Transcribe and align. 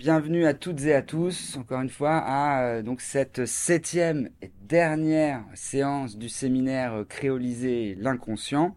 Bienvenue 0.00 0.46
à 0.46 0.54
toutes 0.54 0.80
et 0.86 0.94
à 0.94 1.02
tous, 1.02 1.58
encore 1.58 1.82
une 1.82 1.90
fois, 1.90 2.16
à 2.16 2.62
euh, 2.62 2.94
cette 2.96 3.44
septième 3.44 4.30
et 4.40 4.50
dernière 4.62 5.44
séance 5.52 6.16
du 6.16 6.30
séminaire 6.30 7.04
Créoliser 7.06 7.96
l'inconscient, 7.98 8.74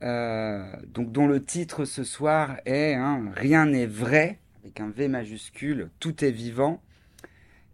euh, 0.00 0.64
dont 0.88 1.26
le 1.26 1.44
titre 1.44 1.84
ce 1.84 2.02
soir 2.02 2.56
est 2.64 2.94
hein, 2.94 3.30
Rien 3.36 3.66
n'est 3.66 3.84
vrai, 3.84 4.38
avec 4.62 4.80
un 4.80 4.88
V 4.88 5.08
majuscule, 5.08 5.90
tout 6.00 6.24
est 6.24 6.30
vivant, 6.30 6.80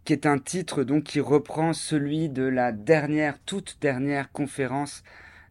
qui 0.04 0.12
est 0.12 0.26
un 0.26 0.40
titre 0.40 0.82
donc 0.82 1.04
qui 1.04 1.20
reprend 1.20 1.72
celui 1.72 2.28
de 2.28 2.42
la 2.42 2.72
dernière, 2.72 3.38
toute 3.38 3.78
dernière 3.80 4.32
conférence 4.32 5.04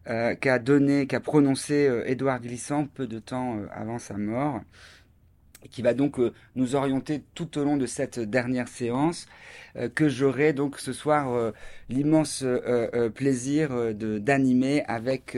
euh, 0.08 0.34
qu'a 0.34 0.58
donné, 0.58 1.06
qu'a 1.06 1.20
prononcé 1.20 1.90
Édouard 2.04 2.40
Glissant 2.42 2.84
peu 2.84 3.06
de 3.06 3.18
temps 3.18 3.60
avant 3.72 3.98
sa 3.98 4.18
mort 4.18 4.60
qui 5.70 5.82
va 5.82 5.94
donc 5.94 6.18
euh, 6.18 6.32
nous 6.54 6.74
orienter 6.74 7.22
tout 7.34 7.58
au 7.58 7.64
long 7.64 7.76
de 7.76 7.86
cette 7.86 8.18
dernière 8.18 8.68
séance 8.68 9.26
euh, 9.76 9.88
que 9.88 10.08
j'aurai 10.08 10.52
donc 10.52 10.78
ce 10.78 10.92
soir 10.92 11.32
euh, 11.32 11.52
l'immense 11.88 12.44
plaisir 13.14 13.70
d'animer 13.94 14.84
avec 14.86 15.36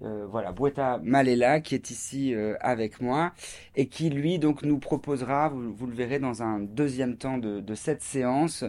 voilà 0.00 0.52
Boeta 0.52 1.00
Malela 1.02 1.60
qui 1.60 1.74
est 1.74 1.90
ici 1.90 2.34
avec 2.60 3.00
moi 3.00 3.32
et 3.74 3.86
qui 3.88 4.10
lui 4.10 4.38
donc 4.38 4.62
nous 4.62 4.78
proposera 4.78 5.48
vous, 5.48 5.72
vous 5.72 5.86
le 5.86 5.94
verrez 5.94 6.18
dans 6.18 6.42
un 6.42 6.60
deuxième 6.60 7.16
temps 7.16 7.38
de, 7.38 7.60
de 7.60 7.74
cette 7.74 8.02
séance 8.02 8.64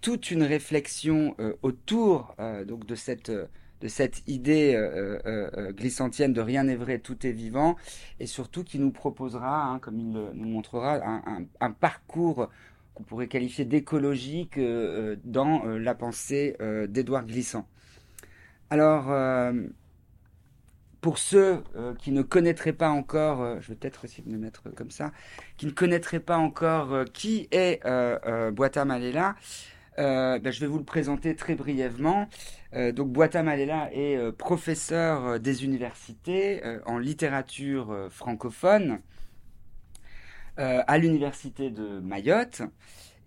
toute 0.00 0.30
une 0.30 0.44
réflexion 0.44 1.36
autour 1.62 2.34
donc 2.66 2.86
de 2.86 2.94
cette 2.94 3.32
de 3.84 3.88
cette 3.88 4.26
idée 4.26 4.74
euh, 4.74 5.20
euh, 5.26 5.50
euh, 5.58 5.72
glissantienne 5.72 6.32
de 6.32 6.40
rien 6.40 6.64
n'est 6.64 6.74
vrai, 6.74 7.00
tout 7.00 7.26
est 7.26 7.32
vivant, 7.32 7.76
et 8.18 8.24
surtout 8.26 8.64
qui 8.64 8.78
nous 8.78 8.90
proposera, 8.90 9.66
hein, 9.66 9.78
comme 9.78 10.00
il 10.00 10.10
nous 10.10 10.48
montrera, 10.48 11.00
un, 11.60 11.70
parcours 11.70 12.48
qu'on 12.94 13.02
pourrait 13.02 13.26
qualifier 13.26 13.66
d'écologique 13.66 14.58
dans 15.24 15.64
la 15.64 15.94
pensée 15.94 16.56
d'Édouard 16.88 17.26
Glissant. 17.26 17.66
Alors, 18.70 19.12
pour 21.00 21.18
ceux 21.18 21.62
qui 21.98 22.12
ne 22.12 22.22
connaîtraient 22.22 22.72
pas 22.72 22.90
encore, 22.90 23.60
je 23.60 23.68
vais 23.68 23.74
peut-être 23.74 24.04
essayer 24.04 24.22
me 24.26 24.38
mettre 24.38 24.70
comme 24.70 24.90
ça, 24.90 25.12
qui 25.56 25.66
ne 25.66 25.72
connaîtraient 25.72 26.20
pas 26.20 26.38
encore 26.38 27.04
qui 27.12 27.48
est 27.50 27.82
Boita 28.52 28.84
Malela, 28.84 29.34
ben, 29.96 30.50
je 30.50 30.60
vais 30.60 30.68
vous 30.68 30.78
le 30.78 30.84
présenter 30.84 31.34
très 31.34 31.56
brièvement. 31.56 32.28
Euh, 32.74 32.92
donc 32.92 33.10
Boita 33.10 33.42
Malela 33.42 33.92
est 33.92 34.16
euh, 34.16 34.32
professeur 34.32 35.24
euh, 35.24 35.38
des 35.38 35.64
universités 35.64 36.62
en 36.86 36.98
littérature 36.98 38.08
francophone 38.10 39.00
à 40.56 40.98
l'université 40.98 41.70
de 41.70 41.98
Mayotte. 42.00 42.62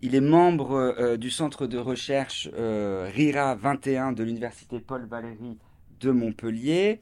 Il 0.01 0.15
est 0.15 0.21
membre 0.21 1.15
du 1.17 1.29
centre 1.29 1.67
de 1.67 1.77
recherche 1.77 2.49
RIRA 2.53 3.55
21 3.55 4.13
de 4.13 4.23
l'université 4.23 4.79
Paul 4.79 5.05
Valéry 5.05 5.57
de 5.99 6.11
Montpellier 6.11 7.01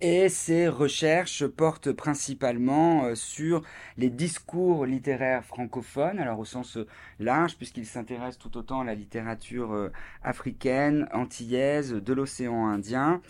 et 0.00 0.28
ses 0.30 0.68
recherches 0.68 1.46
portent 1.46 1.92
principalement 1.92 3.04
euh, 3.04 3.14
sur 3.14 3.62
les 3.98 4.08
discours 4.08 4.86
littéraires 4.86 5.44
francophones, 5.44 6.18
alors 6.18 6.38
au 6.38 6.44
sens 6.44 6.78
euh, 6.78 6.86
large, 7.18 7.56
puisqu'il 7.56 7.86
s'intéresse 7.86 8.38
tout 8.38 8.56
autant 8.56 8.80
à 8.80 8.84
la 8.84 8.94
littérature 8.94 9.72
euh, 9.72 9.92
africaine, 10.22 11.06
antillaise, 11.12 11.92
de 11.92 12.12
l'océan 12.14 12.66
Indien, 12.66 13.20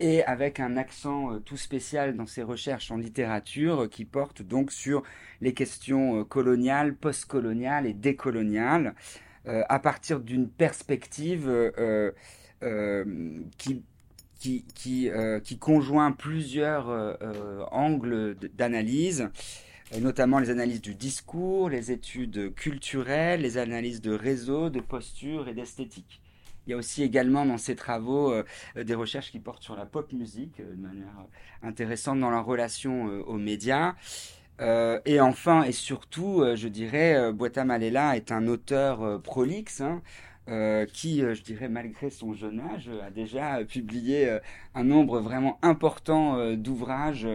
et 0.00 0.24
avec 0.24 0.60
un 0.60 0.76
accent 0.76 1.40
tout 1.40 1.56
spécial 1.56 2.16
dans 2.16 2.26
ses 2.26 2.42
recherches 2.42 2.90
en 2.90 2.98
littérature 2.98 3.88
qui 3.88 4.04
porte 4.04 4.42
donc 4.42 4.70
sur 4.70 5.02
les 5.40 5.54
questions 5.54 6.22
coloniales, 6.24 6.94
postcoloniales 6.94 7.86
et 7.86 7.94
décoloniales, 7.94 8.94
à 9.46 9.78
partir 9.78 10.20
d'une 10.20 10.50
perspective 10.50 11.72
qui 13.56 13.84
euh, 14.86 15.40
qui 15.40 15.58
conjoint 15.58 16.12
plusieurs 16.12 16.88
euh, 16.88 17.14
euh, 17.22 17.64
angles 17.70 18.36
d'analyse, 18.54 19.28
notamment 20.00 20.38
les 20.38 20.50
analyses 20.50 20.80
du 20.80 20.94
discours, 20.94 21.70
les 21.70 21.92
études 21.92 22.54
culturelles, 22.54 23.42
les 23.42 23.58
analyses 23.58 24.00
de 24.00 24.12
réseau, 24.12 24.70
de 24.70 24.80
posture 24.80 25.48
et 25.48 25.54
d'esthétique. 25.54 26.20
Il 26.66 26.70
y 26.70 26.72
a 26.74 26.76
aussi 26.76 27.02
également 27.02 27.46
dans 27.46 27.58
ses 27.58 27.76
travaux 27.76 28.34
des 28.74 28.94
recherches 28.96 29.30
qui 29.30 29.38
portent 29.38 29.62
sur 29.62 29.76
la 29.76 29.86
pop 29.86 30.12
musique 30.12 30.58
de 30.58 30.74
manière 30.74 31.14
intéressante 31.62 32.18
dans 32.18 32.30
leur 32.30 32.44
relation 32.44 33.04
aux 33.04 33.38
médias. 33.38 33.94
et 34.60 35.20
enfin 35.20 35.62
et 35.62 35.70
surtout, 35.70 36.42
je 36.56 36.66
dirais, 36.66 37.32
Boita 37.32 37.64
Malela 37.64 38.16
est 38.16 38.32
un 38.32 38.48
auteur 38.48 39.22
prolixe. 39.22 39.80
Hein, 39.80 40.02
euh, 40.48 40.86
qui, 40.86 41.22
euh, 41.22 41.34
je 41.34 41.42
dirais, 41.42 41.68
malgré 41.68 42.08
son 42.08 42.32
jeune 42.32 42.60
âge, 42.60 42.88
a 43.02 43.10
déjà 43.10 43.64
publié 43.64 44.28
euh, 44.28 44.38
un 44.76 44.84
nombre 44.84 45.18
vraiment 45.18 45.58
important 45.60 46.54
d'ouvrages. 46.54 47.26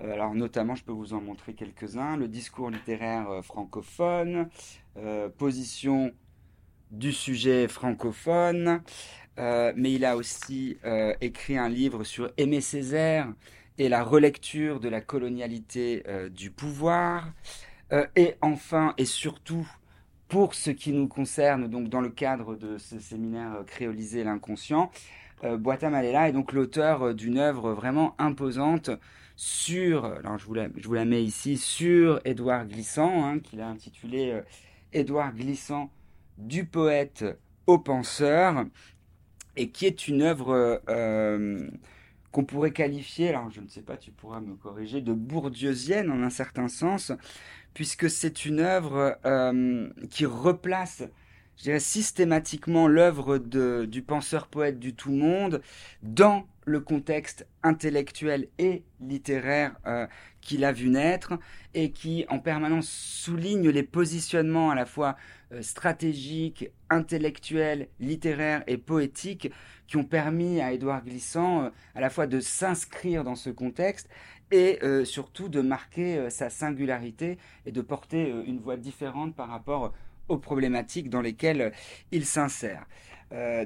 alors 0.00 0.34
notamment, 0.34 0.74
je 0.74 0.84
peux 0.84 0.92
vous 0.92 1.12
en 1.12 1.20
montrer 1.20 1.52
quelques-uns. 1.52 2.16
Le 2.16 2.28
discours 2.28 2.70
littéraire 2.70 3.40
francophone, 3.42 4.48
position 5.38 6.12
du 6.90 7.12
sujet 7.12 7.66
francophone, 7.68 8.82
mais 9.38 9.92
il 9.92 10.04
a 10.04 10.16
aussi 10.16 10.78
écrit 11.20 11.56
un 11.56 11.68
livre 11.68 12.04
sur 12.04 12.30
Aimé 12.36 12.60
Césaire 12.60 13.32
et 13.78 13.88
la 13.88 14.02
relecture 14.02 14.80
de 14.80 14.88
la 14.88 15.00
colonialité 15.00 16.04
du 16.30 16.50
pouvoir. 16.50 17.32
et 18.16 18.34
enfin 18.42 18.94
et 18.98 19.06
surtout, 19.06 19.66
pour 20.28 20.54
ce 20.54 20.70
qui 20.70 20.92
nous 20.92 21.08
concerne, 21.08 21.68
donc 21.68 21.88
dans 21.88 22.00
le 22.00 22.08
cadre 22.08 22.56
de 22.56 22.78
ce 22.78 22.98
séminaire 22.98 23.54
euh, 23.54 23.64
Créoliser 23.64 24.24
l'inconscient, 24.24 24.90
euh, 25.44 25.56
Boita 25.56 25.90
Malela 25.90 26.28
est 26.28 26.32
donc 26.32 26.52
l'auteur 26.52 27.02
euh, 27.02 27.14
d'une 27.14 27.38
œuvre 27.38 27.72
vraiment 27.72 28.14
imposante 28.18 28.90
sur, 29.36 30.06
alors 30.06 30.38
je 30.38 30.46
vous 30.46 30.54
la, 30.54 30.68
je 30.76 30.86
vous 30.86 30.94
la 30.94 31.04
mets 31.04 31.22
ici, 31.22 31.56
sur 31.56 32.20
Édouard 32.24 32.66
Glissant, 32.66 33.24
hein, 33.24 33.38
qu'il 33.38 33.60
a 33.60 33.68
intitulé 33.68 34.40
Édouard 34.94 35.34
Glissant 35.34 35.90
du 36.38 36.64
poète 36.64 37.24
au 37.66 37.78
penseur, 37.78 38.64
et 39.56 39.68
qui 39.68 39.84
est 39.84 40.08
une 40.08 40.22
œuvre 40.22 40.80
qu'on 42.32 42.44
pourrait 42.44 42.70
qualifier, 42.70 43.28
alors 43.28 43.50
je 43.50 43.60
ne 43.60 43.68
sais 43.68 43.82
pas, 43.82 43.98
tu 43.98 44.10
pourras 44.10 44.40
me 44.40 44.54
corriger, 44.54 45.02
de 45.02 45.12
bourdieusienne 45.12 46.10
en 46.10 46.22
un 46.22 46.30
certain 46.30 46.68
sens, 46.68 47.12
puisque 47.76 48.08
c'est 48.08 48.46
une 48.46 48.60
œuvre 48.60 49.18
euh, 49.26 49.90
qui 50.08 50.24
replace, 50.24 51.02
je 51.58 51.64
dirais, 51.64 51.78
systématiquement 51.78 52.88
l'œuvre 52.88 53.36
du 53.36 54.00
penseur-poète 54.00 54.78
du 54.78 54.94
tout 54.94 55.10
monde 55.10 55.60
dans 56.02 56.46
le 56.64 56.80
contexte 56.80 57.46
intellectuel 57.62 58.48
et 58.58 58.82
littéraire 59.02 59.76
euh, 59.86 60.06
qu'il 60.46 60.64
a 60.64 60.72
vu 60.72 60.88
naître 60.88 61.34
et 61.74 61.90
qui 61.90 62.24
en 62.28 62.38
permanence 62.38 62.88
souligne 62.88 63.68
les 63.68 63.82
positionnements 63.82 64.70
à 64.70 64.74
la 64.74 64.86
fois 64.86 65.16
euh, 65.52 65.62
stratégiques, 65.62 66.70
intellectuels, 66.90 67.88
littéraires 68.00 68.64
et 68.66 68.78
poétiques 68.78 69.50
qui 69.86 69.96
ont 69.96 70.04
permis 70.04 70.60
à 70.60 70.72
Édouard 70.72 71.04
Glissant 71.04 71.70
à 71.94 72.00
la 72.00 72.10
fois 72.10 72.26
de 72.26 72.40
s'inscrire 72.40 73.22
dans 73.22 73.36
ce 73.36 73.50
contexte 73.50 74.08
et 74.50 74.78
euh, 74.82 75.04
surtout 75.04 75.48
de 75.48 75.60
marquer 75.60 76.18
euh, 76.18 76.30
sa 76.30 76.50
singularité 76.50 77.38
et 77.64 77.72
de 77.72 77.80
porter 77.80 78.30
euh, 78.30 78.44
une 78.46 78.58
voix 78.58 78.76
différente 78.76 79.34
par 79.34 79.48
rapport 79.48 79.92
aux 80.28 80.38
problématiques 80.38 81.10
dans 81.10 81.20
lesquelles 81.20 81.72
il 82.10 82.24
s'insère. 82.26 82.84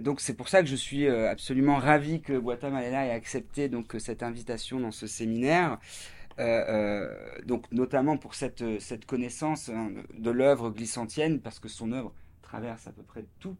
donc 0.01 0.21
c'est 0.21 0.35
pour 0.35 0.51
ça 0.51 0.61
que 0.63 0.69
je 0.69 0.77
suis 0.77 1.09
absolument 1.09 1.77
ravi 1.77 2.21
que 2.21 2.35
Malela 2.35 3.07
ait 3.07 3.13
accepté 3.13 3.71
donc 3.71 3.97
cette 3.99 4.23
invitation 4.23 4.79
dans 4.79 4.91
ce 4.91 5.07
séminaire. 5.07 5.79
Donc 7.45 7.71
notamment 7.73 8.17
pour 8.17 8.35
cette, 8.35 8.81
cette 8.81 9.05
connaissance 9.07 9.69
hein, 9.69 9.93
de 10.19 10.31
l'œuvre 10.31 10.71
glissantienne, 10.71 11.41
parce 11.41 11.59
que 11.59 11.69
son 11.69 11.93
œuvre 11.93 12.13
traverse 12.43 12.87
à 12.87 12.93
peu 12.93 13.03
près 13.03 13.25
tout, 13.39 13.57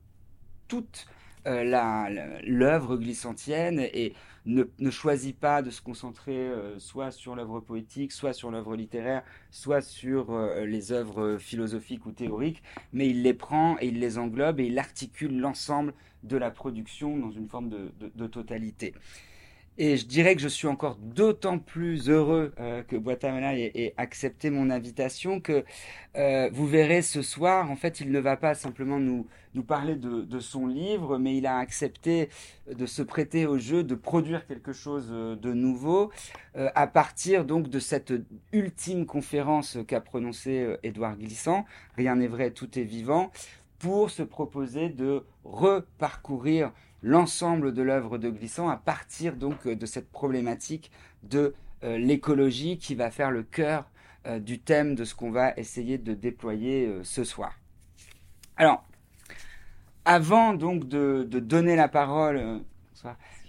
toute 0.69 1.07
l'œuvre 1.45 2.97
glissantienne 2.97 3.81
et 3.81 4.15
ne, 4.47 4.91
choisit 4.91 5.39
pas 5.39 5.63
de 5.63 5.71
se 5.71 5.81
concentrer 5.81 6.37
euh, 6.37 6.79
soit 6.79 7.11
sur 7.11 7.35
l'œuvre 7.35 7.61
poétique, 7.61 8.13
soit 8.13 8.33
sur 8.33 8.51
l'œuvre 8.51 8.77
littéraire, 8.77 9.23
soit 9.51 9.83
sur 9.83 10.31
euh, 10.31 10.65
les 10.65 10.93
œuvres 10.93 11.37
philosophiques 11.39 12.07
ou 12.07 12.13
théoriques, 12.13 12.63
mais 12.93 13.09
il 13.09 13.23
les 13.23 13.35
prend 13.35 13.77
et 13.81 13.89
il 13.89 14.01
les 14.01 14.19
englobe 14.19 14.61
et 14.61 14.67
il 14.67 14.79
articule 14.79 15.39
l'ensemble 15.39 15.95
de 16.23 16.37
la 16.37 16.51
production 16.51 17.17
dans 17.17 17.31
une 17.31 17.49
forme 17.49 17.71
de, 17.71 18.27
totalité. 18.27 18.95
Et 19.79 19.97
je 19.97 20.05
dirais 20.05 20.35
que 20.35 20.43
je 20.43 20.49
suis 20.49 20.67
encore 20.67 20.97
d'autant 20.97 21.59
plus 21.59 22.11
heureux 22.11 22.53
euh, 22.61 22.83
que 22.83 22.97
Guatemala 22.97 23.57
ait, 23.57 23.95
accepté 23.97 24.51
mon 24.51 24.69
invitation 24.69 25.41
que 25.41 25.65
euh, 26.17 26.51
vous 26.53 26.67
verrez 26.67 27.03
ce 27.03 27.23
soir, 27.23 27.71
en 27.71 27.77
fait, 27.77 28.01
il 28.01 28.11
ne 28.11 28.19
va 28.19 28.37
pas 28.37 28.55
simplement 28.55 28.99
nous, 28.99 29.27
nous 29.55 29.63
parler 29.63 29.95
de, 29.95 30.41
son 30.41 30.67
livre, 30.67 31.19
mais 31.19 31.37
il 31.37 31.47
a 31.47 31.57
accepté 31.59 32.29
de 32.71 32.85
se 32.85 33.01
prêter 33.01 33.47
au 33.47 33.59
jeu, 33.59 33.83
de 33.83 33.95
produire 33.95 34.47
quelque 34.47 34.73
chose 34.73 35.09
euh, 35.13 35.37
de 35.37 35.53
nouveau 35.53 36.11
à 36.57 36.89
partir 36.89 37.45
donc 37.45 37.69
de 37.69 37.79
cette 37.79 38.13
ultime 38.53 39.07
conférence 39.07 39.79
qu'a 39.87 40.01
prononcée 40.01 40.77
Édouard 40.83 41.17
Glissant. 41.17 41.65
Rien 41.97 42.17
n'est 42.17 42.27
vrai, 42.27 42.51
tout 42.51 42.77
est 42.77 42.83
vivant 42.83 43.31
pour 43.79 44.11
se 44.11 44.23
proposer 44.23 44.89
de 44.89 45.25
reparcourir 45.45 46.73
l'ensemble 47.03 47.73
de 47.73 47.83
l'œuvre 47.83 48.19
de 48.19 48.31
Glissant 48.31 48.69
à 48.69 48.77
partir 48.77 49.37
donc 49.37 49.67
euh, 49.67 49.75
de 49.75 49.87
cette 49.87 50.11
problématique 50.11 50.91
de 51.23 51.55
euh, 51.83 51.99
l'écologie 51.99 52.79
qui 52.79 52.95
va 52.95 53.11
faire 53.11 53.31
le 53.31 53.43
cœur 53.43 53.89
euh, 54.27 54.39
du 54.39 54.59
thème 54.59 54.95
de 54.95 55.05
ce 55.05 55.15
qu'on 55.15 55.31
va 55.31 55.55
essayer 55.57 55.99
de 55.99 56.15
déployer 56.15 57.01
ce 57.03 57.25
soir. 57.25 57.59
Alors, 58.57 58.85
avant 60.05 60.55
donc 60.55 60.89
de, 60.89 61.25
donner 61.25 61.77
la 61.77 61.89
parole, 61.89 62.61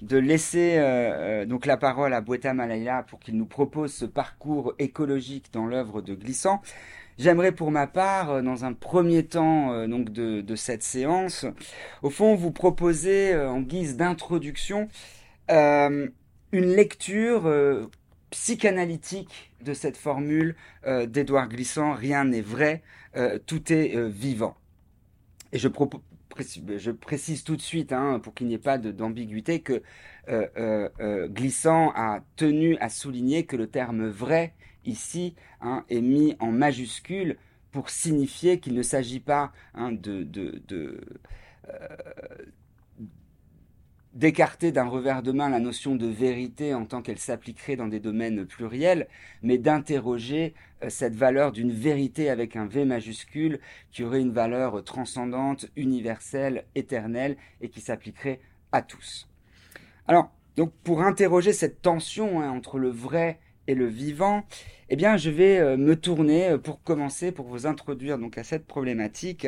de 0.02 0.18
laisser 0.18 1.46
donc 1.48 1.66
la 1.66 1.76
parole 1.76 2.14
à 2.14 2.22
Boueta 2.22 2.54
Malayla 2.54 3.04
pour 3.04 3.20
qu'il 3.20 3.38
nous 3.38 3.46
propose 3.46 3.94
ce 3.94 4.06
parcours 4.06 4.74
écologique 4.80 5.52
dans 5.52 5.66
l'œuvre 5.66 6.02
de 6.02 6.14
Glissant, 6.14 6.62
J'aimerais 7.22 7.52
pour 7.52 7.70
ma 7.70 7.86
part, 7.86 8.32
euh, 8.32 8.42
dans 8.42 8.66
un 8.66 8.74
premier 8.74 9.24
temps 9.24 9.72
euh, 9.74 9.86
donc 9.86 10.10
de, 10.10 10.56
cette 10.56 10.82
séance, 10.82 11.46
au 12.02 12.10
fond 12.10 12.34
vous 12.34 12.50
proposer 12.50 13.32
euh, 13.32 13.48
en 13.48 13.62
guise 13.62 13.96
d'introduction 13.96 14.88
une 15.48 16.12
lecture 16.52 17.52
psychanalytique 18.30 19.52
de 19.62 19.74
cette 19.74 19.98
formule 19.98 20.56
d'Édouard 20.86 21.50
Glissant, 21.50 21.92
rien 21.92 22.24
n'est 22.24 22.42
vrai, 22.42 22.84
tout 23.46 23.74
est 23.74 23.98
vivant. 24.08 24.56
Et 25.52 25.60
je, 25.60 25.68
je, 25.68 26.92
précise 26.92 27.44
tout 27.44 27.58
de 27.58 27.62
suite, 27.62 27.92
hein, 27.92 28.20
pour 28.24 28.34
qu'il 28.34 28.48
n'y 28.48 28.54
ait 28.54 28.60
pas 28.60 28.78
d'ambiguïté, 28.78 29.60
que 29.60 29.84
Glissant 31.28 31.92
a 31.94 32.22
tenu 32.38 32.78
à 32.78 32.88
souligner 32.88 33.46
que 33.46 33.58
le 33.58 33.68
terme 33.68 34.08
vrai 34.08 34.54
ici 34.86 35.36
hein, 35.62 35.86
est 35.90 36.02
mis 36.02 36.36
en 36.40 36.52
majuscule 36.52 37.38
pour 37.72 37.90
signifier 37.90 38.60
qu'il 38.60 38.74
ne 38.74 38.84
s'agit 38.84 39.20
pas 39.20 39.52
hein, 39.74 39.96
euh, 40.08 40.98
d'écarter 44.14 44.72
d'un 44.74 44.88
revers 44.88 45.24
de 45.24 45.32
main 45.32 45.50
la 45.50 45.60
notion 45.60 45.96
de 45.96 46.08
vérité 46.08 46.74
en 46.74 46.86
tant 46.86 47.02
qu'elle 47.02 47.18
s'appliquerait 47.18 47.78
dans 47.78 47.88
des 47.88 48.02
domaines 48.02 48.46
pluriels, 48.46 49.08
mais 49.42 49.58
d'interroger 49.58 50.54
euh, 50.84 50.90
cette 50.90 51.16
valeur 51.16 51.52
d'une 51.52 51.72
vérité 51.72 52.30
avec 52.30 52.56
un 52.56 52.66
V 52.66 52.84
majuscule 52.86 53.60
qui 53.92 54.04
aurait 54.04 54.22
une 54.22 54.34
valeur 54.34 54.84
transcendante, 54.84 55.68
universelle, 55.78 56.66
éternelle 56.76 57.38
et 57.62 57.70
qui 57.70 57.80
s'appliquerait 57.80 58.42
à 58.74 58.82
tous. 58.82 59.30
Alors, 60.08 60.32
donc 60.58 60.74
pour 60.84 61.02
interroger 61.02 61.54
cette 61.54 61.82
tension 61.82 62.42
hein, 62.42 62.50
entre 62.50 62.78
le 62.78 62.90
vrai 62.90 63.40
et 63.68 63.76
le 63.76 63.86
vivant, 63.86 64.44
eh 64.90 64.96
bien, 64.96 65.18
je 65.18 65.30
vais 65.30 65.60
euh, 65.60 65.78
me 65.78 65.96
tourner 65.96 66.50
euh, 66.50 66.58
pour 66.58 66.82
commencer, 66.84 67.32
pour 67.32 67.46
vous 67.46 67.66
introduire 67.66 68.18
donc 68.18 68.38
à 68.38 68.44
cette 68.44 68.66
problématique, 68.66 69.48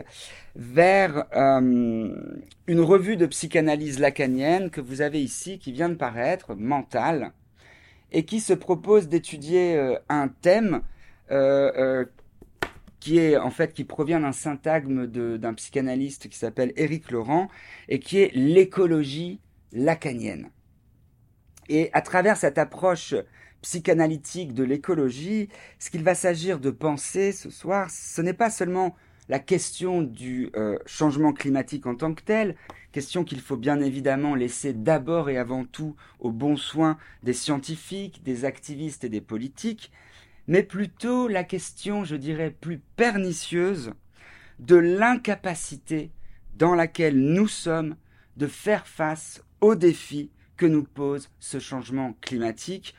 vers 0.55 1.25
euh, 1.35 2.15
une 2.67 2.79
revue 2.79 3.17
de 3.17 3.25
psychanalyse 3.25 3.99
lacanienne 3.99 4.69
que 4.69 4.81
vous 4.81 5.01
avez 5.01 5.21
ici, 5.21 5.59
qui 5.59 5.71
vient 5.71 5.89
de 5.89 5.95
paraître, 5.95 6.55
Mental, 6.55 7.33
et 8.11 8.23
qui 8.23 8.39
se 8.39 8.53
propose 8.53 9.09
d'étudier 9.09 9.97
un 10.07 10.27
thème 10.27 10.81
qui 12.99 13.17
est 13.17 13.37
en 13.37 13.49
fait 13.49 13.73
qui 13.73 13.85
provient 13.85 14.19
d'un 14.19 14.31
syntagme 14.31 15.07
d'un 15.07 15.53
psychanalyste 15.55 16.29
qui 16.29 16.37
s'appelle 16.37 16.73
Éric 16.75 17.09
Laurent 17.09 17.47
et 17.89 17.97
qui 17.97 18.19
est 18.19 18.31
l'écologie 18.35 19.39
lacanienne. 19.71 20.51
Et 21.69 21.89
à 21.93 22.01
travers 22.01 22.37
cette 22.37 22.59
approche 22.59 23.15
psychanalytique 23.63 24.53
de 24.53 24.63
l'écologie, 24.63 25.49
ce 25.79 25.89
qu'il 25.89 26.03
va 26.03 26.13
s'agir 26.13 26.59
de 26.59 26.69
penser 26.69 27.31
ce 27.31 27.49
soir, 27.49 27.89
ce 27.89 28.21
n'est 28.21 28.33
pas 28.33 28.51
seulement 28.51 28.95
la 29.29 29.39
question 29.39 30.01
du 30.01 30.51
euh, 30.55 30.77
changement 30.85 31.31
climatique 31.31 31.85
en 31.87 31.95
tant 31.95 32.13
que 32.13 32.21
tel, 32.21 32.55
question 32.91 33.23
qu'il 33.23 33.39
faut 33.39 33.55
bien 33.55 33.79
évidemment 33.79 34.35
laisser 34.35 34.73
d'abord 34.73 35.29
et 35.29 35.37
avant 35.37 35.63
tout 35.63 35.95
au 36.19 36.31
bon 36.31 36.57
soin 36.57 36.97
des 37.23 37.33
scientifiques, 37.33 38.21
des 38.23 38.43
activistes 38.43 39.05
et 39.05 39.09
des 39.09 39.21
politiques, 39.21 39.91
mais 40.47 40.61
plutôt 40.61 41.29
la 41.29 41.45
question, 41.45 42.03
je 42.03 42.17
dirais, 42.17 42.51
plus 42.51 42.81
pernicieuse 42.97 43.93
de 44.59 44.75
l'incapacité 44.75 46.11
dans 46.57 46.75
laquelle 46.75 47.17
nous 47.17 47.47
sommes 47.47 47.95
de 48.35 48.47
faire 48.47 48.87
face 48.87 49.41
aux 49.61 49.75
défis 49.75 50.31
que 50.57 50.65
nous 50.65 50.83
pose 50.83 51.29
ce 51.39 51.59
changement 51.59 52.13
climatique 52.19 52.93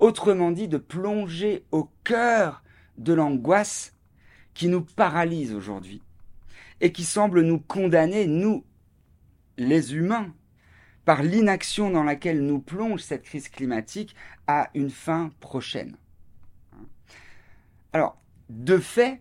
Autrement 0.00 0.50
dit, 0.50 0.66
de 0.66 0.78
plonger 0.78 1.64
au 1.72 1.90
cœur 2.04 2.62
de 2.96 3.12
l'angoisse 3.12 3.94
qui 4.54 4.68
nous 4.68 4.80
paralyse 4.82 5.54
aujourd'hui 5.54 6.02
et 6.80 6.90
qui 6.90 7.04
semble 7.04 7.42
nous 7.42 7.58
condamner, 7.58 8.26
nous, 8.26 8.64
les 9.58 9.94
humains, 9.94 10.34
par 11.04 11.22
l'inaction 11.22 11.90
dans 11.90 12.02
laquelle 12.02 12.44
nous 12.44 12.60
plonge 12.60 13.00
cette 13.00 13.24
crise 13.24 13.48
climatique 13.48 14.14
à 14.46 14.70
une 14.74 14.90
fin 14.90 15.30
prochaine. 15.40 15.96
Alors, 17.92 18.16
de 18.48 18.78
fait, 18.78 19.20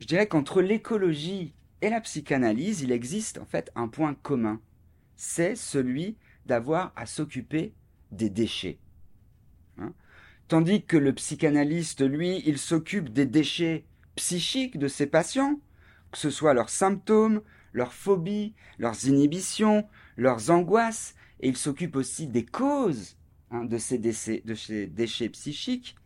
je 0.00 0.06
dirais 0.06 0.26
qu'entre 0.26 0.60
l'écologie 0.60 1.54
et 1.82 1.90
la 1.90 2.00
psychanalyse, 2.00 2.82
il 2.82 2.90
existe 2.90 3.38
en 3.38 3.44
fait 3.44 3.70
un 3.76 3.86
point 3.86 4.14
commun. 4.14 4.60
C'est 5.14 5.54
celui 5.54 6.16
d'avoir 6.46 6.92
à 6.96 7.06
s'occuper 7.06 7.74
des 8.10 8.30
déchets. 8.30 8.78
Tandis 10.48 10.82
que 10.82 10.96
le 10.96 11.12
psychanalyste, 11.12 12.00
lui, 12.00 12.42
il 12.46 12.56
s'occupe 12.56 13.10
des 13.10 13.26
déchets 13.26 13.84
psychiques 14.16 14.78
de 14.78 14.88
ses 14.88 15.06
patients, 15.06 15.60
que 16.10 16.16
ce 16.16 16.30
soit 16.30 16.54
leurs 16.54 16.70
symptômes, 16.70 17.42
leurs 17.74 17.92
phobies, 17.92 18.54
leurs 18.78 19.06
inhibitions, 19.06 19.86
leurs 20.16 20.50
angoisses, 20.50 21.14
et 21.40 21.48
il 21.48 21.56
s'occupe 21.56 21.96
aussi 21.96 22.26
des 22.26 22.46
causes 22.46 23.18
hein, 23.50 23.66
de, 23.66 23.76
ces 23.76 23.98
déchets, 23.98 24.42
de 24.42 24.54
ces 24.54 24.86
déchets 24.86 25.28
psychiques, 25.28 25.96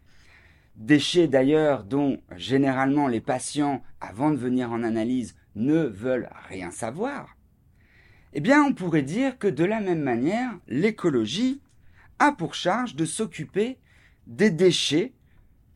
déchets 0.74 1.28
d'ailleurs 1.28 1.84
dont 1.84 2.20
généralement 2.36 3.06
les 3.06 3.20
patients, 3.20 3.80
avant 4.00 4.32
de 4.32 4.36
venir 4.36 4.72
en 4.72 4.82
analyse, 4.82 5.36
ne 5.54 5.84
veulent 5.84 6.30
rien 6.48 6.72
savoir. 6.72 7.36
Eh 8.32 8.40
bien, 8.40 8.64
on 8.64 8.74
pourrait 8.74 9.02
dire 9.02 9.38
que 9.38 9.46
de 9.46 9.64
la 9.64 9.80
même 9.80 10.02
manière, 10.02 10.50
l'écologie 10.66 11.60
a 12.18 12.32
pour 12.32 12.54
charge 12.54 12.96
de 12.96 13.04
s'occuper 13.04 13.78
des 14.26 14.50
déchets 14.50 15.12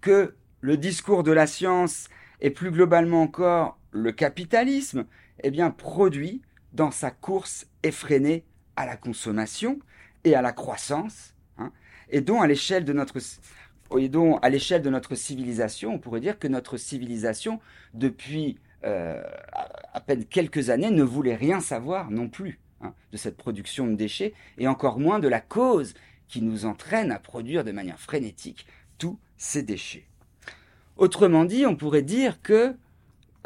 que 0.00 0.34
le 0.60 0.76
discours 0.76 1.22
de 1.22 1.32
la 1.32 1.46
science 1.46 2.08
et 2.40 2.50
plus 2.50 2.70
globalement 2.70 3.22
encore 3.22 3.78
le 3.90 4.12
capitalisme 4.12 5.06
eh 5.42 5.50
bien, 5.50 5.70
produit 5.70 6.42
dans 6.72 6.90
sa 6.90 7.10
course 7.10 7.66
effrénée 7.82 8.44
à 8.76 8.86
la 8.86 8.96
consommation 8.96 9.78
et 10.24 10.34
à 10.34 10.42
la 10.42 10.52
croissance, 10.52 11.34
hein, 11.58 11.72
et 12.10 12.20
dont 12.20 12.40
à 12.40 12.46
l'échelle 12.46 12.84
de 12.84 12.92
notre 12.92 13.18
et 13.98 14.08
dont 14.08 14.38
à 14.38 14.48
l'échelle 14.48 14.82
de 14.82 14.90
notre 14.90 15.14
civilisation, 15.14 15.94
on 15.94 15.98
pourrait 15.98 16.20
dire 16.20 16.38
que 16.38 16.48
notre 16.48 16.76
civilisation, 16.76 17.60
depuis 17.94 18.58
euh, 18.84 19.22
à 19.92 20.00
peine 20.00 20.24
quelques 20.24 20.70
années, 20.70 20.90
ne 20.90 21.04
voulait 21.04 21.36
rien 21.36 21.60
savoir 21.60 22.10
non 22.10 22.28
plus 22.28 22.58
hein, 22.80 22.92
de 23.12 23.16
cette 23.16 23.36
production 23.36 23.86
de 23.86 23.94
déchets, 23.94 24.34
et 24.58 24.66
encore 24.66 24.98
moins 24.98 25.20
de 25.20 25.28
la 25.28 25.40
cause 25.40 25.94
qui 26.28 26.42
nous 26.42 26.66
entraîne 26.66 27.12
à 27.12 27.18
produire 27.18 27.64
de 27.64 27.72
manière 27.72 28.00
frénétique 28.00 28.66
tous 28.98 29.18
ces 29.36 29.62
déchets. 29.62 30.06
Autrement 30.96 31.44
dit, 31.44 31.66
on 31.66 31.76
pourrait 31.76 32.02
dire 32.02 32.40
que 32.42 32.74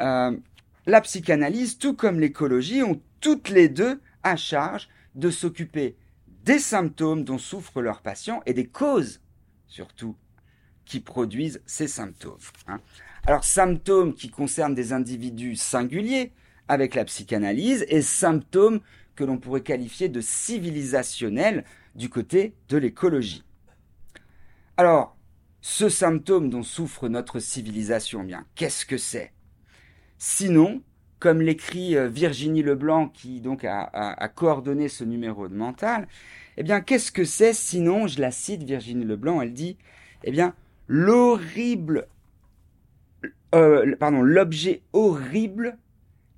euh, 0.01 0.37
la 0.85 1.01
psychanalyse, 1.01 1.77
tout 1.77 1.93
comme 1.93 2.19
l'écologie, 2.19 2.81
ont 2.81 3.01
toutes 3.19 3.49
les 3.49 3.69
deux 3.69 3.99
à 4.23 4.35
charge 4.35 4.89
de 5.15 5.29
s'occuper 5.29 5.95
des 6.43 6.59
symptômes 6.59 7.23
dont 7.23 7.37
souffrent 7.37 7.81
leurs 7.81 8.01
patients 8.01 8.41
et 8.45 8.53
des 8.53 8.65
causes, 8.65 9.21
surtout, 9.67 10.15
qui 10.85 10.99
produisent 10.99 11.61
ces 11.65 11.87
symptômes. 11.87 12.39
Hein. 12.67 12.79
Alors, 13.25 13.43
symptômes 13.43 14.15
qui 14.15 14.29
concernent 14.29 14.73
des 14.73 14.93
individus 14.93 15.55
singuliers 15.55 16.31
avec 16.67 16.95
la 16.95 17.05
psychanalyse 17.05 17.85
et 17.89 18.01
symptômes 18.01 18.79
que 19.15 19.23
l'on 19.23 19.37
pourrait 19.37 19.61
qualifier 19.61 20.09
de 20.09 20.21
civilisationnels 20.21 21.65
du 21.95 22.09
côté 22.09 22.55
de 22.69 22.77
l'écologie. 22.77 23.43
Alors, 24.77 25.17
ce 25.61 25.89
symptôme 25.89 26.49
dont 26.49 26.63
souffre 26.63 27.07
notre 27.07 27.39
civilisation, 27.39 28.21
eh 28.23 28.25
bien, 28.25 28.45
qu'est-ce 28.55 28.85
que 28.85 28.97
c'est? 28.97 29.31
Sinon, 30.17 30.81
comme 31.19 31.41
l'écrit 31.41 31.95
euh, 31.95 32.07
Virginie 32.07 32.63
Leblanc, 32.63 33.07
qui 33.07 33.41
donc 33.41 33.63
a, 33.63 34.27
coordonné 34.35 34.89
ce 34.89 35.03
numéro 35.03 35.47
de 35.47 35.55
mental, 35.55 36.07
eh 36.57 36.63
bien, 36.63 36.81
qu'est-ce 36.81 37.11
que 37.11 37.25
c'est? 37.25 37.53
Sinon, 37.53 38.07
je 38.07 38.19
la 38.19 38.31
cite, 38.31 38.63
Virginie 38.63 39.05
Leblanc, 39.05 39.41
elle 39.41 39.53
dit, 39.53 39.77
eh 40.23 40.31
bien, 40.31 40.55
l'horrible, 40.87 42.07
euh, 43.53 43.95
l'objet 44.23 44.81
horrible 44.93 45.77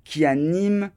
qui 0.04 0.26
anime 0.26 0.90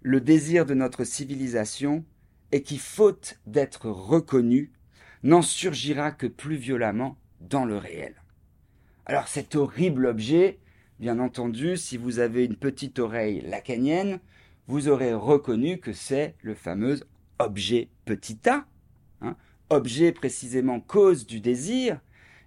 le 0.00 0.20
désir 0.20 0.64
de 0.64 0.74
notre 0.74 1.04
civilisation 1.04 2.04
et 2.52 2.62
qui, 2.62 2.78
faute 2.78 3.38
d'être 3.46 3.90
reconnu, 3.90 4.72
n'en 5.22 5.42
surgira 5.42 6.10
que 6.10 6.26
plus 6.26 6.56
violemment 6.56 7.16
dans 7.40 7.64
le 7.64 7.76
réel. 7.76 8.14
Alors 9.06 9.28
cet 9.28 9.56
horrible 9.56 10.06
objet, 10.06 10.58
bien 11.00 11.18
entendu, 11.18 11.76
si 11.76 11.96
vous 11.96 12.18
avez 12.18 12.44
une 12.44 12.56
petite 12.56 12.98
oreille 12.98 13.40
lacanienne, 13.42 14.20
vous 14.66 14.88
aurez 14.88 15.14
reconnu 15.14 15.78
que 15.78 15.92
c'est 15.92 16.34
le 16.42 16.54
fameux 16.54 17.00
objet 17.38 17.88
petit 18.04 18.38
a, 18.48 18.66
hein, 19.22 19.36
objet 19.70 20.12
précisément 20.12 20.80
cause 20.80 21.26
du 21.26 21.40
désir, 21.40 22.00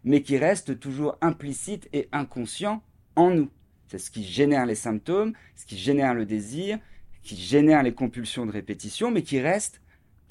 mais 0.03 0.21
qui 0.21 0.37
reste 0.37 0.79
toujours 0.79 1.17
implicite 1.21 1.89
et 1.93 2.09
inconscient 2.11 2.83
en 3.15 3.31
nous. 3.31 3.49
C'est 3.87 3.97
ce 3.97 4.11
qui 4.11 4.23
génère 4.23 4.65
les 4.65 4.75
symptômes, 4.75 5.33
ce 5.55 5.65
qui 5.65 5.77
génère 5.77 6.13
le 6.13 6.25
désir, 6.25 6.79
qui 7.23 7.35
génère 7.35 7.83
les 7.83 7.93
compulsions 7.93 8.45
de 8.45 8.51
répétition, 8.51 9.11
mais 9.11 9.21
qui 9.23 9.39
reste 9.39 9.80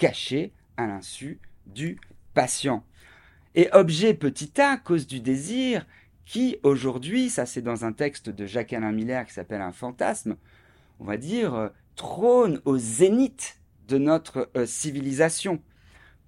caché 0.00 0.52
à 0.78 0.87
l'insu 0.87 1.38
du 1.66 1.99
patient. 2.33 2.85
Et 3.54 3.69
objet 3.73 4.14
petit 4.14 4.59
a, 4.61 4.78
cause 4.78 5.07
du 5.07 5.21
désir, 5.21 5.87
qui 6.25 6.57
aujourd'hui, 6.62 7.28
ça 7.28 7.45
c'est 7.45 7.61
dans 7.61 7.85
un 7.85 7.92
texte 7.92 8.30
de 8.30 8.47
Jacques-Alain 8.47 8.92
Miller 8.92 9.26
qui 9.26 9.35
s'appelle 9.35 9.61
Un 9.61 9.73
fantasme, 9.73 10.37
on 11.00 11.04
va 11.04 11.19
dire, 11.19 11.54
euh, 11.54 11.69
trône 11.97 12.62
au 12.64 12.78
zénith 12.78 13.61
de 13.88 13.99
notre 13.99 14.50
euh, 14.57 14.64
civilisation. 14.64 15.61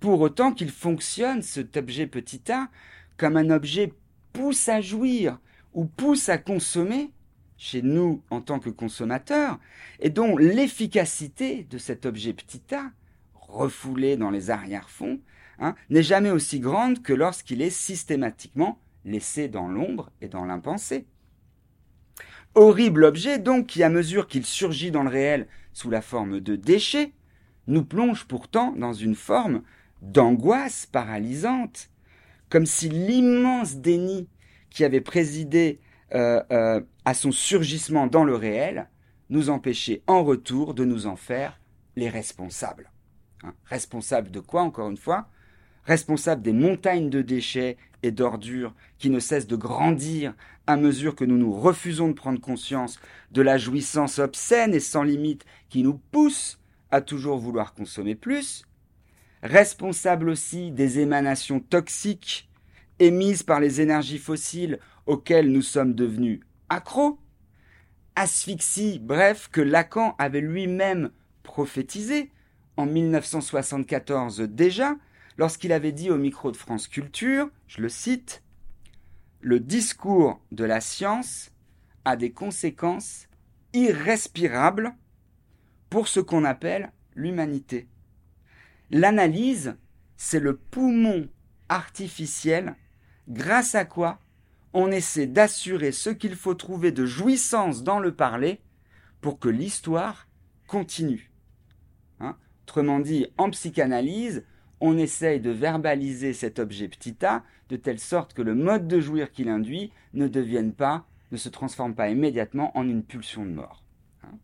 Pour 0.00 0.20
autant 0.20 0.52
qu'il 0.52 0.70
fonctionne, 0.70 1.40
cet 1.40 1.76
objet 1.76 2.06
petit 2.06 2.52
a, 2.52 2.68
comme 3.16 3.38
un 3.38 3.50
objet 3.50 3.94
pousse 4.34 4.68
à 4.68 4.82
jouir 4.82 5.38
ou 5.72 5.86
pousse 5.86 6.28
à 6.28 6.36
consommer 6.36 7.10
chez 7.56 7.80
nous 7.80 8.22
en 8.28 8.42
tant 8.42 8.58
que 8.58 8.70
consommateurs, 8.70 9.58
et 10.00 10.10
dont 10.10 10.36
l'efficacité 10.36 11.64
de 11.70 11.78
cet 11.78 12.04
objet 12.04 12.34
petit 12.34 12.74
a, 12.74 12.90
refoulé 13.52 14.16
dans 14.16 14.30
les 14.30 14.50
arrière-fonds, 14.50 15.20
hein, 15.58 15.74
n'est 15.90 16.02
jamais 16.02 16.30
aussi 16.30 16.60
grande 16.60 17.02
que 17.02 17.12
lorsqu'il 17.12 17.62
est 17.62 17.70
systématiquement 17.70 18.78
laissé 19.04 19.48
dans 19.48 19.68
l'ombre 19.68 20.10
et 20.20 20.28
dans 20.28 20.44
l'impensé. 20.44 21.06
Horrible 22.54 23.04
objet 23.04 23.38
donc 23.38 23.66
qui, 23.66 23.82
à 23.82 23.88
mesure 23.88 24.26
qu'il 24.26 24.44
surgit 24.44 24.90
dans 24.90 25.02
le 25.02 25.10
réel 25.10 25.46
sous 25.72 25.90
la 25.90 26.02
forme 26.02 26.40
de 26.40 26.56
déchets, 26.56 27.12
nous 27.66 27.84
plonge 27.84 28.24
pourtant 28.26 28.72
dans 28.72 28.92
une 28.92 29.14
forme 29.14 29.62
d'angoisse 30.02 30.86
paralysante, 30.86 31.90
comme 32.48 32.66
si 32.66 32.88
l'immense 32.88 33.76
déni 33.76 34.28
qui 34.68 34.84
avait 34.84 35.00
présidé 35.00 35.80
euh, 36.14 36.42
euh, 36.50 36.80
à 37.04 37.14
son 37.14 37.32
surgissement 37.32 38.06
dans 38.06 38.24
le 38.24 38.34
réel 38.34 38.88
nous 39.30 39.48
empêchait 39.48 40.02
en 40.06 40.22
retour 40.22 40.74
de 40.74 40.84
nous 40.84 41.06
en 41.06 41.16
faire 41.16 41.58
les 41.96 42.10
responsables. 42.10 42.90
Hein, 43.44 43.54
responsables 43.66 44.30
de 44.30 44.40
quoi, 44.40 44.62
encore 44.62 44.88
une 44.88 44.96
fois? 44.96 45.28
Responsables 45.84 46.42
des 46.42 46.52
montagnes 46.52 47.10
de 47.10 47.22
déchets 47.22 47.76
et 48.04 48.12
d'ordures 48.12 48.74
qui 48.98 49.10
ne 49.10 49.18
cessent 49.18 49.48
de 49.48 49.56
grandir 49.56 50.34
à 50.68 50.76
mesure 50.76 51.16
que 51.16 51.24
nous 51.24 51.38
nous 51.38 51.52
refusons 51.52 52.08
de 52.08 52.12
prendre 52.12 52.40
conscience 52.40 53.00
de 53.32 53.42
la 53.42 53.58
jouissance 53.58 54.20
obscène 54.20 54.74
et 54.74 54.80
sans 54.80 55.02
limite 55.02 55.44
qui 55.68 55.82
nous 55.82 56.00
pousse 56.12 56.60
à 56.92 57.00
toujours 57.00 57.38
vouloir 57.38 57.74
consommer 57.74 58.14
plus, 58.14 58.64
responsable 59.42 60.28
aussi 60.28 60.70
des 60.70 61.00
émanations 61.00 61.58
toxiques 61.58 62.48
émises 63.00 63.42
par 63.42 63.58
les 63.58 63.80
énergies 63.80 64.18
fossiles 64.18 64.78
auxquelles 65.06 65.50
nous 65.50 65.62
sommes 65.62 65.94
devenus 65.94 66.40
accros, 66.68 67.18
asphyxie, 68.14 69.00
bref, 69.00 69.48
que 69.50 69.60
Lacan 69.60 70.14
avait 70.18 70.40
lui-même 70.40 71.10
prophétisé 71.42 72.30
en 72.76 72.86
1974 72.86 74.40
déjà, 74.40 74.96
lorsqu'il 75.36 75.72
avait 75.72 75.92
dit 75.92 76.10
au 76.10 76.18
micro 76.18 76.50
de 76.50 76.56
France 76.56 76.88
Culture, 76.88 77.48
je 77.66 77.82
le 77.82 77.88
cite, 77.88 78.42
Le 79.40 79.60
discours 79.60 80.40
de 80.52 80.64
la 80.64 80.80
science 80.80 81.50
a 82.04 82.16
des 82.16 82.32
conséquences 82.32 83.28
irrespirables 83.72 84.94
pour 85.90 86.08
ce 86.08 86.20
qu'on 86.20 86.44
appelle 86.44 86.92
l'humanité. 87.14 87.88
L'analyse, 88.90 89.76
c'est 90.16 90.40
le 90.40 90.56
poumon 90.56 91.28
artificiel 91.68 92.76
grâce 93.28 93.74
à 93.74 93.84
quoi 93.84 94.20
on 94.74 94.90
essaie 94.90 95.26
d'assurer 95.26 95.92
ce 95.92 96.10
qu'il 96.10 96.36
faut 96.36 96.54
trouver 96.54 96.92
de 96.92 97.04
jouissance 97.04 97.82
dans 97.82 97.98
le 97.98 98.14
parler 98.14 98.60
pour 99.20 99.38
que 99.38 99.48
l'histoire 99.48 100.28
continue. 100.66 101.31
Autrement 102.64 103.00
dit, 103.00 103.26
en 103.38 103.50
psychanalyse, 103.50 104.44
on 104.80 104.98
essaye 104.98 105.40
de 105.40 105.50
verbaliser 105.50 106.32
cet 106.32 106.58
objet 106.58 106.88
petit 106.88 107.24
a 107.24 107.44
de 107.68 107.76
telle 107.76 108.00
sorte 108.00 108.34
que 108.34 108.42
le 108.42 108.54
mode 108.54 108.88
de 108.88 109.00
jouir 109.00 109.30
qu'il 109.30 109.48
induit 109.48 109.92
ne 110.14 110.28
devienne 110.28 110.72
pas, 110.72 111.06
ne 111.30 111.36
se 111.36 111.48
transforme 111.48 111.94
pas 111.94 112.10
immédiatement 112.10 112.76
en 112.76 112.88
une 112.88 113.02
pulsion 113.02 113.44
de 113.44 113.50
mort. 113.50 113.84
Hein. 114.24 114.38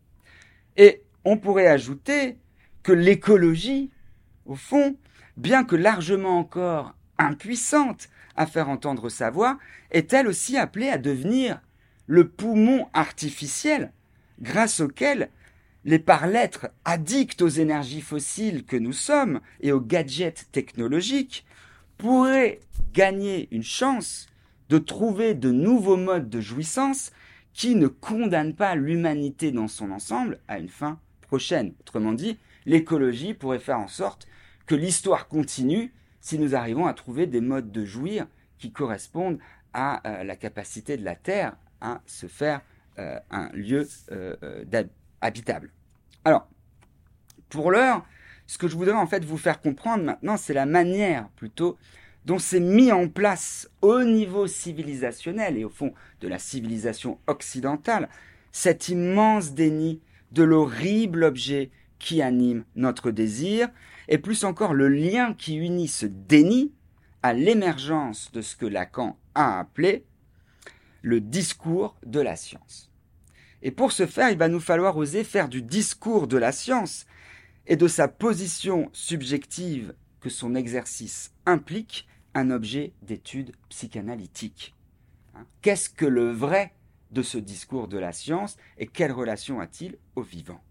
Et 0.77 1.03
on 1.25 1.37
pourrait 1.37 1.67
ajouter 1.67 2.37
que 2.83 2.91
l'écologie, 2.91 3.91
au 4.45 4.55
fond, 4.55 4.97
bien 5.37 5.63
que 5.63 5.75
largement 5.75 6.39
encore 6.39 6.95
impuissante 7.17 8.09
à 8.35 8.45
faire 8.45 8.69
entendre 8.69 9.09
sa 9.09 9.29
voix, 9.29 9.59
est 9.91 10.13
elle 10.13 10.27
aussi 10.27 10.57
appelée 10.57 10.89
à 10.89 10.97
devenir 10.97 11.61
le 12.07 12.27
poumon 12.27 12.87
artificiel 12.93 13.91
grâce 14.41 14.79
auquel 14.79 15.29
les 15.89 15.97
par-lettres 15.97 16.69
addicts 16.85 17.41
aux 17.41 17.47
énergies 17.47 18.01
fossiles 18.01 18.63
que 18.63 18.77
nous 18.77 18.93
sommes 18.93 19.41
et 19.59 19.71
aux 19.71 19.81
gadgets 19.81 20.47
technologiques 20.51 21.47
pourraient 21.97 22.59
gagner 22.93 23.47
une 23.49 23.63
chance 23.63 24.27
de 24.69 24.77
trouver 24.77 25.33
de 25.33 25.51
nouveaux 25.51 25.97
modes 25.97 26.29
de 26.29 26.41
jouissance 26.41 27.11
qui 27.53 27.73
ne 27.73 27.87
condamnent 27.87 28.53
pas 28.53 28.75
l'humanité 28.75 29.51
dans 29.51 29.67
son 29.67 29.89
ensemble 29.89 30.39
à 30.47 30.59
une 30.59 30.69
fin 30.69 30.99
prochaine. 31.21 31.73
Autrement 31.79 32.13
dit, 32.13 32.37
l'écologie 32.67 33.33
pourrait 33.33 33.57
faire 33.57 33.79
en 33.79 33.87
sorte 33.87 34.27
que 34.67 34.75
l'histoire 34.75 35.27
continue 35.27 35.91
si 36.21 36.37
nous 36.37 36.53
arrivons 36.53 36.85
à 36.85 36.93
trouver 36.93 37.25
des 37.25 37.41
modes 37.41 37.71
de 37.71 37.83
jouir 37.83 38.27
qui 38.59 38.71
correspondent 38.71 39.39
à 39.73 40.07
euh, 40.07 40.23
la 40.23 40.35
capacité 40.35 40.97
de 40.97 41.03
la 41.03 41.15
Terre 41.15 41.57
à 41.81 42.01
se 42.05 42.27
faire 42.27 42.61
euh, 42.99 43.19
un 43.31 43.49
lieu 43.53 43.87
euh, 44.11 44.35
habitable. 45.19 45.71
Alors, 46.29 46.47
pour 47.49 47.71
l'heure, 47.71 48.05
ce 48.45 48.59
que 48.59 48.67
je 48.67 48.75
voudrais 48.75 48.93
en 48.93 49.07
fait 49.07 49.25
vous 49.25 49.39
faire 49.39 49.61
comprendre 49.61 50.03
maintenant, 50.03 50.37
c'est 50.37 50.53
la 50.53 50.67
manière 50.67 51.27
plutôt 51.29 51.75
dont 52.25 52.37
s'est 52.37 52.59
mis 52.59 52.91
en 52.91 53.07
place 53.07 53.67
au 53.81 54.03
niveau 54.03 54.45
civilisationnel 54.45 55.57
et 55.57 55.65
au 55.65 55.69
fond 55.69 55.91
de 56.21 56.27
la 56.27 56.37
civilisation 56.37 57.17
occidentale 57.25 58.09
cet 58.51 58.89
immense 58.89 59.53
déni 59.53 60.01
de 60.31 60.43
l'horrible 60.43 61.23
objet 61.23 61.71
qui 61.97 62.21
anime 62.21 62.63
notre 62.75 63.09
désir 63.09 63.67
et 64.07 64.19
plus 64.19 64.43
encore 64.43 64.75
le 64.75 64.87
lien 64.87 65.33
qui 65.33 65.55
unit 65.55 65.87
ce 65.87 66.05
déni 66.05 66.71
à 67.23 67.33
l'émergence 67.33 68.31
de 68.33 68.43
ce 68.43 68.55
que 68.55 68.67
Lacan 68.67 69.17
a 69.33 69.59
appelé 69.59 70.05
le 71.01 71.21
discours 71.21 71.95
de 72.05 72.19
la 72.19 72.35
science. 72.35 72.88
Et 73.61 73.71
pour 73.71 73.91
ce 73.91 74.05
faire, 74.05 74.29
il 74.29 74.37
va 74.37 74.47
nous 74.47 74.59
falloir 74.59 74.95
oser 74.97 75.23
faire 75.23 75.49
du 75.49 75.61
discours 75.61 76.27
de 76.27 76.37
la 76.37 76.51
science 76.51 77.05
et 77.67 77.75
de 77.75 77.87
sa 77.87 78.07
position 78.07 78.89
subjective 78.93 79.93
que 80.21 80.29
son 80.29 80.55
exercice 80.55 81.33
implique 81.45 82.07
un 82.33 82.51
objet 82.51 82.93
d'étude 83.01 83.51
psychanalytique. 83.69 84.75
Hein? 85.35 85.45
Qu'est-ce 85.61 85.89
que 85.89 86.05
le 86.05 86.31
vrai 86.31 86.73
de 87.11 87.21
ce 87.21 87.37
discours 87.37 87.87
de 87.87 87.97
la 87.97 88.11
science 88.11 88.57
et 88.77 88.87
quelle 88.87 89.11
relation 89.11 89.59
a-t-il 89.59 89.97
au 90.15 90.21
vivant? 90.21 90.61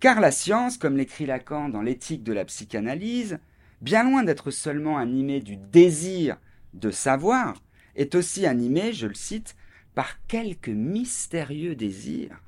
Car 0.00 0.20
la 0.20 0.30
science, 0.30 0.78
comme 0.78 0.96
l'écrit 0.96 1.26
Lacan 1.26 1.68
dans 1.68 1.82
l'éthique 1.82 2.22
de 2.22 2.32
la 2.32 2.44
psychanalyse, 2.44 3.38
bien 3.80 4.04
loin 4.04 4.22
d'être 4.22 4.50
seulement 4.50 4.96
animée 4.96 5.40
du 5.40 5.56
désir 5.56 6.38
de 6.74 6.90
savoir, 6.90 7.62
est 7.96 8.14
aussi 8.14 8.46
animée, 8.46 8.92
je 8.92 9.06
le 9.06 9.14
cite, 9.14 9.56
par 9.98 10.24
quelque 10.28 10.70
mystérieux 10.70 11.74
désir. 11.74 12.40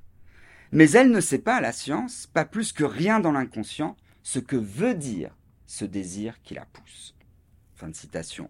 Mais 0.71 0.89
elle 0.93 1.11
ne 1.11 1.21
sait 1.21 1.41
pas, 1.41 1.61
la 1.61 1.73
science, 1.73 2.29
pas 2.33 2.45
plus 2.45 2.73
que 2.73 2.85
rien 2.85 3.19
dans 3.19 3.33
l'inconscient, 3.33 3.97
ce 4.23 4.39
que 4.39 4.55
veut 4.55 4.95
dire 4.95 5.37
ce 5.67 5.85
désir 5.85 6.41
qui 6.45 6.55
la 6.55 6.65
pousse. 6.65 7.17
Fin 7.75 7.89
de 7.89 7.97
citation. 7.97 8.49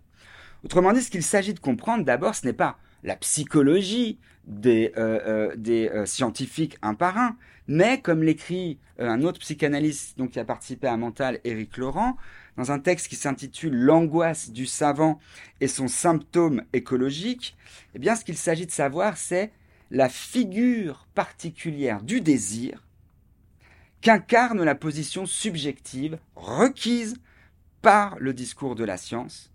Autrement 0.65 0.93
dit, 0.93 1.01
ce 1.01 1.11
qu'il 1.11 1.23
s'agit 1.23 1.55
de 1.55 1.61
comprendre 1.61 2.05
d'abord, 2.05 2.35
ce 2.35 2.45
n'est 2.45 2.53
pas 2.53 2.77
la 3.03 3.17
psychologie 3.17 4.19
des, 4.45 4.93
euh, 4.99 5.57
des 5.57 5.91
scientifiques 6.05 6.77
un 6.83 6.93
par 6.93 7.17
un, 7.17 7.39
mais 7.69 8.03
comme 8.03 8.23
l'écrit 8.23 8.79
un 8.99 9.23
autre 9.23 9.41
psychanalyste 9.41 10.19
donc, 10.19 10.33
qui 10.33 10.41
a 10.41 10.45
participé 10.45 10.89
à 10.89 10.99
Mental, 10.99 11.41
Éric 11.45 11.79
Laurent, 11.79 12.19
dans 12.61 12.73
un 12.73 12.79
texte 12.79 13.09
qui 13.09 13.17
s'intitule 13.17 13.75
L'angoisse 13.75 14.51
du 14.51 14.67
savant 14.67 15.19
et 15.63 15.67
son 15.67 15.89
symptôme 15.89 16.63
écologique, 16.75 17.57
eh 17.95 17.99
bien, 17.99 18.15
ce 18.15 18.23
qu'il 18.23 18.37
s'agit 18.37 18.67
de 18.67 18.71
savoir, 18.71 19.17
c'est 19.17 19.51
la 19.91 20.11
figure 20.11 21.09
particulière 21.15 22.03
du 22.03 22.21
désir 22.21 22.87
qu'incarne 24.03 24.63
la 24.63 24.75
position 24.75 25.25
subjective 25.25 26.19
requise 26.37 27.17
par 27.81 28.19
le 28.19 28.35
discours 28.35 28.75
de 28.75 28.85
la 28.85 28.99
science, 28.99 29.51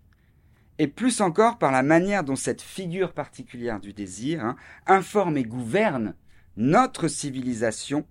et 0.78 0.88
plus 0.88 1.20
encore 1.20 1.58
par 1.58 1.70
la 1.70 1.84
manière 1.84 2.24
dont 2.24 2.34
cette 2.34 2.62
figure 2.62 3.12
particulière 3.12 3.78
du 3.78 3.92
désir 3.92 4.44
hein, 4.44 4.56
informe 4.88 5.36
et 5.36 5.44
gouverne 5.44 6.14
notre 6.56 7.06
civilisation 7.06 8.04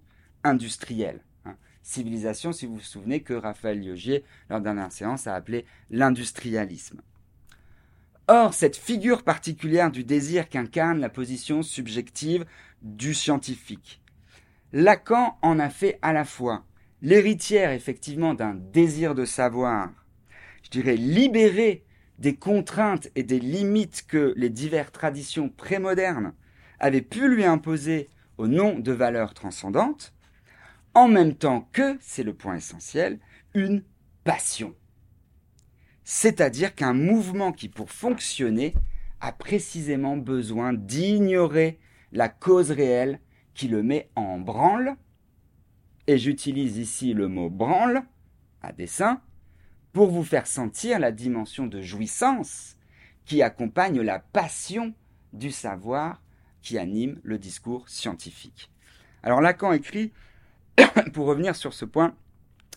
industrielle. 0.45 1.19
Civilisation, 1.85 2.51
si 2.51 2.65
vous 2.65 2.77
vous 2.77 2.81
souvenez, 2.81 3.21
que 3.21 3.35
Raphaël 3.35 3.79
Liogier, 3.79 4.23
lors 4.49 4.57
d'une 4.57 4.63
dernière 4.63 4.91
séance, 4.91 5.27
a 5.27 5.35
appelé 5.35 5.65
l'industrialisme. 5.91 6.99
Or, 8.27 8.55
cette 8.55 8.75
figure 8.75 9.21
particulière 9.21 9.91
du 9.91 10.03
désir 10.03 10.49
qu'incarne 10.49 10.99
la 10.99 11.09
position 11.09 11.61
subjective 11.61 12.43
du 12.81 13.13
scientifique, 13.13 14.01
Lacan 14.73 15.37
en 15.43 15.59
a 15.59 15.69
fait 15.69 15.99
à 16.01 16.11
la 16.11 16.25
fois 16.25 16.65
l'héritière 17.03 17.69
effectivement 17.69 18.33
d'un 18.33 18.55
désir 18.55 19.13
de 19.13 19.23
savoir, 19.23 19.91
je 20.63 20.71
dirais 20.71 20.95
libéré 20.95 21.83
des 22.17 22.35
contraintes 22.35 23.09
et 23.13 23.21
des 23.21 23.39
limites 23.39 24.05
que 24.07 24.33
les 24.37 24.49
diverses 24.49 24.91
traditions 24.91 25.49
prémodernes 25.49 26.33
avaient 26.79 27.03
pu 27.03 27.29
lui 27.29 27.45
imposer 27.45 28.09
au 28.39 28.47
nom 28.47 28.79
de 28.79 28.91
valeurs 28.91 29.35
transcendantes, 29.35 30.15
en 30.95 31.07
même 31.07 31.35
temps 31.35 31.69
que, 31.73 31.97
c'est 31.99 32.23
le 32.23 32.33
point 32.33 32.55
essentiel, 32.55 33.19
une 33.53 33.83
passion. 34.23 34.73
C'est-à-dire 36.03 36.73
qu'un 36.73 36.93
mouvement 36.93 37.51
qui, 37.51 37.69
pour 37.69 37.91
fonctionner, 37.91 38.73
a 39.19 39.31
précisément 39.31 40.17
besoin 40.17 40.73
d'ignorer 40.73 41.79
la 42.11 42.29
cause 42.29 42.71
réelle 42.71 43.19
qui 43.53 43.67
le 43.67 43.83
met 43.83 44.09
en 44.15 44.39
branle, 44.39 44.95
et 46.07 46.17
j'utilise 46.17 46.77
ici 46.77 47.13
le 47.13 47.27
mot 47.27 47.49
branle 47.49 48.03
à 48.61 48.71
dessein, 48.71 49.21
pour 49.93 50.11
vous 50.11 50.23
faire 50.23 50.47
sentir 50.47 50.99
la 50.99 51.11
dimension 51.11 51.67
de 51.67 51.81
jouissance 51.81 52.75
qui 53.25 53.41
accompagne 53.41 54.01
la 54.01 54.19
passion 54.19 54.93
du 55.33 55.51
savoir 55.51 56.21
qui 56.61 56.77
anime 56.77 57.19
le 57.23 57.37
discours 57.37 57.89
scientifique. 57.89 58.71
Alors 59.23 59.41
Lacan 59.41 59.71
écrit, 59.71 60.11
pour 61.13 61.27
revenir 61.27 61.55
sur 61.55 61.73
ce 61.73 61.85
point, 61.85 62.15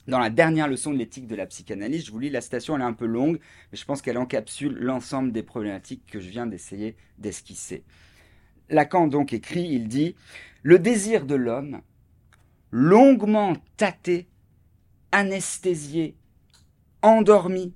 dans 0.07 0.19
la 0.19 0.31
dernière 0.31 0.69
leçon 0.69 0.93
de 0.93 0.99
l'éthique 0.99 1.27
de 1.27 1.37
la 1.37 1.47
psychanalyse, 1.47 2.07
je 2.07 2.11
vous 2.11 2.19
lis 2.19 2.31
la 2.31 2.41
citation, 2.41 2.77
elle 2.77 2.83
est 2.83 2.87
un 2.87 2.93
peu 2.93 3.07
longue, 3.07 3.39
mais 3.71 3.79
je 3.79 3.85
pense 3.85 4.01
qu'elle 4.01 4.19
encapsule 4.19 4.75
l'ensemble 4.79 5.33
des 5.33 5.43
problématiques 5.43 6.07
que 6.11 6.21
je 6.21 6.31
viens 6.31 6.47
d'essayer 6.47 6.97
d'esquisser. 7.19 7.85
Lacan 8.71 9.07
donc 9.07 9.33
écrit, 9.33 9.69
il 9.69 9.89
dit 9.89 10.15
Le 10.63 10.79
désir 10.79 11.27
de 11.27 11.35
l'homme, 11.35 11.83
longuement 12.71 13.55
tâté, 13.77 14.29
anesthésié 15.13 16.17
endormi, 17.03 17.75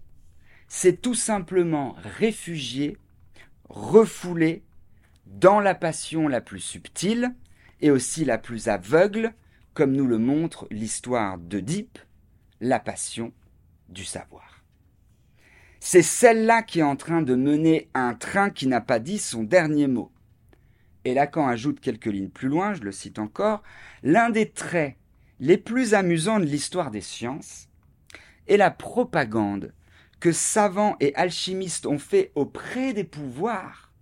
c'est 0.69 1.01
tout 1.01 1.15
simplement 1.15 1.97
réfugié, 2.19 2.97
refoulé 3.69 4.63
dans 5.27 5.61
la 5.61 5.75
passion 5.75 6.29
la 6.29 6.41
plus 6.41 6.61
subtile 6.61 7.35
et 7.81 7.91
aussi 7.91 8.25
la 8.25 8.39
plus 8.39 8.69
aveugle, 8.69 9.35
comme 9.75 9.93
nous 9.93 10.07
le 10.07 10.19
montre 10.19 10.67
l'histoire 10.71 11.39
d'Oedipe, 11.39 11.99
la 12.61 12.79
passion 12.79 13.33
du 13.89 14.05
savoir. 14.05 14.63
C'est 15.81 16.03
celle-là 16.03 16.63
qui 16.63 16.79
est 16.79 16.85
en 16.85 16.97
train 16.97 17.23
de 17.23 17.35
mener 17.35 17.89
un 17.95 18.15
train 18.15 18.51
qui 18.51 18.67
n'a 18.67 18.81
pas 18.81 19.01
dit 19.01 19.19
son 19.19 19.43
dernier 19.43 19.89
mot. 19.89 20.13
Et 21.05 21.15
Lacan 21.15 21.49
ajoute 21.49 21.81
quelques 21.81 22.07
lignes 22.07 22.29
plus 22.29 22.49
loin, 22.49 22.75
je 22.75 22.83
le 22.83 22.93
cite 22.93 23.19
encore, 23.19 23.63
l'un 24.03 24.31
des 24.31 24.51
traits 24.51 24.97
les 25.41 25.59
plus 25.59 25.95
amusants 25.95 26.39
de 26.39 26.45
l'histoire 26.45 26.93
des 26.93 27.01
sciences, 27.01 27.69
et 28.47 28.57
la 28.57 28.71
propagande 28.71 29.73
que 30.21 30.31
savants 30.31 30.97
et 31.01 31.13
alchimistes 31.17 31.87
ont 31.87 31.99
fait 31.99 32.31
auprès 32.37 32.93
des 32.93 33.03
pouvoirs, 33.03 33.93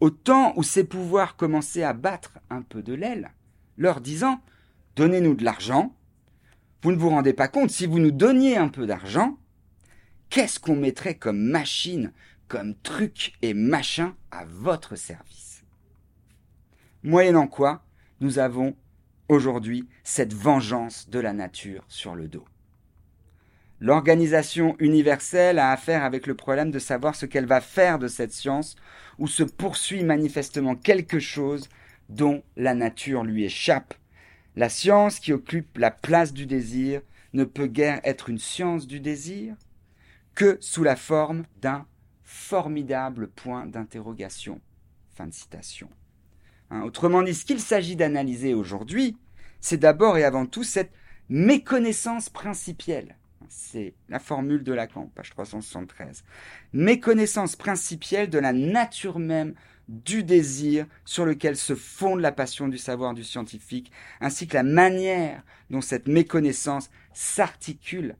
au 0.00 0.10
temps 0.10 0.54
où 0.56 0.64
ces 0.64 0.82
pouvoirs 0.82 1.36
commençaient 1.36 1.84
à 1.84 1.92
battre 1.92 2.40
un 2.50 2.62
peu 2.62 2.82
de 2.82 2.94
l'aile, 2.94 3.30
leur 3.76 4.00
disant 4.00 4.40
Donnez-nous 5.00 5.34
de 5.34 5.44
l'argent. 5.46 5.96
Vous 6.82 6.92
ne 6.92 6.98
vous 6.98 7.08
rendez 7.08 7.32
pas 7.32 7.48
compte, 7.48 7.70
si 7.70 7.86
vous 7.86 7.98
nous 7.98 8.10
donniez 8.10 8.58
un 8.58 8.68
peu 8.68 8.86
d'argent, 8.86 9.38
qu'est-ce 10.28 10.60
qu'on 10.60 10.76
mettrait 10.76 11.14
comme 11.14 11.40
machine, 11.40 12.12
comme 12.48 12.74
truc 12.74 13.32
et 13.40 13.54
machin 13.54 14.14
à 14.30 14.44
votre 14.44 14.96
service? 14.96 15.64
Moyennant 17.02 17.46
quoi, 17.46 17.82
nous 18.20 18.38
avons 18.38 18.76
aujourd'hui 19.30 19.88
cette 20.04 20.34
vengeance 20.34 21.08
de 21.08 21.18
la 21.18 21.32
nature 21.32 21.82
sur 21.88 22.14
le 22.14 22.28
dos. 22.28 22.44
L'organisation 23.80 24.76
universelle 24.80 25.58
a 25.58 25.70
affaire 25.70 26.04
avec 26.04 26.26
le 26.26 26.34
problème 26.34 26.70
de 26.70 26.78
savoir 26.78 27.14
ce 27.14 27.24
qu'elle 27.24 27.46
va 27.46 27.62
faire 27.62 27.98
de 27.98 28.06
cette 28.06 28.34
science, 28.34 28.76
où 29.18 29.26
se 29.26 29.44
poursuit 29.44 30.04
manifestement 30.04 30.76
quelque 30.76 31.20
chose 31.20 31.70
dont 32.10 32.42
la 32.58 32.74
nature 32.74 33.24
lui 33.24 33.44
échappe. 33.46 33.94
La 34.56 34.68
science 34.68 35.20
qui 35.20 35.32
occupe 35.32 35.78
la 35.78 35.90
place 35.90 36.32
du 36.32 36.46
désir 36.46 37.02
ne 37.32 37.44
peut 37.44 37.66
guère 37.66 38.00
être 38.04 38.28
une 38.28 38.38
science 38.38 38.86
du 38.86 39.00
désir 39.00 39.54
que 40.34 40.58
sous 40.60 40.82
la 40.82 40.96
forme 40.96 41.44
d'un 41.60 41.86
formidable 42.24 43.28
point 43.28 43.66
d'interrogation. 43.66 44.60
Fin 45.14 45.26
de 45.26 45.34
citation. 45.34 45.88
Hein, 46.70 46.82
autrement 46.82 47.22
dit, 47.22 47.34
ce 47.34 47.44
qu'il 47.44 47.60
s'agit 47.60 47.96
d'analyser 47.96 48.54
aujourd'hui, 48.54 49.16
c'est 49.60 49.76
d'abord 49.76 50.16
et 50.18 50.24
avant 50.24 50.46
tout 50.46 50.64
cette 50.64 50.92
méconnaissance 51.28 52.28
principielle 52.28 53.16
c'est 53.50 53.94
la 54.08 54.18
formule 54.18 54.62
de 54.62 54.72
Lacan, 54.72 55.10
page 55.14 55.30
373. 55.30 56.24
Méconnaissance 56.72 57.56
principielle 57.56 58.30
de 58.30 58.38
la 58.38 58.52
nature 58.52 59.18
même 59.18 59.54
du 59.90 60.22
désir 60.22 60.86
sur 61.04 61.26
lequel 61.26 61.56
se 61.56 61.74
fonde 61.74 62.20
la 62.20 62.30
passion 62.30 62.68
du 62.68 62.78
savoir 62.78 63.12
du 63.12 63.24
scientifique, 63.24 63.90
ainsi 64.20 64.46
que 64.46 64.54
la 64.54 64.62
manière 64.62 65.42
dont 65.68 65.80
cette 65.80 66.06
méconnaissance 66.06 66.90
s'articule 67.12 68.14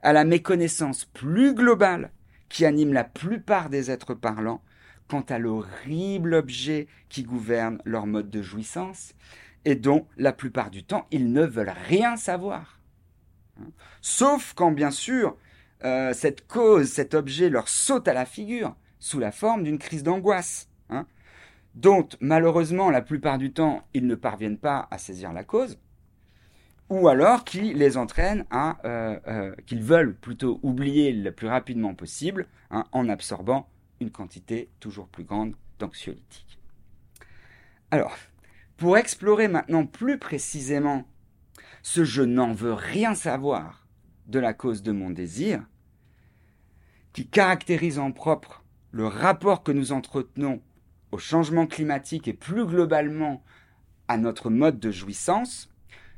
à 0.00 0.14
la 0.14 0.24
méconnaissance 0.24 1.04
plus 1.04 1.54
globale 1.54 2.10
qui 2.48 2.64
anime 2.64 2.94
la 2.94 3.04
plupart 3.04 3.68
des 3.68 3.90
êtres 3.90 4.14
parlants 4.14 4.62
quant 5.06 5.20
à 5.20 5.38
l'horrible 5.38 6.32
objet 6.32 6.88
qui 7.10 7.24
gouverne 7.24 7.78
leur 7.84 8.06
mode 8.06 8.30
de 8.30 8.40
jouissance 8.40 9.12
et 9.66 9.74
dont 9.74 10.06
la 10.16 10.32
plupart 10.32 10.70
du 10.70 10.82
temps 10.82 11.06
ils 11.10 11.30
ne 11.30 11.44
veulent 11.44 11.74
rien 11.88 12.16
savoir. 12.16 12.80
Sauf 14.00 14.54
quand, 14.54 14.72
bien 14.72 14.90
sûr, 14.90 15.36
euh, 15.84 16.14
cette 16.14 16.46
cause, 16.46 16.88
cet 16.88 17.12
objet 17.12 17.50
leur 17.50 17.68
saute 17.68 18.08
à 18.08 18.14
la 18.14 18.24
figure 18.24 18.74
sous 18.98 19.18
la 19.18 19.30
forme 19.30 19.64
d'une 19.64 19.78
crise 19.78 20.02
d'angoisse, 20.02 20.70
dont 21.74 22.08
malheureusement 22.20 22.90
la 22.90 23.02
plupart 23.02 23.38
du 23.38 23.52
temps 23.52 23.86
ils 23.94 24.06
ne 24.06 24.14
parviennent 24.14 24.58
pas 24.58 24.88
à 24.90 24.98
saisir 24.98 25.32
la 25.32 25.44
cause, 25.44 25.78
ou 26.88 27.08
alors 27.08 27.44
qui 27.44 27.72
les 27.72 27.96
entraîne 27.96 28.44
à, 28.50 28.78
euh, 28.84 29.18
euh, 29.26 29.54
qu'ils 29.66 29.82
veulent 29.82 30.14
plutôt 30.14 30.60
oublier 30.62 31.12
le 31.12 31.32
plus 31.32 31.48
rapidement 31.48 31.94
possible 31.94 32.46
hein, 32.70 32.84
en 32.92 33.08
absorbant 33.08 33.68
une 34.00 34.10
quantité 34.10 34.70
toujours 34.80 35.08
plus 35.08 35.24
grande 35.24 35.54
d'anxiolytiques. 35.78 36.58
Alors, 37.90 38.16
pour 38.76 38.98
explorer 38.98 39.48
maintenant 39.48 39.86
plus 39.86 40.18
précisément 40.18 41.06
ce 41.82 42.04
je 42.04 42.22
n'en 42.22 42.52
veux 42.52 42.72
rien 42.72 43.14
savoir 43.14 43.86
de 44.26 44.38
la 44.38 44.54
cause 44.54 44.82
de 44.82 44.92
mon 44.92 45.10
désir, 45.10 45.64
qui 47.12 47.26
caractérise 47.26 47.98
en 47.98 48.12
propre 48.12 48.64
le 48.90 49.06
rapport 49.06 49.62
que 49.62 49.72
nous 49.72 49.92
entretenons 49.92 50.62
au 51.12 51.18
changement 51.18 51.66
climatique 51.66 52.26
et 52.26 52.32
plus 52.32 52.66
globalement 52.66 53.42
à 54.08 54.16
notre 54.16 54.50
mode 54.50 54.80
de 54.80 54.90
jouissance, 54.90 55.70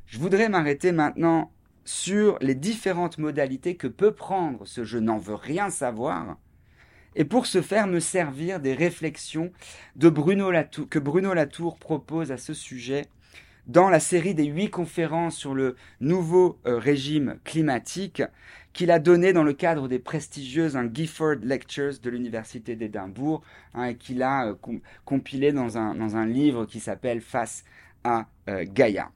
je 0.06 0.18
voudrais 0.18 0.48
m'arrêter 0.48 0.92
maintenant 0.92 1.52
sur 1.84 2.38
les 2.40 2.54
différentes 2.54 3.18
modalités 3.18 3.76
que 3.76 3.88
peut 3.88 4.12
prendre 4.12 4.66
ce 4.66 4.84
je 4.84 4.98
n'en 4.98 5.18
veux 5.18 5.34
rien 5.34 5.68
savoir, 5.68 6.38
et 7.16 7.24
pour 7.24 7.46
ce 7.46 7.62
faire 7.62 7.86
me 7.86 8.00
servir 8.00 8.60
des 8.60 8.74
réflexions 8.74 9.52
de 9.96 10.08
Bruno 10.08 10.50
Latour, 10.50 10.88
que 10.88 10.98
Bruno 10.98 11.34
Latour 11.34 11.78
propose 11.78 12.32
à 12.32 12.38
ce 12.38 12.54
sujet 12.54 13.06
dans 13.66 13.88
la 13.88 14.00
série 14.00 14.34
des 14.34 14.44
huit 14.44 14.70
conférences 14.70 15.36
sur 15.36 15.54
le 15.54 15.76
nouveau 16.00 16.58
euh, 16.66 16.78
régime 16.78 17.38
climatique 17.44 18.22
qu'il 18.74 18.90
a 18.90 18.98
donné 18.98 19.32
dans 19.32 19.44
le 19.44 19.54
cadre 19.54 19.88
des 19.88 19.98
prestigieuses 19.98 20.76
hein, 20.76 20.90
Gifford 20.92 21.36
Lectures 21.42 21.94
de 22.02 22.10
l'Université 22.10 22.76
d'Édimbourg 22.76 23.42
hein, 23.72 23.84
et 23.84 23.96
qu'il 23.96 24.22
a 24.22 24.48
euh, 24.48 24.54
compilé 25.04 25.52
dans 25.52 25.78
un, 25.78 25.94
dans 25.94 26.16
un 26.16 26.26
livre 26.26 26.66
qui 26.66 26.80
s'appelle 26.80 27.22
Face 27.22 27.64
à 28.02 28.26
euh, 28.50 28.66
Gaïa. 28.68 29.10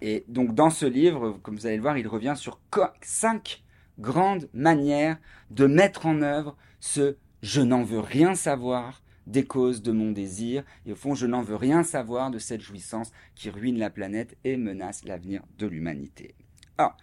Et 0.00 0.24
donc 0.28 0.54
dans 0.54 0.70
ce 0.70 0.86
livre, 0.86 1.40
comme 1.42 1.56
vous 1.56 1.66
allez 1.66 1.76
le 1.76 1.82
voir, 1.82 1.96
il 1.96 2.06
revient 2.06 2.34
sur 2.36 2.60
cinq 3.00 3.64
grandes 3.98 4.48
manières 4.52 5.16
de 5.50 5.66
mettre 5.66 6.06
en 6.06 6.20
œuvre 6.20 6.56
ce 6.80 7.16
je 7.42 7.60
n'en 7.60 7.82
veux 7.82 8.00
rien 8.00 8.34
savoir 8.34 9.02
des 9.26 9.44
causes 9.44 9.82
de 9.82 9.92
mon 9.92 10.12
désir, 10.12 10.64
et 10.84 10.92
au 10.92 10.96
fond 10.96 11.14
je 11.14 11.26
n'en 11.26 11.42
veux 11.42 11.56
rien 11.56 11.82
savoir 11.82 12.30
de 12.30 12.38
cette 12.38 12.60
jouissance 12.60 13.10
qui 13.34 13.48
ruine 13.48 13.78
la 13.78 13.88
planète 13.88 14.36
et 14.44 14.58
menace 14.58 15.04
l'avenir 15.04 15.42
de 15.58 15.66
l'humanité. 15.66 16.34
Alors, 16.76 16.96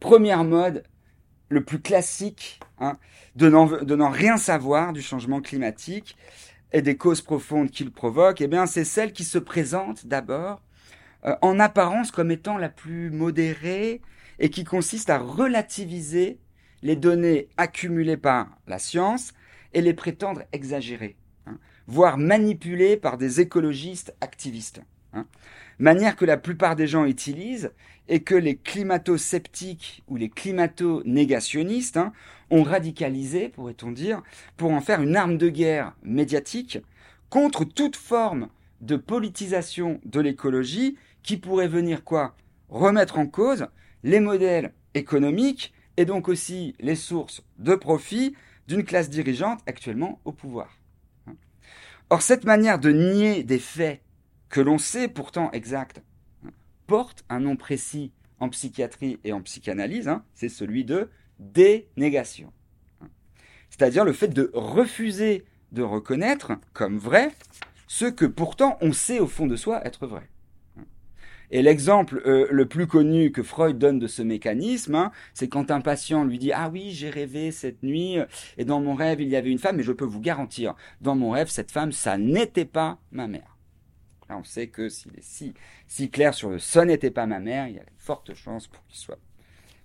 première 0.00 0.44
mode, 0.44 0.84
le 1.48 1.64
plus 1.64 1.80
classique, 1.80 2.60
hein, 2.78 2.98
de 3.36 3.48
n'en 3.48 4.10
rien 4.10 4.36
savoir 4.36 4.92
du 4.92 5.02
changement 5.02 5.40
climatique 5.40 6.16
et 6.72 6.82
des 6.82 6.96
causes 6.96 7.22
profondes 7.22 7.70
qu'il 7.70 7.90
provoque, 7.90 8.40
eh 8.40 8.48
bien 8.48 8.66
c'est 8.66 8.84
celle 8.84 9.12
qui 9.12 9.24
se 9.24 9.38
présente 9.38 10.06
d'abord 10.06 10.60
euh, 11.24 11.34
en 11.40 11.58
apparence 11.58 12.10
comme 12.10 12.30
étant 12.30 12.58
la 12.58 12.68
plus 12.68 13.10
modérée 13.10 14.02
et 14.38 14.50
qui 14.50 14.64
consiste 14.64 15.08
à 15.10 15.18
relativiser 15.18 16.38
les 16.82 16.96
données 16.96 17.48
accumulées 17.56 18.18
par 18.18 18.48
la 18.66 18.78
science 18.78 19.32
et 19.72 19.80
les 19.80 19.94
prétendre 19.94 20.42
exagérées 20.52 21.16
voire 21.88 22.18
manipulé 22.18 22.96
par 22.96 23.18
des 23.18 23.40
écologistes 23.40 24.14
activistes. 24.20 24.82
Hein. 25.14 25.26
Manière 25.78 26.16
que 26.16 26.24
la 26.24 26.36
plupart 26.36 26.74
des 26.74 26.88
gens 26.88 27.04
utilisent 27.04 27.72
et 28.08 28.20
que 28.20 28.34
les 28.34 28.56
climato-sceptiques 28.56 30.02
ou 30.08 30.16
les 30.16 30.28
climato-négationnistes 30.28 31.96
hein, 31.96 32.12
ont 32.50 32.64
radicalisé, 32.64 33.48
pourrait-on 33.50 33.92
dire, 33.92 34.22
pour 34.56 34.72
en 34.72 34.80
faire 34.80 35.02
une 35.02 35.14
arme 35.14 35.38
de 35.38 35.48
guerre 35.48 35.94
médiatique 36.02 36.78
contre 37.30 37.64
toute 37.64 37.96
forme 37.96 38.48
de 38.80 38.96
politisation 38.96 40.00
de 40.04 40.20
l'écologie 40.20 40.96
qui 41.22 41.36
pourrait 41.36 41.68
venir 41.68 42.02
quoi 42.04 42.34
Remettre 42.68 43.18
en 43.18 43.26
cause 43.26 43.68
les 44.02 44.20
modèles 44.20 44.72
économiques 44.94 45.72
et 45.96 46.04
donc 46.04 46.28
aussi 46.28 46.74
les 46.80 46.96
sources 46.96 47.42
de 47.58 47.74
profit 47.74 48.34
d'une 48.66 48.84
classe 48.84 49.10
dirigeante 49.10 49.60
actuellement 49.66 50.20
au 50.24 50.32
pouvoir. 50.32 50.76
Or, 52.10 52.22
cette 52.22 52.44
manière 52.44 52.78
de 52.78 52.90
nier 52.90 53.42
des 53.42 53.58
faits 53.58 54.00
que 54.48 54.60
l'on 54.60 54.78
sait 54.78 55.08
pourtant 55.08 55.50
exacts 55.52 56.02
porte 56.86 57.24
un 57.28 57.40
nom 57.40 57.56
précis 57.56 58.12
en 58.40 58.48
psychiatrie 58.48 59.18
et 59.24 59.32
en 59.32 59.42
psychanalyse, 59.42 60.08
hein, 60.08 60.24
c'est 60.34 60.48
celui 60.48 60.84
de 60.84 61.10
dénégation. 61.38 62.52
C'est-à-dire 63.70 64.04
le 64.04 64.12
fait 64.12 64.28
de 64.28 64.50
refuser 64.54 65.44
de 65.72 65.82
reconnaître 65.82 66.52
comme 66.72 66.98
vrai 66.98 67.30
ce 67.86 68.06
que 68.06 68.24
pourtant 68.24 68.78
on 68.80 68.92
sait 68.92 69.20
au 69.20 69.26
fond 69.26 69.46
de 69.46 69.56
soi 69.56 69.84
être 69.86 70.06
vrai. 70.06 70.28
Et 71.50 71.62
l'exemple 71.62 72.22
euh, 72.26 72.46
le 72.50 72.66
plus 72.66 72.86
connu 72.86 73.32
que 73.32 73.42
Freud 73.42 73.78
donne 73.78 73.98
de 73.98 74.06
ce 74.06 74.20
mécanisme, 74.20 74.94
hein, 74.94 75.12
c'est 75.32 75.48
quand 75.48 75.70
un 75.70 75.80
patient 75.80 76.24
lui 76.24 76.38
dit 76.38 76.52
Ah 76.52 76.68
oui, 76.70 76.90
j'ai 76.90 77.08
rêvé 77.08 77.52
cette 77.52 77.82
nuit, 77.82 78.18
et 78.58 78.64
dans 78.66 78.80
mon 78.80 78.94
rêve 78.94 79.22
il 79.22 79.28
y 79.28 79.36
avait 79.36 79.50
une 79.50 79.58
femme, 79.58 79.76
mais 79.76 79.82
je 79.82 79.92
peux 79.92 80.04
vous 80.04 80.20
garantir, 80.20 80.74
dans 81.00 81.14
mon 81.14 81.30
rêve, 81.30 81.48
cette 81.48 81.70
femme, 81.70 81.92
ça 81.92 82.18
n'était 82.18 82.66
pas 82.66 82.98
ma 83.12 83.28
mère. 83.28 83.57
Là, 84.28 84.36
on 84.36 84.44
sait 84.44 84.68
que 84.68 84.88
s'il 84.88 85.12
est 85.18 85.54
si, 85.86 86.10
clair 86.10 86.34
sur 86.34 86.50
le 86.50 86.58
ça 86.58 86.84
n'était 86.84 87.10
pas 87.10 87.26
ma 87.26 87.40
mère, 87.40 87.68
il 87.68 87.76
y 87.76 87.78
a 87.78 87.84
de 87.84 87.90
fortes 87.96 88.34
chances 88.34 88.66
pour 88.66 88.84
qu'il 88.86 88.98
soit, 88.98 89.18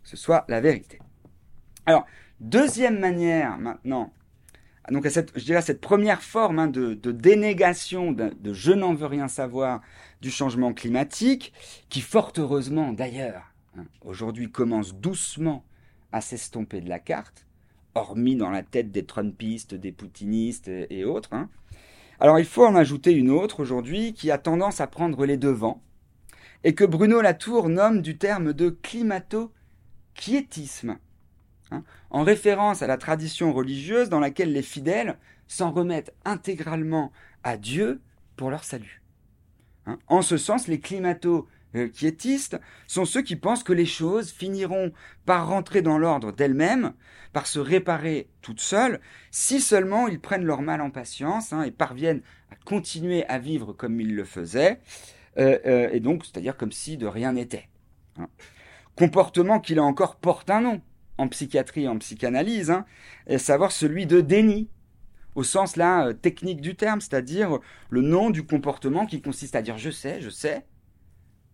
que 0.04 0.10
ce 0.10 0.18
soit 0.18 0.46
la 0.50 0.60
vérité. 0.60 1.00
Alors, 1.86 2.06
deuxième 2.40 3.00
manière 3.00 3.58
maintenant 3.58 4.14
donc, 4.92 5.08
cette, 5.08 5.38
je 5.38 5.46
dirais 5.46 5.62
cette 5.62 5.80
première 5.80 6.22
forme 6.22 6.60
hein, 6.60 6.68
de, 6.68 6.94
dénégation, 6.94 8.12
de, 8.12 8.34
je 8.52 8.74
n'en 8.74 8.94
veux 8.94 9.06
rien 9.06 9.30
savoir 9.30 9.82
du 10.22 10.30
changement 10.30 10.74
climatique, 10.74 11.54
qui 11.90 12.02
fort 12.02 12.34
heureusement 12.38 12.92
d'ailleurs, 12.92 13.54
hein, 13.78 13.86
aujourd'hui 14.02 14.52
commence 14.52 14.94
doucement 14.94 15.64
à 16.12 16.20
s'estomper 16.20 16.82
de 16.82 16.90
la 16.90 17.00
carte, 17.00 17.46
hormis 17.96 18.36
dans 18.36 18.50
la 18.50 18.62
tête 18.62 18.92
des 18.92 19.06
Trumpistes, 19.06 19.74
des 19.74 19.94
Poutinistes 19.94 20.68
et, 20.68 21.06
autres. 21.06 21.34
Hein. 21.34 21.50
Alors 22.20 22.40
il 22.40 22.46
faut 22.46 22.66
en 22.66 22.76
ajouter 22.76 23.12
une 23.12 23.32
autre 23.32 23.62
aujourd'hui 23.62 24.14
qui 24.14 24.32
a 24.32 24.38
tendance 24.38 24.82
à 24.82 24.88
prendre 24.88 25.26
les 25.26 25.38
devants, 25.38 25.82
et 26.64 26.76
que 26.76 26.84
Bruno 26.84 27.22
Latour 27.22 27.70
nomme 27.70 28.02
du 28.02 28.18
terme 28.18 28.52
de 28.54 28.70
climato-quiétisme. 28.70 30.98
Hein, 31.72 31.84
en 32.10 32.24
référence 32.24 32.82
à 32.82 32.88
la 32.88 32.98
tradition 32.98 33.54
religieuse 33.54 34.10
dans 34.10 34.20
laquelle 34.20 34.52
les 34.54 34.62
fidèles 34.62 35.18
s'en 35.48 35.72
remettent 35.72 36.14
intégralement 36.26 37.12
à 37.44 37.58
Dieu 37.58 38.02
pour 38.36 38.50
leur 38.50 38.64
salut. 38.64 39.02
Hein, 39.86 40.00
en 40.08 40.22
ce 40.22 40.38
sens, 40.38 40.68
les 40.68 40.80
climato-quiétistes 41.74 42.60
sont 42.88 43.06
ceux 43.06 43.22
qui 43.22 43.36
pensent 43.36 43.64
que 43.64 43.74
les 43.74 43.86
choses 43.86 44.32
finiront 44.32 44.92
par 45.26 45.48
rentrer 45.48 45.82
dans 45.82 45.98
l'ordre 45.98 46.32
d'elles-mêmes, 46.32 46.94
par 47.34 47.48
se 47.48 47.60
réparer 47.60 48.30
toutes 48.42 48.62
seules, 48.62 49.00
si 49.32 49.60
seulement 49.60 50.08
ils 50.08 50.20
prennent 50.20 50.46
leur 50.46 50.62
mal 50.62 50.82
en 50.82 50.92
patience 50.92 51.54
hein, 51.54 51.64
et 51.64 51.72
parviennent 51.72 52.22
à 52.52 52.56
continuer 52.66 53.26
à 53.26 53.40
vivre 53.40 53.74
comme 53.74 54.00
ils 54.00 54.16
le 54.16 54.24
faisaient, 54.24 54.80
euh, 55.40 55.58
euh, 55.66 55.90
et 55.92 56.00
donc, 56.00 56.26
c'est-à-dire 56.26 56.58
comme 56.58 56.72
si 56.72 56.98
de 56.98 57.08
rien 57.08 57.34
n'était. 57.34 57.70
Comportement 58.96 59.60
qui 59.60 59.74
là 59.74 59.84
encore 59.84 60.18
porte 60.18 60.50
un 60.52 60.62
nom, 60.62 60.82
en 61.18 61.28
psychiatrie, 61.28 61.88
en 61.88 61.98
psychanalyse, 61.98 62.70
hein, 62.70 62.86
et 63.26 63.40
savoir 63.40 63.72
celui 63.72 64.06
de 64.06 64.22
déni, 64.22 64.70
au 65.34 65.44
sens 65.44 65.76
là 65.76 66.08
euh, 66.08 66.14
technique 66.14 66.62
du 66.62 66.76
terme, 66.76 67.02
c'est-à-dire 67.02 67.58
le 67.90 68.02
nom 68.02 68.30
du 68.30 68.46
comportement 68.46 69.08
qui 69.08 69.22
consiste 69.22 69.56
à 69.56 69.64
dire 69.64 69.80
je 69.80 69.90
sais, 69.90 70.22
je 70.22 70.30
sais, 70.30 70.66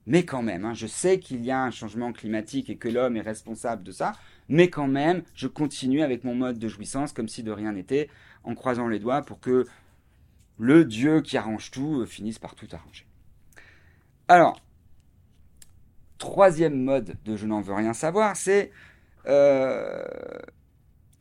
mais 0.06 0.26
quand 0.26 0.42
même, 0.42 0.66
hein, 0.66 0.74
je 0.74 0.88
sais 0.88 1.20
qu'il 1.20 1.44
y 1.44 1.52
a 1.52 1.62
un 1.62 1.72
changement 1.72 2.12
climatique 2.12 2.70
et 2.70 2.78
que 2.78 2.90
l'homme 2.90 3.18
est 3.18 3.22
responsable 3.22 3.84
de 3.84 3.92
ça, 3.92 4.14
mais 4.48 4.70
quand 4.70 4.88
même, 4.88 5.24
je 5.36 5.48
continue 5.48 6.02
avec 6.02 6.24
mon 6.24 6.36
mode 6.36 6.58
de 6.58 6.68
jouissance 6.68 7.14
comme 7.14 7.28
si 7.28 7.44
de 7.44 7.52
rien 7.52 7.74
n'était, 7.74 8.10
en 8.44 8.56
croisant 8.56 8.88
les 8.88 9.00
doigts 9.00 9.22
pour 9.22 9.40
que 9.40 9.66
le 10.58 10.86
Dieu 10.86 11.22
qui 11.22 11.38
arrange 11.38 11.72
tout 11.72 12.02
euh, 12.02 12.06
finisse 12.06 12.40
par 12.40 12.56
tout 12.56 12.68
arranger. 12.72 13.06
Alors, 14.28 14.62
troisième 16.18 16.84
mode 16.84 17.18
de 17.26 17.36
je 17.36 17.46
n'en 17.46 17.62
veux 17.62 17.74
rien 17.74 17.94
savoir, 17.94 18.36
c'est 18.36 18.72
euh, 19.26 20.04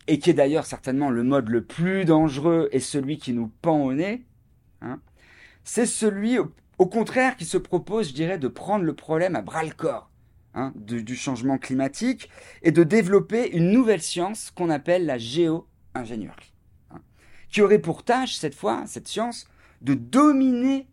et 0.07 0.19
qui 0.19 0.31
est 0.31 0.35
d'ailleurs 0.35 0.67
certainement 0.67 1.11
le 1.11 1.23
mode 1.23 1.49
le 1.49 1.63
plus 1.63 2.05
dangereux 2.05 2.69
et 2.73 2.81
celui 2.81 3.19
qui 3.19 3.33
nous 3.33 3.49
pend 3.61 3.81
au 3.83 3.93
nez, 3.93 4.25
hein, 4.81 5.01
c'est 5.65 5.87
celui, 5.87 6.39
au, 6.79 6.87
contraire, 6.87 7.37
qui 7.37 7.45
se 7.45 7.59
propose, 7.59 8.09
je 8.09 8.15
dirais, 8.15 8.39
de 8.39 8.49
prendre 8.49 8.85
le 8.85 8.95
problème 8.95 9.37
à 9.37 9.43
bras 9.43 9.65
le 9.65 9.71
corps 9.71 10.11
hein, 10.55 10.73
du, 10.77 11.17
changement 11.17 11.59
climatique 11.59 12.31
et 12.63 12.73
de 12.73 12.85
développer 12.85 13.51
une 13.51 13.71
nouvelle 13.71 14.03
science 14.03 14.51
qu'on 14.51 14.71
appelle 14.71 15.07
la 15.07 15.19
géo-ingénierie, 15.19 16.55
hein, 16.91 17.01
qui 17.51 17.63
aurait 17.63 17.79
pour 17.79 18.05
tâche, 18.05 18.37
cette 18.37 18.55
fois, 18.55 18.85
cette 18.87 19.09
science, 19.09 19.47
de 19.83 19.95
dominer 19.95 20.89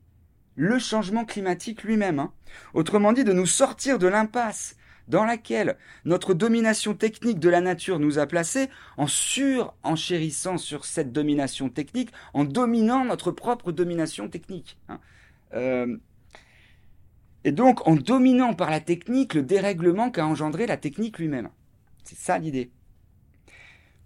le 0.55 0.79
changement 0.79 1.25
climatique 1.25 1.83
lui-même. 1.83 2.29
Autrement 2.73 3.13
dit, 3.13 3.23
de 3.23 3.33
nous 3.33 3.45
sortir 3.45 3.99
de 3.99 4.07
l'impasse 4.07 4.75
dans 5.07 5.25
laquelle 5.25 5.77
notre 6.03 6.33
domination 6.33 6.93
technique 6.93 7.39
de 7.39 7.49
la 7.49 7.61
nature 7.61 7.99
nous 7.99 8.17
a 8.19 8.25
placés, 8.25 8.69
en 8.97 9.07
surenchérissant 9.07 10.57
sur 10.57 10.85
cette 10.85 11.11
domination 11.11 11.69
technique, 11.69 12.11
en 12.33 12.43
dominant 12.43 13.05
notre 13.05 13.31
propre 13.31 13.71
domination 13.71 14.29
technique. 14.29 14.79
Hein. 14.89 14.99
Euh, 15.53 15.97
et 17.43 17.51
donc 17.51 17.87
en 17.87 17.95
dominant 17.95 18.53
par 18.53 18.71
la 18.71 18.79
technique 18.79 19.33
le 19.33 19.43
dérèglement 19.43 20.09
qu'a 20.09 20.25
engendré 20.25 20.65
la 20.65 20.77
technique 20.77 21.19
lui-même. 21.19 21.49
C'est 22.03 22.17
ça 22.17 22.37
l'idée. 22.37 22.71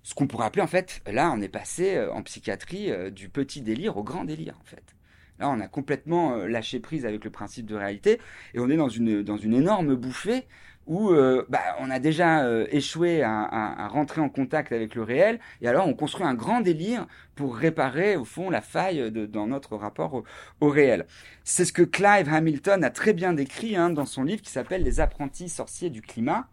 Ce 0.04 0.13
qu'on 0.13 0.28
pourrait 0.28 0.45
appeler 0.45 0.63
en 0.63 0.67
fait, 0.67 1.02
là 1.08 1.32
on 1.36 1.41
est 1.41 1.49
passé 1.49 1.95
euh, 1.95 2.12
en 2.12 2.23
psychiatrie 2.23 2.91
euh, 2.91 3.10
du 3.10 3.30
petit 3.30 3.62
délire 3.62 3.97
au 3.97 4.04
grand 4.04 4.25
délire 4.25 4.58
en 4.60 4.65
fait. 4.65 4.95
Là, 5.39 5.49
on 5.49 5.62
a 5.62 5.69
complètement 5.69 6.36
lâché 6.36 6.82
prise 6.82 7.06
avec 7.06 7.23
le 7.23 7.30
principe 7.30 7.65
de 7.65 7.75
réalité 7.75 8.19
et 8.54 8.60
on 8.60 8.69
est 8.69 8.75
dans 8.75 8.89
une, 8.89 9.23
dans 9.23 9.38
une 9.38 9.54
énorme 9.54 9.95
bouffée 9.95 10.45
où 10.89 11.12
euh, 11.12 11.45
bah, 11.49 11.60
on 11.80 11.91
a 11.91 11.99
déjà 11.99 12.43
euh, 12.43 12.65
échoué 12.71 13.21
à, 13.21 13.88
rentrer 13.89 14.21
en 14.21 14.28
contact 14.28 14.71
avec 14.71 14.95
le 14.95 15.04
réel, 15.04 15.39
et 15.62 15.67
alors 15.67 15.88
on 15.88 15.93
construit 15.93 16.25
un 16.25 16.34
grand 16.34 16.62
délire 16.62 17.06
pour 17.36 17.56
réparer 17.56 18.17
au 18.17 18.25
fond 18.25 18.49
la 18.49 18.62
faille 18.62 19.12
dans 19.12 19.47
notre 19.47 19.78
rapport 19.78 20.23
au, 20.60 20.69
réel. 20.69 21.06
C'est 21.43 21.63
ce 21.63 21.71
que 21.71 21.84
Clive 21.84 22.28
Hamilton 22.34 22.84
a 22.84 22.89
très 22.89 23.13
bien 23.13 23.34
décrit 23.34 23.75
hein, 23.75 23.91
dans 23.91 24.08
son 24.08 24.23
livre 24.23 24.41
qui 24.41 24.52
s'appelle 24.52 24.84
Les 24.84 24.99
apprentis 24.99 25.47
sorciers 25.47 25.91
du 25.91 26.02
climat, 26.02 26.47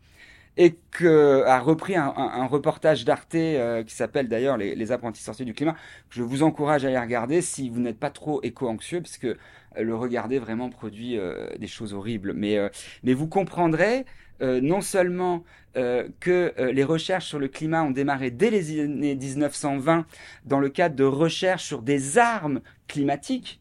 et 0.58 0.76
que 0.90 1.42
a 1.44 1.58
repris 1.58 1.96
un, 1.96 2.46
reportage 2.46 3.04
d'Arte 3.06 3.34
euh, 3.34 3.82
qui 3.84 3.94
s'appelle 3.94 4.28
d'ailleurs 4.28 4.58
les, 4.58 4.92
apprentis 4.92 5.22
sorciers 5.22 5.46
du 5.46 5.54
climat. 5.54 5.76
Je 6.10 6.22
vous 6.22 6.42
encourage 6.42 6.84
à 6.84 6.88
aller 6.88 6.98
regarder 6.98 7.40
si 7.40 7.70
vous 7.70 7.80
n'êtes 7.80 7.98
pas 7.98 8.10
trop 8.10 8.42
éco-anxieux, 8.42 9.00
parce 9.00 9.16
que 9.16 9.28
euh, 9.28 9.82
le 9.82 9.94
regarder 9.94 10.38
vraiment 10.38 10.68
produit 10.68 11.18
des 11.58 11.66
choses 11.66 11.94
horribles. 11.94 12.34
Mais 12.34 12.70
vous 13.14 13.28
comprendrez 13.28 14.04
non 14.40 14.80
seulement 14.80 15.44
que 15.74 16.54
les 16.72 16.84
recherches 16.84 17.26
sur 17.26 17.38
le 17.38 17.48
climat 17.48 17.82
ont 17.82 17.90
démarré 17.90 18.30
dès 18.30 18.50
les 18.50 18.80
années 18.80 19.14
1920 19.14 20.06
dans 20.44 20.60
le 20.60 20.68
cadre 20.68 20.96
de 20.96 21.04
recherches 21.04 21.64
sur 21.64 21.82
des 21.82 22.18
armes 22.18 22.60
climatiques. 22.88 23.60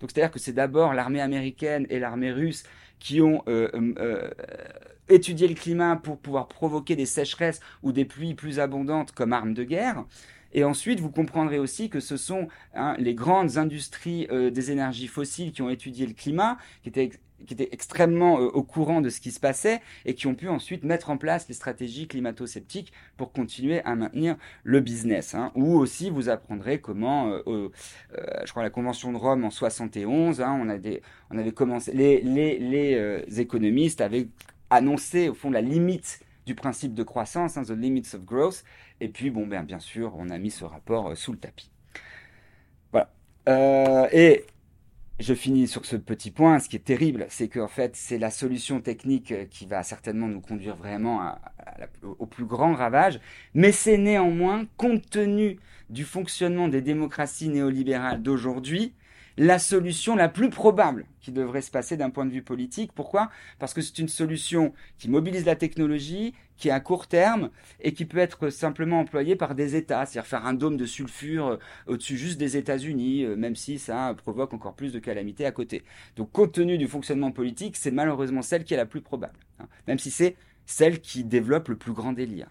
Donc 0.00 0.10
c'est-à-dire 0.12 0.30
que 0.30 0.38
c'est 0.38 0.52
d'abord 0.52 0.94
l'armée 0.94 1.20
américaine 1.20 1.86
et 1.90 1.98
l'armée 1.98 2.32
russe 2.32 2.64
qui 2.98 3.20
ont 3.20 3.42
étudier 5.08 5.48
le 5.48 5.54
climat 5.54 5.96
pour 5.96 6.18
pouvoir 6.18 6.48
provoquer 6.48 6.96
des 6.96 7.06
sécheresses 7.06 7.60
ou 7.82 7.92
des 7.92 8.04
pluies 8.04 8.34
plus 8.34 8.58
abondantes 8.58 9.12
comme 9.12 9.32
arme 9.32 9.54
de 9.54 9.64
guerre. 9.64 10.04
Et 10.52 10.64
ensuite, 10.64 11.00
vous 11.00 11.10
comprendrez 11.10 11.58
aussi 11.58 11.90
que 11.90 12.00
ce 12.00 12.16
sont 12.16 12.48
hein, 12.74 12.96
les 12.98 13.14
grandes 13.14 13.58
industries 13.58 14.26
euh, 14.30 14.50
des 14.50 14.70
énergies 14.70 15.08
fossiles 15.08 15.52
qui 15.52 15.60
ont 15.62 15.68
étudié 15.68 16.06
le 16.06 16.14
climat, 16.14 16.56
qui 16.82 16.88
étaient, 16.88 17.10
qui 17.46 17.54
étaient 17.54 17.68
extrêmement 17.72 18.38
euh, 18.38 18.46
au 18.48 18.62
courant 18.62 19.00
de 19.00 19.08
ce 19.08 19.20
qui 19.20 19.30
se 19.30 19.40
passait 19.40 19.80
et 20.04 20.14
qui 20.14 20.26
ont 20.26 20.34
pu 20.34 20.48
ensuite 20.48 20.84
mettre 20.84 21.10
en 21.10 21.16
place 21.16 21.48
les 21.48 21.54
stratégies 21.54 22.08
climato-sceptiques 22.08 22.92
pour 23.16 23.32
continuer 23.32 23.80
à 23.84 23.94
maintenir 23.94 24.36
le 24.64 24.80
business. 24.80 25.34
Hein. 25.34 25.52
Ou 25.54 25.76
aussi, 25.76 26.10
vous 26.10 26.28
apprendrez 26.28 26.80
comment, 26.80 27.30
euh, 27.46 27.70
je 28.44 28.50
crois, 28.50 28.62
la 28.62 28.70
Convention 28.70 29.12
de 29.12 29.16
Rome 29.16 29.44
en 29.44 29.50
71, 29.50 30.40
hein, 30.40 30.60
on, 30.62 30.68
avait 30.68 31.52
commencé, 31.52 31.92
les, 31.92 33.40
économistes 33.40 34.00
avaient 34.00 34.28
annoncer 34.70 35.28
au 35.28 35.34
fond 35.34 35.50
la 35.50 35.60
limite 35.60 36.20
du 36.46 36.54
principe 36.54 36.94
de 36.94 37.02
croissance, 37.02 37.56
hein, 37.56 37.64
the 37.64 37.70
limits 37.70 38.14
of 38.14 38.24
growth. 38.24 38.64
Et 39.00 39.08
puis, 39.08 39.30
bon, 39.30 39.46
ben, 39.46 39.64
bien 39.64 39.80
sûr, 39.80 40.14
on 40.16 40.30
a 40.30 40.38
mis 40.38 40.50
ce 40.50 40.64
rapport 40.64 41.10
euh, 41.10 41.14
sous 41.14 41.32
le 41.32 41.38
tapis. 41.38 41.70
Voilà. 42.92 43.10
Euh, 43.48 44.08
et 44.12 44.44
je 45.18 45.34
finis 45.34 45.66
sur 45.66 45.84
ce 45.84 45.96
petit 45.96 46.30
point. 46.30 46.58
Ce 46.58 46.68
qui 46.68 46.76
est 46.76 46.80
terrible, 46.84 47.26
c'est 47.28 47.48
qu'en 47.48 47.68
fait, 47.68 47.96
c'est 47.96 48.18
la 48.18 48.30
solution 48.30 48.80
technique 48.80 49.32
euh, 49.32 49.44
qui 49.46 49.66
va 49.66 49.82
certainement 49.82 50.28
nous 50.28 50.40
conduire 50.40 50.76
vraiment 50.76 51.36
au 52.02 52.26
plus 52.26 52.44
grand 52.44 52.74
ravage. 52.74 53.20
Mais 53.54 53.72
c'est 53.72 53.98
néanmoins, 53.98 54.66
compte 54.76 55.08
tenu 55.08 55.58
du 55.90 56.04
fonctionnement 56.04 56.68
des 56.68 56.82
démocraties 56.82 57.48
néolibérales 57.48 58.22
d'aujourd'hui, 58.22 58.92
la 59.38 59.58
solution 59.58 60.16
la 60.16 60.28
plus 60.28 60.50
probable 60.50 61.06
qui 61.20 61.32
devrait 61.32 61.60
se 61.60 61.70
passer 61.70 61.96
d'un 61.96 62.10
point 62.10 62.24
de 62.24 62.30
vue 62.30 62.42
politique. 62.42 62.92
Pourquoi? 62.92 63.30
Parce 63.58 63.74
que 63.74 63.82
c'est 63.82 63.98
une 63.98 64.08
solution 64.08 64.72
qui 64.98 65.10
mobilise 65.10 65.44
la 65.44 65.56
technologie, 65.56 66.34
qui 66.56 66.68
est 66.68 66.72
à 66.72 66.80
court 66.80 67.06
terme 67.06 67.50
et 67.80 67.92
qui 67.92 68.06
peut 68.06 68.18
être 68.18 68.48
simplement 68.48 69.00
employée 69.00 69.36
par 69.36 69.54
des 69.54 69.76
États, 69.76 70.06
c'est-à-dire 70.06 70.26
faire 70.26 70.46
un 70.46 70.54
dôme 70.54 70.76
de 70.76 70.86
sulfure 70.86 71.48
euh, 71.48 71.56
au-dessus 71.86 72.16
juste 72.16 72.38
des 72.38 72.56
États-Unis, 72.56 73.24
euh, 73.24 73.36
même 73.36 73.56
si 73.56 73.78
ça 73.78 74.14
provoque 74.16 74.54
encore 74.54 74.74
plus 74.74 74.92
de 74.92 74.98
calamités 74.98 75.44
à 75.44 75.52
côté. 75.52 75.84
Donc 76.16 76.32
compte 76.32 76.52
tenu 76.52 76.78
du 76.78 76.88
fonctionnement 76.88 77.30
politique, 77.30 77.76
c'est 77.76 77.90
malheureusement 77.90 78.42
celle 78.42 78.64
qui 78.64 78.72
est 78.74 78.78
la 78.78 78.86
plus 78.86 79.02
probable, 79.02 79.38
hein, 79.60 79.66
même 79.86 79.98
si 79.98 80.10
c'est 80.10 80.36
celle 80.64 81.00
qui 81.00 81.24
développe 81.24 81.68
le 81.68 81.76
plus 81.76 81.92
grand 81.92 82.12
délire. 82.12 82.48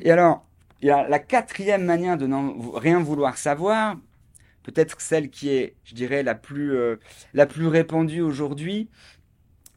Et 0.00 0.10
alors, 0.10 0.44
il 0.80 0.88
y 0.88 0.90
a 0.90 1.08
la 1.08 1.18
quatrième 1.18 1.84
manière 1.84 2.16
de 2.18 2.26
n'en 2.26 2.56
rien 2.70 3.00
vouloir 3.00 3.36
savoir, 3.36 3.96
peut-être 4.68 5.00
celle 5.00 5.30
qui 5.30 5.48
est, 5.48 5.74
je 5.84 5.94
dirais, 5.94 6.22
la 6.22 6.34
plus, 6.34 6.76
euh, 6.76 6.96
la 7.32 7.46
plus 7.46 7.66
répandue 7.66 8.20
aujourd'hui, 8.20 8.88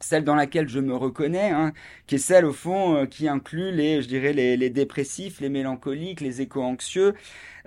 celle 0.00 0.24
dans 0.24 0.34
laquelle 0.34 0.68
je 0.68 0.80
me 0.80 0.94
reconnais, 0.94 1.50
hein, 1.50 1.72
qui 2.06 2.16
est 2.16 2.18
celle 2.18 2.44
au 2.44 2.52
fond 2.52 2.96
euh, 2.96 3.06
qui 3.06 3.26
inclut 3.26 3.72
les, 3.72 4.02
je 4.02 4.08
dirais, 4.08 4.32
les, 4.32 4.70
dépressifs, 4.70 5.40
les 5.40 5.48
mélancoliques, 5.48 6.20
les 6.20 6.42
éco-anxieux, 6.42 7.14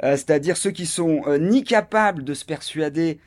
euh, 0.03 0.11
c'est-à-dire 0.11 0.55
ceux 0.55 0.71
qui 0.71 0.85
sont 0.85 1.23
ni 1.39 1.63
capables 1.63 2.23
de 2.23 2.33
se 2.33 2.45
persuader 2.45 3.19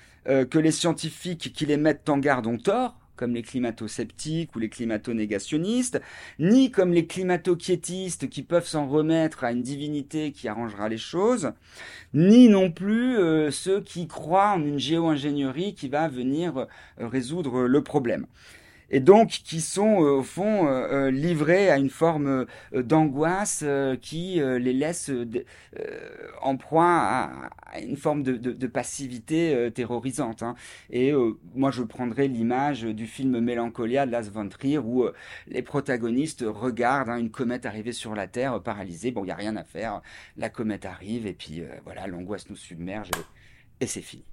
que 0.50 0.58
les 0.58 0.72
scientifiques 0.72 1.54
qui 1.54 1.64
les 1.64 1.78
mettent 1.78 2.10
en 2.10 2.18
garde 2.18 2.46
ont 2.46 2.58
tort, 2.58 2.98
comme 3.18 3.34
les 3.34 3.42
climato-sceptiques 3.42 4.54
ou 4.56 4.60
les 4.60 4.70
climato-négationnistes, 4.70 6.00
ni 6.38 6.70
comme 6.70 6.92
les 6.92 7.06
climato-quiétistes 7.06 8.30
qui 8.30 8.42
peuvent 8.42 8.66
s'en 8.66 8.88
remettre 8.88 9.44
à 9.44 9.52
une 9.52 9.62
divinité 9.62 10.32
qui 10.32 10.48
arrangera 10.48 10.88
les 10.88 10.96
choses, 10.96 11.52
ni 12.14 12.48
non 12.48 12.70
plus 12.70 13.18
euh, 13.18 13.50
ceux 13.50 13.82
qui 13.82 14.06
croient 14.06 14.52
en 14.52 14.62
une 14.62 14.78
géo-ingénierie 14.78 15.74
qui 15.74 15.88
va 15.88 16.08
venir 16.08 16.56
euh, 16.56 16.66
résoudre 17.08 17.66
le 17.66 17.82
problème 17.82 18.26
et 18.90 19.00
donc 19.00 19.28
qui 19.28 19.60
sont 19.60 20.02
euh, 20.02 20.18
au 20.18 20.22
fond 20.22 20.66
euh, 20.66 20.88
euh, 21.06 21.10
livrés 21.10 21.70
à 21.70 21.78
une 21.78 21.90
forme 21.90 22.46
d'angoisse 22.72 23.64
qui 24.00 24.40
les 24.40 24.72
laisse 24.72 25.10
en 26.42 26.56
proie 26.56 26.84
à, 26.84 27.80
une 27.80 27.96
forme 27.96 28.22
de, 28.22 28.66
passivité 28.66 29.70
terrorisante. 29.74 30.42
Hein. 30.42 30.54
Et 30.90 31.12
moi, 31.54 31.70
je 31.70 31.82
prendrais 31.82 32.28
l'image 32.28 32.82
du 32.82 33.06
film 33.06 33.40
Mélancolia 33.40 34.06
de 34.06 34.12
Las 34.12 34.30
von 34.30 34.48
Trier 34.48 34.78
où 34.78 35.06
les 35.46 35.62
protagonistes 35.62 36.44
regardent 36.46 37.10
hein, 37.10 37.18
une 37.18 37.30
comète 37.30 37.66
arriver 37.66 37.92
sur 37.92 38.14
la 38.14 38.26
Terre 38.26 38.62
paralysée. 38.62 39.10
Bon, 39.10 39.22
il 39.22 39.26
n'y 39.26 39.32
a 39.32 39.36
rien 39.36 39.56
à 39.56 39.64
faire. 39.64 40.02
La 40.36 40.48
comète 40.48 40.84
arrive 40.84 41.26
et 41.26 41.34
puis 41.34 41.62
voilà, 41.84 42.06
l'angoisse 42.06 42.48
nous 42.50 42.56
submerge 42.56 43.10
et, 43.80 43.86
c'est 43.86 44.02
fini. 44.02 44.24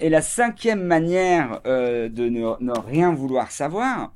Et 0.00 0.08
la 0.08 0.22
cinquième 0.22 0.82
manière 0.82 1.60
euh, 1.66 2.08
de 2.08 2.28
ne, 2.28 2.80
rien 2.80 3.12
vouloir 3.12 3.50
savoir, 3.50 4.14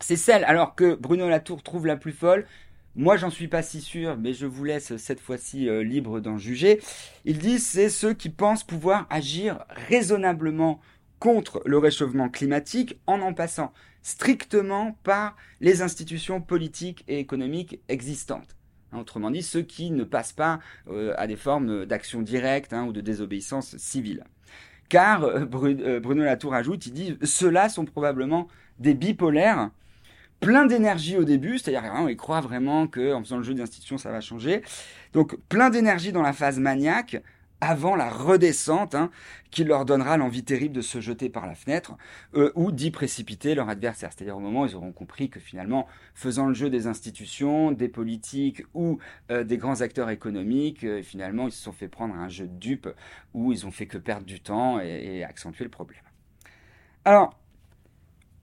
c'est 0.00 0.16
celle, 0.16 0.44
alors 0.44 0.74
que 0.74 0.94
Bruno 0.94 1.28
Latour 1.28 1.62
trouve 1.62 1.86
la 1.86 1.96
plus 1.96 2.12
folle, 2.12 2.46
moi 2.94 3.18
j'en 3.18 3.30
suis 3.30 3.48
pas 3.48 3.62
si 3.62 3.82
sûr, 3.82 4.16
mais 4.16 4.32
je 4.32 4.46
vous 4.46 4.64
laisse 4.64 4.96
cette 4.96 5.20
fois-ci 5.20 5.68
euh, 5.68 5.82
libre 5.82 6.20
d'en 6.20 6.38
juger. 6.38 6.80
Il 7.26 7.38
dit 7.38 7.58
c'est 7.58 7.90
ceux 7.90 8.14
qui 8.14 8.30
pensent 8.30 8.64
pouvoir 8.64 9.06
agir 9.10 9.64
raisonnablement 9.68 10.80
contre 11.18 11.62
le 11.66 11.76
réchauffement 11.78 12.30
climatique 12.30 12.98
en 13.06 13.20
en 13.20 13.34
passant 13.34 13.72
strictement 14.02 14.96
par 15.02 15.36
les 15.60 15.82
institutions 15.82 16.40
politiques 16.40 17.04
et 17.06 17.18
économiques 17.18 17.80
existantes. 17.88 18.56
Hein, 18.92 19.00
autrement 19.00 19.30
dit, 19.30 19.42
ceux 19.42 19.62
qui 19.62 19.90
ne 19.90 20.04
passent 20.04 20.32
pas 20.32 20.60
euh, 20.88 21.12
à 21.18 21.26
des 21.26 21.36
formes 21.36 21.84
d'action 21.84 22.22
directe 22.22 22.72
hein, 22.72 22.86
ou 22.86 22.92
de 22.92 23.00
désobéissance 23.00 23.76
civile 23.76 24.24
car 24.88 25.24
euh, 25.24 25.44
euh, 25.64 26.00
Bruno 26.00 26.24
Latour 26.24 26.54
ajoute, 26.54 26.86
il 26.86 26.92
dit, 26.92 27.18
ceux-là 27.22 27.68
sont 27.68 27.84
probablement 27.84 28.48
des 28.78 28.94
bipolaires, 28.94 29.70
plein 30.40 30.66
d'énergie 30.66 31.16
au 31.16 31.24
début, 31.24 31.58
c'est-à-dire 31.58 31.90
hein, 31.90 32.06
ils 32.08 32.16
croient 32.16 32.40
vraiment 32.40 32.86
qu'en 32.86 33.22
faisant 33.22 33.38
le 33.38 33.42
jeu 33.42 33.54
d'institution, 33.54 33.98
ça 33.98 34.10
va 34.10 34.20
changer. 34.20 34.62
Donc 35.12 35.36
plein 35.48 35.70
d'énergie 35.70 36.12
dans 36.12 36.22
la 36.22 36.32
phase 36.32 36.58
maniaque, 36.58 37.22
avant 37.60 37.96
la 37.96 38.10
redescente 38.10 38.94
hein, 38.94 39.10
qui 39.50 39.64
leur 39.64 39.84
donnera 39.84 40.16
l'envie 40.16 40.44
terrible 40.44 40.74
de 40.74 40.80
se 40.82 41.00
jeter 41.00 41.28
par 41.28 41.46
la 41.46 41.54
fenêtre 41.54 41.96
euh, 42.34 42.52
ou 42.54 42.70
d'y 42.70 42.90
précipiter 42.90 43.54
leur 43.54 43.68
adversaire. 43.68 44.10
C'est-à-dire 44.12 44.36
au 44.36 44.40
moment 44.40 44.62
où 44.62 44.66
ils 44.66 44.74
auront 44.74 44.92
compris 44.92 45.30
que 45.30 45.40
finalement, 45.40 45.86
faisant 46.14 46.46
le 46.46 46.54
jeu 46.54 46.68
des 46.68 46.86
institutions, 46.86 47.72
des 47.72 47.88
politiques 47.88 48.62
ou 48.74 48.98
euh, 49.30 49.44
des 49.44 49.56
grands 49.56 49.80
acteurs 49.80 50.10
économiques, 50.10 50.84
euh, 50.84 51.02
finalement, 51.02 51.46
ils 51.46 51.52
se 51.52 51.62
sont 51.62 51.72
fait 51.72 51.88
prendre 51.88 52.14
un 52.14 52.28
jeu 52.28 52.46
de 52.46 52.58
dupes 52.58 52.88
où 53.32 53.52
ils 53.52 53.66
ont 53.66 53.70
fait 53.70 53.86
que 53.86 53.98
perdre 53.98 54.26
du 54.26 54.40
temps 54.40 54.80
et, 54.80 55.18
et 55.18 55.24
accentuer 55.24 55.64
le 55.64 55.70
problème. 55.70 56.02
Alors, 57.04 57.38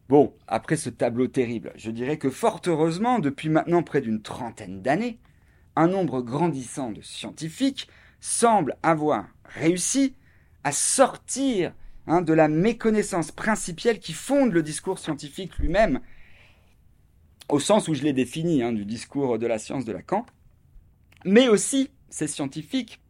bon, 0.10 0.34
après 0.48 0.76
ce 0.76 0.90
tableau 0.90 1.28
terrible, 1.28 1.74
je 1.76 1.92
dirais 1.92 2.18
que 2.18 2.30
fort 2.30 2.62
heureusement, 2.66 3.20
depuis 3.20 3.50
maintenant 3.50 3.84
près 3.84 4.02
d'une 4.02 4.22
trentaine 4.22 4.82
d'années, 4.82 5.20
un 5.76 5.88
nombre 5.88 6.22
grandissant 6.22 6.92
de 6.92 7.02
scientifiques 7.02 7.88
semble 8.24 8.78
avoir 8.84 9.28
réussi 9.44 10.16
à 10.64 10.72
sortir 10.72 11.74
hein, 12.08 12.22
de 12.22 12.32
la 12.32 12.48
méconnaissance 12.48 13.34
principielle 13.34 14.00
qui 14.00 14.14
fonde 14.14 14.54
le 14.54 14.64
discours 14.64 14.98
scientifique 14.98 15.58
lui-même, 15.58 16.00
au 17.50 17.60
sens 17.60 17.90
où 17.90 17.94
je 17.94 18.02
l'ai 18.02 18.14
défini, 18.14 18.64
hein, 18.64 18.72
du 18.72 18.86
discours 18.86 19.38
de 19.38 19.46
la 19.46 19.60
science 19.60 19.84
de 19.84 19.92
Lacan, 19.92 20.26
mais 21.26 21.50
aussi 21.50 21.90
ces 22.10 22.28
scientifiques 22.28 23.02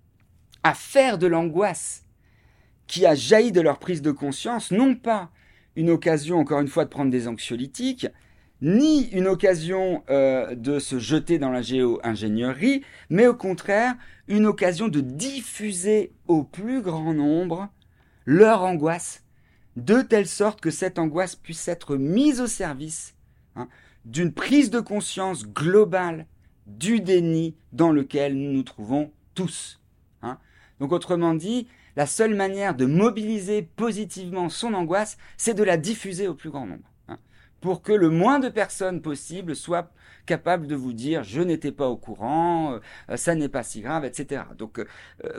à 0.64 0.74
faire 0.74 1.20
de 1.20 1.28
l'angoisse 1.28 2.06
qui 2.88 3.06
a 3.06 3.14
jailli 3.14 3.52
de 3.52 3.62
leur 3.62 3.78
prise 3.78 4.02
de 4.02 4.12
conscience, 4.12 4.72
non 4.72 4.96
pas 4.96 5.30
une 5.76 5.92
occasion, 5.92 6.40
encore 6.40 6.60
une 6.60 6.68
fois, 6.68 6.86
de 6.86 6.90
prendre 6.90 7.12
des 7.12 7.28
anxiolytiques, 7.28 8.08
ni 8.64 9.10
une 9.10 9.28
occasion 9.28 10.04
euh, 10.10 10.56
de 10.56 10.80
se 10.80 10.98
jeter 10.98 11.38
dans 11.38 11.52
la 11.52 11.62
géo-ingénierie, 11.62 12.82
mais 13.10 13.28
au 13.28 13.36
contraire 13.36 13.96
une 14.30 14.46
occasion 14.46 14.88
de 14.88 15.02
diffuser 15.02 16.14
au 16.28 16.44
plus 16.44 16.82
grand 16.82 17.14
nombre 17.14 17.68
leur 18.26 18.64
angoisse, 18.64 19.26
de 19.76 20.02
telle 20.02 20.28
sorte 20.28 20.62
que 20.62 20.72
cette 20.72 20.98
angoisse 20.98 21.36
puisse 21.36 21.68
être 21.68 21.98
mise 21.98 22.40
au 22.40 22.48
service 22.48 23.16
hein, 23.58 23.68
d'une 24.06 24.32
prise 24.32 24.70
de 24.70 24.80
conscience 24.80 25.46
globale 25.46 26.26
du 26.66 27.02
déni 27.02 27.58
dans 27.74 27.92
lequel 27.92 28.38
nous 28.38 28.54
nous 28.54 28.64
trouvons 28.64 29.12
tous. 29.36 29.82
Hein. 30.22 30.38
Donc 30.80 30.94
autrement 30.94 31.34
dit, 31.34 31.68
la 31.98 32.06
seule 32.06 32.34
manière 32.34 32.76
de 32.76 32.86
mobiliser 32.86 33.62
positivement 33.62 34.48
son 34.48 34.74
angoisse, 34.74 35.18
c'est 35.36 35.54
de 35.54 35.64
la 35.64 35.76
diffuser 35.76 36.30
au 36.30 36.34
plus 36.34 36.50
grand 36.50 36.66
nombre 36.66 36.93
pour 37.64 37.82
que 37.82 37.94
le 37.94 38.10
moins 38.10 38.40
de 38.40 38.50
personnes 38.50 39.02
possible 39.02 39.56
soient 39.56 39.90
capables 40.26 40.68
de 40.68 40.76
vous 40.76 40.92
dire 40.92 41.24
je 41.24 41.42
n'étais 41.42 41.72
pas 41.72 41.88
au 41.88 41.96
courant, 41.96 42.80
euh, 43.10 43.16
ça 43.16 43.36
n'est 43.36 43.48
pas 43.48 43.64
si 43.64 43.80
grave, 43.80 44.04
etc. 44.04 44.44
Donc 44.58 44.80
euh, 44.80 44.86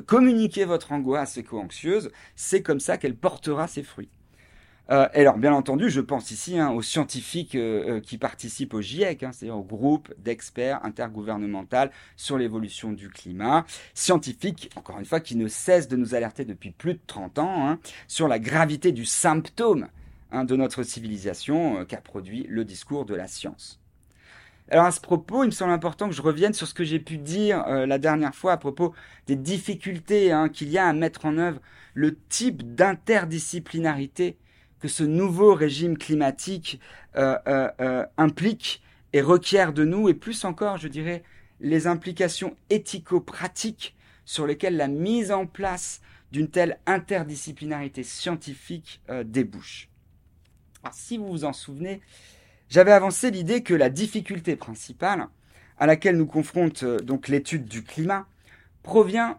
communiquer 0.06 0.64
votre 0.64 0.92
angoisse 0.92 1.36
éco-anxieuse, 1.36 2.10
c'est 2.34 2.62
comme 2.62 2.80
ça 2.80 2.96
qu'elle 2.96 3.14
portera 3.14 3.68
ses 3.68 3.82
fruits. 3.82 4.08
Euh, 4.90 5.08
alors, 5.14 5.38
bien 5.38 5.52
entendu, 5.52 5.88
je 5.88 6.00
pense 6.00 6.30
ici 6.30 6.58
hein, 6.58 6.70
aux 6.70 6.82
scientifiques 6.82 7.54
euh, 7.54 7.96
euh, 7.96 8.00
qui 8.00 8.18
participent 8.18 8.74
au 8.74 8.82
GIEC, 8.82 9.22
hein, 9.22 9.30
c'est-à-dire 9.32 9.56
au 9.56 9.62
groupe 9.62 10.12
d'experts 10.18 10.84
intergouvernemental 10.84 11.90
sur 12.16 12.36
l'évolution 12.36 12.92
du 12.92 13.08
climat. 13.08 13.64
Scientifiques, 13.94 14.70
encore 14.76 14.98
une 14.98 15.06
fois, 15.06 15.20
qui 15.20 15.36
ne 15.36 15.48
cessent 15.48 15.88
de 15.88 15.96
nous 15.96 16.14
alerter 16.14 16.44
depuis 16.44 16.70
plus 16.70 16.94
de 16.94 17.00
30 17.06 17.38
ans 17.38 17.68
hein, 17.68 17.78
sur 18.08 18.28
la 18.28 18.38
gravité 18.38 18.92
du 18.92 19.06
symptôme 19.06 19.88
de 20.42 20.56
notre 20.56 20.82
civilisation 20.82 21.84
qu'a 21.84 22.00
produit 22.00 22.46
le 22.48 22.64
discours 22.64 23.04
de 23.04 23.14
la 23.14 23.28
science. 23.28 23.80
Alors 24.70 24.86
à 24.86 24.90
ce 24.90 25.00
propos, 25.00 25.44
il 25.44 25.48
me 25.48 25.52
semble 25.52 25.72
important 25.72 26.08
que 26.08 26.14
je 26.14 26.22
revienne 26.22 26.54
sur 26.54 26.66
ce 26.66 26.74
que 26.74 26.84
j'ai 26.84 26.98
pu 26.98 27.18
dire 27.18 27.64
la 27.66 27.98
dernière 27.98 28.34
fois 28.34 28.52
à 28.52 28.56
propos 28.56 28.94
des 29.26 29.36
difficultés 29.36 30.32
qu'il 30.52 30.70
y 30.70 30.78
a 30.78 30.86
à 30.86 30.92
mettre 30.92 31.26
en 31.26 31.36
œuvre 31.36 31.60
le 31.92 32.16
type 32.28 32.74
d'interdisciplinarité 32.74 34.38
que 34.84 34.88
ce 34.88 35.02
nouveau 35.02 35.54
régime 35.54 35.96
climatique 35.96 36.78
euh, 37.16 37.38
euh, 37.46 37.70
euh, 37.80 38.04
implique 38.18 38.82
et 39.14 39.22
requiert 39.22 39.72
de 39.72 39.82
nous, 39.82 40.10
et 40.10 40.14
plus 40.14 40.44
encore, 40.44 40.76
je 40.76 40.88
dirais, 40.88 41.22
les 41.60 41.86
implications 41.86 42.54
éthico-pratiques 42.68 43.96
sur 44.26 44.46
lesquelles 44.46 44.76
la 44.76 44.88
mise 44.88 45.32
en 45.32 45.46
place 45.46 46.02
d'une 46.32 46.50
telle 46.50 46.80
interdisciplinarité 46.84 48.02
scientifique 48.02 49.00
débouche. 49.24 49.88
Si 50.92 51.18
vous 51.18 51.28
vous 51.28 51.44
en 51.44 51.52
souvenez, 51.52 52.00
j'avais 52.68 52.92
avancé 52.92 53.30
l'idée 53.30 53.62
que 53.62 53.74
la 53.74 53.90
difficulté 53.90 54.56
principale 54.56 55.28
à 55.78 55.86
laquelle 55.86 56.16
nous 56.16 56.26
confronte 56.26 56.84
donc 56.84 57.28
l'étude 57.28 57.66
du 57.66 57.82
climat 57.82 58.26
provient 58.82 59.38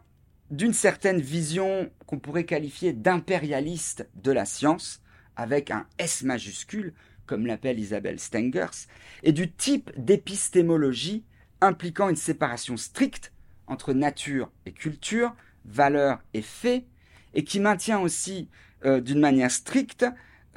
d'une 0.51 0.73
certaine 0.73 1.19
vision 1.19 1.89
qu'on 2.05 2.19
pourrait 2.19 2.45
qualifier 2.45 2.93
d'impérialiste 2.93 4.07
de 4.15 4.31
la 4.31 4.45
science, 4.45 5.01
avec 5.35 5.71
un 5.71 5.87
S 5.97 6.23
majuscule, 6.23 6.93
comme 7.25 7.45
l'appelle 7.45 7.79
Isabelle 7.79 8.19
Stengers, 8.19 8.87
et 9.23 9.31
du 9.31 9.51
type 9.51 9.91
d'épistémologie 9.97 11.23
impliquant 11.61 12.09
une 12.09 12.15
séparation 12.15 12.77
stricte 12.77 13.31
entre 13.67 13.93
nature 13.93 14.51
et 14.65 14.71
culture, 14.71 15.35
valeur 15.65 16.19
et 16.33 16.43
fait, 16.43 16.85
et 17.33 17.43
qui 17.43 17.59
maintient 17.59 17.99
aussi 17.99 18.49
euh, 18.85 19.01
d'une 19.01 19.19
manière 19.19 19.51
stricte 19.51 20.05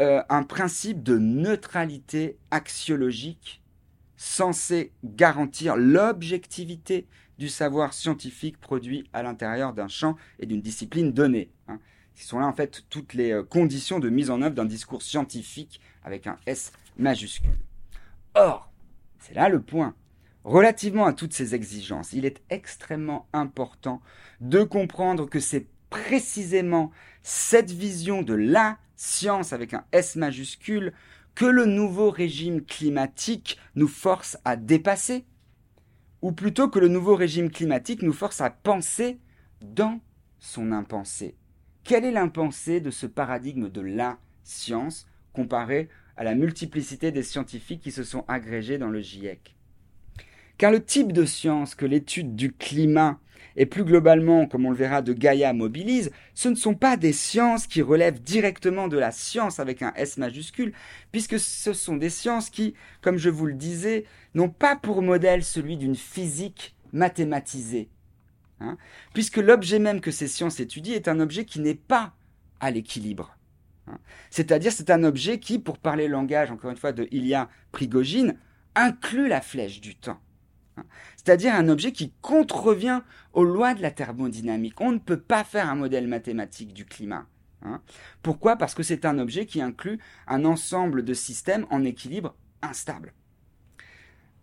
euh, 0.00 0.22
un 0.28 0.44
principe 0.44 1.02
de 1.02 1.18
neutralité 1.18 2.38
axiologique 2.50 3.62
censé 4.16 4.92
garantir 5.04 5.76
l'objectivité 5.76 7.06
du 7.38 7.48
savoir 7.48 7.92
scientifique 7.94 8.60
produit 8.60 9.08
à 9.12 9.22
l'intérieur 9.22 9.72
d'un 9.72 9.88
champ 9.88 10.16
et 10.38 10.46
d'une 10.46 10.60
discipline 10.60 11.12
donnée. 11.12 11.50
Hein. 11.68 11.78
Ce 12.14 12.26
sont 12.26 12.40
là 12.40 12.46
en 12.46 12.52
fait 12.52 12.84
toutes 12.90 13.14
les 13.14 13.32
euh, 13.32 13.42
conditions 13.44 14.00
de 14.00 14.08
mise 14.08 14.30
en 14.30 14.42
œuvre 14.42 14.54
d'un 14.54 14.64
discours 14.64 15.02
scientifique 15.02 15.80
avec 16.04 16.26
un 16.26 16.36
S 16.46 16.72
majuscule. 16.96 17.58
Or, 18.34 18.70
c'est 19.18 19.34
là 19.34 19.48
le 19.48 19.60
point. 19.60 19.94
Relativement 20.44 21.06
à 21.06 21.12
toutes 21.12 21.32
ces 21.32 21.54
exigences, 21.54 22.12
il 22.12 22.24
est 22.24 22.42
extrêmement 22.50 23.28
important 23.32 24.00
de 24.40 24.62
comprendre 24.62 25.28
que 25.28 25.40
c'est 25.40 25.66
précisément 25.90 26.90
cette 27.22 27.70
vision 27.70 28.22
de 28.22 28.34
la 28.34 28.78
science 28.98 29.52
avec 29.52 29.72
un 29.72 29.84
S 29.92 30.16
majuscule 30.16 30.92
que 31.34 31.46
le 31.46 31.64
nouveau 31.64 32.10
régime 32.10 32.62
climatique 32.62 33.58
nous 33.76 33.88
force 33.88 34.36
à 34.44 34.56
dépasser, 34.56 35.24
ou 36.20 36.32
plutôt 36.32 36.68
que 36.68 36.80
le 36.80 36.88
nouveau 36.88 37.14
régime 37.14 37.50
climatique 37.50 38.02
nous 38.02 38.12
force 38.12 38.40
à 38.40 38.50
penser 38.50 39.20
dans 39.62 40.00
son 40.40 40.72
impensé. 40.72 41.36
Quelle 41.84 42.04
est 42.04 42.10
l'impensée 42.10 42.80
de 42.80 42.90
ce 42.90 43.06
paradigme 43.06 43.70
de 43.70 43.80
la 43.80 44.18
science 44.42 45.06
comparé 45.32 45.88
à 46.16 46.24
la 46.24 46.34
multiplicité 46.34 47.12
des 47.12 47.22
scientifiques 47.22 47.80
qui 47.80 47.92
se 47.92 48.02
sont 48.02 48.24
agrégés 48.26 48.78
dans 48.78 48.90
le 48.90 49.00
GIEC 49.00 49.56
Car 50.58 50.72
le 50.72 50.84
type 50.84 51.12
de 51.12 51.24
science 51.24 51.76
que 51.76 51.86
l'étude 51.86 52.34
du 52.34 52.52
climat 52.52 53.20
et 53.58 53.66
plus 53.66 53.84
globalement, 53.84 54.46
comme 54.46 54.64
on 54.64 54.70
le 54.70 54.76
verra, 54.76 55.02
de 55.02 55.12
Gaïa 55.12 55.52
mobilise, 55.52 56.10
ce 56.32 56.48
ne 56.48 56.54
sont 56.54 56.74
pas 56.74 56.96
des 56.96 57.12
sciences 57.12 57.66
qui 57.66 57.82
relèvent 57.82 58.22
directement 58.22 58.88
de 58.88 58.96
la 58.96 59.10
science 59.10 59.60
avec 59.60 59.82
un 59.82 59.92
S 59.96 60.16
majuscule, 60.16 60.72
puisque 61.12 61.38
ce 61.38 61.72
sont 61.74 61.96
des 61.96 62.08
sciences 62.08 62.48
qui, 62.48 62.74
comme 63.02 63.18
je 63.18 63.28
vous 63.28 63.46
le 63.46 63.54
disais, 63.54 64.04
n'ont 64.34 64.48
pas 64.48 64.76
pour 64.76 65.02
modèle 65.02 65.44
celui 65.44 65.76
d'une 65.76 65.96
physique 65.96 66.74
mathématisée, 66.92 67.90
Hein, 68.60 68.76
puisque 69.14 69.36
l'objet 69.36 69.78
même 69.78 70.00
que 70.00 70.10
ces 70.10 70.26
sciences 70.26 70.58
étudient 70.58 70.94
est 70.94 71.08
un 71.08 71.20
objet 71.20 71.44
qui 71.44 71.60
n'est 71.60 71.76
pas 71.76 72.14
à 72.60 72.70
l'équilibre. 72.70 73.36
Hein. 73.86 73.98
C'est-à-dire 74.30 74.72
c'est 74.72 74.90
un 74.90 75.04
objet 75.04 75.38
qui, 75.38 75.58
pour 75.58 75.78
parler 75.78 76.06
le 76.06 76.12
langage, 76.12 76.50
encore 76.50 76.70
une 76.70 76.76
fois, 76.76 76.92
de 76.92 77.06
Ilya 77.12 77.48
Prigogine, 77.70 78.36
inclut 78.74 79.28
la 79.28 79.40
flèche 79.40 79.80
du 79.80 79.94
temps. 79.94 80.18
Hein. 80.78 80.84
C'est-à-dire 81.16 81.54
un 81.54 81.68
objet 81.68 81.92
qui 81.92 82.12
contrevient 82.22 83.02
aux 83.32 83.44
lois 83.44 83.74
de 83.74 83.82
la 83.82 83.90
thermodynamique. 83.90 84.80
On 84.80 84.92
ne 84.92 84.98
peut 84.98 85.20
pas 85.20 85.44
faire 85.44 85.68
un 85.68 85.74
modèle 85.74 86.08
mathématique 86.08 86.72
du 86.72 86.84
climat. 86.84 87.26
Pourquoi? 88.22 88.56
Parce 88.56 88.74
que 88.74 88.82
c'est 88.82 89.04
un 89.04 89.18
objet 89.18 89.44
qui 89.44 89.60
inclut 89.60 89.98
un 90.26 90.44
ensemble 90.44 91.04
de 91.04 91.12
systèmes 91.12 91.66
en 91.70 91.84
équilibre 91.84 92.36
instable. 92.62 93.12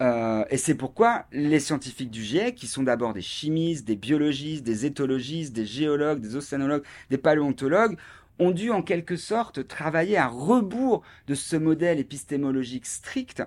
Euh, 0.01 0.43
et 0.49 0.57
c'est 0.57 0.75
pourquoi 0.75 1.25
les 1.31 1.61
scientifiques 1.61 2.11
du 2.11 2.21
GIEC, 2.21 2.55
qui 2.55 2.67
sont 2.67 2.83
d'abord 2.83 3.13
des 3.13 3.21
chimistes, 3.21 3.87
des 3.87 3.95
biologistes, 3.95 4.63
des 4.63 4.85
éthologistes, 4.85 5.53
des 5.53 5.65
géologues, 5.65 6.19
des 6.19 6.35
océanologues, 6.35 6.83
des 7.09 7.17
paléontologues, 7.17 7.97
ont 8.37 8.51
dû 8.51 8.71
en 8.71 8.81
quelque 8.81 9.15
sorte 9.15 9.65
travailler 9.67 10.17
à 10.17 10.27
rebours 10.27 11.03
de 11.27 11.35
ce 11.35 11.55
modèle 11.55 11.99
épistémologique 11.99 12.85
strict 12.85 13.43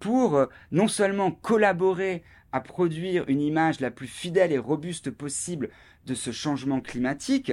pour 0.00 0.36
euh, 0.36 0.46
non 0.72 0.88
seulement 0.88 1.30
collaborer 1.30 2.24
à 2.52 2.60
produire 2.60 3.24
une 3.28 3.40
image 3.40 3.80
la 3.80 3.92
plus 3.92 4.08
fidèle 4.08 4.50
et 4.50 4.58
robuste 4.58 5.10
possible 5.10 5.70
de 6.06 6.14
ce 6.14 6.32
changement 6.32 6.80
climatique, 6.80 7.52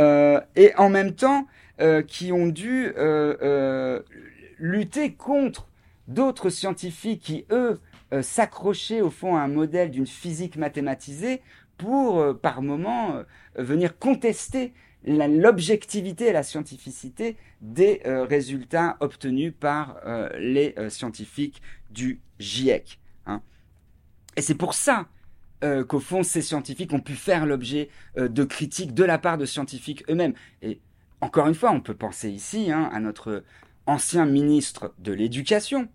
euh, 0.00 0.40
et 0.56 0.74
en 0.76 0.90
même 0.90 1.14
temps 1.14 1.46
qui 2.08 2.32
ont 2.32 2.48
dû 2.48 2.92
lutter 4.58 5.14
contre 5.14 5.68
d'autres 6.08 6.50
scientifiques 6.50 7.22
qui, 7.22 7.44
eux, 7.52 7.78
euh, 8.14 8.22
s'accrochaient 8.22 9.02
au 9.02 9.10
fond 9.10 9.36
à 9.36 9.40
un 9.40 9.48
modèle 9.48 9.90
d'une 9.90 10.06
physique 10.06 10.56
mathématisée 10.56 11.42
pour, 11.76 12.20
euh, 12.20 12.32
par 12.32 12.62
moment, 12.62 13.16
euh, 13.16 13.24
venir 13.56 13.98
contester 13.98 14.72
l'objectivité 15.08 16.26
et 16.26 16.32
la 16.32 16.42
scientificité 16.42 17.36
des 17.60 18.00
résultats 18.04 18.96
obtenus 19.00 19.52
par 19.58 20.00
les 20.38 20.74
scientifiques 20.88 21.60
du 21.90 22.20
GIEC. 22.38 23.00
Hein. 23.26 23.42
Et 24.36 24.42
c'est 24.42 24.54
pour 24.54 24.74
ça 24.74 25.08
qu'au 25.88 26.00
fond, 26.00 26.22
ces 26.22 26.42
scientifiques 26.42 26.92
ont 26.92 27.00
pu 27.00 27.14
faire 27.14 27.46
l'objet 27.46 27.88
de 28.16 28.44
critiques 28.44 28.94
de 28.94 29.04
la 29.04 29.18
part 29.18 29.38
de 29.38 29.44
scientifiques 29.44 30.04
eux-mêmes. 30.08 30.34
Et 30.62 30.80
encore 31.20 31.48
une 31.48 31.54
fois, 31.54 31.72
on 31.72 31.80
peut 31.80 31.96
penser 31.96 32.30
ici 32.30 32.70
hein, 32.70 32.88
à 32.92 33.00
notre 33.00 33.42
ancien 33.86 34.26
ministre 34.26 34.94
de 34.98 35.12
l'Éducation, 35.12 35.88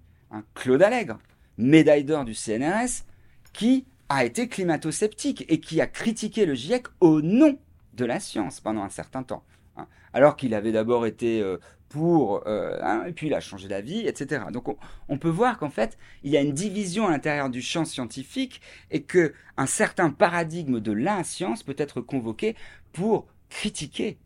Claude 0.56 0.82
Allègre, 0.82 1.20
médaille 1.58 2.04
d'or 2.04 2.26
du 2.26 2.34
CNRS, 2.34 3.06
qui 3.54 3.86
a 4.10 4.26
été 4.26 4.48
climato-sceptique 4.48 5.46
et 5.48 5.60
qui 5.60 5.80
a 5.80 5.88
critiqué 5.88 6.46
le 6.46 6.56
GIEC 6.56 6.88
au 7.00 7.22
nom 7.22 7.58
de 7.94 8.06
la 8.06 8.20
science 8.20 8.60
pendant 8.60 8.84
un 8.84 8.90
certain 8.90 9.24
temps. 9.24 9.44
Hein. 9.76 9.88
alors 10.14 10.36
qu'il 10.36 10.54
avait 10.54 10.72
d'abord 10.72 11.08
été 11.08 11.42
euh, 11.42 11.58
pour, 11.90 12.48
euh, 12.48 12.78
hein, 12.84 13.06
et 13.08 13.12
puis 13.12 13.26
il 13.26 13.34
a 13.34 13.40
changé 13.40 13.68
d'avis, 13.68 14.06
etc. 14.08 14.44
Donc 14.52 14.68
on, 15.10 15.18
peut 15.18 15.30
voir 15.30 15.58
qu'en 15.58 15.72
fait, 15.72 15.98
il 16.22 16.32
y 16.32 16.38
a 16.38 16.42
une 16.42 16.52
division 16.54 17.08
à 17.08 17.12
l'intérieur 17.12 17.50
du 17.50 17.62
champ 17.62 17.84
scientifique 17.84 18.62
et 18.92 19.02
que 19.02 19.34
un 19.58 19.66
certain 19.66 20.12
paradigme 20.12 20.80
de 20.80 20.92
la 20.92 21.24
science 21.24 21.64
peut 21.64 21.76
être 21.78 22.02
convoqué 22.02 22.56
pour 22.92 23.26
critiquer 23.50 24.20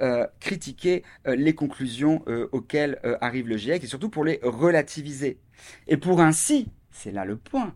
euh, 0.00 0.26
critiquer 0.40 1.04
les 1.26 1.54
conclusions 1.54 2.24
auxquelles 2.50 2.98
arrive 3.20 3.46
le 3.46 3.56
GIEC 3.56 3.84
et 3.84 3.86
surtout 3.86 4.08
pour 4.08 4.24
les 4.24 4.40
relativiser. 4.42 5.38
Et 5.86 5.96
pour 5.96 6.20
ainsi, 6.20 6.68
c'est 6.90 7.12
là 7.12 7.24
le 7.24 7.36
point, 7.36 7.74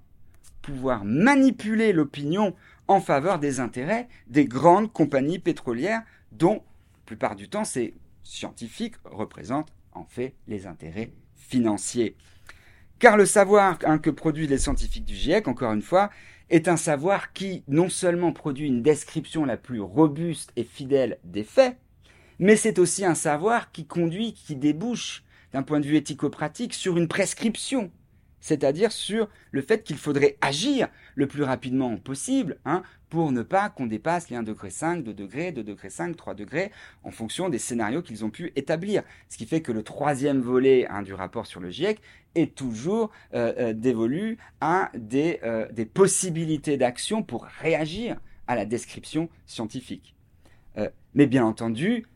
pouvoir 0.63 1.05
manipuler 1.05 1.93
l'opinion 1.93 2.55
en 2.89 3.01
faveur 3.01 3.39
des 3.39 3.61
intérêts 3.61 4.09
des 4.27 4.47
grandes 4.47 4.93
compagnies 4.93 5.39
pétrolières 5.39 6.03
dont, 6.33 6.63
la 6.95 7.01
plupart 7.07 7.37
du 7.37 7.49
temps, 7.49 7.65
ces 7.65 7.95
scientifiques 8.23 8.97
représentent 9.05 9.73
en 9.93 10.05
fait 10.05 10.35
les 10.47 10.67
intérêts 10.67 11.13
financiers. 11.37 12.17
Car 12.99 13.17
le 13.17 13.27
savoir 13.27 13.79
hein, 13.85 13.99
que 13.99 14.11
produisent 14.11 14.49
les 14.49 14.59
scientifiques 14.59 15.05
du 15.05 15.15
GIEC, 15.15 15.49
encore 15.49 15.73
une 15.73 15.83
fois, 15.83 16.11
est 16.49 16.69
un 16.69 16.77
savoir 16.77 17.33
qui 17.33 17.63
non 17.69 17.89
seulement 17.89 18.33
produit 18.33 18.69
une 18.69 18.83
description 18.83 19.45
la 19.45 19.57
plus 19.57 19.81
robuste 19.81 20.53
et 20.57 20.65
fidèle 20.65 21.19
des 21.25 21.45
faits, 21.45 21.77
mais 22.39 22.57
c'est 22.57 22.79
aussi 22.79 23.05
un 23.05 23.15
savoir 23.15 23.73
qui 23.73 23.87
conduit, 23.87 24.33
qui 24.33 24.57
débouche 24.57 25.25
d'un 25.53 25.63
point 25.63 25.81
de 25.81 25.87
vue 25.87 25.97
éthico-pratique, 25.97 26.75
sur 26.75 26.97
une 26.97 27.09
prescription 27.09 27.91
c'est-à-dire 28.47 28.93
sur 28.93 29.29
le 29.51 29.61
fait 29.61 29.83
qu'il 29.83 29.97
faudrait 29.97 30.37
agir 30.41 30.87
le 31.17 31.27
plus 31.27 31.43
rapidement 31.43 31.97
possible 31.97 32.59
hein, 32.65 32.85
pour 33.09 33.33
ne 33.33 33.43
pas 33.43 33.71
qu'on 33.71 33.87
dépasse 33.87 34.31
les 34.31 34.37
1,5 34.37 34.45
degré, 34.45 35.03
2 35.03 35.15
degrés, 35.15 35.51
2 35.51 35.65
degrés 35.65 35.91
5, 35.91 36.17
3 36.17 36.35
degrés, 36.35 36.71
en 37.03 37.11
fonction 37.11 37.49
des 37.49 37.59
scénarios 37.59 38.03
qu'ils 38.03 38.25
ont 38.25 38.31
pu 38.31 38.53
établir. 38.55 39.03
Ce 39.29 39.37
qui 39.37 39.47
fait 39.47 39.63
que 39.63 39.73
le 39.73 39.83
troisième 39.83 40.41
volet 40.41 40.87
hein, 40.89 41.03
du 41.03 41.13
rapport 41.13 41.47
sur 41.47 41.59
le 41.59 41.71
GIEC 41.71 42.01
est 42.37 42.55
toujours 42.55 43.11
euh, 43.35 43.53
euh, 43.59 43.73
dévolu 43.73 44.39
à 44.61 44.93
euh, 44.95 45.67
des 45.73 45.87
possibilités 45.87 46.77
d'action 46.77 47.25
pour 47.25 47.47
réagir 47.61 48.17
à 48.47 48.55
la 48.55 48.65
description 48.65 49.29
scientifique. 49.47 50.15
mais 51.15 51.27
bien 51.27 51.45
entendu, 51.45 52.07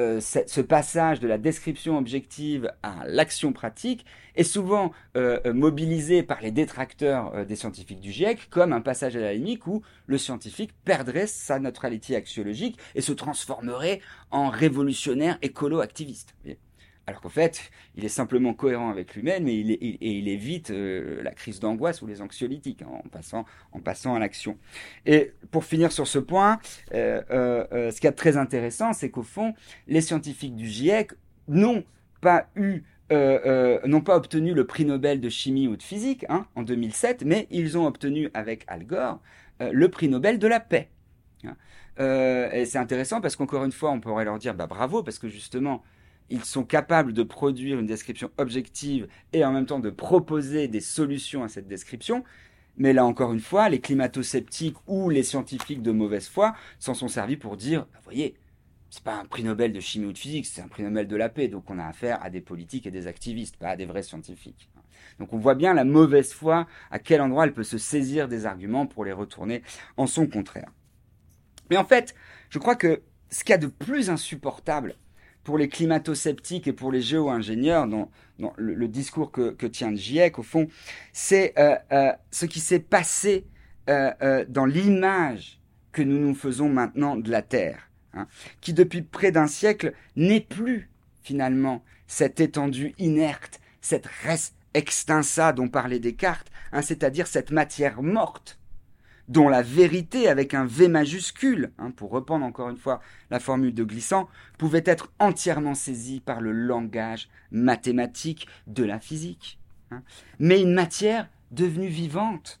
euh, 0.00 0.20
ce 0.20 0.60
passage 0.62 1.20
de 1.20 1.28
la 1.28 1.36
description 1.36 1.98
objective 1.98 2.72
à 2.82 3.04
l'action 3.06 3.52
pratique 3.52 4.06
est 4.34 4.44
souvent 4.44 4.92
euh, 5.16 5.38
euh, 5.44 5.52
mobilisé 5.52 6.22
par 6.22 6.40
les 6.40 6.50
détracteurs 6.50 7.44
des 7.44 7.56
scientifiques 7.56 8.00
du 8.00 8.10
GIEC 8.10 8.48
comme 8.48 8.72
un 8.72 8.80
passage 8.80 9.16
à 9.16 9.20
la 9.20 9.34
limite 9.34 9.66
où 9.66 9.82
le 10.06 10.16
scientifique 10.16 10.72
perdrait 10.84 11.26
sa 11.26 11.58
neutralité 11.58 12.16
axiologique 12.16 12.78
et 12.94 13.02
se 13.02 13.12
transformerait 13.12 14.00
en 14.30 14.48
révolutionnaire 14.48 15.38
écolo-activiste. 15.42 16.34
Alors 17.10 17.20
qu'en 17.20 17.28
fait, 17.28 17.72
il 17.96 18.04
est 18.04 18.08
simplement 18.08 18.54
cohérent 18.54 18.88
avec 18.88 19.16
lui-même 19.16 19.48
et 19.48 19.54
il, 19.54 20.28
évite 20.28 20.70
euh, 20.70 21.20
la 21.24 21.32
crise 21.32 21.58
d'angoisse 21.58 22.02
ou 22.02 22.06
les 22.06 22.22
anxiolytiques 22.22 22.82
hein, 22.82 23.00
en, 23.04 23.08
passant, 23.08 23.44
en 23.72 23.80
passant 23.80 24.14
à 24.14 24.20
l'action. 24.20 24.56
Et 25.06 25.32
pour 25.50 25.64
finir 25.64 25.90
sur 25.90 26.06
ce 26.06 26.20
point, 26.20 26.60
euh, 26.94 27.20
euh, 27.32 27.90
ce 27.90 28.00
qui 28.00 28.06
est 28.06 28.12
très 28.12 28.36
intéressant, 28.36 28.92
c'est 28.92 29.10
qu'au 29.10 29.24
fond, 29.24 29.54
les 29.88 30.02
scientifiques 30.02 30.54
du 30.54 30.68
GIEC 30.68 31.10
n'ont 31.48 31.82
pas 32.20 32.46
obtenu 33.10 34.54
le 34.54 34.64
prix 34.64 34.84
Nobel 34.84 35.20
de 35.20 35.28
chimie 35.28 35.66
ou 35.66 35.76
de 35.76 35.82
physique 35.82 36.24
hein, 36.28 36.46
en 36.54 36.62
2007, 36.62 37.24
mais 37.24 37.48
ils 37.50 37.76
ont 37.76 37.86
obtenu 37.86 38.30
avec 38.34 38.62
Al 38.68 38.86
Gore 38.86 39.18
le 39.58 39.88
prix 39.88 40.08
Nobel 40.08 40.38
de 40.38 40.46
la 40.46 40.60
paix. 40.60 40.90
Hein. 41.42 41.56
et 42.52 42.64
c'est 42.66 42.78
intéressant 42.78 43.20
parce 43.20 43.34
qu'encore 43.34 43.64
une 43.64 43.72
fois, 43.72 43.90
on 43.90 43.98
pourrait 43.98 44.24
leur 44.24 44.38
dire 44.38 44.54
bah, 44.54 44.68
bravo 44.68 45.02
parce 45.02 45.18
que 45.18 45.26
justement, 45.26 45.82
ils 46.30 46.44
sont 46.44 46.64
capables 46.64 47.12
de 47.12 47.22
produire 47.22 47.78
une 47.78 47.86
description 47.86 48.30
objective 48.38 49.08
et 49.32 49.44
en 49.44 49.52
même 49.52 49.66
temps 49.66 49.80
de 49.80 49.90
proposer 49.90 50.68
des 50.68 50.80
solutions 50.80 51.42
à 51.42 51.48
cette 51.48 51.66
description. 51.66 52.24
Mais 52.76 52.92
là 52.92 53.04
encore 53.04 53.32
une 53.32 53.40
fois, 53.40 53.68
les 53.68 53.80
climato-sceptiques 53.80 54.76
ou 54.86 55.10
les 55.10 55.24
scientifiques 55.24 55.82
de 55.82 55.90
mauvaise 55.90 56.28
foi 56.28 56.54
s'en 56.78 56.94
sont 56.94 57.08
servis 57.08 57.36
pour 57.36 57.56
dire, 57.56 57.80
vous 57.80 58.04
voyez, 58.04 58.36
c'est 58.90 59.02
pas 59.02 59.16
un 59.16 59.24
prix 59.24 59.44
Nobel 59.44 59.72
de 59.72 59.80
chimie 59.80 60.06
ou 60.06 60.12
de 60.12 60.18
physique, 60.18 60.46
c'est 60.46 60.62
un 60.62 60.68
prix 60.68 60.82
Nobel 60.82 61.06
de 61.06 61.16
la 61.16 61.28
paix. 61.28 61.48
Donc 61.48 61.68
on 61.68 61.78
a 61.78 61.84
affaire 61.84 62.22
à 62.22 62.30
des 62.30 62.40
politiques 62.40 62.86
et 62.86 62.90
des 62.90 63.06
activistes, 63.06 63.56
pas 63.56 63.70
à 63.70 63.76
des 63.76 63.86
vrais 63.86 64.02
scientifiques. 64.02 64.70
Donc 65.18 65.32
on 65.32 65.38
voit 65.38 65.54
bien 65.54 65.74
la 65.74 65.84
mauvaise 65.84 66.32
foi, 66.32 66.66
à 66.90 66.98
quel 66.98 67.20
endroit 67.20 67.44
elle 67.44 67.52
peut 67.52 67.62
se 67.62 67.78
saisir 67.78 68.28
des 68.28 68.46
arguments 68.46 68.86
pour 68.86 69.04
les 69.04 69.12
retourner 69.12 69.62
en 69.96 70.06
son 70.06 70.26
contraire. 70.26 70.70
Mais 71.70 71.76
en 71.76 71.84
fait, 71.84 72.14
je 72.50 72.58
crois 72.58 72.76
que 72.76 73.02
ce 73.30 73.44
qu'il 73.44 73.52
y 73.52 73.54
a 73.54 73.58
de 73.58 73.66
plus 73.66 74.10
insupportable 74.10 74.96
pour 75.44 75.58
les 75.58 75.68
climato-sceptiques 75.68 76.68
et 76.68 76.72
pour 76.72 76.92
les 76.92 77.00
géo-ingénieurs, 77.00 77.86
dans, 77.86 78.10
le, 78.56 78.88
discours 78.88 79.30
que, 79.30 79.66
tient 79.66 79.94
GIEC, 79.94 80.38
au 80.38 80.42
fond, 80.42 80.68
c'est 81.12 81.58
euh, 81.58 81.76
euh, 81.92 82.12
ce 82.30 82.46
qui 82.46 82.60
s'est 82.60 82.80
passé 82.80 83.46
euh, 83.88 84.44
dans 84.48 84.66
l'image 84.66 85.60
que 85.92 86.02
nous 86.02 86.18
nous 86.18 86.34
faisons 86.34 86.68
maintenant 86.68 87.16
de 87.16 87.30
la 87.30 87.42
Terre, 87.42 87.90
hein, 88.14 88.26
qui 88.60 88.72
depuis 88.72 89.02
près 89.02 89.32
d'un 89.32 89.46
siècle 89.46 89.94
n'est 90.14 90.40
plus 90.40 90.88
finalement 91.22 91.82
cette 92.06 92.40
étendue 92.40 92.94
inerte, 92.98 93.60
cette 93.80 94.06
res 94.06 94.52
extensa 94.72 95.52
dont 95.52 95.68
parlait 95.68 95.98
Descartes, 95.98 96.50
hein, 96.72 96.82
c'est-à-dire 96.82 97.26
cette 97.26 97.50
matière 97.50 98.02
morte 98.02 98.59
dont 99.30 99.48
la 99.48 99.62
vérité 99.62 100.28
avec 100.28 100.54
un 100.54 100.66
V 100.66 100.88
majuscule, 100.88 101.70
hein, 101.78 101.92
pour 101.92 102.10
reprendre 102.10 102.44
encore 102.44 102.68
une 102.68 102.76
fois 102.76 103.00
la 103.30 103.38
formule 103.38 103.72
de 103.72 103.84
Glissant, 103.84 104.28
pouvait 104.58 104.82
être 104.84 105.12
entièrement 105.20 105.74
saisie 105.74 106.20
par 106.20 106.40
le 106.40 106.50
langage 106.50 107.28
mathématique 107.52 108.48
de 108.66 108.82
la 108.82 108.98
physique. 108.98 109.58
Hein. 109.92 110.02
Mais 110.40 110.60
une 110.60 110.74
matière 110.74 111.28
devenue 111.52 111.86
vivante, 111.86 112.60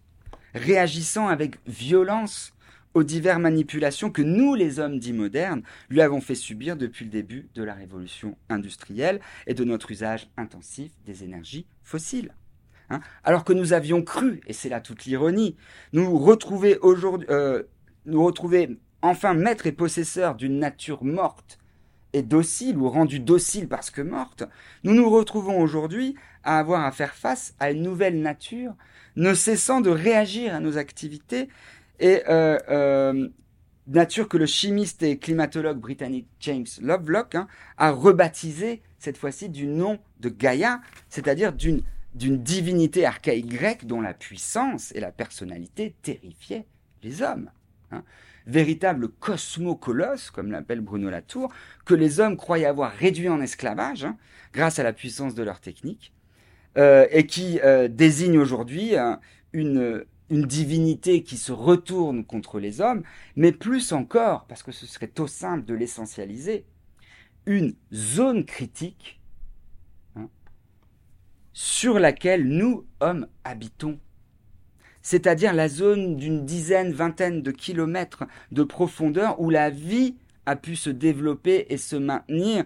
réagissant 0.54 1.26
avec 1.26 1.56
violence 1.66 2.52
aux 2.94 3.02
diverses 3.02 3.40
manipulations 3.40 4.10
que 4.10 4.22
nous, 4.22 4.54
les 4.54 4.78
hommes 4.78 5.00
dits 5.00 5.12
modernes, 5.12 5.62
lui 5.90 6.00
avons 6.00 6.20
fait 6.20 6.36
subir 6.36 6.76
depuis 6.76 7.04
le 7.04 7.10
début 7.10 7.48
de 7.54 7.64
la 7.64 7.74
révolution 7.74 8.36
industrielle 8.48 9.20
et 9.48 9.54
de 9.54 9.64
notre 9.64 9.90
usage 9.90 10.28
intensif 10.36 10.92
des 11.04 11.24
énergies 11.24 11.66
fossiles. 11.82 12.32
Hein, 12.90 13.00
alors 13.22 13.44
que 13.44 13.52
nous 13.52 13.72
avions 13.72 14.02
cru, 14.02 14.40
et 14.46 14.52
c'est 14.52 14.68
là 14.68 14.80
toute 14.80 15.04
l'ironie, 15.04 15.56
nous 15.92 16.18
retrouver 16.18 16.76
aujourd'hui, 16.78 17.28
euh, 17.30 17.62
nous 18.06 18.24
retrouver 18.24 18.78
enfin 19.00 19.34
maîtres 19.34 19.66
et 19.66 19.72
possesseurs 19.72 20.34
d'une 20.34 20.58
nature 20.58 21.04
morte 21.04 21.58
et 22.12 22.22
docile 22.22 22.76
ou 22.76 22.88
rendue 22.88 23.20
docile 23.20 23.68
parce 23.68 23.90
que 23.90 24.02
morte, 24.02 24.42
nous 24.82 24.94
nous 24.94 25.08
retrouvons 25.08 25.60
aujourd'hui 25.60 26.16
à 26.42 26.58
avoir 26.58 26.84
à 26.84 26.90
faire 26.90 27.14
face 27.14 27.54
à 27.60 27.70
une 27.70 27.82
nouvelle 27.82 28.20
nature, 28.20 28.74
ne 29.16 29.34
cessant 29.34 29.80
de 29.80 29.90
réagir 29.90 30.54
à 30.54 30.60
nos 30.60 30.76
activités 30.76 31.48
et 32.00 32.22
euh, 32.28 32.58
euh, 32.70 33.28
nature 33.86 34.28
que 34.28 34.36
le 34.36 34.46
chimiste 34.46 35.02
et 35.02 35.18
climatologue 35.18 35.78
britannique 35.78 36.26
James 36.40 36.66
Lovelock 36.80 37.36
hein, 37.36 37.46
a 37.76 37.92
rebaptisé 37.92 38.82
cette 38.98 39.16
fois-ci 39.16 39.48
du 39.48 39.66
nom 39.66 39.98
de 40.18 40.28
Gaïa, 40.28 40.80
c'est-à-dire 41.08 41.52
d'une 41.52 41.82
d'une 42.14 42.42
divinité 42.42 43.06
archaïque 43.06 43.48
grecque 43.48 43.86
dont 43.86 44.00
la 44.00 44.14
puissance 44.14 44.92
et 44.94 45.00
la 45.00 45.12
personnalité 45.12 45.94
terrifiaient 46.02 46.66
les 47.02 47.22
hommes. 47.22 47.50
Hein. 47.92 48.02
Véritable 48.46 49.08
cosmocolosse, 49.08 50.30
comme 50.30 50.50
l'appelle 50.50 50.80
Bruno 50.80 51.10
Latour, 51.10 51.52
que 51.84 51.94
les 51.94 52.20
hommes 52.20 52.36
croyaient 52.36 52.66
avoir 52.66 52.92
réduit 52.92 53.28
en 53.28 53.40
esclavage 53.40 54.04
hein, 54.04 54.16
grâce 54.52 54.78
à 54.78 54.82
la 54.82 54.92
puissance 54.92 55.34
de 55.34 55.42
leur 55.42 55.60
technique, 55.60 56.12
euh, 56.78 57.06
et 57.10 57.26
qui 57.26 57.60
euh, 57.62 57.88
désigne 57.88 58.38
aujourd'hui 58.38 58.96
hein, 58.96 59.20
une, 59.52 60.04
une 60.30 60.46
divinité 60.46 61.22
qui 61.22 61.36
se 61.36 61.52
retourne 61.52 62.24
contre 62.24 62.58
les 62.58 62.80
hommes, 62.80 63.02
mais 63.36 63.52
plus 63.52 63.92
encore, 63.92 64.46
parce 64.46 64.62
que 64.62 64.72
ce 64.72 64.86
serait 64.86 65.08
trop 65.08 65.26
simple 65.26 65.64
de 65.64 65.74
l'essentialiser, 65.74 66.64
une 67.46 67.74
zone 67.92 68.44
critique 68.44 69.19
sur 71.62 71.98
laquelle 71.98 72.48
nous, 72.48 72.86
hommes, 73.00 73.26
habitons. 73.44 74.00
C'est-à-dire 75.02 75.52
la 75.52 75.68
zone 75.68 76.16
d'une 76.16 76.46
dizaine, 76.46 76.90
vingtaine 76.90 77.42
de 77.42 77.50
kilomètres 77.50 78.24
de 78.50 78.62
profondeur 78.62 79.38
où 79.42 79.50
la 79.50 79.68
vie 79.68 80.16
a 80.46 80.56
pu 80.56 80.74
se 80.74 80.88
développer 80.88 81.66
et 81.68 81.76
se 81.76 81.96
maintenir 81.96 82.64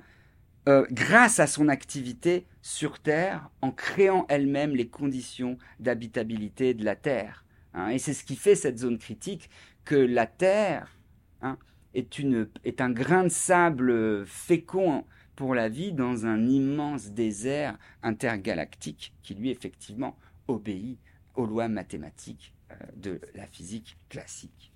euh, 0.69 0.87
grâce 0.93 1.41
à 1.41 1.49
son 1.49 1.67
activité 1.67 2.47
sur 2.63 3.01
Terre 3.01 3.51
en 3.63 3.73
créant 3.73 4.27
elle-même 4.29 4.77
les 4.77 4.87
conditions 4.87 5.59
d'habitabilité 5.81 6.73
de 6.73 6.85
la 6.85 6.95
Terre. 6.95 7.45
Hein. 7.75 7.89
et 7.89 7.99
c'est 7.99 8.15
ce 8.15 8.23
qui 8.23 8.37
fait 8.37 8.55
cette 8.55 8.79
zone 8.79 8.99
critique 8.99 9.51
que 9.85 9.97
la 9.97 10.27
Terre 10.27 10.97
hein, 11.43 11.59
est, 11.95 12.81
un 12.81 12.91
grain 12.91 13.25
de 13.25 13.29
sable 13.29 14.25
fécond 14.25 15.05
pour 15.37 15.55
la 15.55 15.69
vie 15.69 15.93
dans 15.93 16.27
un 16.27 16.47
immense 16.47 17.11
désert 17.11 17.79
intergalactique 18.03 19.13
qui 19.23 19.35
lui 19.35 19.51
effectivement 19.51 20.17
obéit 20.49 20.99
aux 21.35 21.47
lois 21.47 21.69
mathématiques 21.69 22.55
euh, 22.71 22.75
de 22.97 23.21
la 23.35 23.47
physique 23.47 23.97
classique. 24.09 24.73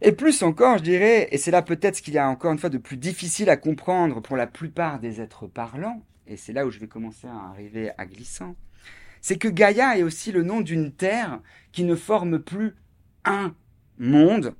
Et 0.00 0.12
plus 0.12 0.42
encore, 0.42 0.78
je 0.78 0.82
dirais, 0.82 1.28
et 1.30 1.38
c'est 1.38 1.52
là 1.52 1.62
peut-être 1.62 1.96
ce 1.96 2.02
qu'il 2.02 2.14
y 2.14 2.18
a 2.18 2.28
encore 2.28 2.52
une 2.52 2.58
fois 2.58 2.70
de 2.70 2.78
plus 2.78 2.96
difficile 2.96 3.48
à 3.48 3.56
comprendre 3.56 4.20
pour 4.20 4.36
la 4.36 4.48
plupart 4.48 4.98
des 4.98 5.20
êtres 5.20 5.46
parlants, 5.46 6.02
et 6.26 6.36
c'est 6.36 6.52
là 6.52 6.66
où 6.66 6.70
je 6.70 6.80
vais 6.80 6.88
commencer 6.88 7.28
à 7.28 7.50
arriver 7.50 7.92
à 7.98 8.04
glissant, 8.04 8.56
c'est 9.20 9.38
que 9.38 9.46
Gaïa 9.46 9.96
est 9.96 10.02
aussi 10.02 10.32
le 10.32 10.42
nom 10.42 10.60
d'une 10.60 10.90
terre 10.90 11.40
qui 11.70 11.84
ne 11.84 11.94
forme 11.94 12.40
plus 12.40 12.74
un 13.24 13.54
monde, 13.98 14.56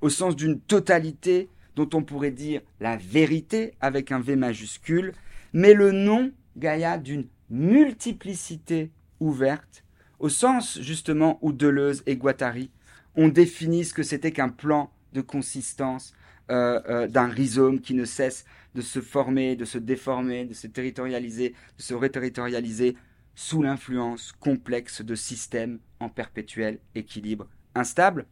au 0.00 0.08
sens 0.08 0.36
d'une 0.36 0.60
totalité 0.60 1.48
dont 1.80 1.98
on 1.98 2.02
pourrait 2.02 2.30
dire 2.30 2.60
la 2.78 2.96
vérité 2.96 3.72
avec 3.80 4.12
un 4.12 4.20
V 4.20 4.36
majuscule, 4.36 5.12
mais 5.54 5.72
le 5.72 5.92
nom, 5.92 6.30
Gaïa, 6.56 6.98
d'une 6.98 7.26
multiplicité 7.48 8.90
ouverte, 9.18 9.84
au 10.18 10.28
sens 10.28 10.78
justement 10.80 11.38
où 11.40 11.52
Deleuze 11.52 12.02
et 12.06 12.16
Guattari 12.16 12.70
ont 13.16 13.28
défini 13.28 13.84
ce 13.84 13.94
que 13.94 14.02
c'était 14.02 14.30
qu'un 14.30 14.50
plan 14.50 14.92
de 15.14 15.22
consistance 15.22 16.12
euh, 16.50 16.80
euh, 16.88 17.08
d'un 17.08 17.28
rhizome 17.28 17.80
qui 17.80 17.94
ne 17.94 18.04
cesse 18.04 18.44
de 18.74 18.82
se 18.82 19.00
former, 19.00 19.56
de 19.56 19.64
se 19.64 19.78
déformer, 19.78 20.44
de 20.44 20.54
se 20.54 20.66
territorialiser, 20.66 21.54
de 21.78 21.82
se 21.82 21.94
reterritorialiser 21.94 22.94
sous 23.34 23.62
l'influence 23.62 24.32
complexe 24.32 25.00
de 25.02 25.14
systèmes 25.14 25.78
en 25.98 26.10
perpétuel 26.10 26.78
équilibre 26.94 27.48
instable, 27.74 28.26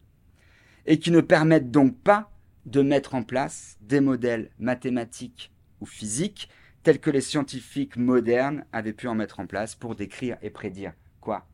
et 0.85 0.99
qui 0.99 1.11
ne 1.11 1.21
permettent 1.21 1.71
donc 1.71 1.97
pas 1.97 2.31
de 2.65 2.81
mettre 2.81 3.15
en 3.15 3.23
place 3.23 3.77
des 3.81 4.01
modèles 4.01 4.49
mathématiques 4.59 5.51
ou 5.81 5.85
physiques 5.85 6.49
tels 6.83 6.99
que 6.99 7.09
les 7.09 7.21
scientifiques 7.21 7.97
modernes 7.97 8.65
avaient 8.71 8.93
pu 8.93 9.07
en 9.07 9.15
mettre 9.15 9.39
en 9.39 9.47
place 9.47 9.75
pour 9.75 9.95
décrire 9.95 10.37
et 10.41 10.49
prédire 10.49 10.93
quoi? 11.21 11.47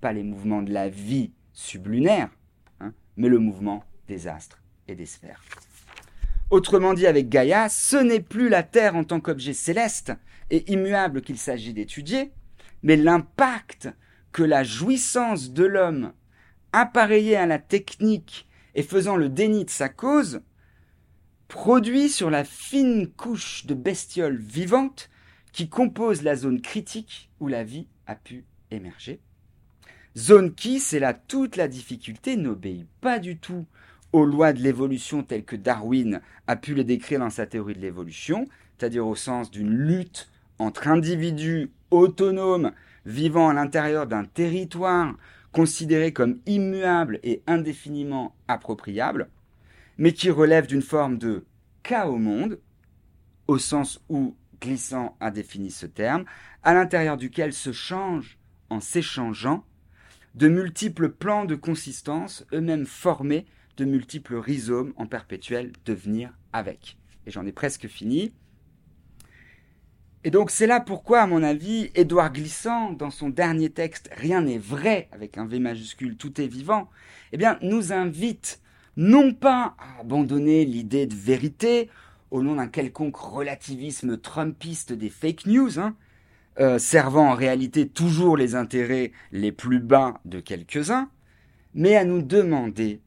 Pas 0.00 0.12
les 0.12 0.22
mouvements 0.22 0.62
de 0.62 0.72
la 0.72 0.88
vie 0.88 1.32
sublunaire, 1.52 2.30
hein, 2.80 2.92
mais 3.16 3.28
le 3.28 3.38
mouvement 3.38 3.84
des 4.08 4.28
astres 4.28 4.62
et 4.88 4.94
des 4.94 5.06
sphères. 5.06 5.42
Autrement 6.50 6.94
dit, 6.94 7.06
avec 7.06 7.28
Gaïa, 7.28 7.68
ce 7.68 7.96
n'est 7.96 8.20
plus 8.20 8.48
la 8.48 8.62
Terre 8.62 8.96
en 8.96 9.04
tant 9.04 9.20
qu'objet 9.20 9.52
céleste 9.52 10.12
et 10.50 10.72
immuable 10.72 11.22
qu'il 11.22 11.38
s'agit 11.38 11.72
d'étudier, 11.72 12.32
mais 12.82 12.96
l'impact 12.96 13.88
que 14.32 14.42
la 14.42 14.64
jouissance 14.64 15.52
de 15.52 15.64
l'homme, 15.64 16.12
appareillée 16.72 17.36
à 17.36 17.46
la 17.46 17.58
technique 17.58 18.48
et 18.74 18.82
faisant 18.82 19.16
le 19.16 19.28
déni 19.28 19.64
de 19.64 19.70
sa 19.70 19.88
cause, 19.88 20.40
produit 21.48 22.08
sur 22.08 22.30
la 22.30 22.44
fine 22.44 23.08
couche 23.08 23.66
de 23.66 23.74
bestioles 23.74 24.38
vivantes 24.38 25.10
qui 25.52 25.68
compose 25.68 26.22
la 26.22 26.36
zone 26.36 26.60
critique 26.60 27.30
où 27.40 27.48
la 27.48 27.64
vie 27.64 27.88
a 28.06 28.14
pu 28.14 28.44
émerger. 28.70 29.20
Zone 30.16 30.54
qui, 30.54 30.80
c'est 30.80 30.98
là 30.98 31.14
toute 31.14 31.56
la 31.56 31.68
difficulté, 31.68 32.36
n'obéit 32.36 32.86
pas 33.00 33.18
du 33.18 33.36
tout 33.36 33.66
aux 34.12 34.24
lois 34.24 34.52
de 34.52 34.60
l'évolution 34.60 35.22
telles 35.22 35.44
que 35.44 35.56
Darwin 35.56 36.20
a 36.46 36.56
pu 36.56 36.74
les 36.74 36.84
décrire 36.84 37.20
dans 37.20 37.30
sa 37.30 37.46
théorie 37.46 37.74
de 37.74 37.80
l'évolution, 37.80 38.46
c'est-à-dire 38.78 39.06
au 39.06 39.14
sens 39.14 39.50
d'une 39.50 39.72
lutte 39.72 40.28
entre 40.58 40.88
individus 40.88 41.70
autonomes 41.90 42.72
vivant 43.06 43.48
à 43.48 43.54
l'intérieur 43.54 44.06
d'un 44.06 44.24
territoire 44.24 45.14
considéré 45.52 46.12
comme 46.12 46.38
immuable 46.46 47.20
et 47.22 47.42
indéfiniment 47.46 48.34
appropriable, 48.48 49.28
mais 49.98 50.12
qui 50.12 50.30
relève 50.30 50.66
d'une 50.66 50.82
forme 50.82 51.18
de 51.18 51.44
chaos 51.82 52.18
monde, 52.18 52.60
au 53.48 53.58
sens 53.58 54.00
où 54.08 54.36
Glissant 54.60 55.16
a 55.20 55.30
défini 55.30 55.70
ce 55.70 55.86
terme, 55.86 56.24
à 56.62 56.74
l'intérieur 56.74 57.16
duquel 57.16 57.52
se 57.52 57.72
changent, 57.72 58.38
en 58.68 58.80
s'échangeant, 58.80 59.64
de 60.34 60.48
multiples 60.48 61.08
plans 61.08 61.44
de 61.44 61.56
consistance, 61.56 62.46
eux-mêmes 62.52 62.86
formés 62.86 63.46
de 63.76 63.84
multiples 63.84 64.36
rhizomes 64.36 64.92
en 64.96 65.06
perpétuel 65.06 65.72
devenir 65.86 66.32
avec. 66.52 66.96
Et 67.26 67.30
j'en 67.30 67.46
ai 67.46 67.52
presque 67.52 67.88
fini. 67.88 68.32
Et 70.22 70.30
donc 70.30 70.50
c'est 70.50 70.66
là 70.66 70.80
pourquoi, 70.80 71.22
à 71.22 71.26
mon 71.26 71.42
avis, 71.42 71.90
Édouard 71.94 72.32
Glissant, 72.32 72.92
dans 72.92 73.10
son 73.10 73.30
dernier 73.30 73.70
texte 73.70 74.10
Rien 74.14 74.42
n'est 74.42 74.58
vrai, 74.58 75.08
avec 75.12 75.38
un 75.38 75.46
V 75.46 75.58
majuscule, 75.58 76.16
tout 76.16 76.40
est 76.40 76.46
vivant, 76.46 76.90
eh 77.32 77.38
bien, 77.38 77.58
nous 77.62 77.92
invite 77.92 78.60
non 78.98 79.32
pas 79.32 79.76
à 79.78 80.00
abandonner 80.00 80.66
l'idée 80.66 81.06
de 81.06 81.14
vérité 81.14 81.88
au 82.30 82.42
nom 82.42 82.56
d'un 82.56 82.68
quelconque 82.68 83.16
relativisme 83.16 84.18
trumpiste 84.18 84.92
des 84.92 85.08
fake 85.08 85.46
news, 85.46 85.78
hein, 85.80 85.96
euh, 86.58 86.78
servant 86.78 87.30
en 87.30 87.34
réalité 87.34 87.88
toujours 87.88 88.36
les 88.36 88.54
intérêts 88.54 89.12
les 89.32 89.52
plus 89.52 89.80
bas 89.80 90.20
de 90.26 90.38
quelques-uns, 90.38 91.08
mais 91.72 91.96
à 91.96 92.04
nous 92.04 92.20
demander 92.20 93.00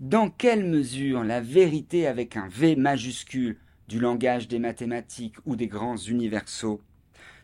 dans 0.00 0.30
quelle 0.30 0.64
mesure 0.64 1.24
la 1.24 1.42
vérité 1.42 2.06
avec 2.06 2.36
un 2.38 2.48
V 2.48 2.74
majuscule 2.74 3.58
du 3.88 4.00
langage 4.00 4.48
des 4.48 4.58
mathématiques 4.58 5.36
ou 5.44 5.56
des 5.56 5.66
grands 5.66 5.96
universaux, 5.96 6.80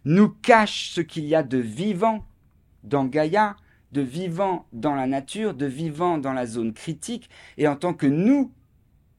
nous 0.05 0.28
cache 0.28 0.91
ce 0.91 1.01
qu'il 1.01 1.26
y 1.26 1.34
a 1.34 1.43
de 1.43 1.59
vivant 1.59 2.24
dans 2.84 3.05
Gaïa, 3.05 3.57
de 3.93 4.01
vivant 4.01 4.66
dans 4.72 4.95
la 4.95 5.07
nature, 5.07 5.55
de 5.55 5.66
vivant 5.66 6.18
dans 6.18 6.32
la 6.32 6.47
zone 6.47 6.72
critique, 6.72 7.28
et 7.59 7.68
en 7.68 7.76
tant 7.76 7.93
que 7.93 8.07
nous, 8.07 8.53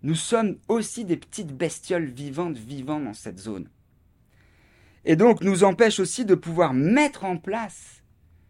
nous 0.03 0.15
sommes 0.15 0.57
aussi 0.67 1.05
des 1.05 1.17
petites 1.17 1.55
bestioles 1.55 2.05
vivantes 2.05 2.57
vivant 2.57 2.99
dans 2.99 3.13
cette 3.13 3.39
zone. 3.39 3.69
Et 5.05 5.15
donc 5.15 5.41
nous 5.41 5.63
empêche 5.63 5.99
aussi 5.99 6.25
de 6.25 6.35
pouvoir 6.35 6.73
mettre 6.73 7.25
en 7.25 7.37
place 7.37 8.03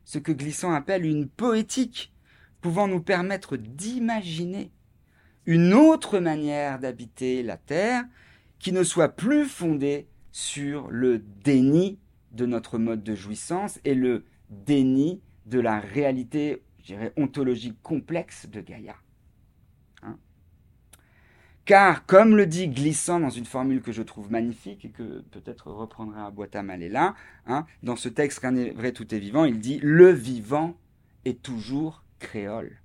ce 0.03 0.19
que 0.19 0.31
Glissant 0.31 0.73
appelle 0.73 1.05
une 1.05 1.27
poétique, 1.27 2.13
pouvant 2.61 2.87
nous 2.87 3.01
permettre 3.01 3.57
d'imaginer 3.57 4.71
une 5.45 5.73
autre 5.73 6.19
manière 6.19 6.79
d'habiter 6.79 7.41
la 7.43 7.57
Terre 7.57 8.03
qui 8.61 8.71
ne 8.71 8.83
soit 8.83 9.09
plus 9.09 9.45
fondée 9.45 10.07
sur 10.31 10.89
le 10.91 11.17
déni 11.17 11.99
de 12.31 12.45
notre 12.45 12.77
mode 12.77 13.03
de 13.03 13.15
jouissance 13.15 13.79
et 13.83 13.95
le 13.95 14.23
déni 14.49 15.21
de 15.47 15.59
la 15.59 15.79
réalité, 15.79 16.61
je 16.79 16.85
dirais, 16.85 17.11
ontologique 17.17 17.81
complexe 17.81 18.47
de 18.47 18.61
Gaïa. 18.61 18.95
Hein. 20.03 20.17
Car, 21.65 22.05
comme 22.05 22.37
le 22.37 22.45
dit 22.45 22.67
Glissant 22.67 23.19
dans 23.19 23.31
une 23.31 23.45
formule 23.45 23.81
que 23.81 23.91
je 23.91 24.03
trouve 24.03 24.31
magnifique 24.31 24.85
et 24.85 24.89
que 24.89 25.21
peut-être 25.31 25.71
reprendra 25.71 26.27
à 26.27 26.31
Boita 26.31 26.61
Malela, 26.61 27.15
hein, 27.47 27.65
dans 27.81 27.95
ce 27.95 28.09
texte 28.09 28.39
Rien 28.39 28.51
n'est 28.51 28.69
vrai, 28.69 28.91
tout 28.91 29.13
est 29.13 29.19
vivant, 29.19 29.43
il 29.43 29.59
dit 29.59 29.79
Le 29.81 30.11
vivant 30.11 30.77
est 31.25 31.41
toujours 31.41 32.03
créole. 32.19 32.77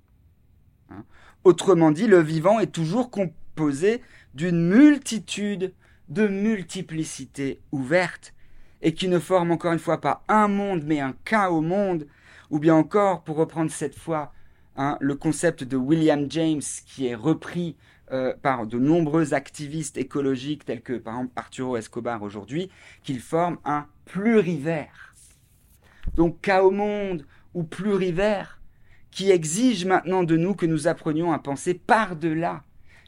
Hein. 0.89 1.05
Autrement 1.43 1.91
dit, 1.91 2.07
le 2.07 2.19
vivant 2.19 2.59
est 2.59 2.71
toujours 2.71 3.11
composé 3.11 4.01
d'une 4.37 4.69
multitude 4.69 5.73
de 6.09 6.27
multiplicités 6.27 7.59
ouvertes 7.71 8.35
et 8.83 8.93
qui 8.93 9.07
ne 9.07 9.17
forme 9.17 9.49
encore 9.49 9.73
une 9.73 9.79
fois 9.79 9.99
pas 9.99 10.23
un 10.27 10.47
monde 10.47 10.83
mais 10.85 10.99
un 10.99 11.15
au 11.49 11.61
monde, 11.61 12.05
ou 12.51 12.59
bien 12.59 12.75
encore, 12.75 13.23
pour 13.23 13.37
reprendre 13.37 13.71
cette 13.71 13.97
fois 13.97 14.31
hein, 14.75 14.95
le 15.01 15.15
concept 15.15 15.63
de 15.63 15.75
William 15.75 16.29
James 16.29 16.61
qui 16.85 17.07
est 17.07 17.15
repris 17.15 17.77
euh, 18.11 18.35
par 18.39 18.67
de 18.67 18.77
nombreux 18.77 19.33
activistes 19.33 19.97
écologiques 19.97 20.65
tels 20.65 20.83
que 20.83 20.93
par 20.93 21.15
exemple 21.15 21.33
Arturo 21.35 21.75
Escobar 21.75 22.21
aujourd'hui, 22.21 22.69
qu'il 23.01 23.19
forme 23.19 23.57
un 23.65 23.87
plurivers. 24.05 25.15
Donc 26.15 26.47
au 26.61 26.69
monde 26.69 27.25
ou 27.55 27.63
plurivers 27.63 28.61
qui 29.09 29.31
exige 29.31 29.83
maintenant 29.85 30.21
de 30.21 30.37
nous 30.37 30.53
que 30.53 30.67
nous 30.67 30.87
apprenions 30.87 31.31
à 31.31 31.39
penser 31.39 31.73
par-delà 31.73 32.61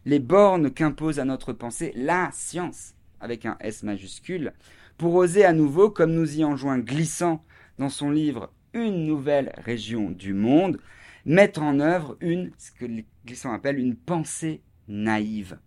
les 0.09 0.19
bornes 0.19 0.71
qu'impose 0.71 1.19
à 1.19 1.25
notre 1.25 1.53
pensée 1.53 1.93
la 1.95 2.31
science, 2.33 2.95
avec 3.19 3.45
un 3.45 3.57
S 3.59 3.83
majuscule, 3.83 4.53
pour 4.97 5.13
oser 5.13 5.45
à 5.45 5.53
nouveau, 5.53 5.91
comme 5.91 6.13
nous 6.13 6.39
y 6.39 6.43
enjoint 6.43 6.79
Glissant 6.79 7.45
dans 7.77 7.89
son 7.89 8.09
livre 8.09 8.51
Une 8.73 9.05
nouvelle 9.05 9.53
région 9.57 10.09
du 10.09 10.33
monde, 10.33 10.79
mettre 11.25 11.61
en 11.61 11.79
œuvre 11.79 12.17
une, 12.21 12.49
ce 12.57 12.71
que 12.71 12.85
Glissant 13.23 13.53
appelle 13.53 13.77
une 13.77 13.95
pensée 13.95 14.63
naïve. 14.87 15.59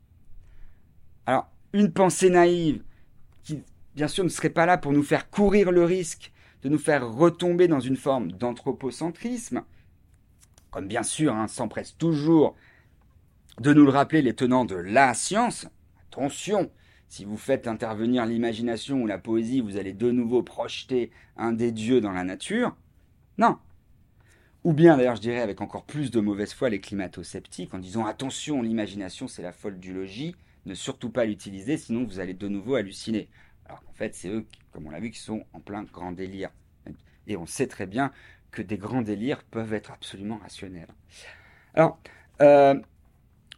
Alors, 1.25 1.49
une 1.73 1.93
pensée 1.93 2.29
naïve 2.29 2.83
qui, 3.45 3.63
bien 3.95 4.09
sûr, 4.09 4.25
ne 4.25 4.29
serait 4.29 4.51
pas 4.51 4.67
là 4.67 4.77
pour 4.77 4.93
nous 4.93 5.05
faire 5.05 5.31
courir 5.31 5.71
le 5.71 5.85
risque 5.85 6.33
de 6.65 6.69
nous 6.69 6.79
faire 6.79 7.09
retomber 7.09 7.69
dans 7.69 7.79
une 7.81 7.97
forme 7.97 8.33
d'anthropocentrisme, 8.33 9.63
comme 10.73 10.89
bien 10.89 11.05
sûr 11.05 11.33
hein, 11.33 11.47
s'empresse 11.47 11.97
toujours 11.97 12.57
de 13.61 13.73
nous 13.73 13.85
le 13.85 13.91
rappeler 13.91 14.23
les 14.23 14.35
tenants 14.35 14.65
de 14.65 14.77
la 14.77 15.15
science. 15.15 15.67
Attention, 16.11 16.71
si 17.09 17.25
vous 17.25 17.37
faites 17.37 17.69
intervenir 17.69 18.25
l'imagination 18.27 19.03
ou 19.03 19.07
la 19.07 19.19
poésie, 19.19 19.61
vous 19.61 19.77
allez 19.77 19.93
de 19.93 20.11
nouveau 20.11 20.43
projeter 20.43 21.11
un 21.37 21.53
des 21.53 21.73
dieux 21.73 22.01
dans 22.01 22.13
la 22.13 22.25
nature. 22.25 22.77
Non. 23.39 23.59
Ou 24.65 24.73
bien, 24.73 24.97
d'ailleurs, 24.97 25.17
je 25.17 25.21
dirais 25.21 25.41
avec 25.41 25.61
encore 25.61 25.85
plus 25.85 26.11
de 26.11 26.21
mauvaise 26.21 26.53
foi 26.53 26.71
les 26.71 26.81
climato-sceptiques 26.81 27.75
en 27.75 27.79
disant 27.79 28.07
attention, 28.07 28.63
l'imagination 28.63 29.29
c'est 29.29 29.43
la 29.43 29.53
folle 29.53 29.79
du 29.79 29.93
logis, 29.93 30.37
ne 30.67 30.75
surtout 30.75 31.11
pas 31.11 31.25
l'utiliser, 31.25 31.77
sinon 31.77 32.05
vous 32.05 32.21
allez 32.21 32.35
de 32.35 32.49
nouveau 32.49 32.77
halluciner. 32.77 33.29
Alors 33.67 33.83
qu'en 33.83 33.93
fait, 33.93 34.15
c'est 34.15 34.29
eux, 34.29 34.47
comme 34.73 34.87
on 34.87 34.91
l'a 34.91 35.01
vu, 35.01 35.11
qui 35.11 35.19
sont 35.19 35.45
en 35.53 35.61
plein 35.61 35.83
grand 35.83 36.13
délire. 36.13 36.51
Et 37.27 37.37
on 37.37 37.47
sait 37.47 37.67
très 37.67 37.87
bien 37.87 38.13
que 38.51 38.63
des 38.63 38.77
grands 38.79 39.03
délires 39.03 39.43
peuvent 39.45 39.73
être 39.73 39.91
absolument 39.91 40.39
rationnels. 40.39 40.89
Alors, 41.75 41.99
euh, 42.41 42.75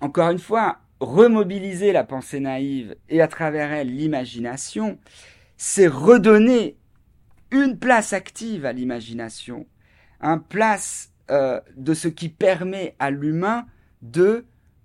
encore 0.05 0.29
une 0.29 0.39
fois, 0.39 0.81
remobiliser 1.01 1.91
la 1.93 2.05
pensée 2.05 2.39
naïve 2.39 2.95
et 3.09 3.23
à 3.23 3.27
travers 3.27 3.73
elle 3.73 3.89
l'imagination, 3.89 4.99
c'est 5.57 5.87
redonner 5.87 6.77
une 7.51 7.79
place 7.79 8.13
active 8.13 8.67
à 8.67 8.75
l'imagination, 8.75 9.67
un 10.21 10.37
place 10.37 11.11
euh, 11.31 11.59
de 11.75 11.95
ce 11.95 12.09
qui 12.09 12.29
permet 12.29 12.97
à 12.99 13.11
l'humain 13.11 13.65
de, 14.03 14.45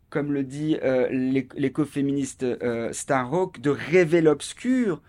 comme 0.09 0.31
le 0.31 0.45
dit 0.45 0.77
euh, 0.83 1.09
l'écoféministe 1.57 2.43
euh, 2.43 2.93
Starhawk, 2.93 3.59
de 3.59 3.71
rêver 3.71 4.21
l'obscur, 4.21 5.01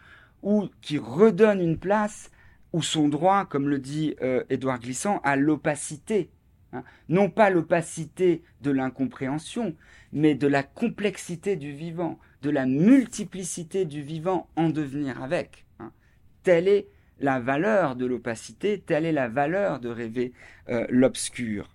ou 0.43 0.67
qui 0.83 0.99
redonne 0.99 1.61
une 1.61 1.79
place 1.79 2.33
ou 2.73 2.83
son 2.83 3.07
droit, 3.07 3.45
comme 3.45 3.69
le 3.69 3.79
dit 3.79 4.17
Édouard 4.49 4.81
Glissant, 4.81 5.21
à 5.23 5.37
l'opacité. 5.37 6.31
Hein. 6.73 6.83
Non 7.09 7.31
pas 7.31 7.51
l'opacité 7.51 8.43
de 8.62 8.71
l'incompréhension, 8.71 9.75
mais 10.12 10.35
de 10.35 10.47
la 10.47 10.62
complexité 10.62 11.57
du 11.57 11.73
vivant, 11.73 12.18
de 12.43 12.51
la 12.51 12.66
multiplicité 12.66 13.85
du 13.85 14.03
vivant 14.03 14.49
en 14.57 14.71
devenir 14.71 15.23
avec. 15.23 15.66
Hein. 15.79 15.93
Telle 16.43 16.68
est 16.68 16.89
la 17.21 17.39
valeur 17.39 17.97
de 17.97 18.07
l'opacité, 18.07 18.81
telle 18.81 19.05
est 19.05 19.12
la 19.12 19.29
valeur 19.29 19.81
de 19.81 19.89
rêver 19.89 20.33
euh, 20.68 20.87
l'obscur. 20.89 21.68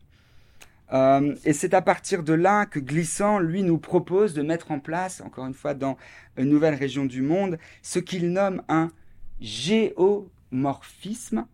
Euh, 0.93 1.35
et 1.45 1.53
c'est 1.53 1.73
à 1.73 1.81
partir 1.81 2.23
de 2.23 2.33
là 2.33 2.65
que 2.65 2.79
Glissant, 2.79 3.39
lui, 3.39 3.63
nous 3.63 3.77
propose 3.77 4.33
de 4.33 4.41
mettre 4.41 4.71
en 4.71 4.79
place, 4.79 5.21
encore 5.21 5.45
une 5.45 5.53
fois, 5.53 5.73
dans 5.73 5.97
une 6.37 6.49
nouvelle 6.49 6.75
région 6.75 7.05
du 7.05 7.21
monde, 7.21 7.57
ce 7.81 7.99
qu'il 7.99 8.31
nomme 8.31 8.61
un 8.67 8.91
géomorphisme, 9.39 11.45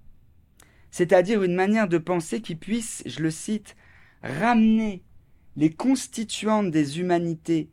c'est-à-dire 0.91 1.41
une 1.43 1.55
manière 1.55 1.87
de 1.87 1.97
penser 1.97 2.41
qui 2.41 2.55
puisse, 2.55 3.01
je 3.05 3.21
le 3.21 3.31
cite, 3.31 3.75
ramener 4.21 5.03
les 5.55 5.71
constituantes 5.71 6.71
des 6.71 6.99
humanités 6.99 7.69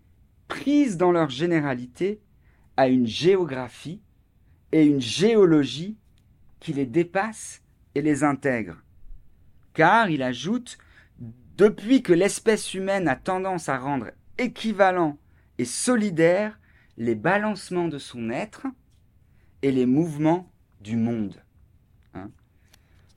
prises 0.47 0.97
dans 0.97 1.13
leur 1.13 1.29
généralité 1.29 2.21
à 2.77 2.89
une 2.89 3.07
géographie 3.07 4.01
et 4.73 4.85
une 4.85 5.01
géologie 5.01 5.97
qui 6.61 6.73
les 6.73 6.87
dépasse 6.87 7.63
et 7.95 8.03
les 8.03 8.25
intègre. 8.25 8.77
Car, 9.75 10.11
il 10.11 10.23
ajoute, 10.23 10.79
depuis 11.57 12.03
que 12.03 12.13
l'espèce 12.13 12.75
humaine 12.75 13.09
a 13.09 13.17
tendance 13.17 13.69
à 13.69 13.79
rendre 13.79 14.11
équivalent 14.39 15.19
et 15.59 15.65
solidaire 15.65 16.59
les 16.97 17.15
balancements 17.15 17.89
de 17.89 17.99
son 17.99 18.31
être 18.31 18.67
et 19.63 19.73
les 19.73 19.87
mouvements 19.87 20.51
du 20.81 20.97
monde. 20.97 21.43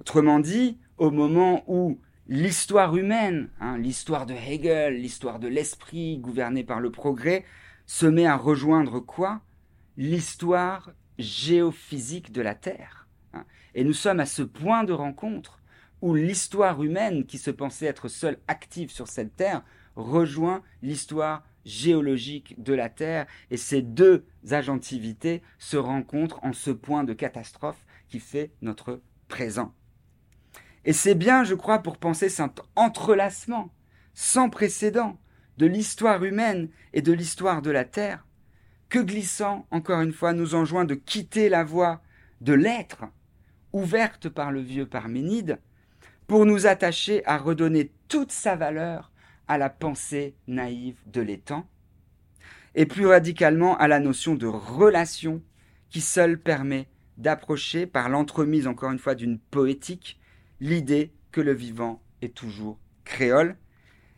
Autrement 0.01 0.39
dit, 0.39 0.79
au 0.97 1.11
moment 1.11 1.63
où 1.67 1.99
l'histoire 2.27 2.97
humaine, 2.97 3.51
hein, 3.59 3.77
l'histoire 3.77 4.25
de 4.25 4.33
Hegel, 4.33 4.95
l'histoire 4.95 5.37
de 5.37 5.47
l'esprit 5.47 6.17
gouverné 6.17 6.63
par 6.63 6.79
le 6.79 6.89
progrès, 6.89 7.45
se 7.85 8.07
met 8.07 8.25
à 8.25 8.35
rejoindre 8.35 8.99
quoi? 8.99 9.41
L'histoire 9.97 10.89
géophysique 11.19 12.31
de 12.31 12.41
la 12.41 12.55
Terre. 12.55 13.07
Hein. 13.35 13.45
Et 13.75 13.83
nous 13.83 13.93
sommes 13.93 14.19
à 14.19 14.25
ce 14.25 14.41
point 14.41 14.83
de 14.85 14.91
rencontre 14.91 15.61
où 16.01 16.15
l'histoire 16.15 16.81
humaine, 16.81 17.27
qui 17.27 17.37
se 17.37 17.51
pensait 17.51 17.85
être 17.85 18.07
seule 18.07 18.39
active 18.47 18.89
sur 18.89 19.07
cette 19.07 19.35
Terre, 19.35 19.61
rejoint 19.95 20.63
l'histoire 20.81 21.43
géologique 21.63 22.55
de 22.59 22.73
la 22.73 22.89
Terre, 22.89 23.27
et 23.51 23.57
ces 23.57 23.83
deux 23.83 24.25
agentivités 24.49 25.43
se 25.59 25.77
rencontrent 25.77 26.43
en 26.43 26.53
ce 26.53 26.71
point 26.71 27.03
de 27.03 27.13
catastrophe 27.13 27.85
qui 28.09 28.19
fait 28.19 28.49
notre 28.63 28.99
présent. 29.27 29.75
Et 30.85 30.93
c'est 30.93 31.15
bien, 31.15 31.43
je 31.43 31.55
crois, 31.55 31.79
pour 31.79 31.97
penser 31.97 32.29
cet 32.29 32.61
entrelacement 32.75 33.73
sans 34.13 34.49
précédent 34.49 35.19
de 35.57 35.65
l'histoire 35.65 36.23
humaine 36.23 36.69
et 36.93 37.01
de 37.01 37.13
l'histoire 37.13 37.61
de 37.61 37.71
la 37.71 37.85
Terre, 37.85 38.25
que 38.89 38.99
glissant, 38.99 39.67
encore 39.71 40.01
une 40.01 40.13
fois, 40.13 40.33
nous 40.33 40.55
enjoint 40.55 40.85
de 40.85 40.95
quitter 40.95 41.49
la 41.49 41.63
voie 41.63 42.01
de 42.41 42.53
l'être, 42.53 43.05
ouverte 43.73 44.27
par 44.27 44.51
le 44.51 44.59
vieux 44.59 44.87
Parménide, 44.87 45.59
pour 46.27 46.45
nous 46.45 46.65
attacher 46.65 47.25
à 47.25 47.37
redonner 47.37 47.91
toute 48.07 48.31
sa 48.31 48.55
valeur 48.55 49.11
à 49.47 49.57
la 49.57 49.69
pensée 49.69 50.35
naïve 50.47 50.97
de 51.07 51.21
l'étang, 51.21 51.67
et 52.73 52.85
plus 52.85 53.05
radicalement 53.05 53.77
à 53.77 53.87
la 53.87 53.99
notion 53.99 54.35
de 54.35 54.47
relation 54.47 55.41
qui 55.89 56.01
seule 56.01 56.39
permet 56.39 56.87
d'approcher, 57.17 57.85
par 57.85 58.09
l'entremise 58.09 58.65
encore 58.65 58.91
une 58.91 58.99
fois 58.99 59.13
d'une 59.13 59.37
poétique, 59.37 60.19
l'idée 60.61 61.11
que 61.31 61.41
le 61.41 61.51
vivant 61.51 62.01
est 62.21 62.33
toujours 62.33 62.79
créole. 63.03 63.57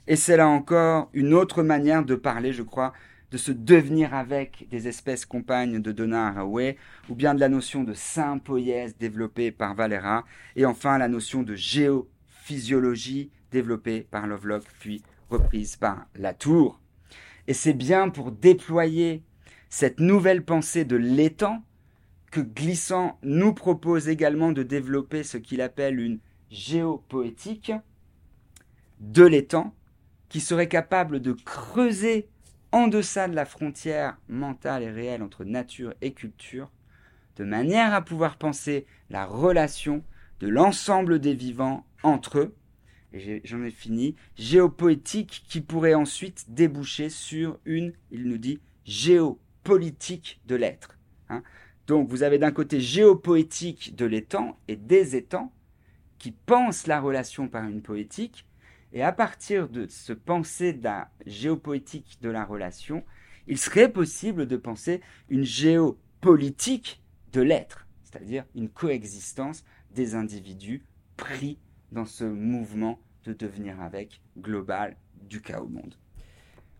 Et 0.06 0.16
c'est 0.16 0.38
là 0.38 0.48
encore 0.48 1.10
une 1.14 1.34
autre 1.34 1.64
manière 1.64 2.04
de 2.04 2.16
parler, 2.16 2.54
je 2.54 2.62
crois, 2.62 2.94
de 3.32 3.38
se 3.38 3.52
devenir 3.52 4.14
avec 4.14 4.68
des 4.70 4.88
espèces 4.88 5.26
compagnes 5.26 5.82
de 5.82 5.92
Donna 5.92 6.28
Haraway, 6.28 6.78
ou 7.10 7.16
bien 7.16 7.34
de 7.34 7.40
la 7.40 7.50
notion 7.50 7.84
de 7.84 7.94
sympoïèse 7.94 8.98
développée 8.98 9.52
par 9.52 9.74
Valera, 9.74 10.26
et 10.56 10.66
enfin 10.66 11.00
la 11.00 11.08
notion 11.08 11.42
de 11.42 11.56
géophysiologie 11.56 13.32
développée 13.52 14.02
par 14.12 14.28
Lovelock, 14.28 14.66
puis 14.80 15.02
reprise 15.30 15.78
par 15.78 16.06
Latour. 16.16 16.80
Et 17.48 17.54
c'est 17.54 17.74
bien 17.74 18.10
pour 18.10 18.32
déployer 18.32 19.24
cette 19.70 20.00
nouvelle 20.00 20.44
pensée 20.44 20.86
de 20.86 20.96
l'étang 20.96 21.64
que 22.30 22.42
Glissant 22.42 23.18
nous 23.24 23.54
propose 23.54 24.10
également 24.10 24.52
de 24.52 24.64
développer 24.64 25.24
ce 25.24 25.38
qu'il 25.38 25.62
appelle 25.62 26.00
une 26.00 26.20
géopoétique 26.54 27.74
de 29.00 29.24
l'étang 29.24 29.74
qui 30.30 30.40
serait 30.40 30.70
capable 30.70 31.20
de 31.20 31.34
creuser 31.34 32.30
en 32.72 32.88
deçà 32.88 33.28
de 33.28 33.36
la 33.36 33.46
frontière 33.46 34.18
mentale 34.30 34.84
et 34.84 34.92
réelle 34.92 35.24
entre 35.24 35.44
nature 35.44 35.94
et 36.02 36.14
culture, 36.14 36.72
de 37.38 37.44
manière 37.44 37.94
à 37.94 38.02
pouvoir 38.02 38.38
penser 38.38 38.86
la 39.10 39.26
relation 39.26 40.04
de 40.40 40.48
l'ensemble 40.48 41.20
des 41.20 41.34
vivants 41.34 41.86
entre 42.04 42.40
eux, 42.40 42.56
et 43.14 43.42
j'en 43.44 43.64
ai 43.64 43.72
fini, 43.72 44.16
géopoétique 44.36 45.44
qui 45.48 45.62
pourrait 45.62 45.94
ensuite 45.94 46.46
déboucher 46.50 47.10
sur 47.10 47.60
une, 47.66 47.94
il 48.12 48.28
nous 48.28 48.40
dit, 48.40 48.60
géopolitique 48.86 50.42
de 50.48 50.56
l'être. 50.56 50.98
Hein. 51.30 51.44
Donc 51.88 52.10
vous 52.10 52.24
avez 52.24 52.40
d'un 52.40 52.52
côté 52.52 52.80
géopoétique 52.80 53.96
de 53.96 54.06
l'étang 54.06 54.58
et 54.68 54.76
des 54.76 55.16
étangs 55.16 55.52
qui 56.24 56.32
pensent 56.32 56.88
la 56.88 57.02
relation 57.02 57.50
par 57.50 57.66
une 57.66 57.82
poétique, 57.82 58.48
et 58.94 59.04
à 59.04 59.12
partir 59.12 59.68
de 59.68 59.88
ce 59.88 60.14
penser 60.14 60.72
la 60.82 61.10
géopoétique 61.26 62.18
de 62.22 62.30
la 62.30 62.46
relation, 62.46 63.04
il 63.46 63.58
serait 63.58 63.92
possible 63.92 64.48
de 64.48 64.56
penser 64.56 65.02
une 65.28 65.44
géopolitique 65.44 67.04
de 67.34 67.42
l'être, 67.42 67.88
c'est-à-dire 68.04 68.46
une 68.56 68.70
coexistence 68.70 69.66
des 69.92 70.16
individus 70.16 70.86
pris 71.18 71.60
dans 71.92 72.06
ce 72.06 72.24
mouvement 72.24 73.02
de 73.26 73.34
devenir 73.34 73.82
avec 73.82 74.22
global 74.40 74.96
du 75.24 75.42
chaos 75.42 75.68
monde. 75.68 75.96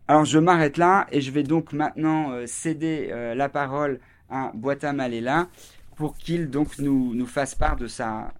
Alors 0.08 0.24
je 0.24 0.38
m'arrête 0.38 0.78
là 0.78 1.06
et 1.12 1.20
je 1.20 1.30
vais 1.30 1.42
donc 1.42 1.74
maintenant 1.74 2.30
euh, 2.30 2.46
céder 2.46 3.10
euh, 3.10 3.34
la 3.34 3.50
parole 3.50 4.00
à 4.30 4.52
Boita 4.54 4.94
Malela 4.94 5.50
pour 5.96 6.16
qu'il 6.16 6.48
donc 6.48 6.78
nous, 6.78 7.14
nous 7.14 7.26
fasse 7.26 7.54
part 7.54 7.76
de 7.76 7.88
sa, 7.88 8.32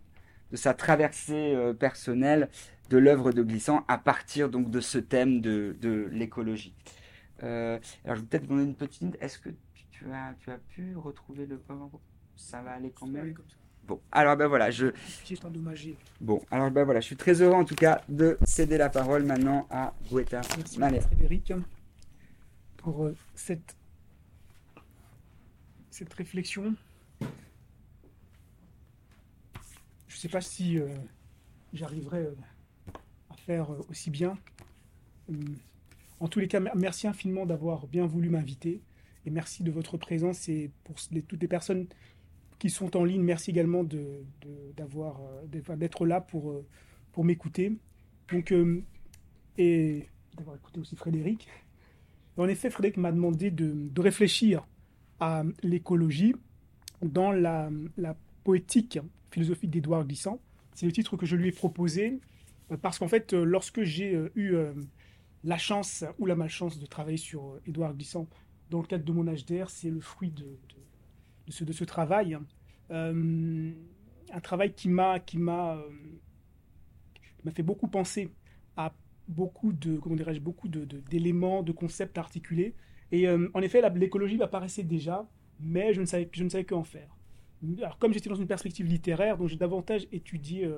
de 0.55 0.57
sa 0.57 0.73
traversée 0.73 1.53
euh, 1.53 1.75
personnelle 1.75 2.49
de 2.89 2.97
l'œuvre 2.97 3.33
de 3.33 3.43
Glissant 3.43 3.85
à 3.89 3.99
partir 3.99 4.49
donc 4.49 4.71
de 4.71 4.81
ce 4.81 4.99
thème 4.99 5.41
de, 5.41 5.77
de 5.81 6.09
l'écologie. 6.13 6.77
Euh, 7.43 7.81
alors 8.05 8.15
je 8.15 8.21
vais 8.21 8.27
peut-être 8.29 8.47
vous 8.47 8.55
donner 8.55 8.69
une 8.69 8.77
petite. 8.77 9.17
Est-ce 9.21 9.41
que 9.41 9.49
tu 9.91 10.05
as, 10.13 10.33
tu 10.39 10.53
as 10.53 10.59
pu 10.59 10.95
retrouver 10.97 11.47
le 11.47 11.61
Ça 12.37 12.63
va 12.63 12.71
aller 12.71 12.93
quand 12.93 13.09
même? 13.09 13.35
Bon, 13.85 14.01
alors 14.13 14.37
ben 14.37 14.47
voilà, 14.47 14.71
je. 14.71 14.93
endommagé. 15.45 15.97
Bon, 16.21 16.41
alors 16.53 16.71
ben 16.71 16.85
voilà, 16.85 17.01
je 17.01 17.07
suis 17.07 17.17
très 17.17 17.43
heureux 17.43 17.57
en 17.57 17.65
tout 17.65 17.75
cas 17.75 18.01
de 18.09 18.39
céder 18.45 18.79
la 18.79 18.91
parole 18.91 19.25
maintenant 19.25 19.67
à 19.71 19.93
Guetta. 20.09 20.41
Merci 20.79 21.01
Frédéric 21.01 21.53
pour 22.77 23.07
euh, 23.07 23.17
cette 23.35 23.77
cette 25.91 26.15
réflexion. 26.15 26.77
Je 30.15 30.19
ne 30.19 30.21
sais 30.21 30.29
pas 30.29 30.41
si 30.41 30.79
euh, 30.79 30.87
j'arriverai 31.73 32.29
faire 33.39 33.73
euh, 33.73 33.85
aussi 33.91 34.11
bien. 34.11 34.39
En 36.21 36.29
tous 36.29 36.39
les 36.39 36.47
cas, 36.47 36.61
merci 36.61 37.09
infiniment 37.09 37.47
d'avoir 37.47 37.89
bien 37.89 38.07
voulu 38.07 38.31
m'inviter 38.31 38.81
et 39.27 39.31
merci 39.31 39.65
de 39.65 39.73
votre 39.73 39.97
présence 39.97 40.49
et 40.49 40.71
pour 40.85 40.95
toutes 40.95 41.43
les 41.43 41.49
personnes 41.49 41.89
qui 42.61 42.71
sont 42.71 42.97
en 42.97 43.03
ligne, 43.03 43.23
merci 43.23 43.51
également 43.51 43.85
euh, 43.93 44.23
d'être 45.49 46.07
là 46.07 46.21
pour, 46.21 46.53
euh, 46.53 46.65
m'écouter. 47.25 47.77
Donc 48.31 48.55
et 49.59 50.09
d'avoir 50.37 50.55
écouté 50.55 50.79
aussi 50.79 50.95
Frédéric. 50.95 51.49
En 52.37 52.47
effet, 52.47 52.71
Frédéric 52.71 52.99
m'a 52.99 53.11
demandé 53.11 53.51
de, 53.51 54.01
réfléchir 54.01 54.65
à 55.19 55.43
l'écologie 55.65 56.37
dans 57.03 57.33
la, 57.33 57.69
poétique 58.45 59.01
philosophique 59.35 59.71
d'Édouard 59.71 60.07
Glissant. 60.07 60.41
C'est 60.75 60.87
le 60.87 60.93
titre 60.93 61.17
que 61.17 61.27
je 61.27 61.37
lui 61.37 61.49
ai 61.49 61.53
proposé 61.53 62.21
euh, 62.71 62.77
parce 62.77 62.99
qu'en 62.99 63.09
fait, 63.09 63.33
euh, 63.33 63.45
lorsque 63.45 63.83
j'ai 63.83 64.15
euh, 64.15 64.31
eu 64.37 64.57
la 65.43 65.59
chance 65.59 66.05
ou 66.19 66.27
la 66.27 66.37
malchance 66.37 66.79
de 66.79 66.87
travailler 66.87 67.17
sur 67.17 67.59
Édouard 67.67 67.95
Glissant 67.95 68.29
dans 68.71 68.81
le 68.81 68.87
cadre 68.87 69.05
de 69.05 69.13
mon 69.13 69.25
HDR, 69.25 69.69
c'est 69.69 69.91
le 69.91 70.01
fruit 70.01 70.31
de, 70.31 70.57
ce, 71.49 71.85
travail. 71.85 72.39
un 72.91 74.41
travail 74.43 74.73
qui 74.73 74.89
m'a 74.89 75.21
qui 75.21 75.37
m'a 75.37 75.79
fait 77.55 77.63
beaucoup 77.63 77.89
penser 77.89 78.31
à 78.77 78.95
beaucoup 79.29 79.73
de 79.73 79.99
comment 79.99 80.17
dirais-je 80.17 80.41
beaucoup 80.41 80.69
d'éléments, 80.69 81.63
de, 81.63 81.73
concepts 81.73 82.17
articulés. 82.17 82.75
Et 83.13 83.29
en 83.29 83.61
effet, 83.61 83.83
l'écologie 83.97 84.39
m'apparaissait 84.39 84.83
déjà, 84.83 85.29
mais 85.61 85.93
je 85.93 86.01
ne 86.01 86.07
savais 86.07 86.29
je 86.33 86.43
ne 86.43 86.49
savais 86.49 86.65
qu'en 86.65 86.85
faire. 86.85 87.15
Alors 87.79 87.99
comme 87.99 88.13
j'étais 88.13 88.29
dans 88.29 88.35
une 88.35 88.47
perspective 88.47 88.87
littéraire, 88.87 89.39
donc 89.39 89.49
j'ai 89.49 89.57
davantage 89.57 90.07
étudié 90.13 90.71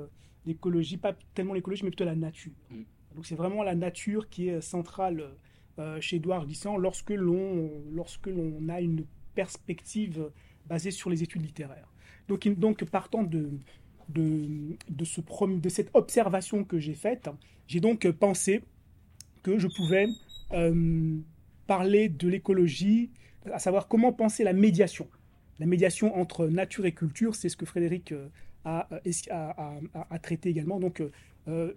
l'écologie, 0.47 0.97
pas 0.97 1.14
tellement 1.35 1.55
l'écologie, 1.55 1.83
mais 1.85 1.91
plutôt 1.91 2.05
la 2.05 2.14
nature. 2.14 2.53
Mm. 2.70 2.83
Donc 3.16 3.27
c'est 3.27 3.35
vraiment 3.35 3.62
la 3.62 3.74
nature 3.74 4.29
qui 4.29 4.49
est 4.49 4.61
centrale 4.61 5.31
euh, 5.79 6.01
chez 6.01 6.16
Edouard 6.16 6.47
Glissant 6.47 6.77
lorsque 6.77 7.11
l'on 7.11 7.70
lorsque 7.93 8.27
l'on 8.27 8.68
a 8.68 8.81
une 8.81 9.05
perspective 9.35 10.31
basée 10.66 10.91
sur 10.91 11.11
les 11.11 11.22
études 11.22 11.43
littéraires. 11.43 11.89
Donc, 12.29 12.49
donc 12.49 12.85
partant 12.85 13.22
de, 13.22 13.51
de, 14.09 14.77
de, 14.89 15.05
ce, 15.05 15.20
de 15.20 15.68
cette 15.68 15.91
observation 15.95 16.64
que 16.64 16.79
j'ai 16.79 16.95
faite, 16.95 17.29
j'ai 17.66 17.81
donc 17.81 18.11
pensé 18.12 18.62
que 19.43 19.59
je 19.59 19.68
pouvais 19.68 20.09
euh, 20.53 21.18
parler 21.66 22.09
de 22.09 22.29
l'écologie, 22.29 23.11
à 23.53 23.59
savoir 23.59 23.87
comment 23.87 24.12
penser 24.12 24.43
la 24.43 24.53
médiation 24.53 25.09
la 25.59 25.66
médiation 25.66 26.16
entre 26.16 26.46
nature 26.46 26.86
et 26.86 26.92
culture, 26.92 27.34
c'est 27.34 27.48
ce 27.48 27.57
que 27.57 27.66
Frédéric 27.66 28.14
a, 28.64 28.88
a, 29.30 30.18
traité 30.18 30.50
également. 30.50 30.80
Donc, 30.80 31.02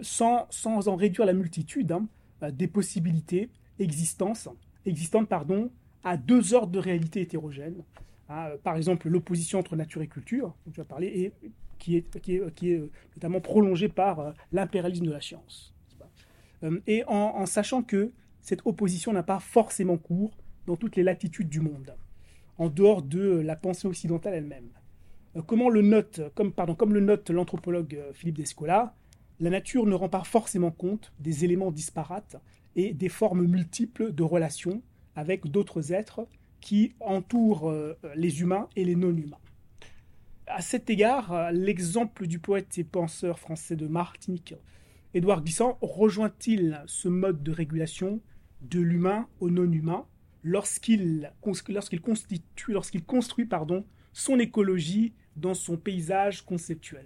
sans, 0.01 0.47
sans, 0.49 0.87
en 0.87 0.95
réduire 0.95 1.25
la 1.25 1.33
multitude 1.33 1.91
hein, 1.91 2.07
des 2.51 2.67
possibilités 2.67 3.49
existantes, 3.79 4.49
existantes 4.85 5.29
pardon, 5.29 5.71
à 6.03 6.17
deux 6.17 6.53
ordres 6.53 6.71
de 6.71 6.79
réalité 6.79 7.21
hétérogènes. 7.21 7.83
Hein, 8.29 8.51
par 8.63 8.75
exemple, 8.75 9.09
l'opposition 9.09 9.59
entre 9.59 9.75
nature 9.75 10.01
et 10.01 10.07
culture, 10.07 10.55
dont 10.65 10.71
tu 10.71 10.81
as 10.81 10.85
parlé, 10.85 11.33
qui 11.79 11.95
est, 11.95 12.91
notamment 13.15 13.41
prolongée 13.41 13.89
par 13.89 14.33
l'impérialisme 14.51 15.05
de 15.05 15.11
la 15.11 15.21
science. 15.21 15.73
Et 16.87 17.03
en, 17.07 17.45
sachant 17.45 17.83
que 17.83 18.11
cette 18.41 18.61
opposition 18.65 19.13
n'a 19.13 19.23
pas 19.23 19.39
forcément 19.39 19.97
cours 19.97 20.31
dans 20.67 20.75
toutes 20.75 20.95
les 20.95 21.03
latitudes 21.03 21.49
du 21.49 21.61
monde, 21.61 21.95
en 22.59 22.69
dehors 22.69 23.01
de 23.01 23.39
la 23.39 23.55
pensée 23.55 23.87
occidentale 23.87 24.35
elle-même. 24.35 24.69
Euh, 25.35 25.41
comment 25.41 25.69
le 25.69 25.81
note, 25.81 26.21
comme, 26.35 26.53
le 26.93 26.99
note 26.99 27.29
l'anthropologue 27.31 27.95
euh, 27.95 28.13
Philippe 28.13 28.37
Descola, 28.37 28.95
la 29.39 29.49
nature 29.49 29.85
ne 29.85 29.95
rend 29.95 30.09
pas 30.09 30.23
forcément 30.23 30.69
compte 30.69 31.13
des 31.19 31.45
éléments 31.45 31.71
disparates 31.71 32.35
et 32.75 32.93
des 32.93 33.09
formes 33.09 33.45
multiples 33.45 34.11
de 34.11 34.23
relations 34.23 34.83
avec 35.15 35.47
d'autres 35.47 35.93
êtres 35.93 36.27
qui 36.59 36.93
entourent 36.99 37.69
euh, 37.69 37.97
les 38.15 38.41
humains 38.41 38.67
et 38.75 38.83
les 38.83 38.95
non-humains. 38.95 39.37
À 40.45 40.61
cet 40.61 40.89
égard, 40.89 41.51
l'exemple 41.51 42.27
du 42.27 42.39
poète 42.39 42.77
et 42.77 42.83
penseur 42.83 43.39
français 43.39 43.75
de 43.75 43.87
Martinique, 43.87 44.55
Édouard 45.13 45.43
Glissant, 45.43 45.77
rejoint-il 45.81 46.81
ce 46.87 47.07
mode 47.07 47.43
de 47.43 47.51
régulation 47.51 48.19
de 48.61 48.79
l'humain 48.79 49.27
au 49.39 49.51
non-humain? 49.51 50.05
Lorsqu'il 50.43 51.31
lorsqu'il 51.67 52.01
constitue 52.01 52.71
lorsqu'il 52.71 53.03
construit 53.03 53.45
pardon 53.45 53.85
son 54.13 54.39
écologie 54.39 55.13
dans 55.35 55.53
son 55.53 55.77
paysage 55.77 56.43
conceptuel. 56.43 57.05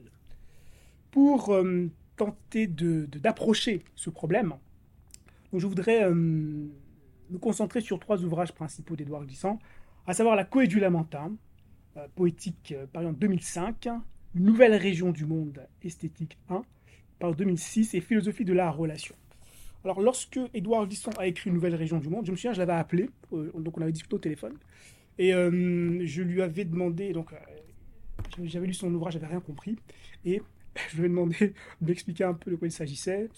Pour 1.12 1.54
euh, 1.54 1.90
tenter 2.16 2.68
d'approcher 2.68 3.78
de, 3.78 3.84
ce 3.96 4.10
problème, 4.10 4.56
je 5.54 5.68
voudrais 5.68 6.04
euh, 6.04 6.14
me 6.14 7.38
concentrer 7.40 7.82
sur 7.82 8.00
trois 8.00 8.24
ouvrages 8.24 8.54
principaux 8.54 8.96
d'Édouard 8.96 9.26
Glissant, 9.26 9.60
à 10.08 10.14
savoir 10.14 10.36
La 10.36 10.44
Coé 10.44 10.68
du 10.68 10.80
Lamentin, 10.80 11.32
euh, 11.98 12.08
poétique 12.16 12.74
par 12.92 13.04
exemple 13.04 13.20
2005, 13.20 13.90
Une 14.36 14.44
nouvelle 14.46 14.74
région 14.74 15.12
du 15.12 15.26
monde, 15.26 15.68
esthétique 15.84 16.40
1, 16.50 16.64
par 17.20 17.36
2006, 17.36 17.94
et 17.94 18.02
Philosophie 18.02 18.46
de 18.46 18.54
la 18.54 18.72
relation. 18.72 19.16
Alors, 19.84 20.02
lorsque 20.02 20.40
Édouard 20.54 20.88
Glissant 20.88 21.12
a 21.18 21.28
écrit 21.28 21.50
Une 21.50 21.56
nouvelle 21.56 21.76
région 21.76 22.00
du 22.00 22.10
monde, 22.10 22.26
je 22.26 22.32
me 22.32 22.38
souviens, 22.38 22.54
je 22.54 22.60
l'avais 22.60 22.74
appelé, 22.74 23.10
donc 23.32 23.78
on 23.78 23.82
avait 23.82 23.92
discuté 23.92 24.16
au 24.16 24.20
téléphone, 24.20 24.58
et 25.18 25.32
je 25.32 26.22
lui 26.22 26.42
avais 26.42 26.66
demandé, 26.66 27.12
donc 27.12 27.34
j'avais 28.44 28.68
lu 28.68 28.74
son 28.74 28.94
ouvrage, 28.94 29.14
j'avais 29.14 29.28
rien 29.28 29.42
compris. 29.42 29.78
Et 30.26 30.42
je 30.90 30.98
lui 30.98 31.06
ai 31.06 31.10
demandé 31.10 31.54
de 31.82 31.88
m'expliquer 31.88 32.24
un 32.24 32.34
peu 32.34 32.52
de 32.52 32.56
quoi 32.56 32.68
il 32.68 32.72
s'agissait. 32.72 33.30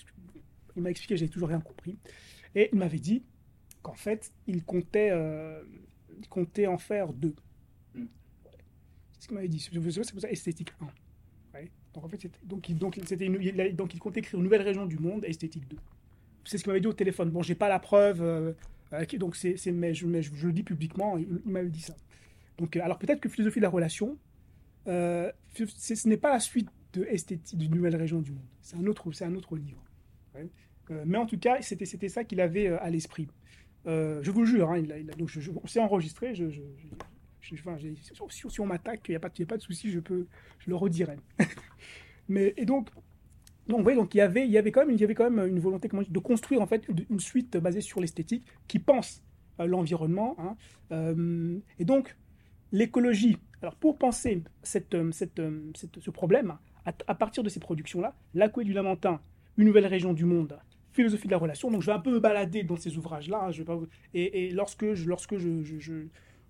Il 0.75 0.81
m'a 0.81 0.89
expliqué, 0.89 1.17
j'avais 1.17 1.31
toujours 1.31 1.49
rien 1.49 1.61
compris. 1.61 1.97
Et 2.53 2.69
il 2.71 2.79
m'avait 2.79 2.99
dit 2.99 3.23
qu'en 3.81 3.93
fait, 3.93 4.31
il 4.47 4.63
comptait, 4.63 5.09
euh, 5.11 5.61
en 6.67 6.77
faire 6.77 7.13
deux. 7.13 7.35
C'est 7.93 8.01
ce 9.19 9.27
qu'il 9.27 9.35
m'avait 9.35 9.47
dit. 9.47 9.59
C'est 9.59 9.71
pour 9.71 10.25
esthétique 10.25 10.71
1. 10.81 10.87
Donc 11.93 12.03
en 12.03 12.09
fait, 12.09 12.29
donc, 12.43 12.69
donc 12.71 12.97
il 13.93 13.99
comptait 13.99 14.19
écrire 14.19 14.37
une 14.37 14.43
nouvelle 14.43 14.63
région 14.63 14.85
du 14.85 14.97
monde, 14.99 15.23
esthétique 15.23 15.65
2. 15.69 15.77
C'est 16.45 16.57
ce 16.57 16.63
qu'il 16.63 16.69
m'avait 16.69 16.81
dit 16.81 16.87
au 16.87 16.93
téléphone. 16.93 17.29
Bon, 17.29 17.41
j'ai 17.41 17.55
pas 17.55 17.69
la 17.69 17.79
preuve, 17.79 18.21
euh, 18.21 18.53
euh, 18.93 19.05
donc 19.17 19.35
c'est, 19.35 19.57
mais, 19.71 19.93
je, 19.93 20.05
le 20.05 20.53
dis 20.53 20.63
publiquement, 20.63 21.17
il, 21.17 21.41
il 21.45 21.51
m'avait 21.51 21.69
dit 21.69 21.81
ça. 21.81 21.95
Donc, 22.57 22.75
alors 22.77 22.97
peut-être 22.97 23.19
que 23.19 23.29
philosophie 23.29 23.59
de 23.59 23.63
la 23.63 23.69
relation, 23.69 24.17
euh, 24.87 25.31
ce 25.53 26.07
n'est 26.07 26.17
pas 26.17 26.31
la 26.31 26.39
suite 26.39 26.69
de 26.93 27.03
Esthétique 27.05 27.57
d'une 27.57 27.75
nouvelle 27.75 27.95
région 27.95 28.21
du 28.21 28.31
monde. 28.31 28.45
C'est 28.61 28.77
un 28.77 28.85
autre, 28.85 29.11
c'est 29.11 29.25
un 29.25 29.35
autre 29.35 29.55
livre. 29.55 29.83
Euh, 30.91 31.03
mais 31.05 31.17
en 31.17 31.25
tout 31.25 31.39
cas, 31.39 31.61
c'était, 31.61 31.85
c'était 31.85 32.09
ça 32.09 32.23
qu'il 32.23 32.39
avait 32.39 32.67
euh, 32.67 32.81
à 32.81 32.89
l'esprit. 32.89 33.27
je 33.85 34.31
vous 34.31 34.45
jure, 34.45 34.71
hein, 34.71 34.81
donc 35.17 35.29
on 35.63 35.67
s'est 35.67 35.79
enregistré. 35.79 36.33
Si, 37.41 38.59
on 38.59 38.65
m'attaque, 38.65 39.01
il 39.07 39.11
n'y 39.11 39.15
a, 39.15 39.19
a 39.19 39.45
pas 39.45 39.57
de 39.57 39.61
souci, 39.61 39.91
je, 39.91 39.99
je 40.59 40.69
le 40.69 40.75
redirai. 40.75 41.17
mais, 42.27 42.53
et 42.57 42.65
donc, 42.65 42.89
donc, 43.67 43.81
voyez, 43.81 43.97
donc 43.97 44.13
il, 44.13 44.19
y 44.19 44.21
avait, 44.21 44.45
il, 44.45 44.51
y 44.51 44.57
avait 44.57 44.71
quand 44.71 44.85
même, 44.85 45.47
une 45.47 45.59
volonté 45.59 45.89
de 45.89 46.19
construire 46.19 46.61
en 46.61 46.67
fait 46.67 46.87
une, 47.09 47.19
suite 47.19 47.57
basée 47.57 47.81
sur 47.81 47.99
l'esthétique 47.99 48.45
qui 48.67 48.79
pense 48.79 49.23
l'environnement. 49.57 50.35
Hein. 50.37 50.55
et 51.79 51.85
donc, 51.85 52.15
l'écologie 52.71 53.37
alors 53.65 53.75
pour 53.75 53.97
penser 53.97 54.43
euh, 54.93 55.11
euh, 55.39 55.71
ce 55.73 56.09
problème, 56.11 56.55
à, 56.85 57.15
partir 57.15 57.41
de 57.41 57.49
ces 57.49 57.59
productions-là, 57.59 58.15
L'Acoué 58.35 58.63
du 58.63 58.73
Lamentin, 58.73 59.19
Une 59.57 59.65
nouvelle 59.65 59.87
région 59.87 60.13
du 60.13 60.23
monde, 60.23 60.59
Philosophie 60.93 61.25
de 61.25 61.31
la 61.31 61.39
relation, 61.39 61.71
donc 61.71 61.81
je 61.81 61.87
vais 61.87 61.93
un 61.93 61.99
peu 61.99 62.11
me 62.11 62.19
balader 62.19 62.61
dans 62.61 62.75
ces 62.75 62.95
ouvrages-là, 62.95 63.49
hein, 63.49 63.79
et, 64.13 64.51
lorsque, 64.51 64.85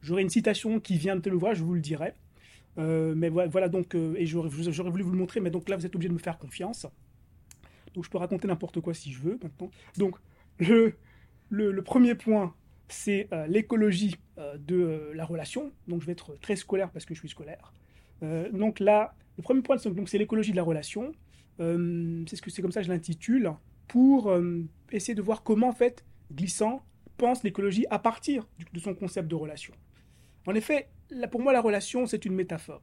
j'aurai 0.02 0.22
une 0.22 0.30
citation 0.30 0.82
qui 0.82 0.98
vient 0.98 1.16
de 1.16 1.22
tel 1.22 1.34
ouvrage, 1.34 1.60
je 1.60 1.64
vous 1.64 1.74
le 1.74 1.80
dirai. 1.80 2.14
Euh, 2.78 3.14
mais 3.16 3.30
voilà, 3.30 3.70
donc, 3.70 3.96
et 3.96 4.26
j'aurais, 4.26 4.50
voulu 4.50 5.04
vous 5.04 5.12
le 5.12 5.18
montrer, 5.18 5.40
mais 5.40 5.52
donc 5.52 5.70
là 5.70 5.78
vous 5.78 5.86
êtes 5.86 5.96
obligé 5.96 6.10
de 6.10 6.14
me 6.14 6.20
faire 6.20 6.38
confiance. 6.38 6.86
Donc 7.96 8.06
je 8.06 8.10
peux 8.10 8.18
raconter 8.18 8.48
n'importe 8.48 8.80
quoi 8.82 8.94
si 8.94 9.12
je 9.12 9.20
veux. 9.20 9.40
Donc 9.98 10.16
le, 10.60 10.94
le 11.50 11.82
premier 11.82 12.16
point, 12.16 12.54
c'est 12.88 13.28
euh, 13.32 13.48
l'écologie 13.48 14.16
euh, 14.38 14.58
de 14.58 14.76
euh, 14.76 15.14
la 15.14 15.26
relation. 15.26 15.72
Donc 15.88 16.02
je 16.02 16.06
vais 16.06 16.12
être 16.12 16.36
très 16.40 16.56
scolaire 16.56 16.92
parce 16.92 17.06
que 17.06 17.14
je 17.14 17.20
suis 17.20 17.30
scolaire. 17.30 17.74
donc 18.54 18.80
là, 18.80 19.16
le 19.38 19.44
premier 19.44 19.62
point, 19.62 19.78
c'est 19.78 20.18
l'écologie 20.18 20.52
de 20.52 20.56
la 20.56 20.64
relation. 20.64 21.14
c'est 21.60 22.50
c'est 22.50 22.62
comme 22.62 22.72
ça 22.72 22.82
que 22.82 22.88
je 22.88 22.92
l'intitule 22.92 23.52
pour 23.88 24.34
essayer 24.92 25.16
de 25.16 25.22
voir 25.22 25.44
comment 25.44 25.70
en 25.70 25.74
fait 25.74 26.06
Glissant 26.34 26.84
pense 27.18 27.44
l'écologie 27.44 27.86
à 27.90 28.00
partir 28.00 28.48
de 28.74 28.80
son 28.80 28.96
concept 28.96 29.28
de 29.28 29.36
relation. 29.36 29.74
En 30.48 30.56
effet, 30.56 30.90
pour 31.32 31.42
moi, 31.42 31.54
la 31.54 31.62
relation, 31.62 32.06
c'est 32.08 32.26
une 32.26 32.34
métaphore. 32.34 32.82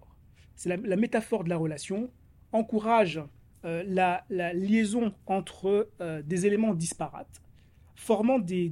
C'est 0.55 0.77
la, 0.77 0.97
métaphore 0.97 1.45
de 1.45 1.49
la 1.49 1.57
relation 1.57 2.11
encourage 2.53 3.21
la, 3.65 4.25
liaison 4.29 5.15
entre 5.27 5.89
des 6.25 6.47
éléments 6.47 6.75
disparates 6.75 7.43
formant 8.03 8.39
des, 8.41 8.69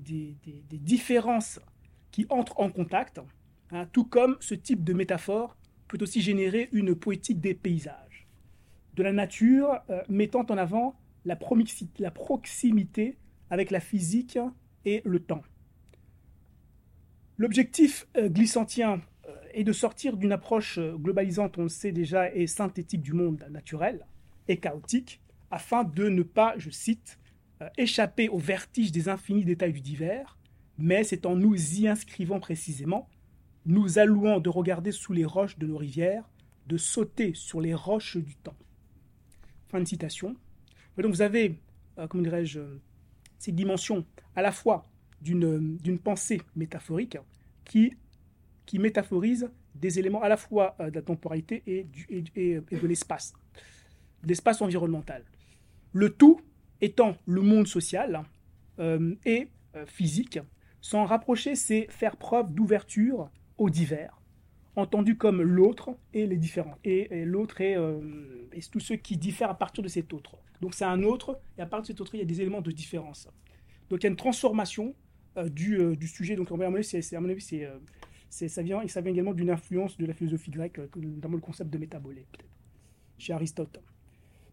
différences 0.72 1.60
qui 2.10 2.26
entrent 2.28 2.58
en 2.58 2.70
contact, 2.70 3.20
hein, 3.70 3.86
tout 3.92 4.04
comme 4.04 4.36
ce 4.40 4.54
type 4.54 4.82
de 4.82 4.92
métaphore 4.92 5.56
peut 5.86 5.98
aussi 6.02 6.20
générer 6.20 6.68
une 6.72 6.94
poétique 6.96 7.40
des 7.40 7.54
paysages, 7.54 8.26
de 8.94 9.02
la 9.02 9.12
nature 9.12 9.80
euh, 9.88 10.02
mettant 10.08 10.44
en 10.50 10.58
avant 10.58 10.98
la, 11.24 11.38
la, 11.98 12.10
proximité 12.10 13.18
avec 13.50 13.70
la 13.70 13.80
physique 13.80 14.38
et 14.84 15.00
le 15.04 15.20
temps. 15.20 15.42
L'objectif 17.38 18.08
euh, 18.16 18.28
glissantien 18.28 19.00
euh, 19.28 19.36
est 19.52 19.64
de 19.64 19.72
sortir 19.72 20.16
d'une 20.16 20.32
approche 20.32 20.78
globalisante, 20.78 21.56
on 21.58 21.62
le 21.64 21.68
sait 21.68 21.92
déjà, 21.92 22.34
et 22.34 22.48
synthétique 22.48 23.02
du 23.02 23.12
monde 23.12 23.46
naturel 23.50 24.04
et 24.50 24.58
chaotique, 24.58 25.20
afin 25.50 25.84
de 25.84 26.08
ne 26.08 26.22
pas, 26.22 26.54
je 26.58 26.70
cite, 26.70 27.18
euh, 27.62 27.68
échapper 27.76 28.28
au 28.28 28.38
vertige 28.38 28.92
des 28.92 29.08
infinis 29.08 29.44
détails 29.44 29.72
du 29.72 29.80
divers, 29.80 30.38
mais 30.78 31.04
c'est 31.04 31.26
en 31.26 31.36
nous 31.36 31.54
y 31.78 31.88
inscrivant 31.88 32.40
précisément, 32.40 33.08
nous 33.66 33.98
allouant 33.98 34.40
de 34.40 34.48
regarder 34.48 34.92
sous 34.92 35.12
les 35.12 35.24
roches 35.24 35.58
de 35.58 35.66
nos 35.66 35.76
rivières, 35.76 36.28
de 36.66 36.76
sauter 36.76 37.34
sur 37.34 37.60
les 37.60 37.74
roches 37.74 38.16
du 38.16 38.34
temps. 38.36 38.56
Fin 39.68 39.80
de 39.80 39.84
citation. 39.84 40.34
donc 40.96 41.12
vous 41.12 41.22
avez, 41.22 41.60
euh, 41.98 42.06
comment 42.06 42.22
dirais-je, 42.22 42.60
ces 43.38 43.52
dimensions 43.52 44.04
à 44.34 44.42
la 44.42 44.52
fois 44.52 44.84
d'une 45.20 45.98
pensée 46.02 46.40
métaphorique 46.56 47.18
qui, 47.64 47.94
qui 48.64 48.78
métaphorise 48.78 49.50
des 49.74 49.98
éléments 49.98 50.22
à 50.22 50.28
la 50.28 50.36
fois 50.36 50.76
euh, 50.80 50.90
de 50.90 50.96
la 50.96 51.02
temporalité 51.02 51.62
et, 51.66 51.84
du, 51.84 52.06
et 52.34 52.60
de 52.60 52.86
l'espace, 52.86 53.34
l'espace 54.24 54.62
environnemental. 54.62 55.24
Le 55.92 56.10
tout 56.10 56.40
étant 56.80 57.16
le 57.26 57.42
monde 57.42 57.66
social 57.66 58.22
euh, 58.78 59.14
et 59.24 59.48
euh, 59.76 59.84
physique. 59.86 60.38
S'en 60.80 61.04
rapprocher, 61.04 61.54
c'est 61.54 61.86
faire 61.90 62.16
preuve 62.16 62.52
d'ouverture 62.54 63.30
au 63.58 63.68
divers, 63.68 64.18
entendu 64.76 65.16
comme 65.16 65.42
l'autre 65.42 65.90
et 66.14 66.26
les 66.26 66.38
différents. 66.38 66.78
Et, 66.84 67.24
l'autre 67.24 67.60
est, 67.60 67.76
euh, 67.76 68.00
tous 68.72 68.80
ceux 68.80 68.96
qui 68.96 69.18
diffèrent 69.18 69.50
à 69.50 69.58
partir 69.58 69.84
de 69.84 69.88
cet 69.88 70.12
autre. 70.14 70.38
Donc 70.62 70.74
c'est 70.74 70.84
un 70.84 71.02
autre, 71.02 71.38
et 71.58 71.62
à 71.62 71.66
partir 71.66 71.94
de 71.94 71.98
cet 71.98 72.00
autre, 72.00 72.14
il 72.14 72.18
y 72.18 72.22
a 72.22 72.26
des 72.26 72.40
éléments 72.40 72.62
de 72.62 72.70
différence. 72.70 73.28
Donc 73.90 74.00
il 74.00 74.04
y 74.04 74.06
a 74.06 74.10
une 74.10 74.16
transformation 74.16 74.94
du, 75.46 76.06
sujet. 76.06 76.36
Donc 76.36 76.50
à 76.50 76.56
mon 76.56 76.74
avis, 76.74 77.14
à 77.14 77.20
mon 77.20 77.28
avis 77.28 77.58
ça, 78.30 78.62
vient, 78.62 78.86
ça 78.88 79.00
vient 79.00 79.12
également 79.12 79.34
d'une 79.34 79.50
influence 79.50 79.96
de 79.98 80.06
la 80.06 80.14
philosophie 80.14 80.50
grecque, 80.50 80.78
notamment 80.96 81.36
le 81.36 81.42
concept 81.42 81.70
de 81.70 81.78
métabolé, 81.78 82.26
chez 83.18 83.32
Aristote. 83.32 83.80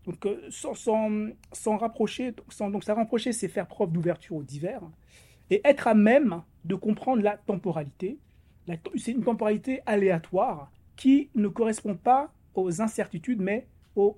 Donc, 0.08 0.26
euh, 0.26 0.50
sans, 0.50 1.78
rapprocher, 1.78 2.34
donc, 2.60 2.84
ça 2.84 2.94
rapprocher, 2.94 3.34
c'est 3.34 3.50
faire 3.50 3.68
preuve 3.68 3.92
d'ouverture 3.92 4.38
au 4.38 4.44
divers 4.44 4.82
et 5.50 5.60
être 5.66 5.88
à 5.88 5.94
même 5.94 6.44
de 6.64 6.76
comprendre 6.76 7.22
la 7.22 7.38
temporalité, 7.38 8.18
C'est 8.96 9.12
une 9.12 9.24
temporalité 9.24 9.82
aléatoire 9.86 10.72
qui 10.96 11.30
ne 11.36 11.50
correspond 11.50 11.96
pas 11.96 12.34
aux 12.56 12.82
incertitudes, 12.82 13.42
mais 13.42 13.68
aux, 13.96 14.18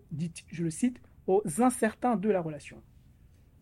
je 0.52 0.64
le 0.64 0.70
cite, 0.70 1.02
aux 1.28 1.44
incertains 1.60 2.16
de 2.16 2.30
la 2.30 2.42
relation. 2.42 2.82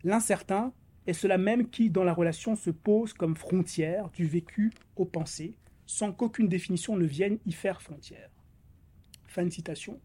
L'incertain 0.03 0.73
est 1.07 1.13
cela 1.13 1.37
même 1.37 1.69
qui, 1.69 1.89
dans 1.89 2.03
la 2.03 2.13
relation, 2.13 2.55
se 2.57 2.69
pose 2.69 3.13
comme 3.13 3.37
frontière 3.37 4.09
du 4.09 4.25
vécu 4.25 4.71
aux 4.97 5.05
pensées, 5.05 5.55
sans 5.85 6.11
qu'aucune 6.11 6.49
définition 6.49 6.97
ne 6.97 7.05
vienne 7.05 7.39
y 7.45 7.53
faire 7.53 7.81
frontière. 7.81 8.29
Fin 9.27 9.45
de 9.45 9.49
citation. 9.49 9.99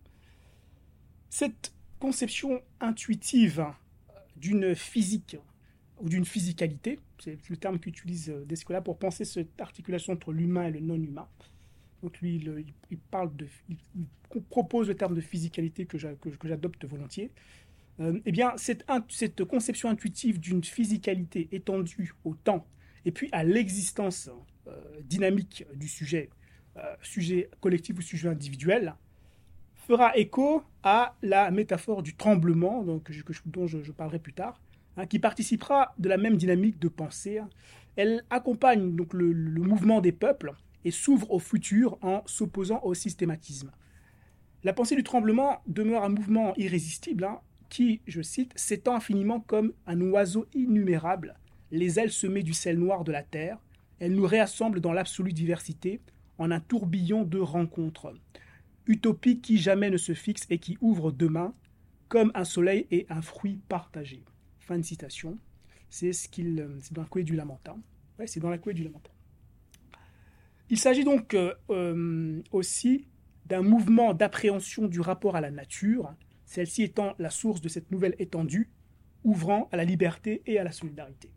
Cette 1.29 1.73
conception 2.03 2.61
intuitive 2.81 3.65
d'une 4.37 4.75
physique 4.75 5.37
ou 6.01 6.09
d'une 6.09 6.25
physicalité, 6.25 6.99
c'est 7.21 7.39
le 7.49 7.57
terme 7.57 7.79
qu'utilise 7.79 8.29
euh, 8.29 8.45
Descola 8.45 8.81
pour 8.81 8.99
penser 8.99 9.25
cette 9.25 9.61
articulation 9.61 10.15
entre 10.15 10.33
l'humain 10.33 10.67
et 10.67 10.73
le 10.73 10.81
non-humain. 10.81 11.29
Donc 12.03 12.21
lui, 12.21 12.45
il, 12.91 12.99
parle 12.99 13.37
de, 13.37 13.47
il, 13.69 13.77
propose 14.51 14.89
le 14.89 14.97
terme 14.97 15.15
de 15.15 15.21
physicalité 15.21 15.87
que 15.87 15.97
j'adopte 15.97 16.85
volontiers. 16.87 17.31
Euh, 18.01 18.19
eh 18.27 18.33
bien, 18.33 18.53
cette, 18.57 18.85
cette 19.09 19.45
conception 19.45 19.89
intuitive 19.89 20.41
d'une 20.41 20.65
physicalité 20.65 21.49
étendue 21.53 22.15
au 22.25 22.35
temps 22.35 22.67
et 23.05 23.13
puis 23.13 23.29
à 23.31 23.45
l'existence 23.45 24.29
euh, 24.67 24.73
dynamique 25.05 25.65
du 25.77 25.87
sujet, 25.87 26.31
sujet 27.01 27.49
collectif 27.61 27.97
ou 27.97 28.03
sujet 28.03 28.29
individuel, 28.29 28.97
fera 29.87 30.17
écho 30.17 30.63
à 30.83 31.15
la 31.23 31.51
métaphore 31.51 32.03
du 32.03 32.15
tremblement, 32.15 32.83
donc, 32.83 33.11
dont 33.47 33.67
je, 33.67 33.93
parlerai 33.93 34.19
plus 34.19 34.33
tard, 34.33 34.61
hein, 34.97 35.07
qui 35.07 35.19
participera 35.19 35.95
de 35.99 36.09
la 36.09 36.17
même 36.17 36.37
dynamique 36.37 36.79
de 36.79 36.89
pensée. 36.89 37.41
Elle 37.97 38.25
accompagne 38.31 38.95
donc 38.97 39.13
le, 39.13 39.33
mouvement 39.35 40.01
des 40.01 40.13
peuples 40.13 40.53
et 40.85 40.91
s'ouvre 40.91 41.31
au 41.31 41.39
futur 41.39 41.99
en 42.03 42.23
s'opposant 42.27 42.81
au 42.83 42.95
systématisme. 42.95 43.71
La 44.65 44.73
pensée 44.73 44.97
du 44.97 45.03
tremblement 45.03 45.63
demeure 45.67 46.05
un 46.05 46.09
mouvement 46.09 46.55
irrésistible 46.57 47.25
hein, 47.25 47.41
qui, 47.69 48.01
je 48.07 48.23
cite, 48.23 48.53
s'étend 48.57 48.97
infiniment 48.97 49.41
comme 49.41 49.73
un 49.87 50.01
oiseau 50.01 50.47
innumérable, 50.55 51.35
les 51.71 51.99
ailes 51.99 52.13
semées 52.13 52.43
du 52.43 52.55
sel 52.55 52.79
noir 52.79 53.03
de 53.05 53.13
la 53.13 53.23
terre. 53.23 53.59
Elle 53.99 54.15
nous 54.15 54.27
réassemble 54.27 54.81
dans 54.81 54.93
l'absolue 54.93 55.33
diversité 55.33 56.01
en 56.39 56.51
un 56.51 56.61
tourbillon 56.61 57.25
de 57.25 57.39
rencontres 57.39 58.13
utopie 58.87 59.41
qui 59.41 59.59
jamais 59.59 59.91
ne 59.91 59.97
se 59.97 60.15
fixe 60.15 60.47
et 60.51 60.59
qui 60.59 60.79
ouvre 60.81 61.13
demain 61.13 61.55
comme 62.09 62.31
un 62.35 62.45
soleil 62.45 62.87
et 62.91 63.07
un 63.09 63.23
fruit 63.23 63.61
partagé. 63.69 64.23
Fin 64.61 64.79
de 64.79 64.83
citation. 64.83 65.39
C'est 65.89 66.11
euh, 66.41 66.79
dans 66.91 67.03
la 67.03 67.09
couée 67.09 67.25
du 67.25 67.37
lamentin. 67.37 67.79
C'est 68.27 68.41
dans 68.41 68.51
la 68.51 68.59
couée 68.59 68.75
du 68.75 68.85
lamentin. 68.85 69.11
Il 70.71 70.79
s'agit 70.79 71.05
donc 71.05 71.35
euh, 71.35 71.55
euh, 71.71 72.43
aussi 72.51 73.09
d'un 73.47 73.63
mouvement 73.63 74.15
d'appréhension 74.15 74.87
du 74.87 75.01
rapport 75.01 75.37
à 75.37 75.41
la 75.41 75.51
nature, 75.51 76.15
celle-ci 76.45 76.83
étant 76.83 77.15
la 77.19 77.31
source 77.31 77.61
de 77.61 77.69
cette 77.69 77.91
nouvelle 77.91 78.15
étendue, 78.19 78.71
ouvrant 79.25 79.69
à 79.73 79.77
la 79.77 79.85
liberté 79.85 80.43
et 80.47 80.59
à 80.59 80.65
la 80.65 80.73
solidarité. 80.73 81.31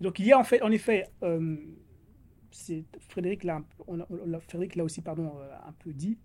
Donc 0.00 0.18
il 0.18 0.26
y 0.26 0.32
a 0.32 0.38
en 0.38 0.44
fait, 0.44 0.62
en 0.62 0.70
effet, 0.70 1.06
Frédéric 3.00 3.44
l'a 3.44 4.84
aussi 4.84 5.00
pardon 5.00 5.32
euh, 5.38 5.54
un 5.66 5.72
peu 5.72 5.92
dit. 5.92 6.18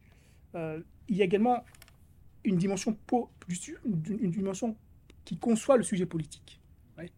Euh, 0.55 0.81
il 1.07 1.17
y 1.17 1.21
a 1.21 1.25
également 1.25 1.63
une 2.43 2.57
dimension 2.57 2.97
une, 3.85 4.31
dimension 4.31 4.75
qui 5.25 5.37
conçoit 5.37 5.77
le 5.77 5.83
sujet 5.83 6.05
politique 6.05 6.61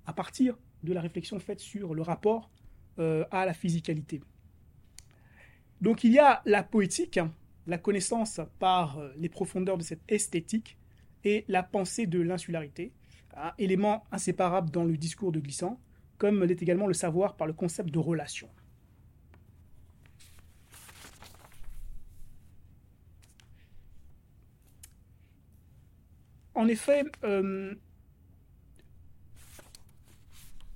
à 0.05 0.13
partir 0.13 0.57
de 0.83 0.93
la 0.93 1.01
réflexion 1.01 1.39
faite 1.39 1.59
sur 1.59 1.93
le 1.93 2.01
rapport 2.01 2.49
euh, 2.99 3.25
à 3.31 3.45
la 3.45 3.53
physicalité. 3.53 4.21
Donc 5.81 6.03
il 6.03 6.13
y 6.13 6.19
a 6.19 6.41
la 6.45 6.63
poétique, 6.63 7.19
la 7.67 7.77
connaissance 7.77 8.39
par 8.59 8.99
les 9.17 9.29
profondeurs 9.29 9.77
de 9.77 9.83
cette 9.83 10.03
esthétique 10.07 10.77
et 11.23 11.43
la 11.47 11.63
pensée 11.63 12.07
de 12.07 12.21
l'insularité, 12.21 12.93
élément 13.57 14.03
inséparable 14.11 14.69
dans 14.69 14.85
le 14.85 14.95
discours 14.95 15.31
de 15.31 15.39
Glissant, 15.39 15.79
comme 16.17 16.43
l'est 16.43 16.61
également 16.61 16.87
le 16.87 16.93
savoir 16.93 17.35
par 17.35 17.47
le 17.47 17.53
concept 17.53 17.89
de 17.89 17.99
relation. 17.99 18.47
En 26.55 26.69
effet, 26.69 27.03
euh, 27.25 27.75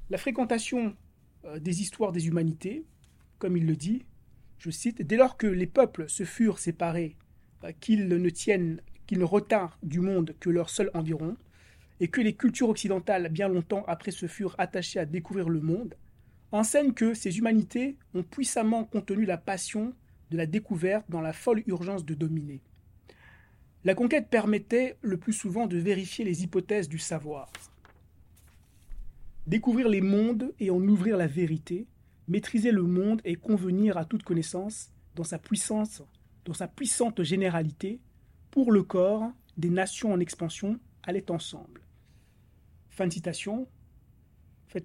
la 0.10 0.18
fréquentation 0.18 0.96
euh, 1.46 1.58
des 1.60 1.82
histoires 1.82 2.12
des 2.12 2.28
humanités, 2.28 2.86
comme 3.38 3.56
il 3.56 3.66
le 3.66 3.78
dit, 3.78 4.04
je 4.58 4.70
cite, 4.72 5.02
dès 5.02 5.16
lors 5.16 5.38
que 5.38 5.48
les 5.48 5.68
peuples 5.68 6.10
se 6.10 6.26
furent 6.26 6.60
séparés, 6.60 7.16
euh, 7.64 7.72
qu'ils 7.80 8.10
ne 8.10 8.30
tiennent, 8.30 8.82
qu'ils 9.08 9.20
ne 9.20 9.24
retinrent 9.24 9.80
du 9.82 10.02
monde 10.02 10.36
que 10.42 10.50
leur 10.50 10.70
seul 10.70 10.92
environ, 10.94 11.38
et 12.02 12.10
que 12.10 12.20
les 12.20 12.36
cultures 12.36 12.70
occidentales, 12.70 13.30
bien 13.30 13.48
longtemps 13.48 13.86
après, 13.88 14.12
se 14.12 14.28
furent 14.28 14.56
attachées 14.58 15.00
à 15.00 15.06
découvrir 15.06 15.48
le 15.48 15.62
monde, 15.62 15.96
enseignent 16.52 16.94
que 16.94 17.14
ces 17.14 17.38
humanités 17.38 17.98
ont 18.14 18.24
puissamment 18.24 18.84
contenu 18.84 19.26
la 19.26 19.38
passion 19.38 19.94
de 20.30 20.38
la 20.38 20.46
découverte 20.46 21.06
dans 21.10 21.22
la 21.22 21.34
folle 21.34 21.64
urgence 21.68 22.06
de 22.06 22.16
dominer. 22.16 22.62
La 23.86 23.96
conquête 23.96 24.30
permettait 24.30 24.98
le 25.02 25.16
plus 25.16 25.32
souvent 25.32 25.66
de 25.66 25.78
vérifier 25.78 26.26
les 26.26 26.44
hypothèses 26.44 26.90
du 26.90 27.00
savoir. 27.00 27.50
Découvrir 29.48 29.88
les 29.88 30.02
mondes 30.02 30.54
et 30.60 30.70
en 30.70 30.82
ouvrir 30.82 31.16
la 31.16 31.28
vérité, 31.28 31.88
maîtriser 32.28 32.72
le 32.72 32.84
monde 32.84 33.22
et 33.24 33.36
convenir 33.36 33.98
à 33.98 34.04
toute 34.04 34.24
connaissance 34.24 34.92
dans 35.16 35.24
sa 35.24 35.40
puissance, 35.40 36.04
dans 36.44 36.54
sa 36.54 36.68
puissante 36.68 37.24
généralité, 37.24 38.02
pour 38.52 38.74
le 38.74 38.84
corps 38.84 39.32
des 39.56 39.70
nations 39.70 40.12
en 40.12 40.20
expansion 40.20 40.78
allaient 41.04 41.32
ensemble. 41.32 41.82
Fin 42.90 43.08
de 43.08 43.14
citation. 43.14 43.68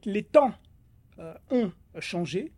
Les 0.04 0.22
temps 0.22 0.54
euh, 1.18 1.34
ont 1.50 1.72
changé 1.98 2.52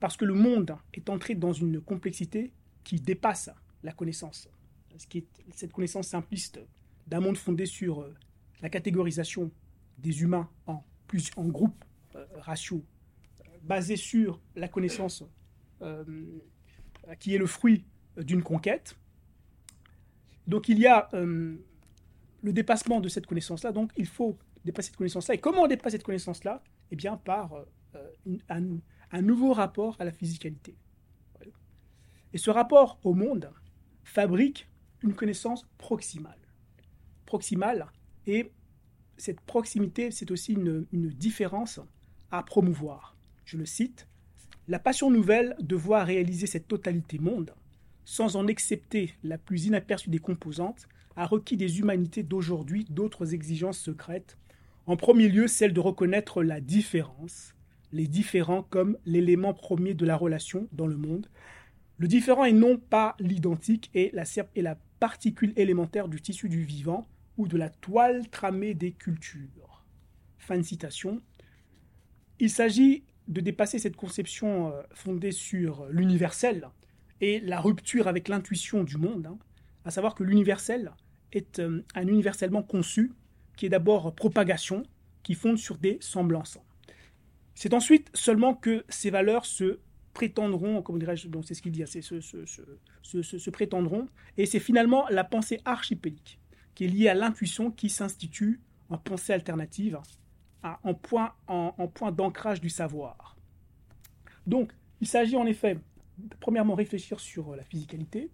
parce 0.00 0.16
que 0.16 0.24
le 0.24 0.34
monde 0.34 0.74
est 0.94 1.10
entré 1.10 1.34
dans 1.34 1.52
une 1.52 1.80
complexité 1.80 2.52
qui 2.82 2.96
dépasse 2.96 3.50
la 3.82 3.92
connaissance 3.92 4.48
ce 4.96 5.06
qui 5.06 5.18
est 5.18 5.26
cette 5.54 5.72
connaissance 5.72 6.08
simpliste 6.08 6.60
d'un 7.06 7.20
monde 7.20 7.36
fondé 7.36 7.66
sur 7.66 8.00
euh, 8.00 8.14
la 8.60 8.70
catégorisation 8.70 9.50
des 9.98 10.22
humains 10.22 10.48
en, 10.66 10.84
plus, 11.06 11.30
en 11.36 11.44
groupes 11.44 11.84
euh, 12.14 12.24
ratios, 12.38 12.82
euh, 13.40 13.44
basés 13.62 13.96
sur 13.96 14.40
la 14.56 14.68
connaissance 14.68 15.24
qui 17.18 17.34
est 17.34 17.38
le 17.38 17.46
fruit 17.46 17.84
d'une 18.16 18.40
conquête. 18.40 18.96
Donc 20.46 20.68
il 20.68 20.78
y 20.78 20.86
a 20.86 21.08
le 21.12 22.52
dépassement 22.52 23.00
de 23.00 23.08
cette 23.08 23.26
connaissance-là, 23.26 23.72
donc 23.72 23.90
il 23.96 24.06
faut 24.06 24.38
dépasser 24.64 24.90
cette 24.90 24.96
connaissance-là. 24.96 25.34
Et 25.34 25.38
comment 25.38 25.62
on 25.62 25.66
dépasse 25.66 25.90
cette 25.90 26.04
connaissance-là? 26.04 26.62
Eh 26.92 26.94
bien 26.94 27.16
par 27.16 27.64
un, 28.48 29.22
nouveau 29.22 29.52
rapport 29.52 29.96
à 29.98 30.04
la 30.04 30.12
physicalité. 30.12 30.76
Et 32.32 32.38
ce 32.38 32.50
rapport 32.50 33.00
au 33.02 33.12
monde 33.12 33.50
fabrique 34.04 34.68
une 35.02 35.14
connaissance 35.14 35.66
proximale. 35.78 36.38
Proximale, 37.26 37.86
et 38.26 38.52
cette 39.16 39.40
proximité, 39.40 40.10
c'est 40.10 40.30
aussi 40.30 40.52
une, 40.52 40.86
différence 40.92 41.80
à 42.30 42.42
promouvoir. 42.42 43.16
Je 43.44 43.56
le 43.56 43.66
cite, 43.66 44.08
La 44.68 44.78
passion 44.78 45.10
nouvelle 45.10 45.56
de 45.60 45.76
voir 45.76 46.06
réaliser 46.06 46.46
cette 46.46 46.68
totalité 46.68 47.18
monde, 47.18 47.54
sans 48.04 48.36
en 48.36 48.46
accepter 48.48 49.14
la 49.22 49.38
plus 49.38 49.66
inaperçue 49.66 50.10
des 50.10 50.18
composantes, 50.18 50.88
a 51.16 51.26
requis 51.26 51.56
des 51.56 51.78
humanités 51.78 52.22
d'aujourd'hui 52.22 52.86
d'autres 52.88 53.34
exigences 53.34 53.78
secrètes, 53.78 54.38
en 54.86 54.96
premier 54.96 55.28
lieu 55.28 55.46
celle 55.46 55.72
de 55.72 55.80
reconnaître 55.80 56.42
la 56.42 56.60
différence, 56.60 57.54
les 57.92 58.06
différents 58.06 58.62
comme 58.62 58.96
l'élément 59.04 59.54
premier 59.54 59.94
de 59.94 60.06
la 60.06 60.16
relation 60.16 60.68
dans 60.72 60.86
le 60.86 60.96
monde. 60.96 61.28
Le 62.02 62.08
différent 62.08 62.44
est 62.44 62.52
non 62.52 62.78
pas 62.78 63.14
l'identique 63.20 63.88
et 63.94 64.10
la, 64.12 64.24
et 64.56 64.62
la 64.62 64.74
particules 64.98 65.52
élémentaires 65.54 66.08
du 66.08 66.20
tissu 66.20 66.48
du 66.48 66.64
vivant 66.64 67.06
ou 67.38 67.46
de 67.46 67.56
la 67.56 67.70
toile 67.70 68.28
tramée 68.28 68.74
des 68.74 68.90
cultures. 68.90 69.84
Fin 70.36 70.56
de 70.58 70.62
citation. 70.62 71.22
Il 72.40 72.50
s'agit 72.50 73.04
de 73.28 73.40
dépasser 73.40 73.78
cette 73.78 73.94
conception 73.94 74.72
euh, 74.72 74.82
fondée 74.92 75.30
sur 75.30 75.86
l'universel 75.90 76.70
et 77.20 77.38
la 77.38 77.60
rupture 77.60 78.08
avec 78.08 78.26
l'intuition 78.26 78.82
du 78.82 78.96
monde, 78.96 79.26
hein. 79.26 79.38
à 79.84 79.92
savoir 79.92 80.16
que 80.16 80.24
l'universel 80.24 80.90
est 81.30 81.60
euh, 81.60 81.84
un 81.94 82.08
universellement 82.08 82.64
conçu 82.64 83.12
qui 83.56 83.66
est 83.66 83.68
d'abord 83.68 84.12
propagation, 84.12 84.82
qui 85.22 85.34
fonde 85.34 85.58
sur 85.58 85.78
des 85.78 85.98
semblances. 86.00 86.58
C'est 87.54 87.74
ensuite 87.74 88.10
seulement 88.12 88.54
que 88.54 88.84
ces 88.88 89.10
valeurs 89.10 89.46
se 89.46 89.78
prétendront, 90.12 90.82
comment 90.82 90.98
dirais-je, 90.98 91.28
donc 91.28 91.44
c'est 91.46 91.54
ce 91.54 91.62
qu'il 91.62 91.72
dit, 91.72 91.82
hein, 91.82 91.86
c'est 91.88 92.02
se, 92.02 92.20
se, 92.20 93.50
prétendront, 93.50 94.08
et 94.36 94.46
c'est 94.46 94.60
finalement 94.60 95.06
la 95.10 95.24
pensée 95.24 95.60
archipélique 95.64 96.38
qui 96.74 96.84
est 96.84 96.88
liée 96.88 97.08
à 97.08 97.14
l'intuition 97.14 97.70
qui 97.70 97.88
s'institue 97.88 98.60
en 98.88 98.98
pensée 98.98 99.32
alternative, 99.32 99.98
en 100.62 100.94
point, 100.94 101.32
en, 101.48 101.88
point 101.88 102.12
d'ancrage 102.12 102.60
du 102.60 102.70
savoir. 102.70 103.36
Donc, 104.46 104.72
Il 105.00 105.08
s'agit 105.08 105.34
en 105.34 105.46
effet, 105.46 105.78
premièrement, 106.38 106.76
réfléchir 106.76 107.18
sur 107.18 107.56
la 107.56 107.64
physicalité, 107.64 108.30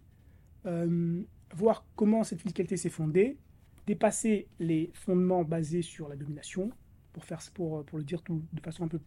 euh, 0.67 1.23
voir 1.55 1.87
comment 1.97 2.25
cette 2.25 2.43
physicalité 2.43 2.77
s'est 2.77 2.91
fondée, 2.91 3.39
dépasser 3.87 4.49
les 4.59 4.91
fondements 4.93 5.45
basés 5.45 5.81
sur 5.81 6.09
la 6.11 6.17
domination, 6.17 6.71
pour, 7.15 7.25
faire, 7.25 7.41
pour, 7.55 7.85
pour 7.87 7.97
le 7.97 8.05
dire 8.05 8.21
tout, 8.23 8.45
de 8.53 8.61
façon 8.61 8.85
un 8.85 8.89
peu 8.89 9.01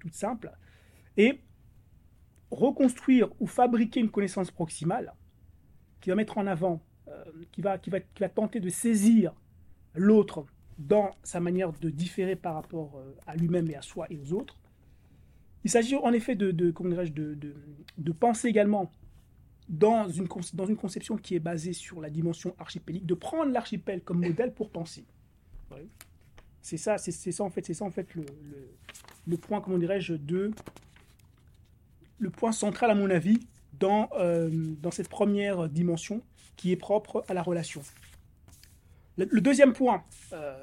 toute 0.00 0.14
simple, 0.14 0.50
et 1.16 1.40
reconstruire 2.50 3.28
ou 3.40 3.46
fabriquer 3.46 4.00
une 4.00 4.10
connaissance 4.10 4.50
proximale 4.50 5.14
qui 6.00 6.10
va 6.10 6.16
mettre 6.16 6.38
en 6.38 6.46
avant, 6.46 6.80
euh, 7.08 7.24
qui, 7.52 7.60
va, 7.60 7.78
qui, 7.78 7.90
va, 7.90 8.00
qui 8.00 8.20
va 8.20 8.28
tenter 8.28 8.60
de 8.60 8.68
saisir 8.68 9.34
l'autre 9.94 10.46
dans 10.78 11.10
sa 11.22 11.40
manière 11.40 11.72
de 11.72 11.90
différer 11.90 12.36
par 12.36 12.54
rapport 12.54 12.96
euh, 12.96 13.12
à 13.26 13.36
lui-même 13.36 13.68
et 13.70 13.74
à 13.74 13.82
soi 13.82 14.06
et 14.10 14.16
aux 14.16 14.32
autres. 14.32 14.56
Il 15.64 15.70
s'agit 15.70 15.96
en 15.96 16.12
effet 16.12 16.36
de, 16.36 16.52
de, 16.52 16.70
de, 16.70 17.54
de, 17.98 18.12
penser 18.12 18.48
également 18.48 18.92
dans 19.68 20.08
une, 20.08 20.28
dans 20.54 20.66
une 20.66 20.76
conception 20.76 21.16
qui 21.16 21.34
est 21.34 21.40
basée 21.40 21.72
sur 21.72 22.00
la 22.00 22.10
dimension 22.10 22.54
archipélique, 22.58 23.06
de 23.06 23.14
prendre 23.14 23.52
l'archipel 23.52 24.02
comme 24.02 24.24
modèle 24.24 24.54
pour 24.54 24.70
penser. 24.70 25.04
C'est 26.62 26.76
ça, 26.76 26.96
c'est 26.96 27.12
ça 27.12 27.44
en 27.44 27.50
fait, 27.50 27.66
c'est 27.66 27.74
ça 27.74 27.84
en 27.84 27.90
fait 27.90 28.14
le, 28.14 28.22
le, 28.22 28.68
le 29.26 29.36
point, 29.36 29.60
comment 29.60 29.78
dirais-je, 29.78 30.14
de 30.14 30.52
le 32.18 32.30
point 32.30 32.52
central 32.52 32.90
à 32.90 32.94
mon 32.94 33.10
avis 33.10 33.40
dans, 33.78 34.08
euh, 34.18 34.50
dans 34.52 34.90
cette 34.90 35.08
première 35.08 35.68
dimension 35.68 36.22
qui 36.56 36.72
est 36.72 36.76
propre 36.76 37.24
à 37.28 37.34
la 37.34 37.42
relation. 37.42 37.82
Le, 39.16 39.40
deuxième 39.40 39.72
point, 39.72 40.04
euh, 40.32 40.56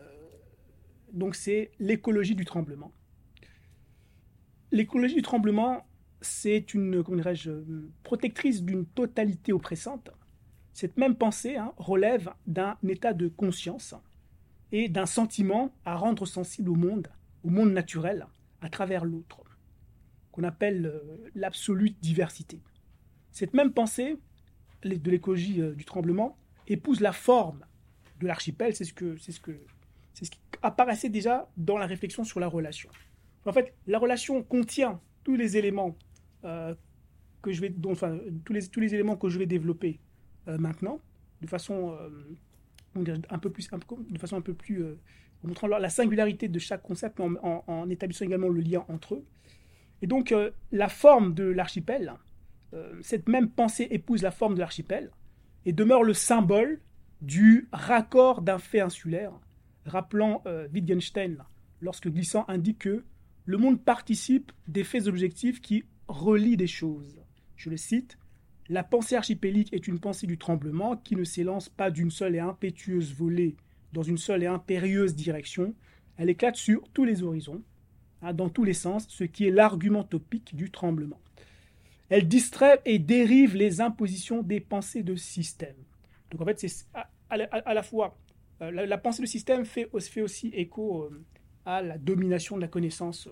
donc 1.12 1.36
c'est 1.36 1.72
l'écologie 1.80 2.36
du 2.36 2.46
tremblement. 2.46 2.92
L'écologie 4.72 5.16
du 5.16 5.22
tremblement, 5.22 5.86
c'est 6.22 6.74
une 6.74 7.04
protectrice 8.04 8.64
d'une 8.64 8.86
totalité 8.86 9.52
oppressante. 9.52 10.10
Cette 10.74 10.98
même 10.98 11.16
pensée 11.16 11.56
hein, 11.56 11.74
relève 11.78 12.34
d'un 12.48 12.78
état 12.88 13.14
de 13.14 13.28
conscience 13.28 13.96
et 14.72 14.90
d'un 14.90 15.06
sentiment 15.06 15.74
à 15.86 15.96
rendre 15.96 16.26
sensible 16.26 16.70
au 16.70 16.76
monde, 16.76 17.08
au 17.44 17.50
monde 17.50 17.72
naturel, 17.72 18.26
à 18.62 18.70
travers 18.70 19.06
l'autre, 19.06 19.42
qu'on 20.36 20.44
appelle 20.44 20.86
euh, 20.86 21.30
l'absolue 21.34 21.92
diversité. 22.02 22.60
Cette 23.32 23.54
même 23.54 23.72
pensée 23.72 24.18
de 24.84 25.10
l'écologie 25.10 25.62
euh, 25.62 25.74
du 25.74 25.86
tremblement 25.86 26.38
épouse 26.68 27.00
la 27.00 27.14
forme 27.14 27.66
de 28.20 28.28
l'archipel, 28.28 28.76
c'est 28.76 28.84
ce 28.84 28.94
ce 29.18 29.32
ce 29.32 30.30
qui 30.30 30.40
apparaissait 30.62 31.10
déjà 31.10 31.50
dans 31.56 31.78
la 31.78 31.86
réflexion 31.86 32.26
sur 32.26 32.42
la 32.42 32.48
relation. 32.48 32.90
En 33.46 33.54
fait, 33.54 33.74
la 33.88 33.98
relation 33.98 34.44
contient 34.44 35.00
tous 35.24 35.36
les 35.36 35.56
éléments 35.56 35.98
euh, 36.44 36.76
que 37.42 37.52
je 37.54 37.62
vais, 37.62 37.74
enfin, 37.86 38.20
tous 38.44 38.52
les 38.52 38.68
tous 38.68 38.82
les 38.82 38.94
éléments 38.94 39.16
que 39.16 39.30
je 39.30 39.40
vais 39.40 39.46
développer 39.46 40.00
maintenant, 40.48 41.00
de 41.42 41.48
façon 41.48 41.98
un 42.96 43.40
peu 43.40 43.50
plus, 43.50 43.68
de 44.10 44.20
façon 44.20 44.38
un 44.38 44.42
peu 44.42 44.54
plus, 44.54 44.86
en 45.44 45.48
montrant 45.48 45.68
la 45.68 45.90
singularité 45.90 46.48
de 46.48 46.60
chaque 46.60 46.84
concept, 46.84 47.20
en, 47.20 47.64
en, 47.68 47.90
établissant 47.90 48.26
également 48.26 48.50
le 48.50 48.62
lien 48.62 48.86
entre 48.88 49.16
eux. 49.16 49.26
Et 50.02 50.08
donc, 50.08 50.34
la 50.72 50.90
forme 50.90 51.34
de 51.34 51.44
l'archipel, 51.44 52.14
cette 53.02 53.30
même 53.30 53.50
pensée 53.50 53.88
épouse 53.92 54.22
la 54.22 54.32
forme 54.32 54.56
de 54.56 54.60
l'archipel 54.60 55.10
et 55.66 55.74
demeure 55.74 56.04
le 56.04 56.14
symbole 56.14 56.80
du 57.22 57.68
raccord 57.72 58.42
d'un 58.42 58.60
fait 58.60 58.80
insulaire, 58.80 59.32
rappelant 59.86 60.42
euh, 60.46 60.68
Wittgenstein 60.74 61.44
lorsque 61.82 62.10
Glissant 62.10 62.46
indique 62.48 62.80
que 62.80 63.04
le 63.46 63.58
monde 63.58 63.84
participe 63.84 64.52
des 64.68 64.84
faits 64.84 65.08
objectifs 65.08 65.62
qui 65.62 65.86
relient 66.08 66.58
des 66.58 66.68
choses. 66.68 67.22
Je 67.56 67.70
le 67.70 67.78
cite 67.78 68.18
La 68.70 68.84
pensée 68.84 69.16
archipélique 69.16 69.74
est 69.74 69.88
une 69.88 70.00
pensée 70.00 70.28
du 70.28 70.38
tremblement 70.38 70.98
qui 70.98 71.16
ne 71.16 71.24
s'élance 71.24 71.70
pas 71.70 71.92
d'une 71.92 72.12
seule 72.12 72.36
et 72.36 72.40
impétueuse 72.40 73.14
volée 73.14 73.56
dans 73.94 74.04
une 74.04 74.18
seule 74.18 74.44
et 74.44 74.48
impérieuse 74.48 75.16
direction. 75.16 75.76
Elle 76.18 76.30
éclate 76.30 76.56
sur 76.56 76.90
tous 76.90 77.06
les 77.06 77.24
horizons, 77.24 77.64
hein, 78.26 78.34
dans 78.34 78.50
tous 78.50 78.64
les 78.64 78.74
sens, 78.74 79.08
ce 79.10 79.24
qui 79.24 79.48
est 79.48 79.52
l'argument 79.52 80.04
topique 80.04 80.56
du 80.56 80.72
tremblement. 80.72 81.20
Elle 82.10 82.28
distrait 82.28 82.82
et 82.86 83.00
dérive 83.00 83.56
les 83.56 83.82
impositions 83.82 84.44
des 84.44 84.60
pensées 84.60 85.04
de 85.04 85.16
système. 85.16 85.76
Donc 86.32 86.42
en 86.42 86.46
fait, 86.46 86.60
c'est 86.60 86.86
à, 87.30 87.74
la 87.74 87.84
fois, 87.84 88.18
euh, 88.62 88.72
la, 88.72 88.98
pensée 88.98 89.22
du 89.22 89.28
système 89.28 89.66
fait, 89.66 89.90
fait 90.00 90.22
aussi 90.22 90.48
écho 90.50 91.04
euh, 91.04 91.24
à 91.66 91.82
la 91.82 91.98
domination 91.98 92.56
de 92.56 92.62
la 92.62 92.68
connaissance 92.68 93.28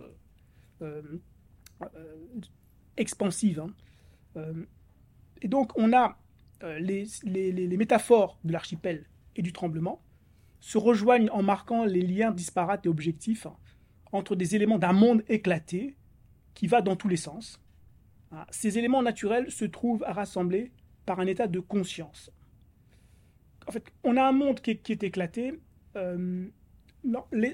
euh, 0.81 1.01
expansive. 2.97 3.59
Hein. 3.59 4.53
et 5.41 5.47
donc 5.47 5.77
on 5.77 5.93
a 5.93 6.17
les, 6.79 7.05
les, 7.23 7.77
métaphores 7.77 8.39
de 8.43 8.53
l'archipel 8.53 9.05
et 9.35 9.41
du 9.41 9.51
tremblement 9.51 10.01
se 10.61 10.77
rejoignent 10.77 11.29
en 11.31 11.43
marquant 11.43 11.83
les 11.83 12.01
liens 12.01 12.31
disparates 12.31 12.85
et 12.85 12.89
objectifs 12.89 13.47
entre 14.13 14.35
des 14.35 14.55
éléments 14.55 14.79
d'un 14.79 14.93
monde 14.93 15.23
éclaté 15.27 15.95
qui 16.53 16.67
va 16.67 16.81
dans 16.81 16.95
tous 16.95 17.09
les 17.09 17.17
sens. 17.17 17.59
Ah, 18.31 18.47
ces 18.49 18.77
éléments 18.77 19.03
naturels 19.03 19.51
se 19.51 19.65
trouvent 19.65 20.03
à 20.05 20.13
rassembler 20.13 20.71
par 21.05 21.19
un 21.19 21.27
état 21.27 21.47
de 21.47 21.59
conscience 21.59 22.31
en 23.67 23.71
fait, 23.71 23.83
on 24.03 24.17
a 24.17 24.23
un 24.23 24.31
monde 24.31 24.59
qui 24.59 24.71
est, 24.71 25.03
éclaté. 25.03 25.59
Euh, 25.95 26.47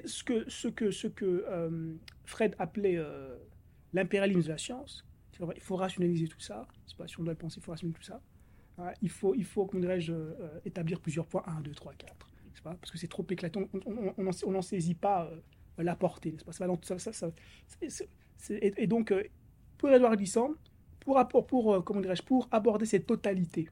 ce 0.05 0.23
que, 0.67 1.23
euh, 1.23 1.93
Fred 2.25 2.55
appelait 2.59 2.97
euh, 2.97 3.35
l'impérialisme 3.93 4.43
de 4.43 4.49
la 4.49 4.57
science, 4.57 5.05
il 5.33 5.61
faut 5.61 5.75
rationaliser 5.75 6.27
tout 6.27 6.39
ça. 6.39 6.67
Pas, 6.97 7.07
si 7.07 7.19
on 7.19 7.23
doit 7.23 7.33
le 7.33 7.37
penser, 7.37 7.59
il 7.59 7.63
faut 7.63 7.71
rationaliser 7.71 7.99
tout 7.99 8.05
ça. 8.05 8.21
il 9.01 9.09
faut, 9.09 9.33
il 9.35 9.45
faut 9.45 9.65
comment 9.65 9.81
dirais-je, 9.81 10.13
établir 10.65 10.99
plusieurs 10.99 11.25
points 11.25 11.43
1, 11.47 11.61
2, 11.61 11.71
3, 11.71 11.93
4. 11.93 12.27
Pas, 12.61 12.75
parce 12.75 12.91
que 12.91 12.97
c'est 12.97 13.07
trop 13.07 13.25
éclatant, 13.29 13.69
on 13.85 14.51
n'en 14.51 14.61
saisit 14.61 14.95
pas 14.95 15.31
la 15.83 15.95
portée. 15.95 16.35
Pas, 16.45 16.51
ça, 16.51 16.99
ça, 16.99 17.13
ça, 17.13 17.31
et, 18.49 18.73
et, 18.77 18.87
donc, 18.87 19.13
pour 19.77 19.89
Edouard 19.89 20.15
Glissant, 20.15 20.51
pour, 20.99 21.27
pour, 21.47 21.83
comment 21.83 22.01
pour 22.25 22.47
aborder 22.51 22.85
cette 22.85 23.05
totalité 23.05 23.69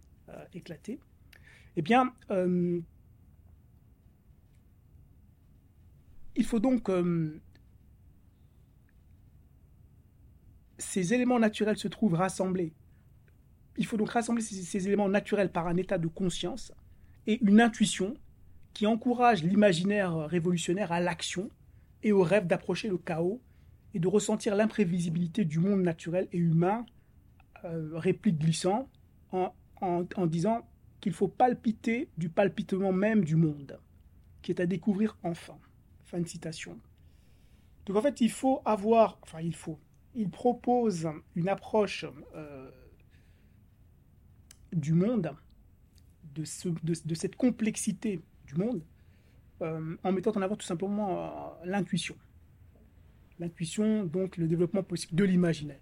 éclatée, 0.54 1.00
eh 1.78 1.82
bien, 1.82 2.12
euh, 2.32 2.82
il 6.36 6.44
faut 6.44 6.60
donc 6.60 6.90
euh, 6.90 7.40
ces 10.80 11.14
éléments 11.14 11.40
naturels 11.40 11.78
se 11.78 11.88
trouvent 11.88 12.16
rassemblés. 12.16 12.74
Il 13.78 13.86
faut 13.86 13.98
donc 13.98 14.10
rassembler 14.10 14.42
ces, 14.42 14.88
éléments 14.88 15.08
naturels 15.08 15.52
par 15.52 15.68
un 15.68 15.78
état 15.78 16.00
de 16.00 16.08
conscience 16.08 16.74
et 17.28 17.40
une 17.44 17.62
intuition 17.62 18.16
qui 18.74 18.88
encourage 18.88 19.44
l'imaginaire 19.44 20.16
révolutionnaire 20.28 20.92
à 20.92 21.00
l'action 21.00 21.52
et 22.04 22.12
au 22.12 22.22
rêve 22.24 22.48
d'approcher 22.48 22.88
le 22.88 22.98
chaos 22.98 23.42
et 23.94 24.00
de 24.00 24.08
ressentir 24.08 24.56
l'imprévisibilité 24.56 25.46
du 25.46 25.60
monde 25.60 25.82
naturel 25.82 26.28
et 26.32 26.38
humain, 26.38 26.86
euh, 27.64 27.92
réplique 27.94 28.38
glissant, 28.38 28.90
en, 29.32 29.54
en 29.82 30.26
disant 30.26 30.68
qu'il 31.02 31.14
faut 31.14 31.28
palpiter 31.28 32.10
du 32.18 32.30
palpitement 32.30 32.92
même 32.92 33.24
du 33.24 33.36
monde, 33.36 33.80
qui 34.42 34.52
est 34.52 34.62
à 34.62 34.66
découvrir 34.66 35.18
enfin. 35.24 35.58
Fin 36.06 36.20
de 36.20 36.28
citation. 36.28 36.80
Donc 37.86 37.98
en 37.98 38.02
fait, 38.02 38.22
il 38.22 38.32
faut 38.32 38.62
avoir, 38.66 39.18
enfin 39.22 39.42
il 39.42 39.56
faut, 39.56 39.80
il 40.14 40.30
propose 40.30 41.10
une 41.36 41.48
approche 41.48 42.06
euh, 42.36 42.70
du 44.74 44.94
monde, 44.94 45.36
de, 46.36 46.44
ce, 46.44 46.70
de, 46.70 47.16
cette 47.16 47.36
complexité 47.36 48.22
du 48.46 48.56
monde, 48.56 48.82
en 49.62 50.12
mettant 50.12 50.32
en 50.32 50.42
avant 50.42 50.56
tout 50.56 50.66
simplement 50.66 51.10
euh, 51.12 51.66
l'intuition. 51.66 52.16
L'intuition, 53.40 54.06
donc 54.06 54.38
le 54.38 54.48
développement 54.48 54.84
possible 54.84 55.16
de 55.16 55.24
l'imaginaire. 55.24 55.82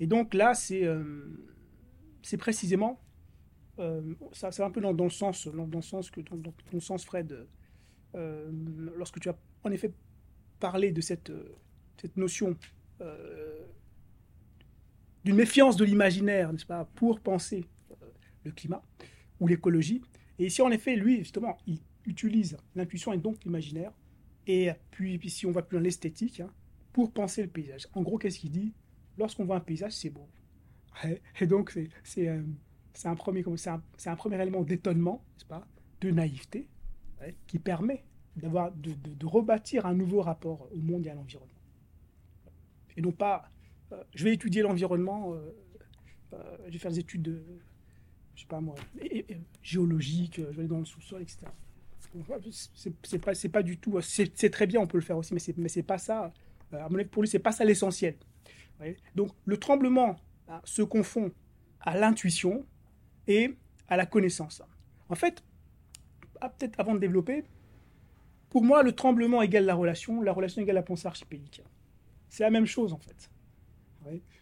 Et 0.00 0.06
donc 0.06 0.32
là, 0.34 0.54
c'est 0.54 0.86
c'est 2.22 2.36
précisément 2.36 3.00
euh, 3.78 4.00
ça, 4.32 4.50
c'est 4.50 4.62
un 4.62 4.70
peu 4.70 4.80
dans, 4.80 4.92
le 4.92 5.10
sens, 5.10 5.46
dans, 5.46 5.66
le 5.66 5.82
sens 5.82 6.10
que, 6.10 6.20
dans, 6.20 6.52
ton 6.70 6.80
sens, 6.80 7.04
Fred, 7.04 7.46
euh, 8.14 8.50
lorsque 8.96 9.20
tu 9.20 9.28
as 9.28 9.36
en 9.64 9.70
effet 9.70 9.92
parlé 10.58 10.90
de 10.90 11.00
cette, 11.00 11.32
cette 12.00 12.16
notion 12.16 12.56
euh, 13.00 13.66
d'une 15.24 15.36
méfiance 15.36 15.76
de 15.76 15.84
l'imaginaire, 15.84 16.52
n'est-ce 16.52 16.66
pas, 16.66 16.84
pour 16.96 17.20
penser 17.20 17.64
le 18.44 18.50
climat 18.50 18.82
ou 19.40 19.46
l'écologie. 19.46 20.02
Et 20.38 20.46
ici, 20.46 20.62
en 20.62 20.70
effet, 20.70 20.96
lui, 20.96 21.18
justement, 21.18 21.58
il 21.66 21.80
utilise 22.08 22.56
l'intuition 22.74 23.12
et 23.12 23.18
donc 23.18 23.44
l'imaginaire. 23.44 23.92
Et 24.46 24.70
puis, 24.90 25.20
si 25.28 25.46
on 25.46 25.52
va 25.52 25.62
plus 25.62 25.76
dans 25.76 25.82
l'esthétique, 25.82 26.40
hein, 26.40 26.50
pour 26.92 27.12
penser 27.12 27.42
le 27.42 27.48
paysage. 27.48 27.86
En 27.92 28.02
gros, 28.02 28.18
qu'est-ce 28.18 28.38
qu'il 28.38 28.50
dit? 28.50 28.72
Lorsqu'on 29.18 29.44
voit 29.44 29.56
un 29.56 29.60
paysage, 29.60 29.92
c'est 29.92 30.10
beau. 30.10 30.28
Et 31.40 31.46
donc, 31.46 31.70
c'est 32.02 32.30
c'est 32.94 33.06
un, 33.06 33.14
premier, 33.14 33.44
c'est 33.56 34.08
un, 34.10 34.16
premier 34.16 34.42
élément 34.42 34.62
d'étonnement, 34.62 35.24
pas, 35.46 35.64
de 36.00 36.10
naïveté, 36.10 36.66
qui 37.46 37.60
permet 37.60 38.04
d'avoir, 38.34 38.72
de, 38.72 39.24
rebâtir 39.24 39.86
un 39.86 39.94
nouveau 39.94 40.20
rapport 40.20 40.68
au 40.72 40.78
monde 40.78 41.06
et 41.06 41.10
à 41.10 41.14
l'environnement. 41.14 41.54
Et 42.96 43.00
non 43.00 43.12
pas 43.12 43.48
je 44.14 44.24
vais 44.24 44.34
étudier 44.34 44.62
l'environnement, 44.62 45.34
je 46.32 46.72
vais 46.72 46.78
faire 46.78 46.90
des 46.90 46.98
études 46.98 47.22
de, 47.22 47.42
je 48.34 48.42
sais 48.42 48.48
pas 48.48 48.60
moi, 48.60 48.74
géologiques, 49.62 50.36
je 50.36 50.42
vais 50.42 50.58
aller 50.58 50.68
dans 50.68 50.78
le 50.78 50.84
sous-sol, 50.84 51.22
etc. 51.22 51.46
C'est 53.04 53.18
pas, 53.18 53.32
pas 53.52 53.62
du 53.62 53.78
tout. 53.78 54.00
C'est 54.00 54.50
très 54.50 54.66
bien, 54.66 54.80
on 54.80 54.86
peut 54.86 54.98
le 54.98 55.04
faire 55.04 55.16
aussi, 55.18 55.34
mais 55.34 55.40
c'est 55.40 55.56
mais 55.56 55.68
c'est 55.68 55.82
pas 55.82 55.98
ça. 55.98 56.32
À 56.72 56.88
mon 56.88 56.98
avis, 56.98 57.08
pour 57.08 57.22
lui, 57.22 57.28
c'est 57.28 57.38
pas 57.38 57.52
ça 57.52 57.64
l'essentiel. 57.64 58.16
Donc, 59.14 59.32
le 59.44 59.56
tremblement 59.56 60.16
se 60.64 60.82
confond 60.82 61.32
à 61.80 61.96
l'intuition 61.96 62.64
et 63.26 63.54
à 63.88 63.96
la 63.96 64.06
connaissance. 64.06 64.62
En 65.08 65.14
fait, 65.14 65.42
ah, 66.40 66.48
peut-être 66.48 66.78
avant 66.78 66.94
de 66.94 67.00
développer, 67.00 67.44
pour 68.50 68.62
moi, 68.62 68.82
le 68.82 68.92
tremblement 68.92 69.42
égale 69.42 69.64
la 69.64 69.74
relation, 69.74 70.22
la 70.22 70.32
relation 70.32 70.62
égale 70.62 70.76
la 70.76 70.82
pensée 70.82 71.06
archipélique. 71.06 71.62
C'est 72.28 72.42
la 72.42 72.50
même 72.50 72.66
chose 72.66 72.92
en 72.92 72.98
fait. 72.98 73.30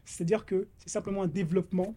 C'est-à-dire 0.05 0.47
que 0.47 0.69
c'est 0.79 0.89
simplement 0.89 1.23
un 1.23 1.29
développement. 1.29 1.97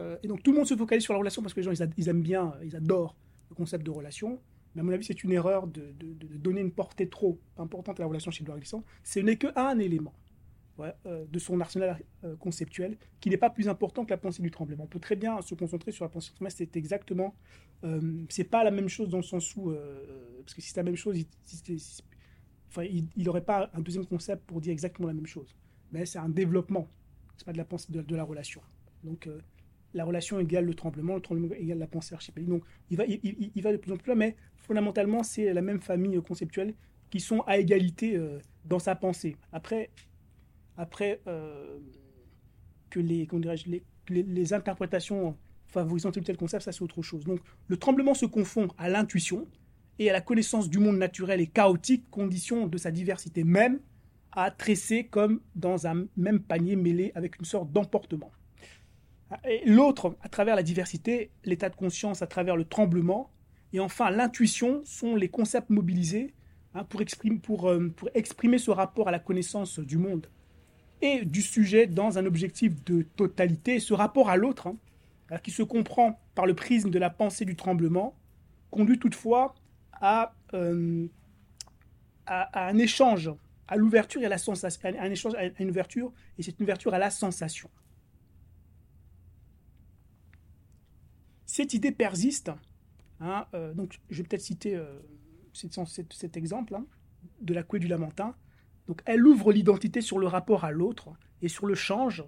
Euh, 0.00 0.16
et 0.22 0.26
donc 0.26 0.42
tout 0.42 0.52
le 0.52 0.56
monde 0.56 0.66
se 0.66 0.74
focalise 0.74 1.04
sur 1.04 1.12
la 1.12 1.18
relation 1.18 1.42
parce 1.42 1.52
que 1.52 1.60
les 1.60 1.64
gens 1.64 1.84
ils, 1.96 2.08
aiment 2.08 2.22
bien, 2.22 2.54
ils 2.64 2.74
adorent 2.74 3.14
le 3.50 3.54
concept 3.54 3.84
de 3.84 3.90
relation. 3.90 4.40
Mais 4.74 4.80
à 4.80 4.84
mon 4.84 4.92
avis, 4.92 5.04
c'est 5.04 5.24
une 5.24 5.32
erreur 5.32 5.66
de, 5.66 5.92
donner 6.36 6.60
une 6.60 6.72
portée 6.72 7.08
trop 7.08 7.38
importante 7.58 7.98
à 8.00 8.02
la 8.02 8.06
relation 8.06 8.30
chez 8.30 8.42
Edouard 8.42 8.58
Glissant. 8.58 8.84
Ce 9.04 9.18
n'est 9.20 9.36
qu'un 9.36 9.78
élément. 9.78 10.14
Euh, 11.06 11.24
de 11.30 11.38
son 11.38 11.60
arsenal 11.60 12.00
euh, 12.24 12.36
conceptuel, 12.36 12.96
qui 13.20 13.28
n'est 13.28 13.36
pas 13.36 13.50
plus 13.50 13.68
important 13.68 14.04
que 14.04 14.10
la 14.10 14.16
pensée 14.16 14.42
du 14.42 14.50
tremblement. 14.50 14.84
On 14.84 14.86
peut 14.86 14.98
très 14.98 15.16
bien 15.16 15.40
se 15.42 15.54
concentrer 15.54 15.92
sur 15.92 16.04
la 16.04 16.08
pensée 16.08 16.30
du 16.30 16.34
tremblement, 16.36 16.56
c'est 16.56 16.76
exactement, 16.76 17.34
euh, 17.84 18.24
c'est 18.30 18.44
pas 18.44 18.64
la 18.64 18.70
même 18.70 18.88
chose 18.88 19.10
dans 19.10 19.18
le 19.18 19.22
sens 19.22 19.54
où, 19.56 19.74
parce 20.40 20.54
que 20.54 20.62
si 20.62 20.70
c'est 20.70 20.78
la 20.78 20.84
même 20.84 20.96
chose, 20.96 21.18
il 22.78 23.08
n'aurait 23.18 23.44
pas 23.44 23.70
un 23.74 23.80
deuxième 23.80 24.06
concept 24.06 24.44
pour 24.46 24.60
dire 24.60 24.72
exactement 24.72 25.08
la 25.08 25.14
même 25.14 25.26
chose. 25.26 25.54
Mais 25.92 26.06
c'est 26.06 26.18
un 26.18 26.28
développement, 26.28 26.88
c'est 27.36 27.44
pas 27.44 27.52
de 27.52 27.58
la 27.58 27.64
pensée 27.64 27.92
de, 27.92 28.16
la 28.16 28.24
relation. 28.24 28.62
Donc 29.04 29.28
la 29.94 30.04
relation 30.04 30.38
égale 30.38 30.64
le 30.64 30.74
tremblement, 30.74 31.14
le 31.16 31.20
tremblement 31.20 31.54
égale 31.54 31.78
la 31.78 31.86
pensée 31.86 32.14
archipélique. 32.14 32.48
Donc 32.50 32.64
il 32.90 32.96
va, 32.96 33.04
il, 33.06 33.62
va 33.62 33.72
de 33.72 33.76
plus 33.76 33.92
en 33.92 33.96
plus 33.96 34.08
loin, 34.08 34.16
mais 34.16 34.36
fondamentalement 34.56 35.22
c'est 35.22 35.52
la 35.52 35.62
même 35.62 35.80
famille 35.80 36.20
conceptuelle 36.22 36.74
qui 37.10 37.20
sont 37.20 37.40
à 37.40 37.58
égalité 37.58 38.20
dans 38.64 38.78
sa 38.78 38.94
pensée. 38.94 39.36
Après, 39.52 39.90
après, 40.76 41.20
euh, 41.26 41.78
que 42.88 43.00
les, 43.00 43.28
les, 44.08 44.22
les, 44.22 44.52
interprétations 44.52 45.36
favorisant 45.66 46.10
tel 46.10 46.22
ou 46.22 46.26
tel 46.26 46.36
concept, 46.36 46.64
ça 46.64 46.72
c'est 46.72 46.82
autre 46.82 47.02
chose. 47.02 47.24
Donc 47.24 47.40
le 47.68 47.76
tremblement 47.76 48.14
se 48.14 48.26
confond 48.26 48.68
à 48.78 48.88
l'intuition 48.88 49.46
et 49.98 50.10
à 50.10 50.12
la 50.12 50.20
connaissance 50.20 50.70
du 50.70 50.78
monde 50.78 50.96
naturel 50.96 51.40
et 51.40 51.46
chaotique, 51.46 52.10
condition 52.10 52.66
de 52.66 52.78
sa 52.78 52.90
diversité 52.90 53.44
même, 53.44 53.80
à 54.32 54.50
tresser 54.50 55.04
comme 55.04 55.40
dans 55.54 55.86
un 55.86 56.06
même 56.16 56.40
panier 56.40 56.76
mêlé 56.76 57.12
avec 57.14 57.38
une 57.38 57.44
sorte 57.44 57.70
d'emportement. 57.72 58.32
L'autre, 59.64 60.16
à 60.22 60.28
travers 60.28 60.56
la 60.56 60.62
diversité, 60.62 61.30
l'état 61.44 61.68
de 61.68 61.76
conscience 61.76 62.20
à 62.22 62.26
travers 62.26 62.56
le 62.56 62.64
tremblement, 62.64 63.30
et 63.72 63.78
enfin 63.78 64.10
l'intuition 64.10 64.82
sont 64.84 65.14
les 65.14 65.28
concepts 65.28 65.70
mobilisés 65.70 66.34
hein, 66.74 66.84
pour, 66.84 67.00
exprimer, 67.00 67.38
pour, 67.38 67.70
euh, 67.70 67.92
pour 67.94 68.08
exprimer 68.14 68.58
ce 68.58 68.70
rapport 68.70 69.06
à 69.06 69.12
la 69.12 69.20
connaissance 69.20 69.78
du 69.78 69.98
monde 69.98 70.26
et 71.02 71.24
du 71.24 71.42
sujet 71.42 71.86
dans 71.86 72.18
un 72.18 72.26
objectif 72.26 72.84
de 72.84 73.02
totalité. 73.02 73.78
Ce 73.78 73.94
rapport 73.94 74.28
à 74.28 74.36
l'autre, 74.36 74.66
hein, 75.30 75.38
qui 75.42 75.52
se 75.52 75.62
comprend 75.62 76.18
par 76.34 76.46
le 76.46 76.54
prisme 76.54 76.90
de 76.90 76.98
la 76.98 77.10
pensée 77.10 77.44
du 77.44 77.54
tremblement, 77.54 78.16
conduit 78.70 78.98
toutefois 78.98 79.54
à, 79.92 80.34
euh, 80.54 81.06
un 82.26 82.78
échange, 82.78 83.30
à 83.68 83.76
l'ouverture 83.76 84.20
et 84.22 84.26
à 84.26 84.28
la 84.28 84.38
sensation, 84.38 84.80
un 84.88 85.10
échange, 85.10 85.34
à 85.34 85.62
une 85.62 85.70
ouverture, 85.70 86.12
et 86.38 86.42
c'est 86.42 86.58
une 86.58 86.64
ouverture 86.64 86.94
à 86.94 86.98
la 86.98 87.10
sensation. 87.10 87.70
Cette 91.60 91.74
idée 91.74 91.92
persiste. 91.92 92.50
Hein, 93.20 93.44
euh, 93.52 93.74
donc, 93.74 94.00
je 94.08 94.16
vais 94.16 94.22
peut-être 94.26 94.40
citer 94.40 94.76
euh, 94.76 94.98
cet, 95.52 96.38
exemple 96.38 96.74
hein, 96.74 96.86
de 97.42 97.52
la 97.52 97.62
couée 97.62 97.80
du 97.80 97.86
Lamentin. 97.86 98.34
Donc 98.86 99.02
elle 99.04 99.26
ouvre 99.26 99.52
l'identité 99.52 100.00
sur 100.00 100.18
le 100.18 100.26
rapport 100.26 100.64
à 100.64 100.70
l'autre 100.70 101.10
et 101.42 101.48
sur 101.48 101.66
le 101.66 101.74
change 101.74 102.24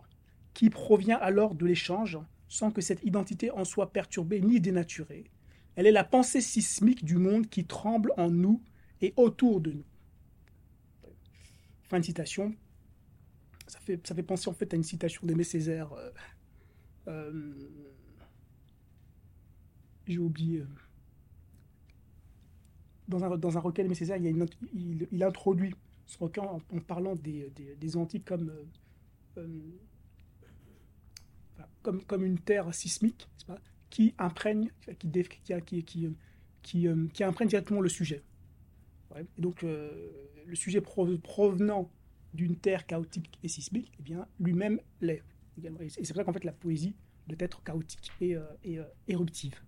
qui 0.52 0.68
provient 0.68 1.16
alors 1.16 1.54
de 1.54 1.64
l'échange 1.64 2.18
sans 2.46 2.70
que 2.70 2.82
cette 2.82 3.02
identité 3.04 3.50
en 3.50 3.64
soit 3.64 3.94
perturbée 3.94 4.42
ni 4.42 4.60
dénaturée. 4.60 5.24
Elle 5.76 5.86
est 5.86 5.92
la 5.92 6.04
pensée 6.04 6.42
sismique 6.42 7.02
du 7.02 7.16
monde 7.16 7.48
qui 7.48 7.64
tremble 7.64 8.12
en 8.18 8.30
nous 8.30 8.62
et 9.00 9.14
autour 9.16 9.62
de 9.62 9.72
nous. 9.72 9.86
Fin 11.84 12.00
de 12.00 12.04
citation. 12.04 12.54
Ça 13.66 13.80
fait, 13.80 14.06
ça 14.06 14.14
fait 14.14 14.22
penser 14.22 14.50
en 14.50 14.52
fait 14.52 14.74
à 14.74 14.76
une 14.76 14.84
citation 14.84 15.26
d'Aimé 15.26 15.44
Césaire. 15.44 15.88
Euh, 17.08 17.42
j'ai 20.06 20.18
oublié. 20.18 20.60
Euh, 20.60 20.66
dans 23.08 23.24
un, 23.24 23.36
dans 23.36 23.56
un 23.58 23.60
recueil 23.60 23.84
d'Aimé 23.84 23.94
Césaire, 23.94 24.16
il, 24.16 24.46
il, 24.72 25.08
il 25.10 25.22
introduit 25.22 25.74
en, 26.20 26.60
parlant 26.86 27.14
des, 27.16 27.50
des, 27.78 27.96
Antilles 27.96 28.22
comme, 28.22 28.50
euh, 28.50 28.64
euh, 29.38 29.60
comme, 31.82 32.02
comme 32.04 32.24
une 32.24 32.38
terre 32.38 32.72
sismique 32.74 33.28
qui 33.90 34.14
imprègne, 34.18 34.70
qui, 34.98 35.10
qui, 35.64 35.84
qui, 36.62 36.88
qui, 37.12 37.24
imprègne 37.24 37.48
directement 37.48 37.80
le 37.80 37.88
sujet. 37.88 38.22
donc, 39.36 39.62
le 39.62 40.54
sujet 40.54 40.80
provenant 40.80 41.90
d'une 42.32 42.56
terre 42.56 42.86
chaotique 42.86 43.38
et 43.42 43.48
sismique, 43.48 43.92
eh 43.98 44.02
bien, 44.02 44.26
lui-même 44.40 44.80
l'est. 45.00 45.22
Et 45.80 45.88
c'est 45.90 46.06
pour 46.08 46.16
ça 46.16 46.24
qu'en 46.24 46.32
fait, 46.32 46.44
la 46.44 46.52
poésie 46.52 46.94
doit 47.26 47.36
être 47.40 47.62
chaotique 47.62 48.10
et, 48.20 48.36
et 48.64 48.78
éruptive. 49.08 49.60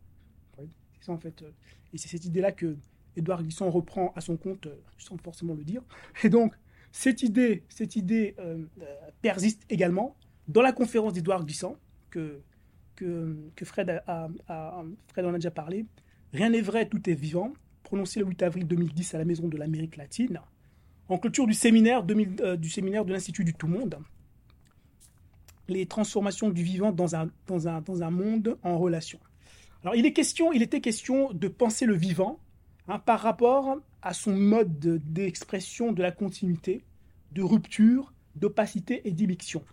En 1.08 1.18
fait. 1.18 1.44
Et 1.92 1.98
c'est 1.98 2.08
cette 2.08 2.24
idée-là 2.24 2.52
que 2.52 2.76
Édouard 3.16 3.42
Glissant 3.42 3.70
reprend 3.70 4.12
à 4.16 4.20
son 4.20 4.36
compte, 4.36 4.66
euh, 4.66 4.76
sans 4.98 5.16
forcément 5.18 5.54
le 5.54 5.64
dire. 5.64 5.82
Et 6.22 6.28
donc, 6.28 6.54
cette 6.92 7.22
idée, 7.22 7.64
cette 7.68 7.96
idée 7.96 8.34
euh, 8.38 8.64
euh, 8.80 8.84
persiste 9.22 9.62
également 9.70 10.16
dans 10.48 10.62
la 10.62 10.72
conférence 10.72 11.12
d'Édouard 11.12 11.44
Glissant, 11.44 11.76
que, 12.10 12.40
que, 12.96 13.64
Fred, 13.64 14.02
a, 14.06 14.28
Fred 15.08 15.26
en 15.26 15.30
a 15.30 15.34
déjà 15.34 15.50
parlé. 15.50 15.86
Rien 16.32 16.50
n'est 16.50 16.60
vrai, 16.60 16.88
tout 16.88 17.08
est 17.10 17.14
vivant, 17.14 17.52
prononcé 17.82 18.20
le 18.20 18.26
8 18.26 18.42
avril 18.42 18.66
2010 18.66 19.14
à 19.14 19.18
la 19.18 19.24
Maison 19.24 19.48
de 19.48 19.56
l'Amérique 19.56 19.96
latine, 19.96 20.40
en 21.08 21.18
clôture 21.18 21.46
du 21.46 21.54
séminaire, 21.54 22.04
du 22.04 22.70
séminaire 22.70 23.04
de 23.04 23.12
l'Institut 23.12 23.42
du 23.42 23.54
Tout-Monde. 23.54 23.98
Les 25.66 25.86
transformations 25.86 26.50
du 26.50 26.62
vivant 26.62 26.92
dans 26.92 27.16
un, 27.16 27.30
dans, 27.46 27.66
un, 27.66 27.80
dans 27.80 28.02
un 28.02 28.10
monde 28.10 28.58
en 28.62 28.78
relation. 28.78 29.18
Il, 29.94 30.06
était 30.06 30.80
question 30.80 31.32
de 31.32 31.48
penser 31.48 31.84
le 31.84 31.94
vivant 31.94 32.40
Hein, 32.86 32.98
par 32.98 33.20
rapport 33.20 33.78
à 34.02 34.12
son 34.12 34.32
mode 34.32 34.78
d'expression 34.78 35.92
de, 35.92 36.02
la 36.02 36.12
continuité, 36.12 36.84
de 37.32 37.42
rupture, 37.42 38.12
d'opacité 38.36 39.08
et 39.08 39.12
d'immixtion. 39.12 39.64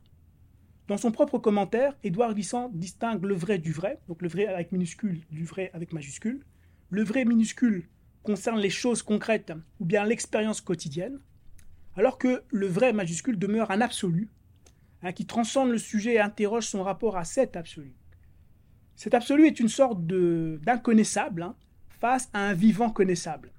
Dans 0.87 0.95
son 0.95 1.11
propre 1.11 1.37
commentaire, 1.37 1.97
Édouard 2.03 2.33
Glissant 2.33 2.69
distingue 2.73 3.25
le 3.25 3.35
vrai 3.35 3.57
du 3.57 3.73
vrai, 3.73 3.99
donc 4.07 4.21
le 4.21 4.29
vrai 4.29 4.47
avec 4.47 4.71
minuscule 4.71 5.21
du 5.29 5.43
vrai 5.43 5.71
avec 5.73 5.91
majuscule. 5.91 6.45
Le 6.89 7.03
vrai 7.03 7.25
minuscule 7.25 7.89
concerne 8.23 8.59
les 8.59 8.69
choses 8.69 9.03
concrètes 9.03 9.51
ou 9.81 9.85
bien 9.85 10.05
l'expérience 10.05 10.61
quotidienne, 10.61 11.19
alors 11.97 12.17
que 12.17 12.43
le 12.49 12.67
vrai 12.67 12.93
majuscule 12.93 13.37
demeure 13.37 13.71
un 13.71 13.81
absolu, 13.81 14.29
hein, 15.03 15.11
qui 15.11 15.25
transcende 15.25 15.69
le 15.69 15.77
sujet 15.77 16.13
et 16.13 16.19
interroge 16.19 16.67
son 16.67 16.83
rapport 16.83 17.17
à 17.17 17.25
cet 17.25 17.57
absolu. 17.57 17.93
Cet 19.01 19.15
absolu 19.15 19.47
est 19.47 19.59
une 19.59 19.67
sorte 19.67 20.05
d'inconnaissable, 20.05 21.41
hein, 21.41 21.55
face 21.99 22.29
à 22.33 22.41
un 22.41 22.53
vivant 22.53 22.91
connaissable. 22.91 23.51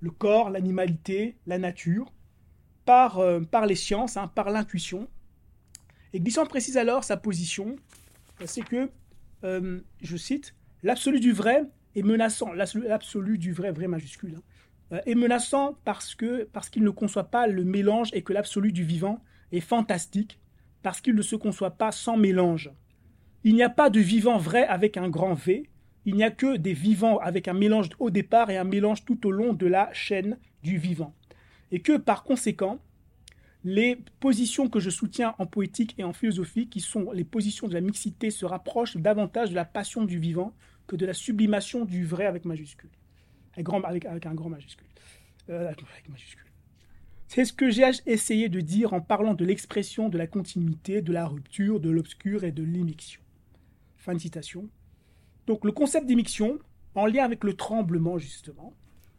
Le 0.00 0.10
corps, 0.10 0.48
l'animalité, 0.48 1.36
la 1.46 1.58
nature, 1.58 2.10
par, 2.86 3.18
euh, 3.18 3.42
les 3.66 3.74
sciences, 3.74 4.16
hein, 4.16 4.28
par 4.34 4.48
l'intuition. 4.48 5.06
Et 6.14 6.20
Glissant 6.20 6.46
précise 6.46 6.78
alors 6.78 7.04
sa 7.04 7.18
position, 7.18 7.76
c'est 8.46 8.62
que, 8.62 8.88
euh, 9.44 9.80
je 10.00 10.16
cite, 10.16 10.54
l'absolu 10.82 11.20
du 11.20 11.32
vrai 11.32 11.64
est 11.94 12.02
menaçant, 12.02 12.50
l'absolu 12.54 13.36
du 13.36 13.52
vrai, 13.52 13.72
vrai 13.72 13.86
majuscule, 13.86 14.36
hein, 14.36 14.42
euh, 14.92 15.00
est 15.04 15.14
menaçant 15.14 15.76
parce 15.84 16.14
qu'il 16.14 16.84
ne 16.84 16.90
conçoit 16.90 17.30
pas 17.30 17.46
le 17.46 17.64
mélange 17.64 18.08
et 18.14 18.22
que 18.22 18.32
l'absolu 18.32 18.72
du 18.72 18.84
vivant 18.84 19.22
est 19.52 19.60
fantastique, 19.60 20.40
parce 20.82 21.02
qu'il 21.02 21.16
ne 21.16 21.20
se 21.20 21.36
conçoit 21.36 21.72
pas 21.72 21.92
sans 21.92 22.16
mélange. 22.16 22.70
Il 23.42 23.54
n'y 23.54 23.62
a 23.62 23.70
pas 23.70 23.90
de 23.90 24.00
vivant 24.00 24.38
vrai 24.38 24.66
avec 24.66 24.96
un 24.96 25.08
grand 25.08 25.34
V, 25.34 25.70
il 26.04 26.14
n'y 26.14 26.24
a 26.24 26.30
que 26.30 26.56
des 26.56 26.72
vivants 26.72 27.18
avec 27.18 27.48
un 27.48 27.52
mélange 27.52 27.88
au 27.98 28.10
départ 28.10 28.50
et 28.50 28.56
un 28.56 28.64
mélange 28.64 29.04
tout 29.04 29.26
au 29.26 29.30
long 29.30 29.52
de 29.52 29.66
la 29.66 29.90
chaîne 29.92 30.38
du 30.62 30.78
vivant. 30.78 31.14
Et 31.70 31.80
que 31.80 31.96
par 31.96 32.24
conséquent, 32.24 32.80
les 33.64 33.98
positions 34.20 34.68
que 34.68 34.80
je 34.80 34.90
soutiens 34.90 35.34
en 35.38 35.46
poétique 35.46 35.94
et 35.98 36.04
en 36.04 36.12
philosophie, 36.12 36.68
qui 36.68 36.80
sont 36.80 37.12
les 37.12 37.24
positions 37.24 37.68
de 37.68 37.74
la 37.74 37.80
mixité, 37.80 38.30
se 38.30 38.46
rapprochent 38.46 38.96
davantage 38.96 39.50
de 39.50 39.54
la 39.54 39.64
passion 39.64 40.04
du 40.04 40.18
vivant 40.18 40.54
que 40.86 40.96
de 40.96 41.06
la 41.06 41.14
sublimation 41.14 41.84
du 41.84 42.04
vrai 42.04 42.26
avec 42.26 42.44
majuscule. 42.44 42.90
Avec, 43.56 43.68
un 44.06 44.34
grand 44.34 44.48
majuscule. 44.48 44.86
Euh, 45.50 45.72
majuscule. 46.08 46.46
C'est 47.28 47.44
ce 47.44 47.52
que 47.52 47.70
j'ai 47.70 47.88
essayé 48.06 48.48
de 48.48 48.60
dire 48.60 48.92
en 48.92 49.00
parlant 49.00 49.34
de 49.34 49.44
l'expression 49.44 50.08
de 50.08 50.18
la 50.18 50.26
continuité, 50.26 51.02
de 51.02 51.12
la 51.12 51.26
rupture, 51.26 51.78
de 51.78 51.90
l'obscur 51.90 52.44
et 52.44 52.52
de 52.52 52.62
l'immixtion. 52.62 53.20
Fin 54.00 54.14
de 54.14 54.18
citation. 54.18 54.68
Donc 55.46 55.64
le 55.64 55.72
concept 55.72 56.06
d'immixtion, 56.06 56.58
en 56.94 57.06
lien 57.06 57.22
avec 57.22 57.44
le 57.44 57.54
tremblement 57.54 58.18
justement, 58.18 58.74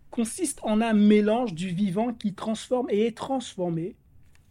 consiste 0.09 0.59
en 0.63 0.81
un 0.81 0.93
mélange 0.93 1.53
du 1.53 1.69
vivant 1.69 2.13
qui 2.13 2.33
transforme 2.33 2.87
et 2.89 3.05
est 3.05 3.15
transformé, 3.15 3.95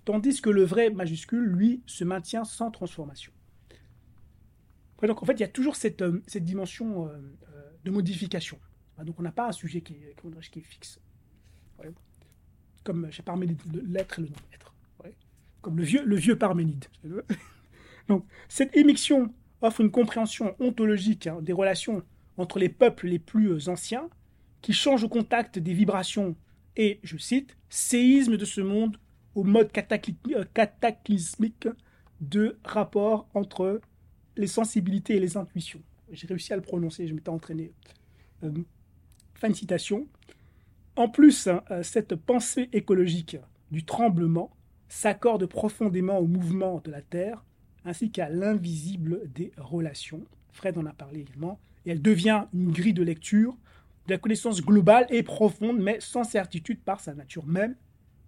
tandis 0.04 0.40
que 0.40 0.48
le 0.48 0.64
vrai 0.64 0.90
majuscule, 0.90 1.44
lui, 1.44 1.82
se 1.84 2.04
maintient 2.04 2.44
sans 2.44 2.70
transformation. 2.70 3.32
donc 5.02 5.22
en 5.22 5.26
fait, 5.26 5.34
il 5.34 5.40
y 5.40 5.44
a 5.44 5.48
toujours 5.48 5.76
cette, 5.76 6.02
euh, 6.02 6.22
cette 6.26 6.44
dimension 6.44 7.08
euh, 7.08 7.10
euh, 7.10 7.70
de 7.84 7.90
modification. 7.90 8.58
Donc 9.04 9.18
on 9.18 9.22
n'a 9.22 9.32
pas 9.32 9.48
un 9.48 9.52
sujet 9.52 9.80
qui 9.80 9.94
est, 9.94 10.60
fixe 10.62 11.00
comme 12.84 13.10
chez 13.10 13.22
Parménide, 13.22 13.60
l'être 13.86 14.18
et 14.18 14.22
le 14.22 14.28
non-être. 14.28 14.74
Comme 15.60 15.76
le 15.76 15.84
vieux, 15.84 16.02
le 16.04 16.16
vieux 16.16 16.38
Parménide. 16.38 16.86
Donc, 18.08 18.24
cette 18.48 18.74
émission 18.76 19.34
offre 19.62 19.80
une 19.80 19.90
compréhension 19.90 20.54
ontologique 20.58 21.26
hein, 21.26 21.38
des 21.42 21.52
relations 21.52 22.02
entre 22.36 22.58
les 22.58 22.68
peuples 22.68 23.06
les 23.06 23.18
plus 23.18 23.48
euh, 23.48 23.68
anciens, 23.68 24.08
qui 24.62 24.72
changent 24.72 25.04
au 25.04 25.08
contact 25.08 25.58
des 25.58 25.72
vibrations 25.72 26.36
et, 26.76 27.00
je 27.02 27.16
cite, 27.16 27.56
séisme 27.68 28.36
de 28.36 28.44
ce 28.44 28.60
monde 28.60 28.98
au 29.34 29.44
mode 29.44 29.70
euh, 29.76 30.44
cataclysmique 30.52 31.68
de 32.20 32.58
rapport 32.64 33.28
entre 33.34 33.80
les 34.36 34.46
sensibilités 34.46 35.16
et 35.16 35.20
les 35.20 35.36
intuitions. 35.36 35.82
J'ai 36.12 36.26
réussi 36.26 36.52
à 36.52 36.56
le 36.56 36.62
prononcer, 36.62 37.06
je 37.06 37.14
m'étais 37.14 37.30
entraîné. 37.30 37.72
Euh, 38.42 38.50
fin 39.34 39.48
de 39.48 39.54
citation. 39.54 40.06
En 40.96 41.08
plus, 41.08 41.46
hein, 41.46 41.62
cette 41.82 42.14
pensée 42.14 42.68
écologique 42.72 43.38
du 43.70 43.84
tremblement 43.84 44.50
s'accorde 44.88 45.46
profondément 45.46 46.18
au 46.18 46.26
mouvement 46.26 46.82
de 46.84 46.90
la 46.90 47.00
Terre 47.00 47.42
ainsi 47.84 48.10
qu'à 48.10 48.28
l'invisible 48.28 49.30
des 49.34 49.52
relations. 49.56 50.24
Fred 50.52 50.76
en 50.78 50.86
a 50.86 50.92
parlé 50.92 51.20
également. 51.20 51.60
Et 51.86 51.90
elle 51.90 52.02
devient 52.02 52.44
une 52.52 52.72
grille 52.72 52.94
de 52.94 53.02
lecture 53.02 53.56
de 54.06 54.12
la 54.12 54.18
connaissance 54.18 54.62
globale 54.62 55.06
et 55.10 55.22
profonde, 55.22 55.78
mais 55.78 56.00
sans 56.00 56.24
certitude 56.24 56.80
par 56.80 57.00
sa 57.00 57.14
nature 57.14 57.46
même, 57.46 57.76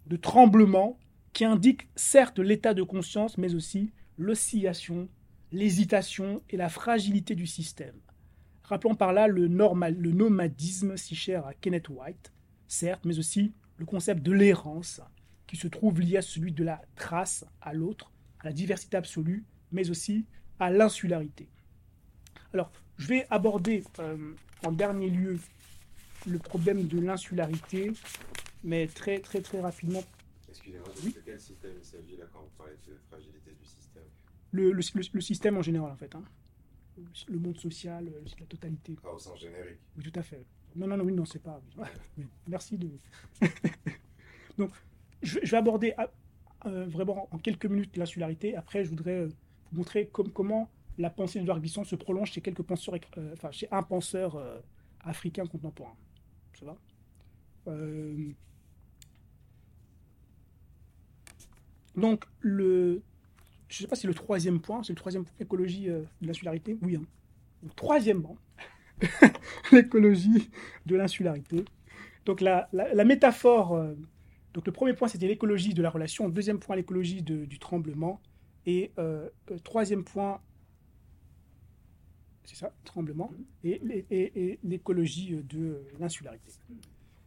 de 0.07 0.15
tremblement 0.15 0.97
qui 1.33 1.45
indique 1.45 1.87
certes 1.95 2.39
l'état 2.39 2.73
de 2.73 2.83
conscience, 2.83 3.37
mais 3.37 3.55
aussi 3.55 3.91
l'oscillation, 4.17 5.09
l'hésitation 5.51 6.41
et 6.49 6.57
la 6.57 6.69
fragilité 6.69 7.35
du 7.35 7.47
système. 7.47 7.95
Rappelons 8.63 8.95
par 8.95 9.13
là 9.13 9.27
le, 9.27 9.47
le 9.47 10.11
nomadisme 10.11 10.95
si 10.95 11.15
cher 11.15 11.45
à 11.45 11.53
Kenneth 11.53 11.89
White, 11.89 12.31
certes, 12.67 13.03
mais 13.03 13.19
aussi 13.19 13.53
le 13.77 13.85
concept 13.85 14.23
de 14.23 14.31
l'errance, 14.31 15.01
qui 15.47 15.57
se 15.57 15.67
trouve 15.67 15.99
lié 15.99 16.17
à 16.17 16.21
celui 16.21 16.51
de 16.51 16.63
la 16.63 16.81
trace 16.95 17.45
à 17.61 17.73
l'autre, 17.73 18.12
à 18.43 18.47
la 18.47 18.53
diversité 18.53 18.97
absolue, 18.97 19.43
mais 19.71 19.89
aussi 19.89 20.25
à 20.59 20.69
l'insularité. 20.69 21.47
Alors, 22.53 22.71
je 22.97 23.07
vais 23.07 23.27
aborder 23.29 23.83
euh, 23.99 24.33
en 24.65 24.71
dernier 24.71 25.09
lieu 25.09 25.39
le 26.27 26.39
problème 26.39 26.87
de 26.87 26.99
l'insularité, 26.99 27.91
mais 28.63 28.87
très 28.87 29.19
très 29.19 29.41
très 29.41 29.59
rapidement. 29.59 30.03
Excusez-moi, 30.47 30.87
de 31.03 31.19
quel 31.25 31.39
système 31.39 31.73
il 31.77 31.85
s'agit 31.85 32.17
là 32.17 32.25
quand 32.31 32.41
vous 32.41 32.51
parlez 32.57 32.75
de 32.87 32.95
fragilité 33.09 33.51
du 33.59 33.65
système? 33.65 34.03
Le, 34.51 34.71
le, 34.71 35.21
système 35.21 35.57
en 35.57 35.63
général 35.63 35.91
en 35.91 35.95
fait. 35.95 36.13
Hein. 36.15 36.23
Le 37.27 37.39
monde 37.39 37.57
social, 37.57 38.05
la 38.05 38.45
totalité. 38.45 38.95
Ah, 39.03 39.13
au 39.13 39.19
sens 39.19 39.39
générique. 39.39 39.79
Oui, 39.97 40.03
tout 40.03 40.19
à 40.19 40.21
fait. 40.21 40.45
Non, 40.75 40.87
non, 40.87 40.97
non, 40.97 41.03
oui, 41.03 41.13
non, 41.13 41.25
c'est 41.25 41.41
pas. 41.41 41.59
Merci 42.47 42.77
de. 42.77 42.89
Donc, 44.57 44.71
je, 45.23 45.39
vais 45.39 45.57
aborder 45.57 45.93
ah, 45.97 46.09
euh, 46.65 46.85
vraiment 46.85 47.27
en 47.31 47.37
quelques 47.37 47.65
minutes 47.65 47.97
l'insularité. 47.97 48.55
Après, 48.55 48.85
je 48.85 48.89
voudrais 48.89 49.19
euh, 49.19 49.29
vous 49.71 49.79
montrer 49.79 50.09
comment 50.11 50.69
la 50.97 51.09
pensée 51.09 51.39
d'Edouard 51.39 51.59
Glissant 51.59 51.83
se 51.83 51.95
prolonge 51.95 52.31
chez 52.31 52.41
quelques 52.41 52.61
penseurs, 52.61 52.95
euh, 53.17 53.33
enfin, 53.33 53.51
chez 53.51 53.67
un 53.71 53.83
penseur 53.83 54.41
africain 55.01 55.45
contemporain. 55.45 55.95
Ça 56.53 56.65
va? 56.65 56.77
Donc, 61.95 62.25
le. 62.39 63.01
Je 63.67 63.79
ne 63.79 63.81
sais 63.81 63.87
pas 63.87 63.95
si 63.95 64.07
le 64.07 64.13
troisième 64.13 64.61
point, 64.61 64.83
c'est 64.83 64.93
le 64.93 64.97
troisième 64.97 65.25
point, 65.25 65.33
écologie 65.39 65.87
de 65.87 66.07
l'insularité. 66.21 66.77
Oui, 66.81 66.95
hein. 66.95 67.03
troisièmement, 67.75 68.37
l'écologie 69.71 70.49
de 70.85 70.95
l'insularité. 70.95 71.65
Donc 72.25 72.39
la, 72.39 72.69
la, 72.71 73.03
métaphore, 73.03 73.77
donc 74.53 74.65
le 74.65 74.71
premier 74.71 74.93
point 74.93 75.07
c'était 75.07 75.27
l'écologie 75.27 75.73
de 75.73 75.81
la 75.81 75.89
relation, 75.89 76.29
deuxième 76.29 76.59
point 76.59 76.75
l'écologie 76.75 77.21
du 77.21 77.59
tremblement, 77.59 78.21
et 78.65 78.91
euh, 78.97 79.29
euh, 79.51 79.57
troisième 79.63 80.03
point, 80.03 80.39
c'est 82.45 82.55
ça, 82.55 82.73
tremblement, 82.85 83.31
et, 83.63 84.05
et, 84.09 84.59
l'écologie 84.63 85.35
de 85.43 85.81
l'insularité. 85.99 86.51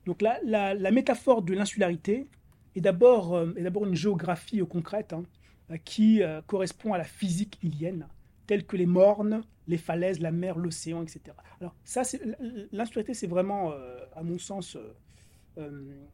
Donc 0.05 0.23
la, 0.23 0.39
la, 0.43 0.91
métaphore 0.91 1.43
de 1.43 1.53
l'insularité 1.55 2.27
est 2.75 2.81
d'abord 2.81 3.37
une 3.37 3.95
géographie 3.95 4.61
concrète 4.69 5.15
hein, 5.15 5.25
qui 5.85 6.21
correspond 6.47 6.93
à 6.93 6.99
la 6.99 7.05
physique 7.05 7.59
ilienne 7.63 8.07
tels 8.47 8.65
que 8.65 8.77
les 8.77 8.87
mornes, 8.87 9.43
les 9.69 9.79
falaises, 9.79 10.21
la 10.21 10.31
mer, 10.31 10.59
l'océan, 10.59 11.03
etc. 11.03 11.21
Alors 11.61 11.75
ça, 11.85 12.03
l'insularité, 12.73 13.15
c'est 13.15 13.27
vraiment, 13.27 13.73
euh, 13.73 13.99
à 14.15 14.23
mon 14.23 14.39
sens, 14.39 14.77
euh, 14.77 14.81
euh, 14.81 14.93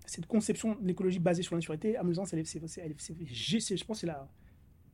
cette 0.07 0.27
conception 0.27 0.77
de 0.77 0.87
l'écologie 0.87 1.19
basée 1.19 1.43
sur 1.43 1.55
l'insularité, 1.55 1.97
à 1.97 2.03
mon 2.03 2.15
sens, 2.15 2.33
elle, 2.33 2.45
je 2.47 3.85
pense 3.85 4.01
c'est 4.01 4.07
la, 4.07 4.29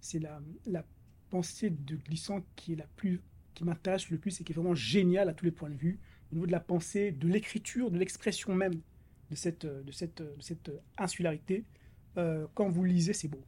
c'est 0.01 0.21
la, 0.21 0.85
pensée 1.31 1.69
de 1.69 1.97
Glissant 1.97 2.43
qui 2.57 2.73
est 2.73 2.77
m'intéresse 3.65 4.09
le 4.09 4.17
plus 4.17 4.41
et 4.41 4.45
qui 4.45 4.53
est 4.53 4.55
vraiment 4.55 4.75
géniale 4.75 5.29
à 5.29 5.35
tous 5.35 5.45
les 5.45 5.51
points 5.51 5.69
de 5.69 5.77
vue, 5.77 5.99
au 6.33 6.37
niveau 6.37 6.47
de 6.47 6.53
la 6.53 6.61
pensée, 6.61 7.13
de 7.13 7.29
l'écriture, 7.29 7.91
de 7.91 7.99
l'expression 7.99 8.55
même 8.55 8.81
de 9.31 9.35
cette, 9.35 9.67
insularité. 10.97 11.65
quand 12.15 12.69
vous 12.71 12.85
lisez, 12.85 13.13
c'est 13.13 13.29
beau. 13.29 13.45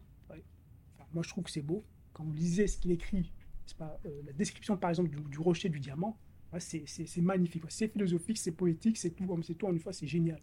moi, 1.15 1.23
je 1.23 1.29
trouve 1.31 1.45
que 1.45 1.51
c'est 1.51 1.63
beau. 1.63 1.85
Quand 2.13 2.25
vous 2.25 2.35
lisez 2.35 2.67
ce 2.67 2.77
qu'il 2.77 2.91
écrit 2.91 3.33
pas, 3.75 3.99
euh, 4.07 4.23
la 4.27 4.33
description, 4.33 4.77
par 4.77 4.91
exemple, 4.91 5.11
du, 5.11 5.39
rocher 5.39 5.69
du 5.69 5.81
diamant, 5.81 6.19
c'est 6.59 6.85
magnifique. 7.19 7.63
C'est 7.69 7.89
philosophique, 7.89 8.39
c'est 8.39 8.53
poétique, 8.53 8.97
c'est 8.97 9.11
tout, 9.11 9.41
c'est 9.43 9.55
tout 9.55 9.67
en 9.67 9.73
une 9.73 9.79
fois, 9.79 9.93
c'est 9.93 10.07
génial. 10.07 10.41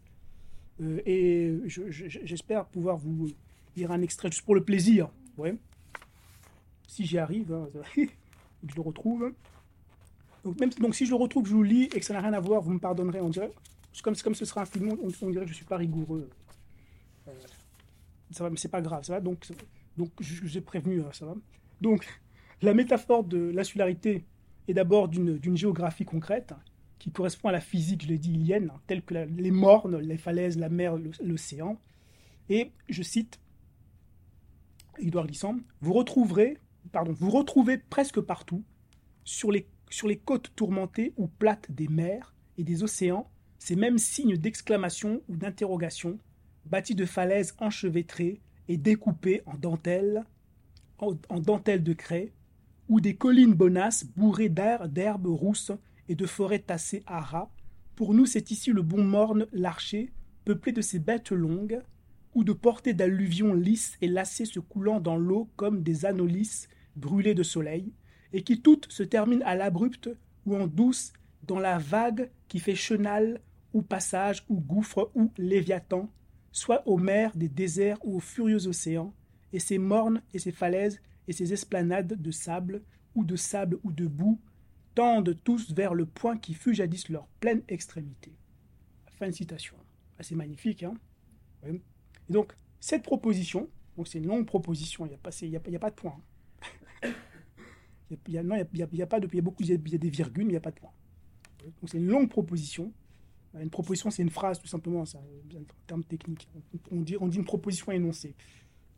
Euh, 0.81 1.01
et 1.05 1.57
j'espère 1.67 2.65
pouvoir 2.65 2.97
vous 2.97 3.29
lire 3.75 3.91
un 3.91 4.01
extrait 4.01 4.29
juste 4.29 4.43
pour 4.43 4.55
le 4.55 4.63
plaisir. 4.63 5.09
Ouais. 5.37 5.55
Si 6.87 7.05
j'y 7.05 7.17
arrive, 7.17 7.53
hein, 7.53 7.67
je 7.95 8.75
le 8.75 8.81
retrouve. 8.81 9.33
Donc, 10.43 10.59
même, 10.59 10.69
donc 10.69 10.95
si 10.95 11.05
je 11.05 11.11
le 11.11 11.17
retrouve, 11.17 11.47
je 11.47 11.53
vous 11.53 11.63
lis 11.63 11.83
et 11.83 11.99
que 11.99 12.05
ça 12.05 12.13
n'a 12.13 12.21
rien 12.21 12.33
à 12.33 12.39
voir, 12.39 12.61
vous 12.61 12.73
me 12.73 12.79
pardonnerez, 12.79 13.21
on 13.21 13.29
dirait. 13.29 13.51
Comme, 14.03 14.15
comme 14.15 14.35
ce 14.35 14.45
sera 14.45 14.61
un 14.61 14.65
film, 14.65 14.95
on, 15.01 15.29
dirait 15.29 15.45
que 15.45 15.47
je 15.47 15.53
ne 15.53 15.55
suis 15.55 15.65
pas 15.65 15.77
rigoureux. 15.77 16.29
Euh, 17.27 17.31
ça 18.31 18.43
va, 18.43 18.49
mais 18.51 18.57
c'est 18.57 18.67
pas 18.67 18.81
grave, 18.81 19.03
ça 19.03 19.13
va. 19.13 19.21
Donc, 19.21 19.47
donc 19.97 20.11
j'ai 20.21 20.61
prévenu, 20.61 21.01
hein, 21.01 21.09
ça 21.11 21.25
va. 21.25 21.35
Donc, 21.81 22.07
la 22.61 22.73
métaphore 22.73 23.23
de 23.23 23.49
l'insularité 23.49 24.23
est 24.67 24.73
d'abord 24.73 25.07
d'une 25.07 25.57
géographie 25.57 26.05
concrète 26.05 26.53
qui 26.99 27.11
correspond 27.11 27.49
à 27.49 27.51
la 27.51 27.59
physique, 27.59 28.03
je 28.03 28.07
l'ai 28.07 28.17
dit, 28.17 28.31
ilienne, 28.31 28.71
telle 28.87 29.03
que 29.03 29.13
les 29.13 29.51
mornes, 29.51 29.97
les 29.97 30.17
falaises, 30.17 30.57
la 30.57 30.69
mer, 30.69 30.97
l'océan. 31.21 31.79
Et 32.49 32.71
je 32.89 33.03
cite 33.03 33.39
Edouard 34.99 35.27
Glissant, 35.27 35.57
vous 35.81 35.93
retrouverez, 35.93 36.57
pardon, 36.91 37.13
vous 37.13 37.29
retrouvez 37.29 37.77
presque 37.77 38.19
partout, 38.19 38.63
sur 39.23 39.51
les, 39.51 39.67
sur 39.89 40.07
les 40.07 40.17
côtes 40.17 40.53
tourmentées 40.55 41.13
ou 41.17 41.27
plates 41.27 41.71
des 41.71 41.87
mers 41.87 42.33
et 42.57 42.63
des 42.63 42.83
océans, 42.83 43.29
ces 43.59 43.75
mêmes 43.75 43.97
signes 43.97 44.37
d'exclamation 44.37 45.21
ou 45.27 45.35
d'interrogation, 45.35 46.17
bâtis 46.65 46.95
de 46.95 47.05
falaises 47.05 47.55
enchevêtrées 47.59 48.41
et 48.67 48.77
découpées 48.77 49.41
en 49.45 49.55
dentelles, 49.55 50.23
en, 50.99 51.13
en 51.29 51.39
dentelles 51.39 51.83
de 51.83 51.93
craie, 51.93 52.33
ou 52.89 53.01
des 53.01 53.15
collines 53.15 53.53
bonasses 53.53 54.05
bourrées 54.05 54.49
d'herbes 54.49 55.27
rousses 55.27 55.71
et 56.09 56.15
de 56.15 56.25
forêts 56.25 56.59
tassées 56.59 57.03
à 57.05 57.19
ras. 57.19 57.49
Pour 57.95 58.13
nous, 58.13 58.25
c'est 58.25 58.51
ici 58.51 58.71
le 58.71 58.81
bon 58.81 59.03
morne, 59.03 59.47
l'archer, 59.51 60.11
peuplé 60.45 60.71
de 60.71 60.81
ces 60.81 60.99
bêtes 60.99 61.31
longues, 61.31 61.81
ou 62.35 62.43
de 62.43 62.53
portées 62.53 62.93
d'alluvions 62.93 63.53
lisses 63.53 63.97
et 64.01 64.07
lacées 64.07 64.45
se 64.45 64.59
coulant 64.59 64.99
dans 64.99 65.17
l'eau 65.17 65.49
comme 65.55 65.81
des 65.81 66.05
anolis 66.05 66.67
brûlés 66.95 67.33
de 67.33 67.43
soleil, 67.43 67.91
et 68.33 68.43
qui 68.43 68.61
toutes 68.61 68.91
se 68.91 69.03
terminent 69.03 69.45
à 69.45 69.55
l'abrupte 69.55 70.09
ou 70.45 70.55
en 70.55 70.67
douce 70.67 71.13
dans 71.43 71.59
la 71.59 71.77
vague 71.77 72.29
qui 72.47 72.59
fait 72.59 72.75
chenal 72.75 73.41
ou 73.73 73.81
passage 73.81 74.45
ou 74.49 74.59
gouffre 74.59 75.11
ou 75.15 75.31
léviathan, 75.37 76.11
soit 76.51 76.87
aux 76.87 76.97
mers 76.97 77.35
des 77.35 77.49
déserts 77.49 77.97
ou 78.03 78.17
aux 78.17 78.21
furieux 78.21 78.67
océans, 78.67 79.13
et 79.53 79.59
ces 79.59 79.77
mornes 79.77 80.21
et 80.33 80.39
ces 80.39 80.51
falaises 80.51 80.99
et 81.27 81.33
ces 81.33 81.53
esplanades 81.53 82.21
de 82.21 82.31
sable, 82.31 82.81
ou 83.15 83.23
de 83.23 83.35
sable 83.35 83.79
ou 83.83 83.91
de 83.91 84.07
boue, 84.07 84.39
tendent 84.97 85.37
tous 85.43 85.71
vers 85.73 85.93
le 85.93 86.07
point 86.07 86.37
qui 86.37 86.55
fut 86.55 86.73
jadis 86.73 87.07
leur 87.09 87.27
pleine 87.39 87.61
extrémité. 87.67 88.31
Fin 89.19 89.27
de 89.27 89.31
citation. 89.31 89.75
Assez 90.17 90.33
magnifique, 90.33 90.81
hein 90.81 90.95
Et 91.67 91.79
donc, 92.29 92.53
cette 92.79 93.03
proposition, 93.03 93.69
donc 93.95 94.07
c'est 94.07 94.17
une 94.17 94.25
longue 94.25 94.47
proposition, 94.47 95.05
il 95.05 95.09
n'y 95.09 95.15
a, 95.15 95.19
pas- 95.19 95.29
a, 95.29 95.79
pas- 95.79 95.89
de 95.91 95.95
point. 95.95 96.19
hein. 97.03 97.09
Il 98.09 98.33
y 98.33 98.37
a, 98.39 98.41
il 98.73 98.97
y 98.97 99.01
a- 99.03 99.07
pas 99.07 99.19
de, 99.19 99.27
il 99.31 99.35
y 99.35 99.39
a 99.39 99.41
beaucoup, 99.43 99.61
il 99.61 99.69
y 99.69 99.73
a, 99.73 99.77
des 99.77 100.09
virgules, 100.09 100.45
mais 100.45 100.49
il 100.51 100.53
n'y 100.53 100.57
a 100.57 100.61
pas 100.61 100.71
de 100.71 100.79
point. 100.79 100.91
Donc 101.63 101.89
c'est 101.91 101.97
une 101.99 102.07
longue 102.07 102.29
proposition. 102.29 102.91
Euh, 103.53 103.61
Une 103.61 103.69
proposition, 103.69 104.09
c'est 104.09 104.23
une 104.23 104.29
phrase, 104.31 104.59
tout 104.59 104.67
simplement, 104.67 105.05
c'est 105.05 105.17
un, 105.19 105.57
un 105.59 105.63
terme 105.85 106.03
technique. 106.05 106.47
On 106.91 107.01
dit, 107.01 107.17
une 107.19 107.45
proposition 107.45 107.91
énoncée. 107.91 108.33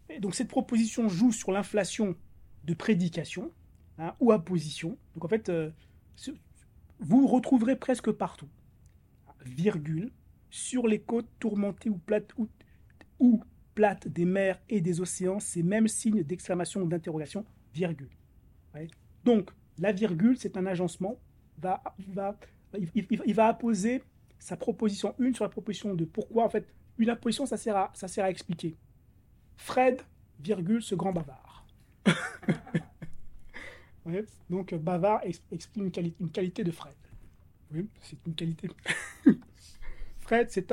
Et 0.10 0.20
donc 0.22 0.34
cette 0.36 0.48
proposition 0.48 1.10
joue 1.10 1.32
sur 1.34 1.52
l'inflation 1.52 2.16
de 2.64 2.74
prédication 2.74 3.52
hein, 3.98 4.14
ou 4.22 4.32
apposition. 4.32 4.98
Donc 5.16 5.26
en 5.26 5.28
fait, 5.28 5.50
euh, 5.50 5.72
vous 7.00 7.28
retrouverez 7.28 7.76
presque 7.76 8.12
partout, 8.12 8.50
virgule, 9.46 10.12
sur 10.50 10.88
les 10.88 11.00
côtes 11.00 11.30
tourmentées 11.40 11.90
ou 11.90 11.98
plates, 11.98 12.34
ou, 13.20 13.44
plates 13.76 14.08
des 14.08 14.26
mers 14.26 14.60
et 14.68 14.82
des 14.82 15.00
océans, 15.00 15.40
ces 15.40 15.64
mêmes 15.64 15.88
signes 15.88 16.24
d'exclamation 16.24 16.82
ou 16.82 16.88
d'interrogation, 16.88 17.46
virgule. 17.74 18.10
Donc 19.24 19.52
la 19.78 19.92
virgule, 19.92 20.38
c'est 20.38 20.58
un 20.58 20.66
agencement, 20.66 21.18
va, 21.58 21.82
va, 22.10 22.38
il, 22.96 23.34
va 23.34 23.48
apposer 23.48 24.04
sa 24.38 24.58
proposition 24.58 25.16
1 25.20 25.34
sur 25.34 25.46
la 25.46 25.50
proposition 25.50 25.94
2. 25.94 26.06
Pourquoi? 26.06 26.46
En 26.46 26.50
fait, 26.50 26.68
une 26.98 27.10
apposition, 27.10 27.46
ça 27.46 27.58
sert 27.58 27.90
ça 27.94 28.08
sert 28.08 28.26
à 28.26 28.30
expliquer. 28.30 28.76
Fred, 29.56 30.02
virgule, 30.40 30.82
ce 30.82 30.96
grand 30.96 31.14
bavard. 31.14 31.49
Donc, 34.50 34.74
euh, 34.74 34.78
bavard 34.78 35.22
ex- 35.24 35.42
exprime 35.52 35.86
une, 35.86 35.92
quali- 35.92 36.16
une 36.20 36.32
qualité 36.32 36.64
de 36.64 36.72
Fred. 36.72 36.94
Oui, 37.72 37.88
c'est 38.02 38.18
une 38.26 38.36
qualité. 38.36 38.70
Fred, 40.20 40.50
c'est- 40.52 40.68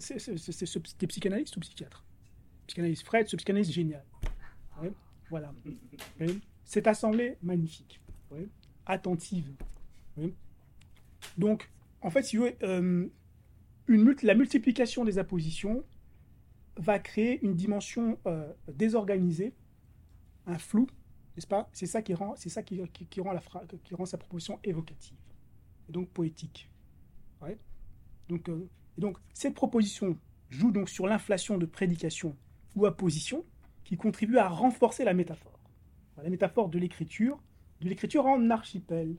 c'est- 0.00 0.66
C'était 0.66 1.06
psychanalyste 1.06 1.56
ou 1.56 1.60
psychiatre 1.60 2.04
Psychanalyste. 2.66 3.04
Fred, 3.04 3.28
ce 3.28 3.36
psychanalyste 3.36 3.72
génial. 3.72 4.04
Ouais, 4.82 4.92
Voilà. 5.30 5.52
Oui. 6.20 6.40
Cette 6.64 6.86
assemblée 6.86 7.36
magnifique. 7.42 8.00
Oui. 8.30 8.48
Attentive. 8.86 9.52
Oui. 10.16 10.34
Donc, 11.38 11.70
en 12.00 12.10
fait, 12.10 12.22
si 12.22 12.36
vous 12.36 12.44
voulez, 12.44 12.56
euh, 12.62 13.06
une 13.86 14.14
la 14.22 14.34
multiplication 14.34 15.04
des 15.04 15.18
appositions 15.18 15.84
va 16.76 16.98
créer 16.98 17.42
une 17.44 17.54
dimension 17.54 18.18
euh, 18.26 18.52
désorganisée, 18.72 19.54
un 20.46 20.58
flou, 20.58 20.86
n'est-ce 21.36 21.46
pas? 21.46 21.68
C'est 21.72 21.86
ça 21.86 22.02
qui 22.02 22.14
rend, 22.14 22.34
qui, 22.34 23.20
rend 23.20 23.32
la 23.32 23.42
sa 24.06 24.18
proposition 24.18 24.58
évocative, 24.64 25.18
et 25.88 25.92
donc 25.92 26.08
poétique. 26.10 26.70
Donc, 28.28 28.48
euh, 28.48 28.68
et 28.96 29.00
donc 29.00 29.18
cette 29.32 29.54
proposition 29.54 30.18
joue 30.50 30.70
donc 30.70 30.88
sur 30.88 31.06
l'inflation 31.06 31.58
de 31.58 31.66
prédication 31.66 32.36
ou 32.74 32.86
apposition, 32.86 33.44
qui 33.84 33.96
contribue 33.96 34.38
à 34.38 34.48
renforcer 34.48 35.04
la 35.04 35.12
métaphore. 35.14 35.58
La 36.22 36.30
métaphore 36.30 36.68
de 36.70 36.78
l'écriture, 36.78 37.42
de 37.80 37.88
l'écriture 37.88 38.24
en 38.26 38.48
archipel. 38.50 39.16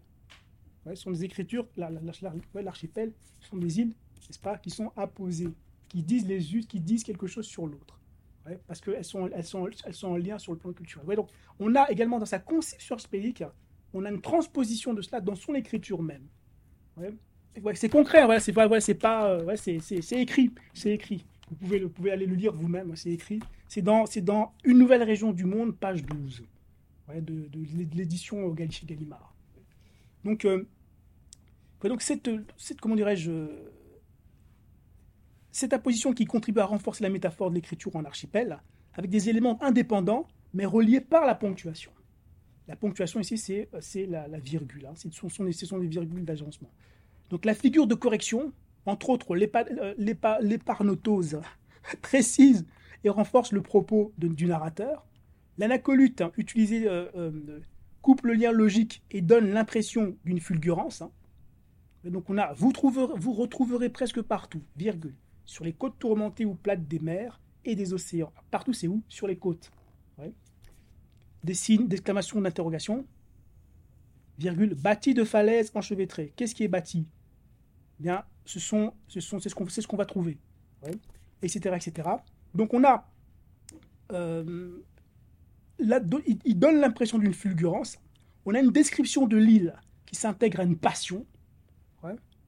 Ouais, 0.86 0.96
sont 0.96 1.12
des 1.12 1.24
écritures, 1.24 1.68
la- 1.78 1.90
la- 1.90 2.02
la- 2.02 2.62
l'archipel, 2.62 3.14
ce 3.40 3.50
sont 3.50 3.58
des 3.58 3.80
îles, 3.80 3.90
n'est-ce 4.28 4.40
pas, 4.40 4.58
qui 4.58 4.70
sont 4.70 4.92
apposées, 4.96 5.54
qui 5.88 6.04
disent 6.04 6.28
les 6.28 6.56
unes, 6.56 6.66
qui 6.66 6.80
disent 6.80 7.04
quelque 7.04 7.28
chose 7.28 7.46
sur 7.46 7.66
l'autre. 7.68 7.95
Parce 8.68 8.80
qu'elles 8.82 9.04
sont, 9.04 9.28
elles 9.34 9.44
sont, 9.44 9.68
elles 9.86 9.94
sont 9.94 10.10
en 10.10 10.18
lien 10.18 10.38
sur 10.38 10.52
le 10.54 10.60
plan 10.60 10.72
culturel. 10.72 11.16
Donc, 11.16 11.30
on 11.60 11.76
a 11.76 11.90
également 11.90 12.20
dans 12.20 12.26
sa 12.26 12.40
conception 12.40 12.96
archipélique, 12.96 13.44
on 13.94 14.06
a 14.06 14.12
une 14.12 14.22
transposition 14.22 14.94
de 14.94 15.02
cela 15.02 15.22
dans 15.22 15.36
son 15.36 15.56
écriture 15.56 16.02
même. 16.02 16.28
C'est 17.74 17.90
concret, 17.90 18.26
voilà, 18.26 18.40
c'est 18.40 18.54
pas, 18.54 18.80
c'est 18.82 18.96
pas, 18.96 19.30
euh, 19.30 19.56
c'est, 19.56 20.12
écrit, 20.12 20.52
c'est 20.74 20.92
écrit. 20.92 21.26
Vous 21.50 21.56
pouvez, 21.56 21.80
vous 21.80 21.90
pouvez 21.90 22.12
aller 22.12 22.26
le 22.26 22.36
lire 22.36 22.54
vous-même, 22.54 22.96
c'est 22.96 23.12
écrit. 23.12 23.40
C'est 23.68 23.82
dans, 23.82 24.06
dans 24.22 24.54
Une 24.64 24.78
nouvelle 24.78 25.04
région 25.04 25.32
du 25.32 25.46
monde, 25.46 25.76
page 25.76 26.04
12, 26.04 26.44
ouais, 27.10 27.22
de, 27.22 27.48
de 27.48 27.98
l'édition 27.98 28.50
Gallimard. 28.50 29.34
Donc, 30.24 30.46
euh, 30.46 30.68
donc 31.84 32.02
cette, 32.02 32.30
cette, 32.58 32.82
comment 32.82 32.96
dirais-je, 32.96 33.32
euh, 35.56 35.60
cette 35.60 35.74
apposition 35.74 36.14
qui 36.14 36.26
contribue 36.26 36.60
à 36.60 36.66
renforcer 36.66 37.04
la 37.04 37.10
métaphore 37.10 37.50
de 37.50 37.56
l'écriture 37.56 37.96
en 37.96 38.04
archipel, 38.06 38.60
avec 38.94 39.10
des 39.10 39.30
éléments 39.30 39.62
indépendants, 39.64 40.28
mais 40.54 40.66
reliés 40.66 41.02
par 41.02 41.26
la 41.26 41.36
ponctuation. 41.36 41.92
La 42.68 42.76
ponctuation 42.76 43.20
ici, 43.20 43.38
c'est 43.38 43.70
c'est 43.80 44.06
la, 44.06 44.28
virgule. 44.40 44.86
hein. 44.88 44.94
Ce 44.96 45.10
sont, 45.12 45.30
ce 45.30 45.66
sont 45.66 45.78
des 45.80 45.88
virgules 45.88 46.26
d'agencement. 46.26 46.72
Donc 47.30 47.46
la 47.46 47.54
figure 47.54 47.88
de 47.88 47.96
correction, 47.96 48.54
entre 48.86 49.10
autres 49.10 49.36
euh, 49.36 49.94
l'épa- 49.98 50.40
l'épargnotose, 50.42 51.42
précise 52.02 52.66
et 53.04 53.10
renforce 53.10 53.52
le 53.52 53.62
propos 53.62 54.14
du 54.18 54.46
narrateur. 54.48 55.06
L'anacolute, 55.58 56.22
hein, 56.22 56.32
euh, 56.38 57.08
euh, 57.16 57.60
coupe 58.02 58.24
le 58.24 58.34
lien 58.34 58.52
logique 58.52 59.04
et 59.12 59.22
donne 59.22 59.50
l'impression 59.52 60.18
d'une 60.26 60.40
fulgurance. 60.40 61.02
hein. 61.02 61.12
Donc 62.04 62.30
on 62.30 62.38
a, 62.38 62.54
vous 62.54 62.72
retrouverez 63.34 63.90
presque 63.90 64.22
partout, 64.22 64.64
virgule, 64.76 65.16
sur 65.46 65.64
les 65.64 65.74
côtes 65.74 65.98
tourmentées 66.00 66.46
ou 66.46 66.56
plates 66.56 66.88
des 66.88 67.00
mers 67.00 67.40
et 67.64 67.76
des 67.76 67.94
océans. 67.94 68.32
Partout, 68.52 68.74
c'est 68.74 68.88
où? 68.88 69.04
Sur 69.08 69.28
les 69.28 69.38
côtes. 69.38 69.72
Des 71.44 71.54
signes 71.54 71.88
d'exclamation, 71.88 72.42
d'interrogation. 72.42 73.06
Virgule, 74.38 74.74
bâti 74.76 75.14
de 75.14 75.24
falaises 75.24 75.72
enchevêtrées. 75.76 76.34
Qu'est-ce 76.36 76.56
qui 76.56 76.64
est 76.64 76.68
bâti? 76.68 77.08
Bien, 78.00 78.26
ce 78.44 78.60
sont, 78.60 78.94
ce 79.08 79.20
sont, 79.20 79.40
c'est 79.40 79.50
ce 79.50 79.56
qu'on, 79.56 79.68
ce 79.68 79.88
qu'on 79.88 79.96
va 79.96 80.06
trouver, 80.06 80.38
etc., 81.42 81.76
etc. 81.76 82.10
Donc 82.54 82.74
on 82.74 82.84
a, 82.84 83.10
euh, 84.12 84.84
là, 85.80 86.02
il, 86.28 86.40
il 86.44 86.60
donne 86.60 86.80
l'impression 86.82 87.18
d'une 87.18 87.34
fulgurance. 87.34 87.98
On 88.46 88.54
a 88.54 88.60
une 88.60 88.72
description 88.72 89.28
de 89.28 89.38
l'île 89.38 89.74
qui 90.06 90.16
s'intègre 90.16 90.60
à 90.60 90.64
une 90.64 90.78
passion. 90.78 91.26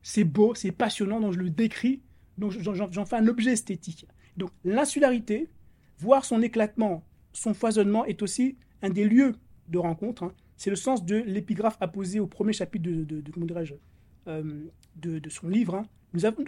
C'est 0.04 0.24
beau, 0.24 0.56
c'est 0.56 0.72
passionnant, 0.72 1.20
donc 1.20 1.34
je 1.34 1.40
le 1.40 1.50
décris, 1.50 2.02
donc 2.38 2.52
j'en, 2.52 3.06
fais 3.06 3.16
un 3.18 3.28
objet 3.28 3.52
esthétique. 3.54 4.06
Donc 4.38 4.52
l'insularité, 4.64 5.50
voir 6.00 6.26
son 6.26 6.42
éclatement, 6.42 7.04
son 7.34 7.54
foisonnement 7.54 8.06
est 8.06 8.22
aussi 8.22 8.58
un 8.82 8.90
des 8.90 9.06
lieux 9.06 9.36
de 9.70 9.78
rencontre. 9.78 10.24
hein. 10.24 10.34
C'est 10.56 10.70
le 10.70 10.76
sens 10.76 11.06
de 11.06 11.16
l'épigraphe 11.18 11.78
apposé 11.82 12.20
au 12.20 12.28
premier 12.28 12.54
chapitre 12.54 12.84
de, 12.90 13.04
de- 13.04 13.24
euh, 14.28 14.62
son 15.30 15.48
livre. 15.48 15.76
hein. 15.76 15.86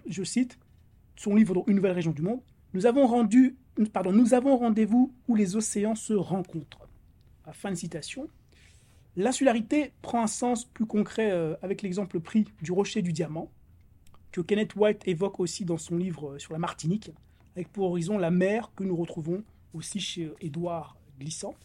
Je 0.07 0.23
cite, 0.23 0.57
son 1.15 1.35
livre 1.35 1.63
Une 1.67 1.75
nouvelle 1.75 1.91
région 1.91 2.11
du 2.11 2.21
monde. 2.21 2.41
Nous 2.73 2.85
avons 2.85 3.07
rendu, 3.07 3.57
nous 3.77 4.33
avons 4.33 4.57
rendez-vous 4.57 5.13
où 5.27 5.35
les 5.35 5.55
océans 5.55 5.95
se 5.95 6.13
rencontrent. 6.13 6.87
À 7.45 7.53
fin 7.53 7.69
de 7.71 7.75
citation. 7.75 8.29
L'insularité 9.15 9.91
prend 10.01 10.23
un 10.23 10.27
sens 10.27 10.65
plus 10.65 10.85
concret 10.85 11.31
euh, 11.31 11.55
avec 11.61 11.81
l'exemple 11.81 12.19
pris 12.19 12.45
du 12.61 12.71
rocher 12.71 13.01
du 13.01 13.11
diamant, 13.11 13.51
que 14.31 14.41
Kenneth 14.41 14.75
White 14.75 15.07
évoque 15.07 15.39
aussi 15.39 15.65
dans 15.65 15.77
son 15.77 15.97
livre 15.97 16.31
euh, 16.31 16.39
sur 16.39 16.53
la 16.53 16.59
Martinique, 16.59 17.11
avec 17.55 17.71
pour 17.71 17.85
horizon 17.85 18.17
la 18.17 18.31
mer 18.31 18.71
que 18.75 18.83
nous 18.83 18.95
retrouvons 18.95 19.43
aussi 19.73 19.99
chez 19.99 20.25
euh, 20.25 20.35
Édouard 20.41 20.97
Glissant. 21.19 21.55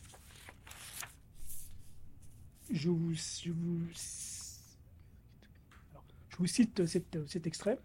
Je 2.71 2.89
vous, 2.89 3.15
cite 6.47 6.87
cet, 6.87 7.29
cet 7.29 7.47
extrait, 7.47 7.79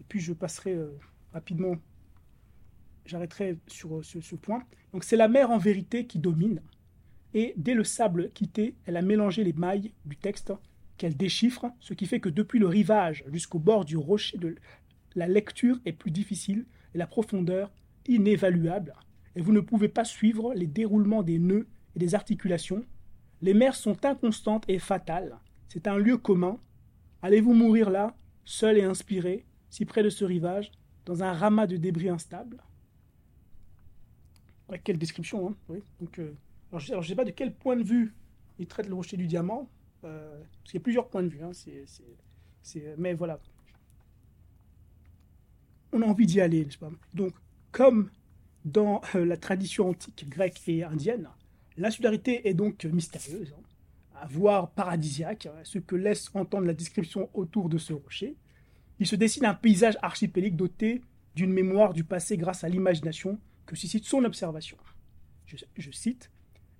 et 0.00 0.04
puis 0.08 0.20
je 0.20 0.32
passerai 0.32 0.74
euh, 0.74 0.96
rapidement, 1.32 1.76
j'arrêterai 3.06 3.58
sur 3.66 3.96
euh, 3.98 4.02
ce 4.02 4.36
point. 4.36 4.62
Donc 4.92 5.04
c'est 5.04 5.16
la 5.16 5.28
mer 5.28 5.50
en 5.50 5.58
vérité 5.58 6.06
qui 6.06 6.18
domine, 6.18 6.62
et 7.34 7.54
dès 7.56 7.74
le 7.74 7.84
sable 7.84 8.30
quitté, 8.30 8.74
elle 8.86 8.96
a 8.96 9.02
mélangé 9.02 9.42
les 9.42 9.52
mailles 9.52 9.92
du 10.04 10.16
texte 10.16 10.52
qu'elle 11.00 11.16
déchiffre, 11.16 11.64
ce 11.80 11.94
qui 11.94 12.04
fait 12.04 12.20
que 12.20 12.28
depuis 12.28 12.58
le 12.58 12.66
rivage 12.66 13.24
jusqu'au 13.32 13.58
bord 13.58 13.86
du 13.86 13.96
rocher, 13.96 14.36
de, 14.36 14.54
la 15.14 15.26
lecture 15.26 15.80
est 15.86 15.94
plus 15.94 16.10
difficile 16.10 16.66
et 16.94 16.98
la 16.98 17.06
profondeur 17.06 17.72
inévaluable, 18.06 18.92
et 19.34 19.40
vous 19.40 19.52
ne 19.52 19.60
pouvez 19.60 19.88
pas 19.88 20.04
suivre 20.04 20.52
les 20.52 20.66
déroulements 20.66 21.22
des 21.22 21.38
nœuds 21.38 21.66
et 21.96 21.98
des 21.98 22.14
articulations. 22.14 22.84
Les 23.40 23.54
mers 23.54 23.76
sont 23.76 24.04
inconstantes 24.04 24.66
et 24.68 24.78
fatales. 24.78 25.38
C'est 25.68 25.86
un 25.86 25.96
lieu 25.96 26.18
commun. 26.18 26.60
Allez-vous 27.22 27.54
mourir 27.54 27.88
là, 27.88 28.14
seul 28.44 28.76
et 28.76 28.82
inspiré, 28.82 29.46
si 29.70 29.86
près 29.86 30.02
de 30.02 30.10
ce 30.10 30.26
rivage, 30.26 30.70
dans 31.06 31.22
un 31.22 31.32
ramas 31.32 31.66
de 31.66 31.78
débris 31.78 32.10
instables? 32.10 32.62
Quelle 34.84 34.98
description, 34.98 35.48
hein. 35.70 35.76
Donc, 35.98 36.18
euh, 36.18 36.34
alors, 36.70 36.80
je 36.80 36.94
ne 36.94 37.02
sais 37.02 37.14
pas 37.14 37.24
de 37.24 37.30
quel 37.30 37.54
point 37.54 37.76
de 37.76 37.84
vue 37.84 38.12
il 38.58 38.66
traite 38.66 38.86
le 38.86 38.94
rocher 38.94 39.16
du 39.16 39.26
diamant, 39.26 39.70
euh, 40.04 40.42
y 40.72 40.76
a 40.76 40.80
plusieurs 40.80 41.08
points 41.08 41.22
de 41.22 41.28
vue. 41.28 41.42
hein, 41.42 41.52
mais 42.98 43.14
voilà. 43.14 43.40
On 45.92 46.02
a 46.02 46.06
envie 46.06 46.26
d'y 46.26 46.40
aller, 46.40 46.64
n'est-ce 46.64 46.78
Donc, 47.14 47.34
comme 47.72 48.10
dans 48.64 49.00
euh, 49.14 49.24
la 49.24 49.36
tradition 49.36 49.88
antique 49.88 50.28
grecque 50.28 50.60
et 50.68 50.84
indienne, 50.84 51.28
l'insularité 51.76 52.48
est 52.48 52.54
donc 52.54 52.84
mystérieuse, 52.84 53.54
hein, 53.56 54.26
voire 54.28 54.70
paradisiaque, 54.70 55.46
hein, 55.46 55.54
ce 55.64 55.78
que 55.78 55.96
laisse 55.96 56.30
entendre 56.34 56.66
la 56.66 56.74
description 56.74 57.28
autour 57.34 57.68
de 57.68 57.78
ce 57.78 57.92
rocher. 57.92 58.36
Il 58.98 59.06
se 59.06 59.16
dessine 59.16 59.46
un 59.46 59.54
paysage 59.54 59.96
archipélique 60.02 60.56
doté 60.56 61.02
d'une 61.34 61.52
mémoire 61.52 61.94
du 61.94 62.04
passé 62.04 62.36
grâce 62.36 62.64
à 62.64 62.68
l'imagination 62.68 63.38
que 63.66 63.76
suscite 63.76 64.04
son 64.04 64.24
observation. 64.24 64.76
Je 65.76 65.90
cite 65.90 66.30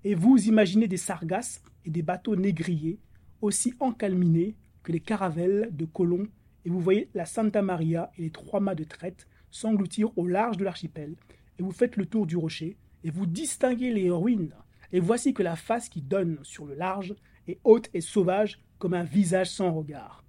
Et 0.05 0.15
vous 0.15 0.37
imaginez 0.47 0.87
des 0.87 0.97
sargasses 0.97 1.63
et 1.85 1.91
des 1.91 2.03
bateaux 2.03 2.37
négriers 2.37 2.99
aussi 3.41 3.75
encalminés 3.81 4.57
que 4.83 4.93
les 4.93 5.01
caravelles 5.01 5.69
de 5.73 5.85
colons, 5.85 6.29
et 6.65 6.71
vous 6.71 6.81
voyez 6.81 7.09
la 7.15 7.27
Santa 7.27 7.63
Maria 7.63 8.11
et 8.17 8.23
les 8.23 8.31
trois 8.31 8.61
mâts 8.61 8.75
de 8.75 8.85
traite 8.85 9.27
s'engloutir 9.51 10.17
au 10.17 10.27
large 10.27 10.57
de 10.57 10.65
l'archipel, 10.65 11.17
et 11.59 11.63
vous 11.63 11.73
faites 11.73 11.97
le 11.97 12.07
tour 12.07 12.27
du 12.27 12.37
rocher, 12.37 12.77
et 13.05 13.11
vous 13.11 13.27
distinguez 13.27 13.93
les 13.93 14.11
ruines, 14.11 14.55
et 14.93 15.01
voici 15.01 15.35
que 15.35 15.43
la 15.43 15.57
face 15.57 15.89
qui 15.89 16.03
donne 16.03 16.39
sur 16.43 16.67
le 16.67 16.75
large 16.75 17.15
est 17.47 17.61
haute 17.65 17.91
et 17.95 18.01
sauvage 18.01 18.61
comme 18.79 18.95
un 18.95 19.05
visage 19.05 19.51
sans 19.51 19.73
regard. 19.73 20.25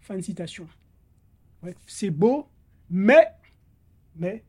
Fin 0.00 0.16
de 0.16 0.22
citation. 0.22 0.66
C'est 1.86 2.10
beau, 2.10 2.48
mais, 2.88 3.28
mais, 4.16 4.44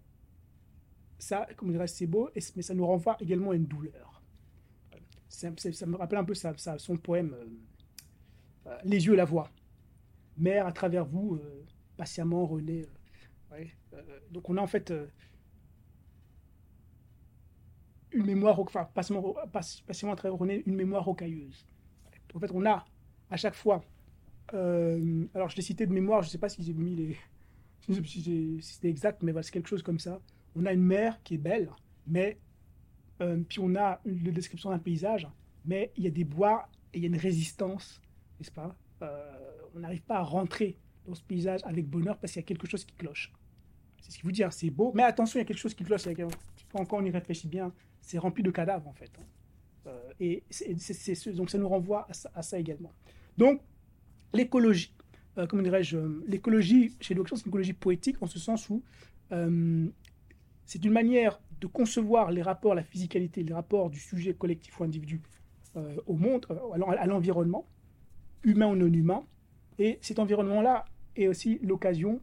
ça, 1.19 1.47
comme 1.57 1.75
c'est 1.87 2.07
beau, 2.07 2.29
mais 2.55 2.61
ça 2.61 2.73
nous 2.73 2.85
renvoie 2.85 3.17
également 3.19 3.51
à 3.51 3.55
une 3.55 3.65
douleur. 3.65 4.23
Ça 5.27 5.49
me 5.49 5.95
rappelle 5.95 6.19
un 6.19 6.23
peu 6.23 6.33
ça, 6.33 6.53
son 6.77 6.97
poème 6.97 7.33
euh, 7.33 7.45
Les 8.83 9.05
yeux, 9.05 9.15
la 9.15 9.25
voix. 9.25 9.51
Mère, 10.37 10.67
à 10.67 10.71
travers 10.73 11.05
vous, 11.05 11.35
euh, 11.35 11.65
patiemment, 11.97 12.45
René. 12.47 12.85
euh, 13.53 13.65
euh, 13.93 14.19
donc 14.31 14.49
on 14.49 14.57
a 14.57 14.61
en 14.61 14.67
fait 14.67 14.91
euh, 14.91 15.07
une 18.11 18.25
mémoire, 18.25 18.59
enfin, 18.59 18.85
patiemment, 18.93 19.35
patiemment 19.51 20.13
à 20.13 20.15
travers 20.15 20.37
René, 20.37 20.63
une 20.65 20.75
mémoire 20.75 21.05
rocailleuse. 21.05 21.65
En 22.35 22.39
fait, 22.39 22.51
on 22.53 22.65
a 22.65 22.85
à 23.29 23.37
chaque 23.37 23.55
fois. 23.55 23.83
euh, 24.53 25.27
alors, 25.35 25.49
je 25.49 25.55
l'ai 25.57 25.61
cité 25.63 25.87
de 25.87 25.93
mémoire, 25.93 26.21
je 26.23 26.27
ne 26.29 26.31
sais 26.31 26.39
pas 26.39 26.49
si 26.49 26.63
j'ai 26.63 26.73
mis 26.73 26.95
les. 26.95 27.17
si 28.05 28.59
c'était 28.61 28.89
exact, 28.89 29.23
mais 29.23 29.33
c'est 29.43 29.51
quelque 29.51 29.69
chose 29.69 29.83
comme 29.83 29.99
ça. 29.99 30.21
On 30.55 30.65
a 30.65 30.73
une 30.73 30.83
mer 30.83 31.21
qui 31.23 31.35
est 31.35 31.39
belle, 31.39 31.71
mais. 32.07 32.39
euh, 33.21 33.43
puis 33.47 33.59
on 33.61 33.75
a 33.75 34.01
une, 34.05 34.25
une 34.27 34.31
description 34.33 34.69
d'un 34.71 34.79
paysage, 34.79 35.27
mais 35.65 35.91
il 35.97 36.03
y 36.05 36.07
a 36.07 36.11
des 36.11 36.25
bois 36.25 36.67
et 36.93 36.99
il 36.99 37.01
y 37.03 37.05
a 37.05 37.09
une 37.09 37.17
résistance, 37.17 38.01
n'est-ce 38.41 38.51
pas 38.51 38.75
Euh, 39.03 39.31
On 39.75 39.79
n'arrive 39.79 40.01
pas 40.01 40.17
à 40.17 40.23
rentrer 40.23 40.77
dans 41.05 41.15
ce 41.15 41.23
paysage 41.23 41.61
avec 41.63 41.87
bonheur 41.87 42.17
parce 42.17 42.33
qu'il 42.33 42.41
y 42.41 42.45
a 42.45 42.47
quelque 42.47 42.67
chose 42.67 42.83
qui 42.83 42.95
cloche. 42.95 43.31
C'est 44.01 44.11
ce 44.11 44.17
qui 44.17 44.23
vous 44.23 44.31
dit, 44.31 44.43
hein, 44.43 44.49
c'est 44.51 44.69
beau, 44.71 44.91
mais 44.95 45.03
attention, 45.03 45.37
il 45.39 45.43
y 45.43 45.45
a 45.45 45.45
quelque 45.45 45.57
chose 45.59 45.73
qui 45.75 45.83
cloche. 45.83 46.03
Quand 46.71 46.91
on 46.93 47.05
y 47.05 47.11
réfléchit 47.11 47.47
bien, 47.47 47.71
c'est 48.01 48.17
rempli 48.17 48.43
de 48.43 48.51
cadavres 48.51 48.87
en 48.87 48.93
fait. 48.93 49.11
hein. 49.19 49.23
Euh, 49.87 50.13
et 50.19 50.43
donc 51.33 51.49
ça 51.49 51.57
nous 51.57 51.67
renvoie 51.69 52.07
à 52.35 52.41
ça, 52.41 52.59
également. 52.59 52.91
Donc 53.37 53.61
l'écologie, 54.33 54.93
euh, 55.37 55.47
comment 55.47 55.61
dirais-je, 55.63 55.97
l'écologie 56.27 56.95
chez 56.99 57.13
Locke, 57.13 57.29
c'est 57.29 57.45
une 57.45 57.49
écologie 57.49 57.73
poétique 57.73 58.17
en 58.21 58.27
ce 58.27 58.39
sens 58.39 58.69
où 58.69 58.83
euh, 59.31 59.87
c'est 60.65 60.83
une 60.85 60.93
manière 60.93 61.39
de 61.59 61.67
concevoir 61.67 62.31
les 62.31 62.41
rapports, 62.41 62.75
la 62.75 62.83
physicalité, 62.83 63.43
les 63.43 63.53
rapports 63.53 63.89
du 63.89 63.99
sujet 63.99 64.33
collectif 64.33 64.79
ou 64.79 64.83
individu 64.83 65.21
au 66.05 66.17
monde, 66.17 66.45
à 66.97 67.05
l'environnement, 67.07 67.65
humain 68.43 68.67
ou 68.67 68.75
non 68.75 68.91
humain. 68.91 69.23
Et 69.79 69.99
cet 70.01 70.19
environnement-là 70.19 70.85
est 71.15 71.27
aussi 71.27 71.59
l'occasion 71.63 72.21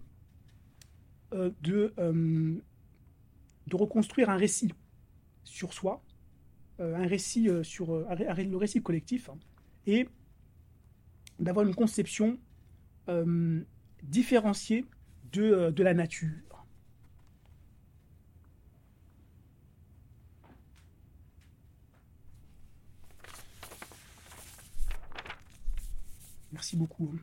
euh, 1.34 1.50
de, 1.60 1.92
euh, 1.98 2.54
de 3.66 3.76
reconstruire 3.76 4.30
un 4.30 4.36
récit 4.36 4.72
sur 5.44 5.72
soi, 5.72 6.02
euh, 6.80 6.96
un 6.96 7.06
récit 7.06 7.44
le 7.44 8.56
récit 8.56 8.82
collectif, 8.82 9.28
hein, 9.28 9.38
et 9.86 10.08
d'avoir 11.38 11.66
une 11.66 11.74
conception 11.74 12.38
différenciée 14.02 14.84
de 15.32 15.82
la 15.82 15.94
nature. 15.94 16.47
Merci 26.58 26.76
beaucoup. 26.76 27.08
hein. 27.14 27.18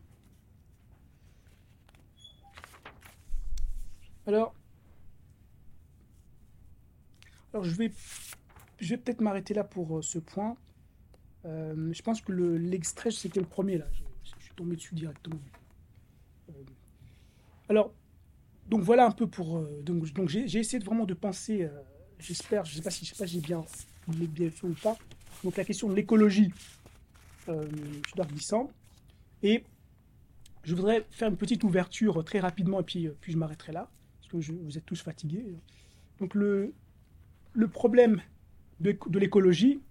Alors, 4.27 4.55
alors 7.53 7.65
je 7.65 7.71
vais, 7.75 7.91
je 8.79 8.89
vais 8.91 8.97
peut-être 8.97 9.19
m'arrêter 9.19 9.53
là 9.53 9.65
pour 9.65 9.97
euh, 9.97 10.01
ce 10.01 10.19
point. 10.19 10.55
Euh, 11.43 11.91
je 11.91 12.01
pense 12.01 12.21
que 12.21 12.31
le- 12.31 12.55
l'extrait, 12.57 13.11
c'était 13.11 13.41
le 13.41 13.45
premier 13.45 13.77
là. 13.77 13.87
Je, 13.91 14.03
je 14.39 14.43
suis 14.45 14.53
tombé 14.55 14.77
dessus 14.77 14.95
directement. 14.95 15.39
Euh, 16.51 16.53
alors, 17.67 17.91
donc 18.69 18.83
voilà 18.83 19.05
un 19.05 19.11
peu 19.11 19.27
pour. 19.27 19.59
donc 19.83 20.13
donc 20.13 20.29
j'ai 20.29 20.45
essayé 20.57 20.79
de 20.79 20.85
vraiment 20.85 21.03
de 21.03 21.13
penser. 21.13 21.69
J'espère, 22.19 22.63
je 22.63 22.75
sais 22.75 22.81
pas 22.81 22.89
si 22.89 23.03
je 23.03 23.09
sais 23.13 23.17
pas 23.17 23.25
j'ai 23.25 23.41
bien, 23.41 23.65
bien 24.07 24.49
fait 24.49 24.65
ou 24.65 24.75
pas. 24.81 24.97
Donc 25.43 25.57
la 25.57 25.65
question 25.65 25.89
de 25.89 25.93
l'écologie 25.93 26.53
chez 27.47 28.15
Dark 28.15 28.29
Glissant. 28.31 28.71
Et 29.45 29.63
je 30.63 30.73
voudrais 30.73 31.05
faire 31.11 31.29
une 31.29 31.37
petite 31.37 31.63
ouverture 31.63 32.23
très 32.25 32.39
rapidement 32.39 32.79
et 32.79 32.83
puis, 32.83 33.07
euh, 33.07 33.15
puis 33.21 33.31
je 33.31 33.37
m'arrêterai 33.37 33.71
là, 33.73 33.89
parce 34.19 34.31
que 34.45 34.51
vous 34.51 34.77
êtes 34.77 34.85
tous 34.85 34.99
fatigués. 35.01 35.45
Donc 36.19 36.33
le, 36.33 36.73
le 37.53 37.67
problème 37.67 38.21
de, 38.79 38.97
l'écologie 39.19 39.81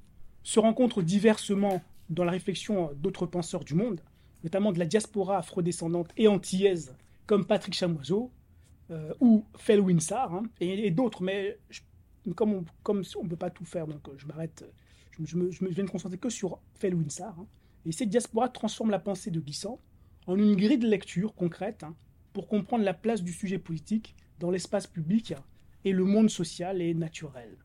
se 0.43 0.59
rencontre 0.59 1.03
diversement 1.03 1.83
dans 2.11 2.25
la 2.25 2.33
réflexion 2.33 2.91
d'autres 2.97 3.27
penseurs 3.27 3.65
du 3.65 3.75
monde, 3.75 4.01
notamment 4.43 4.73
de 4.73 4.79
la 4.81 4.87
diaspora 4.87 5.39
afrodescendante 5.39 6.11
et 6.17 6.27
antillaise, 6.27 6.97
comme 7.27 7.47
Patrick 7.47 7.75
Chamoiseau 7.75 8.33
euh, 8.91 9.15
ou 9.21 9.45
Felwinsar, 9.57 10.35
hein, 10.35 10.43
et, 10.61 10.91
d'autres, 10.91 11.23
mais 11.23 11.59
je- 11.71 11.81
comme 12.35 12.53
on 12.55 12.65
ne 13.25 13.29
peut 13.29 13.37
pas 13.37 13.51
tout 13.51 13.65
faire, 13.65 13.87
donc 13.87 14.07
euh, 14.09 14.13
je 14.19 14.27
m'arrête, 14.27 14.65
je, 15.13 15.23
me- 15.23 15.27
je 15.27 15.37
me, 15.37 15.51
me- 15.69 15.71
viens 15.75 15.85
de 15.85 15.91
concentrer 15.91 16.19
que 16.19 16.29
sur 16.29 16.59
Felwinsar. 16.75 17.39
hein. 17.39 17.47
Et 17.87 17.93
cette 17.93 18.09
diaspora 18.09 18.49
transforme 18.49 18.91
la 18.91 18.99
pensée 18.99 19.31
de 19.31 19.41
Glissant 19.41 19.81
en 20.27 20.37
une 20.37 20.57
grille 20.57 20.79
de 20.79 20.89
lecture 20.89 21.35
concrète 21.35 21.83
hein, 21.83 21.95
pour 22.33 22.49
comprendre 22.49 22.85
la 22.85 22.95
place 22.95 23.23
du 23.23 23.33
sujet 23.33 23.59
politique 23.59 24.17
dans 24.41 24.51
l'espace 24.51 24.87
public 24.87 25.35
et 25.85 25.93
le 25.93 26.05
monde 26.05 26.31
social 26.31 26.81
et 26.81 26.95
naturel. 26.95 27.57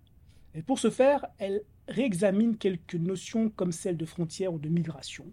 Et 0.55 0.61
pour 0.61 0.79
ce 0.79 0.89
faire, 0.89 1.25
elle 1.37 1.61
réexamine 1.87 2.57
quelques 2.57 2.95
notions 2.95 3.49
comme 3.49 3.71
celle 3.71 3.97
de 3.97 4.05
frontières 4.05 4.53
ou 4.53 4.59
de 4.59 4.69
migration. 4.69 5.25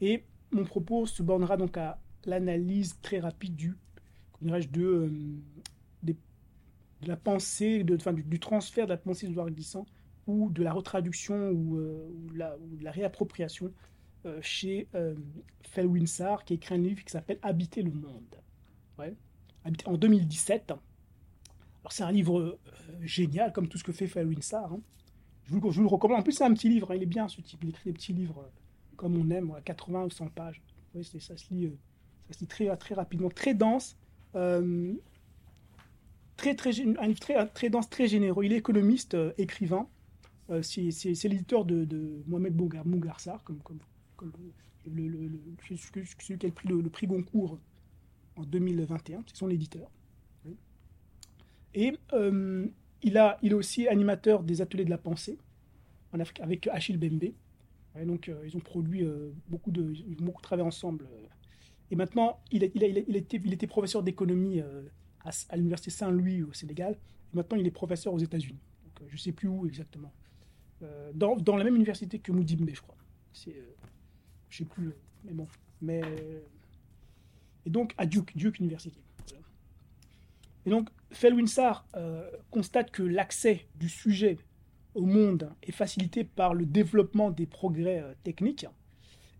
Et 0.00 0.24
mon 0.50 0.64
propos 0.64 1.06
se 1.06 1.22
bornera 1.22 1.56
donc 1.56 1.76
à 1.76 1.98
l'analyse 2.24 2.98
très 3.00 3.20
rapide 3.20 3.56
du, 3.56 3.76
dirais-je, 4.42 4.68
de, 4.68 4.82
euh, 4.82 5.10
de 6.02 7.08
la 7.08 7.16
pensée, 7.16 7.82
de, 7.82 7.96
enfin, 7.96 8.12
du, 8.12 8.22
du 8.22 8.38
transfert 8.38 8.86
de 8.86 8.90
la 8.90 8.98
pensée 8.98 9.26
d'Edouard 9.26 9.50
Glissant 9.50 9.86
ou 10.26 10.50
de 10.50 10.62
la 10.62 10.72
retraduction 10.72 11.50
ou, 11.50 11.78
euh, 11.78 12.08
ou 12.20 12.76
de 12.76 12.84
la 12.84 12.90
réappropriation 12.90 13.72
chez 14.40 14.88
euh, 14.94 15.14
Felwinsar, 15.62 16.44
qui 16.44 16.52
a 16.52 16.56
écrit 16.56 16.74
un 16.74 16.78
livre 16.78 17.04
qui 17.04 17.10
s'appelle 17.12 17.38
Habiter 17.42 17.82
le 17.82 17.92
monde. 17.92 18.36
En 19.86 19.96
2017. 19.96 20.70
Alors 20.70 21.92
c'est 21.92 22.02
un 22.02 22.12
livre 22.12 22.38
euh, 22.40 22.58
génial, 23.00 23.52
comme 23.52 23.68
tout 23.68 23.78
ce 23.78 23.84
que 23.84 23.92
fait 23.92 24.06
Felwinsar. 24.06 24.72
hein. 24.72 24.80
Je, 25.44 25.52
vous, 25.54 25.60
le- 25.60 25.70
vous 25.70 25.88
recommande. 25.88 26.20
En 26.20 26.22
plus, 26.22 26.32
c'est 26.32 26.44
un 26.44 26.52
petit 26.54 26.68
livre. 26.68 26.90
hein. 26.90 26.96
Il 26.96 27.02
est 27.02 27.06
bien, 27.06 27.28
ce 27.28 27.40
type. 27.40 27.60
Il 27.62 27.70
écrit 27.70 27.90
des 27.90 27.92
petits 27.94 28.12
livres 28.12 28.40
euh, 28.40 28.50
comme 28.96 29.16
on 29.16 29.30
aime, 29.30 29.50
à 29.52 29.60
80 29.62 30.04
ou 30.04 30.10
100 30.10 30.28
pages. 30.28 30.60
Ça, 31.02 31.36
se 31.36 31.54
lit, 31.54 31.66
euh, 31.66 31.78
ça 32.28 32.34
se 32.34 32.40
lit 32.40 32.46
très, 32.46 32.76
très 32.76 32.94
rapidement, 32.94 33.30
très 33.30 33.54
dense. 33.54 33.96
euh, 34.34 34.92
très, 36.36 36.54
très, 36.54 36.70
un 36.80 37.06
livre 37.06 37.20
très, 37.20 37.70
dense, 37.70 37.88
très 37.90 38.06
généreux. 38.08 38.44
Il 38.44 38.52
est 38.52 38.56
économiste, 38.58 39.14
euh, 39.14 39.32
écrivain. 39.38 39.88
Euh, 40.50 40.62
c'est 40.62 40.90
l'éditeur 41.28 41.64
de, 41.64 41.84
de 41.84 42.22
Mohamed 42.26 42.54
Bougar, 42.54 42.86
Mougarsar, 42.86 43.42
comme, 43.44 43.58
comme, 43.62 43.78
le, 44.22 45.08
le- 45.08 45.28
le- 45.28 45.76
celui 45.76 46.38
qui 46.38 46.46
a 46.46 46.50
pris 46.50 46.68
le, 46.68 46.82
prix 46.90 47.06
Goncourt 47.06 47.58
en 48.36 48.42
2021. 48.44 49.22
C'est 49.26 49.36
son 49.36 49.50
éditeur. 49.50 49.90
Oui. 50.44 50.56
Et 51.74 51.96
euh, 52.12 52.66
il, 53.02 53.16
a, 53.18 53.38
il 53.42 53.52
est 53.52 53.54
aussi 53.54 53.88
animateur 53.88 54.42
des 54.42 54.60
ateliers 54.62 54.84
de 54.84 54.90
la 54.90 54.98
pensée 54.98 55.38
en 56.12 56.20
Afrique 56.20 56.40
avec 56.40 56.66
Achille 56.68 56.96
Bembe. 56.96 57.32
Donc 58.06 58.28
euh, 58.28 58.42
ils 58.46 58.56
ont 58.56 58.60
produit 58.60 59.04
euh, 59.04 59.30
beaucoup 59.48 59.70
de, 59.70 59.92
ils 59.94 60.16
ont 60.20 60.24
beaucoup 60.26 60.42
travaillé 60.42 60.66
ensemble. 60.66 61.06
Et 61.90 61.96
maintenant, 61.96 62.38
il, 62.52 62.64
a- 62.64 62.68
il, 62.74 62.84
a- 62.84 62.86
il, 62.88 62.98
a- 62.98 63.02
il 63.08 63.16
était, 63.16 63.40
il 63.44 63.52
était 63.52 63.66
professeur 63.66 64.02
d'économie 64.02 64.60
à, 64.60 65.30
à 65.48 65.56
l'université 65.56 65.90
Saint-Louis 65.90 66.42
au 66.42 66.52
Sénégal. 66.52 66.96
Et 67.32 67.36
maintenant, 67.36 67.58
il 67.58 67.66
est 67.66 67.70
professeur 67.72 68.12
aux 68.14 68.18
États-Unis. 68.18 68.58
Je 69.08 69.14
ne 69.14 69.18
sais 69.18 69.32
plus 69.32 69.48
où 69.48 69.66
exactement. 69.66 70.12
Dans, 71.14 71.36
dans 71.36 71.56
la 71.56 71.64
même 71.64 71.76
université 71.76 72.18
que 72.18 72.32
Moudimbe, 72.32 72.70
je 72.72 72.80
crois. 72.80 72.96
C'est, 73.32 73.54
je 74.50 74.58
sais 74.58 74.64
plus, 74.64 74.88
euh, 74.88 74.96
mais 75.24 75.32
bon. 75.32 75.46
Mais 75.80 76.02
et 77.66 77.70
donc 77.70 77.94
à 77.98 78.06
Duke, 78.06 78.36
Duke 78.36 78.58
University. 78.58 79.00
Et 80.66 80.70
donc 80.70 80.90
Felwinsar 81.10 81.86
euh, 81.96 82.28
constate 82.50 82.90
que 82.90 83.02
l'accès 83.02 83.66
du 83.76 83.88
sujet 83.88 84.38
au 84.94 85.06
monde 85.06 85.50
est 85.62 85.72
facilité 85.72 86.24
par 86.24 86.54
le 86.54 86.66
développement 86.66 87.30
des 87.30 87.46
progrès 87.46 88.00
euh, 88.00 88.12
techniques 88.24 88.66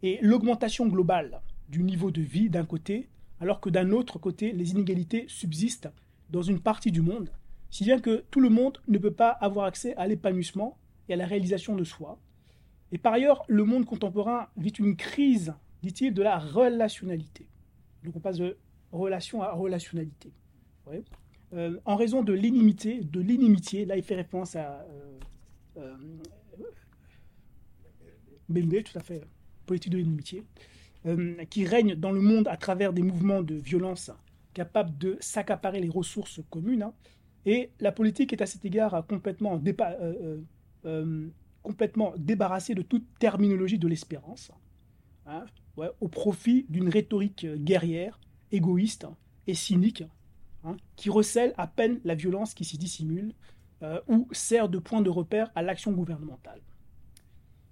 et 0.02 0.18
l'augmentation 0.22 0.86
globale 0.86 1.42
du 1.68 1.82
niveau 1.82 2.10
de 2.10 2.22
vie 2.22 2.48
d'un 2.48 2.64
côté, 2.64 3.08
alors 3.38 3.60
que 3.60 3.68
d'un 3.68 3.90
autre 3.90 4.18
côté, 4.18 4.52
les 4.52 4.70
inégalités 4.70 5.26
subsistent 5.28 5.90
dans 6.30 6.42
une 6.42 6.60
partie 6.60 6.90
du 6.90 7.02
monde, 7.02 7.30
si 7.70 7.84
bien 7.84 8.00
que 8.00 8.24
tout 8.30 8.40
le 8.40 8.48
monde 8.48 8.80
ne 8.88 8.98
peut 8.98 9.12
pas 9.12 9.30
avoir 9.30 9.66
accès 9.66 9.94
à 9.96 10.06
l'épanouissement 10.06 10.78
et 11.08 11.14
à 11.14 11.16
la 11.16 11.26
réalisation 11.26 11.76
de 11.76 11.84
soi. 11.84 12.18
Et 12.92 12.98
par 12.98 13.12
ailleurs, 13.12 13.44
le 13.48 13.64
monde 13.64 13.84
contemporain 13.84 14.48
vit 14.56 14.70
une 14.70 14.96
crise, 14.96 15.54
dit-il, 15.82 16.12
de 16.12 16.22
la 16.22 16.38
relationnalité. 16.38 17.46
Donc 18.04 18.16
on 18.16 18.20
passe 18.20 18.38
de 18.38 18.56
relation 18.92 19.42
à 19.42 19.52
relationnalité. 19.52 20.32
Euh, 21.52 21.78
en 21.84 21.96
raison 21.96 22.22
de 22.22 22.32
l'inimité, 22.32 23.00
de 23.00 23.20
l'inimitié, 23.20 23.84
là 23.84 23.96
il 23.96 24.02
fait 24.02 24.16
référence 24.16 24.56
à 24.56 24.84
euh, 24.90 25.18
euh, 25.78 25.94
tout 28.82 28.98
à 28.98 29.00
fait, 29.00 29.22
politique 29.66 29.92
de 29.92 29.98
l'inimitié, 29.98 30.44
euh, 31.06 31.44
qui 31.44 31.64
règne 31.64 31.94
dans 31.94 32.10
le 32.10 32.20
monde 32.20 32.48
à 32.48 32.56
travers 32.56 32.92
des 32.92 33.02
mouvements 33.02 33.42
de 33.42 33.54
violence 33.54 34.10
capables 34.52 34.96
de 34.98 35.16
s'accaparer 35.20 35.80
les 35.80 35.88
ressources 35.88 36.40
communes. 36.50 36.82
Hein. 36.82 36.92
Et 37.46 37.70
la 37.78 37.92
politique 37.92 38.32
est 38.32 38.42
à 38.42 38.46
cet 38.46 38.64
égard 38.64 39.06
complètement, 39.08 39.60
complètement 41.62 42.14
débarrassée 42.16 42.74
de 42.74 42.82
toute 42.82 43.06
terminologie 43.18 43.78
de 43.78 43.88
l'espérance, 43.88 44.50
hein, 45.26 45.44
au 45.76 46.08
profit 46.08 46.66
d'une 46.68 46.88
rhétorique 46.88 47.46
guerrière, 47.46 48.18
égoïste 48.50 49.06
et 49.46 49.54
cynique, 49.54 50.04
Hein, 50.62 50.76
qui 50.96 51.08
recèle 51.08 51.54
à 51.56 51.66
peine 51.66 52.00
la 52.04 52.14
violence 52.14 52.52
qui 52.52 52.66
s'y 52.66 52.76
dissimule 52.76 53.32
euh, 53.82 53.98
ou 54.08 54.28
sert 54.32 54.68
de 54.68 54.78
point 54.78 55.00
de 55.00 55.08
repère 55.08 55.50
à 55.54 55.62
l'action 55.62 55.90
gouvernementale. 55.90 56.60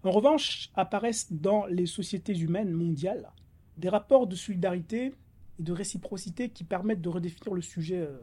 En 0.04 0.10
revanche, 0.10 0.70
apparaissent 0.74 1.30
dans 1.30 1.66
les 1.66 1.84
sociétés 1.84 2.38
humaines 2.38 2.72
mondiales 2.72 3.30
des 3.76 3.90
rapports 3.90 4.26
de 4.26 4.34
solidarité 4.34 5.12
et 5.58 5.62
de 5.62 5.72
réciprocité 5.72 6.48
qui 6.48 6.64
permettent 6.64 7.02
de 7.02 7.10
redéfinir 7.10 7.52
le 7.52 7.60
sujet. 7.60 7.98
Euh, 7.98 8.16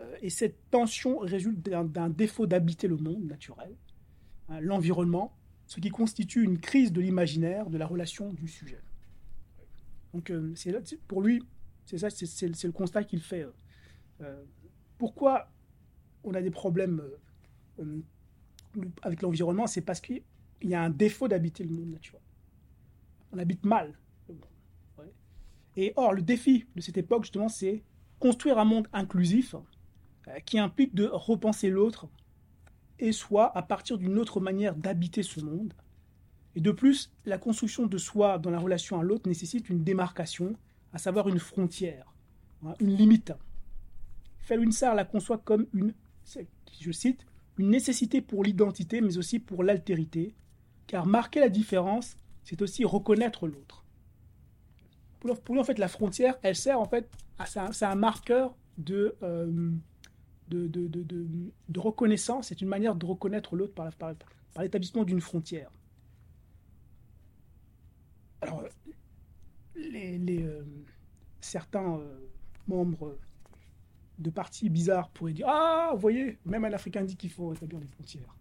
euh, 0.00 0.16
et 0.22 0.30
cette 0.30 0.70
tension 0.72 1.18
résulte 1.18 1.60
d'un 1.60 2.08
défaut 2.08 2.48
d'habiter 2.48 2.88
le 2.88 2.96
monde 2.96 3.24
naturel, 3.24 3.76
hein, 4.48 4.60
l'environnement, 4.60 5.34
ce 5.66 5.80
qui 5.80 5.90
constitue 5.90 6.42
une 6.42 6.58
crise 6.58 6.92
de 6.92 7.00
l'imaginaire, 7.00 7.70
de 7.70 7.78
la 7.78 7.86
relation 7.86 8.32
du 8.32 8.48
sujet. 8.48 8.80
Donc, 10.12 10.32
pour 11.08 11.22
lui, 11.22 11.42
c'est 11.86 11.98
ça, 11.98 12.10
c'est 12.10 12.64
le 12.64 12.72
constat 12.72 13.04
qu'il 13.04 13.20
fait 13.20 13.46
euh, 14.20 14.42
pourquoi 14.98 15.48
on 16.22 16.34
a 16.34 16.42
des 16.42 16.50
problèmes 16.50 17.02
euh, 17.80 18.00
euh, 18.76 18.88
avec 19.02 19.22
l'environnement 19.22 19.66
C'est 19.66 19.80
parce 19.80 20.00
qu'il 20.00 20.22
y 20.62 20.74
a 20.74 20.82
un 20.82 20.90
défaut 20.90 21.28
d'habiter 21.28 21.64
le 21.64 21.70
monde 21.70 21.90
naturel. 21.90 22.22
On 23.32 23.38
habite 23.38 23.64
mal. 23.64 23.98
Et 25.76 25.92
or, 25.96 26.12
le 26.12 26.22
défi 26.22 26.66
de 26.76 26.80
cette 26.80 26.96
époque, 26.96 27.24
justement, 27.24 27.48
c'est 27.48 27.82
construire 28.20 28.58
un 28.58 28.64
monde 28.64 28.86
inclusif 28.92 29.56
qui 30.46 30.60
implique 30.60 30.94
de 30.94 31.06
repenser 31.06 31.68
l'autre 31.68 32.08
et 32.98 33.12
soit 33.12 33.56
à 33.56 33.62
partir 33.62 33.98
d'une 33.98 34.18
autre 34.18 34.40
manière 34.40 34.74
d'habiter 34.74 35.22
ce 35.22 35.40
monde. 35.40 35.74
Et 36.56 36.60
de 36.60 36.70
plus, 36.70 37.10
la 37.24 37.38
construction 37.38 37.86
de 37.86 37.98
soi 37.98 38.38
dans 38.38 38.50
la 38.50 38.58
relation 38.58 38.98
à 39.00 39.02
l'autre 39.02 39.28
nécessite 39.28 39.68
une 39.68 39.82
démarcation, 39.82 40.54
à 40.92 40.98
savoir 40.98 41.28
une 41.28 41.40
frontière, 41.40 42.14
hein, 42.64 42.74
une 42.80 42.96
limite. 42.96 43.32
Felwinsar 44.38 44.94
la 44.94 45.04
conçoit 45.04 45.38
comme 45.38 45.66
une, 45.72 45.94
je 46.80 46.92
cite, 46.92 47.26
une 47.58 47.70
nécessité 47.70 48.20
pour 48.20 48.44
l'identité, 48.44 49.00
mais 49.00 49.16
aussi 49.18 49.38
pour 49.38 49.64
l'altérité, 49.64 50.34
car 50.86 51.06
marquer 51.06 51.40
la 51.40 51.48
différence, 51.48 52.16
c'est 52.44 52.60
aussi 52.62 52.84
reconnaître 52.84 53.46
l'autre. 53.46 53.84
Pour 55.20 55.54
lui, 55.54 55.60
en 55.60 55.64
fait, 55.64 55.78
la 55.78 55.88
frontière, 55.88 56.36
elle 56.42 56.56
sert 56.56 56.78
en 56.78 56.84
fait, 56.84 57.08
c'est 57.46 57.84
un, 57.84 57.94
marqueur 57.94 58.54
de, 58.76 59.16
euh, 59.22 59.72
de, 60.48 61.78
reconnaissance, 61.78 62.48
c'est 62.48 62.60
une 62.60 62.68
manière 62.68 62.94
de 62.94 63.06
reconnaître 63.06 63.56
l'autre 63.56 63.74
par, 63.74 63.90
l'établissement 64.60 65.04
d'une 65.04 65.20
frontière. 65.20 65.70
Alors, 68.40 68.64
les, 69.74 70.42
euh, 70.42 70.62
certains 71.40 71.98
euh, 71.98 72.28
membres 72.68 73.18
de 74.18 74.30
partis 74.30 74.68
bizarres 74.68 75.10
pourraient 75.10 75.32
dire 75.32 75.48
Ah, 75.48 75.90
vous 75.94 76.00
voyez, 76.00 76.38
même 76.44 76.64
un 76.64 76.72
Africain 76.72 77.02
dit 77.02 77.16
qu'il 77.16 77.30
faut 77.30 77.52
établir 77.52 77.80
des 77.80 77.88
frontières. 77.88 78.36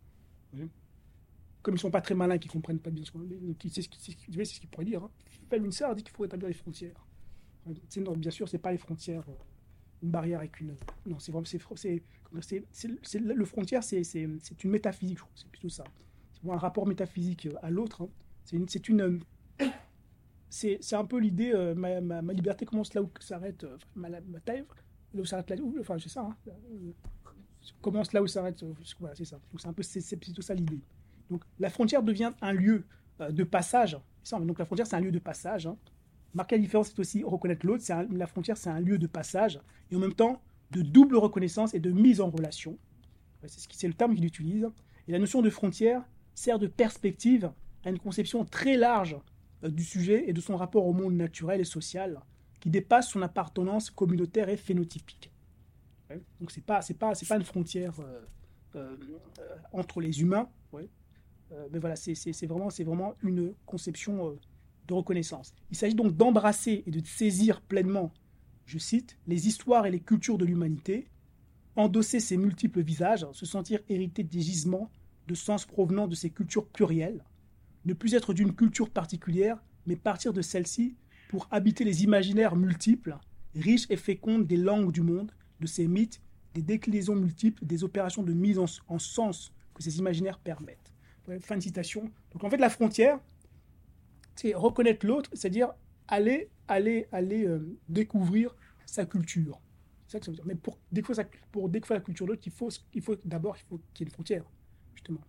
Comme 1.61 1.73
ils 1.73 1.77
ne 1.77 1.79
sont 1.79 1.91
pas 1.91 2.01
très 2.01 2.15
malins, 2.15 2.37
qu'ils 2.37 2.49
ne 2.49 2.53
comprennent 2.53 2.79
pas 2.79 2.91
bien 2.91 3.05
ce 3.05 3.11
qu'on 3.11 3.19
dit, 3.19 3.69
c'est 3.69 3.81
ce 3.81 4.59
qu'ils 4.59 4.69
pourraient 4.69 4.85
dire. 4.85 5.03
Hein. 5.03 5.11
une 5.53 5.69
dit 5.69 6.03
qu'il 6.03 6.13
faut 6.13 6.25
établir 6.25 6.49
des 6.49 6.53
frontières. 6.53 7.07
Non, 7.65 8.11
bien 8.13 8.31
sûr, 8.31 8.49
ce 8.49 8.57
n'est 8.57 8.61
pas 8.61 8.71
les 8.71 8.77
frontières, 8.77 9.23
euh, 9.29 9.33
une 10.03 10.11
barrière 10.11 10.39
avec 10.39 10.59
une. 10.59 10.75
Non, 11.05 11.17
c'est 11.19 11.31
vraiment. 11.31 11.45
C'est, 11.45 11.59
le 13.19 13.45
frontière, 13.45 13.83
c'est, 13.83 14.03
une 14.13 14.39
métaphysique, 14.69 15.17
je 15.17 15.23
crois. 15.23 15.33
C'est 15.35 15.49
plutôt 15.49 15.69
ça. 15.69 15.83
C'est 16.33 16.49
un 16.49 16.57
rapport 16.57 16.85
métaphysique 16.85 17.47
euh, 17.47 17.55
à 17.63 17.71
l'autre. 17.71 18.03
Hein. 18.03 18.09
C'est 18.43 18.55
une. 18.57 18.69
C'est 18.69 18.87
une 18.89 19.19
un 20.91 21.05
peu 21.05 21.17
l'idée, 21.19 21.51
euh, 21.53 21.73
ma, 21.73 22.01
ma, 22.01 22.33
liberté 22.33 22.65
commence 22.65 22.93
là 22.93 23.01
où 23.01 23.09
s'arrête 23.19 23.65
ma, 23.95 24.09
ma, 24.09 24.19
là 25.13 25.21
où 25.21 25.25
s'arrête 25.25 25.49
la 25.49 25.55
enfin 25.79 25.97
c'est 25.99 26.09
ça 26.09 26.21
hein. 26.21 26.35
commence 27.81 28.13
là 28.13 28.21
où 28.21 28.27
s'arrête 28.27 28.61
euh, 28.63 28.73
voilà 28.99 29.15
c'est 29.15 29.25
ça 29.25 29.39
donc 29.51 29.61
c'est 29.61 29.67
un 29.67 29.73
peu 29.73 29.83
c'est 29.83 30.17
plutôt 30.17 30.41
ça 30.41 30.53
l'idée 30.53 30.79
donc 31.29 31.43
la 31.59 31.69
frontière 31.69 32.03
devient 32.03 32.31
un 32.41 32.53
lieu 32.53 32.83
euh, 33.21 33.31
de 33.31 33.43
passage 33.43 33.97
ça, 34.23 34.39
donc 34.39 34.59
la 34.59 34.65
frontière 34.65 34.87
c'est 34.87 34.95
un 34.95 35.01
lieu 35.01 35.11
de 35.11 35.19
passage 35.19 35.67
hein. 35.67 35.77
Marquer 36.33 36.55
la 36.55 36.61
différence 36.61 36.89
c'est 36.89 36.99
aussi 36.99 37.23
reconnaître 37.23 37.65
l'autre 37.65 37.83
la 38.11 38.27
frontière 38.27 38.57
c'est 38.57 38.69
un 38.69 38.79
lieu 38.79 38.97
de 38.97 39.07
passage 39.07 39.59
et 39.91 39.95
en 39.95 39.99
même 39.99 40.13
temps 40.13 40.41
de 40.73 40.81
double 40.81 41.17
reconnaissance 41.17 41.73
et 41.73 41.79
de 41.79 41.91
mise 41.91 42.19
en 42.19 42.29
relation. 42.29 42.77
C'est 43.45 43.87
le 43.87 43.93
terme 43.93 44.15
qu'il 44.15 44.25
utilise. 44.25 44.67
Et 45.07 45.11
la 45.11 45.19
notion 45.19 45.41
de 45.41 45.49
frontière 45.49 46.03
sert 46.33 46.59
de 46.59 46.67
perspective 46.67 47.51
à 47.83 47.89
une 47.89 47.99
conception 47.99 48.45
très 48.45 48.77
large 48.77 49.17
euh, 49.63 49.69
du 49.69 49.83
sujet 49.83 50.29
et 50.29 50.33
de 50.33 50.41
son 50.41 50.55
rapport 50.55 50.85
au 50.85 50.93
monde 50.93 51.13
naturel 51.13 51.61
et 51.61 51.65
social 51.65 52.19
qui 52.59 52.69
dépasse 52.69 53.09
son 53.09 53.21
appartenance 53.21 53.91
communautaire 53.91 54.49
et 54.49 54.57
phénotypique. 54.57 55.29
Donc 56.39 56.51
c'est 56.51 56.63
pas 56.63 56.81
c'est 56.81 56.93
pas 56.93 57.15
c'est 57.15 57.27
pas 57.27 57.37
une 57.37 57.43
frontière 57.43 57.99
euh, 57.99 58.21
euh, 58.75 58.95
entre 59.71 59.99
les 59.99 60.21
humains, 60.21 60.47
mais 61.71 61.79
voilà 61.79 61.95
c'est 61.95 62.45
vraiment 62.45 62.69
c'est 62.69 62.83
vraiment 62.83 63.15
une 63.23 63.53
conception 63.65 64.37
de 64.87 64.93
reconnaissance. 64.93 65.53
Il 65.71 65.77
s'agit 65.77 65.95
donc 65.95 66.15
d'embrasser 66.15 66.83
et 66.85 66.91
de 66.91 67.05
saisir 67.05 67.61
pleinement, 67.61 68.11
je 68.65 68.77
cite, 68.77 69.17
les 69.27 69.47
histoires 69.47 69.85
et 69.85 69.91
les 69.91 69.99
cultures 69.99 70.37
de 70.37 70.45
l'humanité, 70.45 71.07
endosser 71.75 72.19
ses 72.19 72.37
multiples 72.37 72.81
visages, 72.81 73.25
se 73.33 73.45
sentir 73.45 73.79
hérité 73.89 74.23
des 74.23 74.41
gisements 74.41 74.91
de 75.27 75.35
sens 75.35 75.65
provenant 75.65 76.07
de 76.07 76.15
ces 76.15 76.29
cultures 76.29 76.67
plurielles, 76.67 77.23
ne 77.85 77.93
plus 77.93 78.13
être 78.13 78.33
d'une 78.33 78.53
culture 78.53 78.89
particulière, 78.89 79.61
mais 79.85 79.95
partir 79.95 80.33
de 80.33 80.41
celle-ci 80.41 80.95
pour 81.29 81.47
habiter 81.51 81.83
les 81.83 82.03
imaginaires 82.03 82.55
multiples, 82.55 83.17
riches 83.55 83.87
et 83.89 83.97
fécondes 83.97 84.45
des 84.45 84.57
langues 84.57 84.91
du 84.91 85.01
monde, 85.01 85.31
de 85.59 85.67
ces 85.67 85.87
mythes, 85.87 86.21
des 86.53 86.61
déclinaisons 86.61 87.15
multiples, 87.15 87.65
des 87.65 87.83
opérations 87.83 88.23
de 88.23 88.33
mise 88.33 88.59
en, 88.59 88.99
sens 88.99 89.51
que 89.73 89.81
ces 89.81 89.97
imaginaires 89.97 90.39
permettent. 90.39 90.93
Fin 91.41 91.57
de 91.57 91.63
citation. 91.63 92.11
Donc 92.31 92.43
en 92.43 92.49
fait, 92.49 92.57
la 92.57 92.69
frontière, 92.69 93.19
c'est 94.35 94.53
reconnaître 94.53 95.05
l'autre, 95.05 95.29
c'est-à-dire 95.33 95.73
aller, 96.07 96.49
aller, 96.67 97.07
aller 97.11 97.45
euh, 97.45 97.77
découvrir 97.89 98.55
sa 98.85 99.05
culture. 99.05 99.61
C'est 100.07 100.13
ça 100.13 100.19
que 100.19 100.25
ça 100.25 100.31
veut 100.31 100.35
dire. 100.35 100.45
Mais 100.45 100.55
pour 100.55 100.77
découvrir, 100.91 101.25
la 101.89 101.99
culture 101.99 102.25
de 102.25 102.31
l'autre, 102.31 102.43
il 102.45 103.01
faut, 103.01 103.15
d'abord 103.25 103.57
qu'il 103.57 103.77
y 103.99 104.03
ait 104.03 104.05
une 104.05 104.09
frontière, 104.11 104.45
justement. 104.93 105.21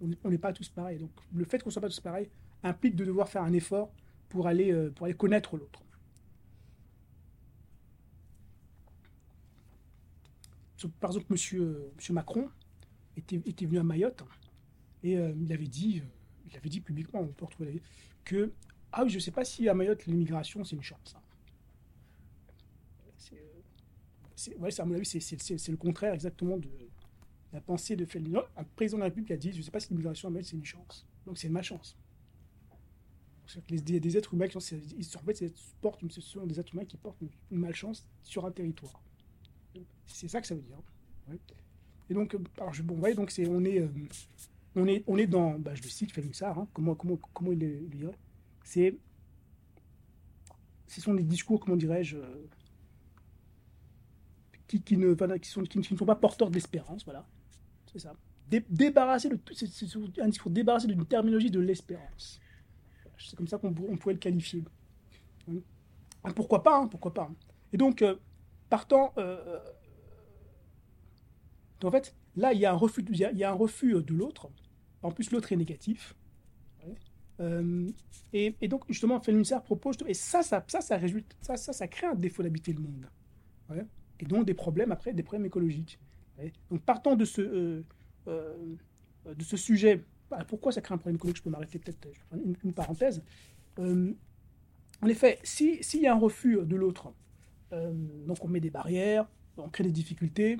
On 0.00 0.28
n'est 0.28 0.38
pas 0.38 0.52
tous 0.52 0.68
pareils. 0.68 0.98
Donc 0.98 1.10
le 1.34 1.44
fait 1.44 1.62
qu'on 1.62 1.68
ne 1.68 1.72
soit 1.72 1.82
pas 1.82 1.88
tous 1.88 2.00
pareils 2.00 2.28
implique 2.62 2.96
de 2.96 3.04
devoir 3.04 3.28
faire 3.28 3.42
un 3.42 3.52
effort 3.52 3.90
pour 4.28 4.46
aller, 4.46 4.72
euh, 4.72 4.90
pour 4.90 5.06
aller 5.06 5.14
connaître 5.14 5.56
l'autre. 5.56 5.82
Par 11.00 11.10
exemple, 11.10 11.26
monsieur, 11.30 11.62
euh, 11.62 11.92
monsieur 11.96 12.12
Macron 12.12 12.48
était, 13.16 13.66
venu 13.66 13.78
à 13.78 13.82
Mayotte 13.82 14.22
et 15.02 15.12
il 15.12 15.52
avait 15.52 15.66
dit, 15.66 16.02
il 16.48 16.56
avait 16.56 16.68
dit 16.68 16.80
publiquement, 16.80 17.20
on 17.20 17.28
peut 17.28 17.44
retrouver 17.44 17.82
que 18.24 18.52
ah 18.92 19.04
oui, 19.04 19.10
je 19.10 19.16
ne 19.16 19.20
sais 19.20 19.30
pas 19.30 19.44
si 19.44 19.68
à 19.68 19.74
Mayotte 19.74 20.06
l'immigration 20.06 20.64
c'est 20.64 20.76
une 20.76 20.82
chance. 20.82 21.16
C'est, 24.38 24.54
ouais, 24.58 24.80
à 24.80 24.84
mon 24.84 24.94
avis, 24.94 25.06
c'est, 25.06 25.68
le 25.68 25.76
contraire 25.78 26.12
exactement 26.12 26.58
de 26.58 26.68
la 27.54 27.60
pensée 27.62 27.96
de 27.96 28.04
Fellini. 28.04 28.36
Un 28.56 28.64
président 28.64 28.98
de 28.98 29.00
la 29.00 29.06
République 29.06 29.30
a 29.30 29.36
dit, 29.36 29.50
je 29.50 29.58
ne 29.58 29.62
sais 29.62 29.70
pas 29.70 29.80
si 29.80 29.88
l'immigration 29.88 30.28
à 30.28 30.30
Mayotte 30.30 30.46
c'est 30.46 30.56
une 30.56 30.64
chance. 30.64 31.06
Donc 31.24 31.38
c'est 31.38 31.48
ma 31.48 31.62
chance 31.62 31.96
des, 33.68 34.16
êtres 34.16 34.34
humains 34.34 34.48
qui 34.48 34.60
sont, 34.60 35.18
en 35.18 35.22
fait, 35.22 35.54
portent, 35.80 36.00
ce 36.10 36.20
sont 36.20 36.46
des 36.46 36.58
êtres 36.58 36.74
humains 36.74 36.84
qui 36.84 36.96
portent 36.96 37.20
une, 37.20 37.58
malchance 37.58 38.08
sur 38.22 38.44
un 38.44 38.50
territoire. 38.50 39.00
C'est 40.06 40.28
ça 40.28 40.40
que 40.40 40.46
ça 40.46 40.54
veut 40.54 40.62
dire. 40.62 40.78
Et 42.08 42.14
donc, 42.14 42.34
euh, 42.34 42.38
alors 42.58 42.72
je, 42.72 42.82
bon, 42.82 42.94
voyez, 42.94 43.14
donc 43.14 43.32
on 43.48 43.64
est, 43.64 43.80
euh, 43.80 43.88
on 44.76 44.86
est, 44.86 45.04
on 45.06 45.16
est 45.18 45.26
dans, 45.26 45.58
bah, 45.58 45.74
je 45.74 45.82
le 45.82 45.88
cite, 45.88 46.12
Felixar, 46.12 46.58
hein, 46.58 46.68
comment, 46.72 46.94
comment, 46.94 47.16
comment 47.34 47.52
il 47.52 47.58
le 47.58 47.88
dirait 47.88 48.18
C'est, 48.64 48.96
ce 50.86 51.00
sont 51.00 51.14
des 51.14 51.22
discours, 51.22 51.60
comment 51.60 51.76
dirais-je, 51.76 52.16
qui, 54.68 54.82
qui 54.82 54.96
ne, 54.96 55.14
qui, 55.38 55.48
sont, 55.48 55.62
qui, 55.62 55.78
ne 55.78 55.82
sont 55.84 56.06
pas 56.06 56.16
porteurs 56.16 56.50
d'espérance. 56.50 57.04
Voilà, 57.04 57.26
c'est 57.92 58.00
ça. 58.00 58.14
Dé- 58.48 58.64
débarrasser 58.68 59.28
de 59.28 59.38
c'est 59.52 60.20
un 60.20 60.28
discours 60.28 60.50
débarrassé 60.50 60.86
d'une 60.86 61.04
terminologie 61.06 61.50
de 61.50 61.60
l'espérance. 61.60 62.40
C'est 63.18 63.36
comme 63.36 63.48
ça 63.48 63.58
qu'on 63.58 63.68
on 63.88 63.96
pourrait 63.96 64.14
le 64.14 64.20
qualifier. 64.20 64.64
Hein. 65.50 65.54
Ah, 66.24 66.32
Pourquoi 66.34 66.62
pas, 66.62 66.78
hein, 66.78 66.88
pourquoi 66.88 67.14
pas. 67.14 67.24
hein. 67.30 67.34
Et 67.72 67.76
donc, 67.76 68.02
euh, 68.02 68.16
partant, 68.68 69.12
euh, 69.18 69.38
euh, 69.46 69.60
en 71.84 71.90
fait, 71.90 72.14
là, 72.36 72.52
il 72.52 72.60
y 72.60 72.66
a 72.66 72.72
un 72.72 72.76
refus, 72.76 73.04
il 73.08 73.16
y 73.16 73.44
a, 73.44 73.50
un 73.50 73.54
refus 73.54 73.94
euh, 73.94 74.02
de 74.02 74.14
l'autre. 74.14 74.50
En 75.06 75.12
plus, 75.12 75.30
l'autre 75.30 75.52
est 75.52 75.56
négatif. 75.56 76.14
Euh, 77.38 77.88
et, 78.32 78.54
et 78.60 78.68
donc, 78.68 78.84
justement, 78.88 79.20
Felminster 79.20 79.58
propose, 79.62 79.96
et 80.06 80.14
ça, 80.14 80.42
ça, 80.42 80.64
ça, 80.66 80.80
ça 80.80 80.96
résulte, 80.96 81.36
ça, 81.42 81.56
ça, 81.56 81.72
ça 81.72 81.86
crée 81.86 82.06
un 82.06 82.14
défaut 82.14 82.42
d'habiter 82.42 82.72
le 82.72 82.80
monde. 82.80 83.06
Ouais. 83.68 83.84
Et 84.20 84.24
donc, 84.24 84.46
des 84.46 84.54
problèmes, 84.54 84.90
après, 84.90 85.12
des 85.12 85.22
problèmes 85.22 85.46
écologiques. 85.46 85.98
Ouais. 86.38 86.52
Donc, 86.70 86.80
partant 86.82 87.14
de 87.14 87.24
ce, 87.24 87.42
euh, 87.42 87.82
euh, 88.28 88.54
de 89.26 89.44
ce 89.44 89.56
sujet, 89.56 90.02
bah, 90.30 90.44
pourquoi 90.48 90.72
ça 90.72 90.80
crée 90.80 90.94
un 90.94 90.98
problème 90.98 91.16
écologique? 91.16 91.38
Je 91.38 91.42
peux 91.42 91.50
m'arrêter 91.50 91.78
peut-être, 91.78 92.08
je 92.12 92.38
une, 92.38 92.56
une 92.64 92.72
parenthèse. 92.72 93.22
En 93.78 95.08
effet, 95.08 95.38
si- 95.42 95.82
s'il 95.84 96.00
y 96.00 96.06
a 96.06 96.14
un 96.14 96.18
refus 96.18 96.58
de 96.64 96.76
l'autre, 96.76 97.12
donc 97.70 98.42
on 98.42 98.48
met 98.48 98.60
des 98.60 98.70
barrières, 98.70 99.28
on 99.58 99.68
crée 99.68 99.84
des 99.84 99.92
difficultés, 99.92 100.56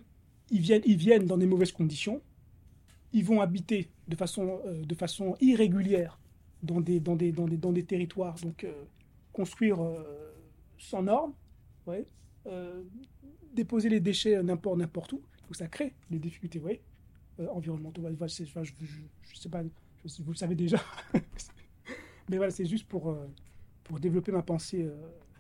ils 0.51 0.61
viennent, 0.61 0.83
ils 0.85 0.99
viennent 0.99 1.27
dans 1.27 1.39
des 1.39 1.47
mauvaises 1.47 1.73
conditions, 1.73 2.21
ils 3.13 3.25
vont 3.25 3.41
habiter 3.41 3.89
de 4.09 4.17
façon, 4.17 4.61
euh, 4.67 4.83
de 4.85 4.95
façon 4.95 5.37
irrégulière 5.41 6.19
dans 6.63 6.81
des, 6.81 7.01
dans 7.01 7.17
des, 7.17 7.33
dans 7.33 7.47
des, 7.47 7.57
dans 7.57 7.73
des 7.73 7.85
territoires, 7.85 8.35
donc 8.41 8.65
euh, 8.65 8.73
construire 9.33 9.81
euh, 9.83 10.33
sans 10.79 11.03
normes, 11.03 11.35
ouais, 11.87 12.05
déposer 13.53 13.89
les 13.89 14.01
déchets 14.01 14.43
n'importe 14.43 14.79
n'importe 14.79 15.13
où, 15.15 15.17
donc 15.45 15.57
ça 15.57 15.67
crée 15.69 15.95
des 16.11 16.19
difficultés. 16.19 16.59
Voilà, 16.59 18.29
c'est- 18.29 18.45
enfin, 18.45 18.63
je, 18.63 18.73
je, 18.81 19.01
je 19.23 19.37
sais 19.37 19.49
pas, 19.49 19.63
je 20.05 20.23
vous 20.23 20.33
le 20.33 20.37
savez 20.37 20.55
déjà, 20.55 20.79
mais 22.29 22.37
voilà, 22.37 22.51
c'est 22.51 22.67
juste 22.67 22.87
pour, 22.89 23.17
pour 23.85 23.99
développer 24.01 24.33
ma 24.33 24.43
pensée. 24.43 24.89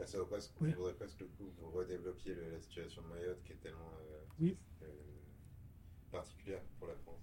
Ah, 0.00 0.06
Ça 0.06 0.18
vaut 0.18 0.26
presque, 0.26 0.52
le 0.60 1.26
coup 1.26 1.44
vous 1.58 1.70
redéveloppiez 1.70 2.34
le- 2.34 2.50
la 2.52 2.60
situation 2.60 3.02
de 3.02 3.08
Mayotte 3.08 3.42
qui 3.44 3.52
est 3.52 3.60
tellement 3.62 3.92
Oui. 4.40 4.56
particulière 6.10 6.60
pour 6.78 6.88
la 6.88 6.94
France. 6.96 7.15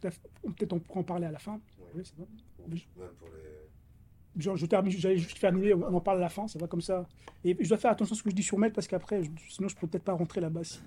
Tout 0.00 0.06
à 0.06 0.10
fait. 0.10 0.20
Peut-être 0.42 0.72
on 0.72 0.78
pourra 0.80 1.00
en 1.00 1.04
parler 1.04 1.26
à 1.26 1.30
la 1.32 1.38
fin. 1.38 1.54
Ouais. 1.78 1.86
Oui, 1.94 2.02
c'est 2.04 2.16
bon. 2.16 2.26
Ou 2.58 2.70
Oui. 2.70 2.86
même 2.96 3.08
pour 3.18 3.28
les. 3.28 4.40
Genre, 4.42 4.56
je 4.56 4.66
termine, 4.66 4.92
j'allais 4.92 5.16
juste 5.16 5.40
terminer, 5.40 5.72
on 5.72 5.94
en 5.94 6.00
parle 6.00 6.18
à 6.18 6.20
la 6.22 6.28
fin, 6.28 6.46
ça 6.46 6.58
va 6.58 6.66
comme 6.66 6.82
ça. 6.82 7.08
Et 7.42 7.56
je 7.58 7.68
dois 7.70 7.78
faire 7.78 7.90
attention 7.90 8.14
à 8.14 8.18
ce 8.18 8.22
que 8.22 8.28
je 8.30 8.34
dis 8.34 8.42
sur 8.42 8.58
maître 8.58 8.74
parce 8.74 8.86
qu'après, 8.86 9.22
sinon 9.48 9.68
je 9.68 9.74
pourrais 9.74 9.88
peut-être 9.88 10.04
pas 10.04 10.12
rentrer 10.12 10.42
là-bas. 10.42 10.62
si- 10.64 10.82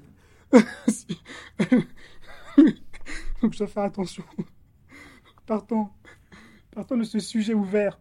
Donc 3.41 3.53
je 3.53 3.57
dois 3.57 3.67
faire 3.67 3.83
attention. 3.83 4.23
Partant, 5.45 5.95
partant 6.71 6.97
de 6.97 7.03
ce 7.03 7.19
sujet 7.19 7.53
ouvert 7.53 7.99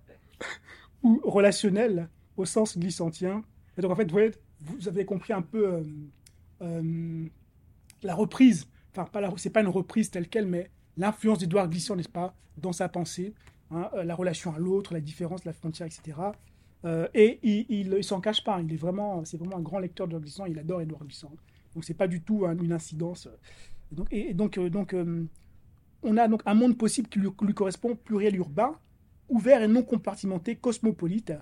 ou 1.02 1.20
relationnel 1.24 2.08
au 2.36 2.44
sens 2.44 2.76
glissantien. 2.76 3.42
Et 3.76 3.80
donc 3.80 3.90
en 3.92 3.96
fait, 3.96 4.04
vous 4.04 4.10
voyez, 4.12 4.32
vous 4.60 4.88
avez 4.88 5.04
compris 5.06 5.32
un 5.32 5.42
peu 5.42 5.66
euh, 5.66 5.82
euh, 6.62 7.26
la 8.02 8.14
reprise. 8.14 8.68
Enfin, 8.92 9.04
pas 9.04 9.20
la, 9.20 9.32
c'est 9.36 9.50
pas 9.50 9.60
une 9.60 9.68
reprise 9.68 10.10
telle 10.10 10.28
quelle, 10.28 10.46
mais 10.46 10.70
l'influence 10.98 11.38
d'Edouard 11.38 11.68
Glissant, 11.70 11.96
n'est-ce 11.96 12.08
pas, 12.08 12.34
dans 12.58 12.72
sa 12.72 12.88
pensée 12.88 13.32
hein, 13.70 13.88
euh, 13.94 14.04
la 14.04 14.14
relation 14.14 14.52
à 14.54 14.58
l'autre, 14.58 14.92
la 14.92 15.00
différence, 15.00 15.44
la 15.44 15.52
frontière, 15.54 15.86
etc. 15.86 16.18
Euh, 16.84 17.08
et 17.14 17.38
il, 17.42 17.92
il 17.94 18.04
s'en 18.04 18.20
cache 18.20 18.44
pas. 18.44 18.60
Il 18.60 18.72
est 18.72 18.76
vraiment, 18.76 19.24
c'est 19.24 19.36
vraiment 19.36 19.56
un 19.56 19.62
grand 19.62 19.78
lecteur 19.78 20.06
d'Edouard 20.06 20.22
Glissant. 20.22 20.44
Il 20.46 20.58
adore 20.58 20.80
Edouard 20.82 21.04
Glissant. 21.04 21.32
Donc 21.74 21.84
c'est 21.84 21.94
pas 21.94 22.08
du 22.08 22.20
tout 22.22 22.44
un- 22.46 22.56
une 22.58 22.72
incidence. 22.72 23.28
Et 23.90 23.94
donc, 23.94 24.08
et, 24.12 24.34
donc, 24.34 24.58
euh, 24.58 24.68
donc 24.70 24.92
euh, 24.94 25.24
on 26.02 26.16
a 26.16 26.28
donc 26.28 26.42
un 26.46 26.54
monde 26.54 26.76
possible 26.76 27.08
qui 27.08 27.18
lui, 27.18 27.54
correspond 27.54 27.96
pluriel 27.96 28.36
urbain, 28.36 28.76
ouvert 29.28 29.62
et 29.62 29.68
non 29.68 29.82
compartimenté, 29.82 30.56
cosmopolite. 30.56 31.32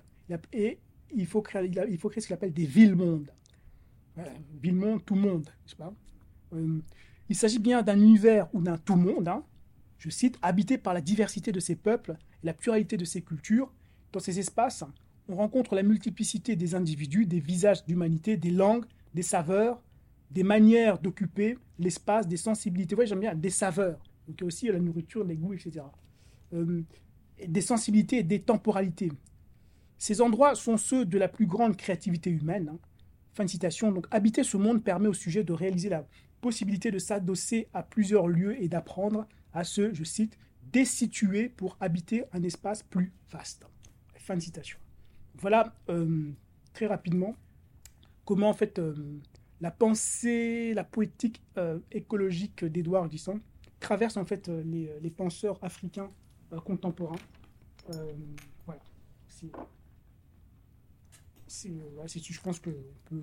Et 0.52 0.78
il 1.14 1.26
faut 1.26 1.42
créer, 1.42 1.70
il 1.88 1.98
faut 1.98 2.08
créer 2.08 2.20
ce 2.20 2.26
qu'il 2.26 2.34
appelle 2.34 2.52
des 2.52 2.66
villes-mondes. 2.66 3.30
Voilà, 4.14 4.32
ville-monde, 4.62 5.04
tout 5.04 5.14
monde, 5.14 5.44
n'est-ce 5.44 5.76
pas 5.76 5.92
Euh, 6.54 6.78
Il 7.28 7.36
s'agit 7.36 7.58
bien 7.58 7.82
d'un 7.82 8.00
univers 8.00 8.48
ou 8.54 8.60
d'un 8.60 8.78
tout 8.78 8.96
monde, 8.96 9.28
hein, 9.28 9.44
je 9.98 10.10
cite, 10.10 10.38
habité 10.42 10.78
par 10.78 10.94
la 10.94 11.00
diversité 11.00 11.52
de 11.52 11.60
ses 11.60 11.76
peuples 11.76 12.16
et 12.42 12.46
la 12.46 12.54
pluralité 12.54 12.96
de 12.96 13.04
ses 13.04 13.22
cultures. 13.22 13.72
Dans 14.12 14.20
ces 14.20 14.38
espaces, 14.38 14.84
on 15.28 15.36
rencontre 15.36 15.74
la 15.74 15.82
multiplicité 15.82 16.54
des 16.54 16.74
individus, 16.74 17.26
des 17.26 17.40
visages 17.40 17.84
d'humanité, 17.86 18.36
des 18.36 18.50
langues, 18.50 18.84
des 19.14 19.22
saveurs, 19.22 19.82
des 20.30 20.42
manières 20.44 20.98
d'occuper 20.98 21.58
l'espace, 21.78 22.28
des 22.28 22.36
sensibilités. 22.36 22.94
Vous 22.94 22.98
voyez, 22.98 23.08
j'aime 23.08 23.20
bien 23.20 23.34
des 23.34 23.50
saveurs. 23.50 23.98
Donc 24.28 24.36
il 24.38 24.40
y 24.42 24.44
a 24.44 24.46
aussi 24.46 24.68
la 24.68 24.78
nourriture, 24.78 25.24
les 25.24 25.36
goûts, 25.36 25.54
etc. 25.54 25.84
Euh, 26.52 26.82
des 27.46 27.60
sensibilités 27.60 28.18
et 28.18 28.22
des 28.22 28.40
temporalités. 28.40 29.12
Ces 29.98 30.20
endroits 30.20 30.54
sont 30.54 30.76
ceux 30.76 31.04
de 31.04 31.18
la 31.18 31.28
plus 31.28 31.46
grande 31.46 31.76
créativité 31.76 32.30
humaine. 32.30 32.70
hein. 32.72 32.78
Fin 33.34 33.44
de 33.44 33.50
citation. 33.50 33.92
Donc 33.92 34.06
habiter 34.10 34.42
ce 34.42 34.56
monde 34.56 34.82
permet 34.82 35.08
au 35.08 35.14
sujet 35.14 35.44
de 35.44 35.52
réaliser 35.52 35.88
la 35.88 36.06
possibilité 36.40 36.90
de 36.90 36.98
s'adosser 36.98 37.68
à 37.74 37.82
plusieurs 37.82 38.28
lieux 38.28 38.60
et 38.62 38.68
d'apprendre 38.68 39.26
à 39.52 39.64
se, 39.64 39.92
je 39.94 40.04
cite, 40.04 40.38
destituer 40.62 41.48
pour 41.48 41.76
habiter 41.80 42.24
un 42.32 42.42
espace 42.42 42.82
plus 42.82 43.12
vaste. 43.30 43.66
Fin 44.16 44.34
de 44.34 44.40
citation. 44.40 44.78
Voilà 45.34 45.74
euh, 45.88 46.32
très 46.72 46.86
rapidement 46.86 47.34
comment 48.24 48.48
en 48.48 48.54
fait 48.54 48.78
euh, 48.78 49.20
la 49.60 49.70
pensée, 49.70 50.74
la 50.74 50.84
poétique 50.84 51.42
euh, 51.58 51.78
écologique 51.92 52.64
d'Édouard 52.64 53.08
Glissant 53.08 53.38
traverse 53.80 54.16
en 54.16 54.24
fait 54.24 54.48
les, 54.48 55.10
penseurs 55.10 55.62
africains 55.62 56.10
contemporains. 56.64 57.16
Voilà. 58.64 58.82
C'est, 61.46 61.70
je 61.70 62.40
pense 62.40 62.58
que 62.58 62.70
peut- 63.04 63.22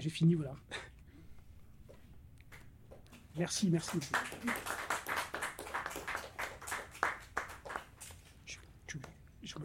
j'ai 0.00 0.10
fini, 0.10 0.34
voilà. 0.34 0.54
Merci, 3.36 3.68
merci. 3.70 3.98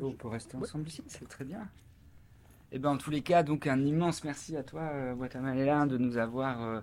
On 0.02 0.12
peut 0.14 0.28
rester 0.30 0.58
ensemble 0.58 0.88
ici, 0.88 1.04
c'est 1.08 1.28
très 1.28 1.46
bien. 1.46 1.70
Et 2.72 2.80
ben 2.80 2.92
en 2.92 2.98
tous 2.98 3.12
les 3.12 3.22
cas, 3.22 3.44
donc 3.44 3.68
un 3.68 3.86
immense 3.86 4.24
merci 4.24 4.56
à 4.56 4.64
toi, 4.64 4.82
euh, 4.82 5.14
Guatemala, 5.14 5.86
de 5.86 5.98
nous 5.98 6.18
avoir 6.18 6.62
euh, 6.62 6.82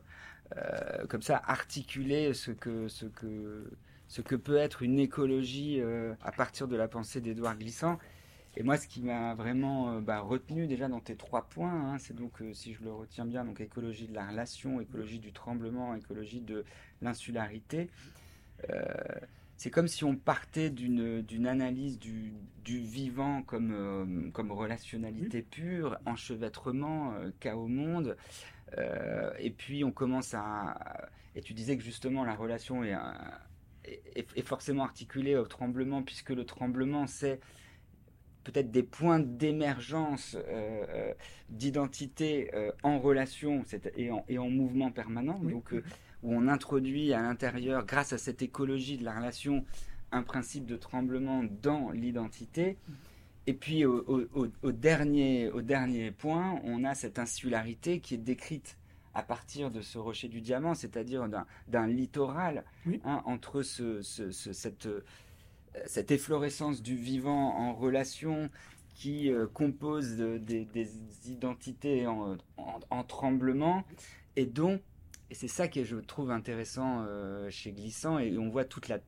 euh, 0.57 1.07
comme 1.09 1.23
ça 1.23 1.43
articulé 1.47 2.35
ce 2.35 2.51
que, 2.51 2.89
ce 2.89 3.07
que, 3.07 3.71
ce 4.09 4.21
que 4.21 4.35
peut 4.35 4.57
être 4.57 4.83
une 4.83 4.99
écologie 4.99 5.81
euh, 5.81 6.15
à 6.23 6.33
partir 6.33 6.69
de 6.69 6.77
la 6.77 6.89
pensée 6.89 7.21
d'Édouard 7.21 7.57
Glissant. 7.57 7.99
Et 8.57 8.63
moi, 8.63 8.77
ce 8.77 8.89
qui 8.89 9.03
m'a 9.03 9.35
vraiment 9.35 9.93
euh, 9.93 10.01
bah, 10.01 10.21
retenu 10.21 10.67
déjà 10.67 10.89
dans 10.89 11.01
tes 11.01 11.15
trois 11.17 11.49
points, 11.49 11.93
hein, 11.93 11.99
c'est 11.99 12.17
donc, 12.17 12.43
euh, 12.43 12.53
si 12.55 12.73
je 12.73 12.83
le 12.83 12.93
retiens 12.93 13.25
bien, 13.25 13.45
donc 13.45 13.61
écologie 13.61 14.09
de 14.09 14.15
la 14.15 14.27
relation, 14.27 14.81
écologie 14.81 15.21
du 15.21 15.33
tremblement, 15.33 15.95
écologie 15.95 16.41
de 16.41 16.65
l'insularité. 17.01 17.89
Euh, 18.71 18.85
c'est 19.57 19.71
comme 19.71 19.87
si 19.89 20.05
on 20.05 20.17
partait 20.17 20.71
d'une 20.71 21.47
analyse 21.47 21.99
du, 21.99 22.33
du 22.65 22.79
vivant 22.79 23.43
comme, 23.43 23.73
euh, 23.73 24.31
comme 24.33 24.51
relationnalité 24.51 25.43
pure, 25.43 25.99
enchevêtrement, 26.07 27.15
euh, 27.15 27.31
chaos 27.41 27.69
monde. 27.69 28.17
Et 29.39 29.51
puis 29.51 29.83
on 29.83 29.93
commence 29.93 30.35
à... 30.35 31.09
Et 31.35 31.41
tu 31.41 31.55
disais 31.55 31.77
que 31.77 31.83
justement 31.83 32.25
la 32.25 32.35
relation 32.35 32.85
est, 32.85 32.95
est 33.85 34.43
forcément 34.43 34.85
articulée 34.85 35.37
au 35.37 35.47
tremblement, 35.47 36.03
puisque 36.03 36.31
le 36.31 36.45
tremblement, 36.45 37.07
c'est 37.07 37.41
peut-être 38.51 38.71
des 38.71 38.83
points 38.83 39.19
d'émergence 39.21 40.35
euh, 40.37 40.41
euh, 40.89 41.15
d'identité 41.51 42.51
euh, 42.55 42.73
en 42.83 42.99
relation 42.99 43.63
et 43.97 44.11
en, 44.11 44.25
et 44.29 44.39
en 44.39 44.49
mouvement 44.49 44.91
permanent. 44.91 45.39
Oui. 45.43 45.53
Donc, 45.53 45.73
euh, 45.75 45.83
où 46.23 46.35
on 46.35 46.49
introduit 46.49 47.13
à 47.13 47.21
l'intérieur, 47.23 47.85
grâce 47.85 48.13
à 48.13 48.19
cette 48.19 48.43
écologie 48.43 48.97
de 48.97 49.05
la 49.05 49.15
relation, 49.17 49.65
un 50.13 50.23
principe 50.23 50.65
de 50.67 50.77
tremblement 50.77 51.45
dans 51.63 51.91
l'identité. 51.91 52.77
Et 53.47 53.55
puis 53.55 53.85
au, 53.85 53.99
au- 54.07 54.27
au- 54.35 54.49
au 54.63 54.73
dernier, 54.73 55.51
au 55.51 55.63
dernier 55.63 56.11
point, 56.11 56.61
on 56.65 56.85
a 56.85 56.95
cette 56.95 57.19
insularité 57.19 58.01
qui 58.01 58.15
est 58.15 58.19
décrite 58.19 58.77
à 59.15 59.23
partir 59.23 59.71
de 59.71 59.81
ce 59.81 59.97
rocher 59.99 60.29
du 60.29 60.41
diamant, 60.41 60.75
c'est-à-dire 60.75 61.29
d'un- 61.69 61.87
littoral 61.87 62.65
Oui. 62.87 63.01
hein, 63.05 63.23
entre 63.25 63.63
ce- 63.63 64.03
ce- 64.03 64.31
ce- 64.31 64.53
cette, 64.53 64.89
cette 65.87 66.11
efflorescence 66.11 66.83
du 66.83 66.97
vivant 66.97 67.55
en 67.57 67.75
relation 67.75 68.51
qui 68.95 69.31
euh, 69.33 69.47
compose 69.47 70.17
de- 70.17 70.39
des, 70.39 70.89
identités 71.27 72.07
en, 72.07 72.37
en- 72.57 72.81
en 72.91 73.05
tremblement 73.05 73.85
et 74.37 74.47
dont, 74.47 74.81
et 75.31 75.35
c'est 75.35 75.49
ça 75.49 75.69
que 75.69 75.85
je 75.85 75.97
trouve 75.97 76.31
intéressant 76.31 77.05
euh, 77.07 77.51
chez 77.51 77.73
Glissant, 77.73 78.19
et 78.19 78.37
on 78.39 78.49
voit 78.49 78.65
toute 78.65 78.89
la, 78.89 78.99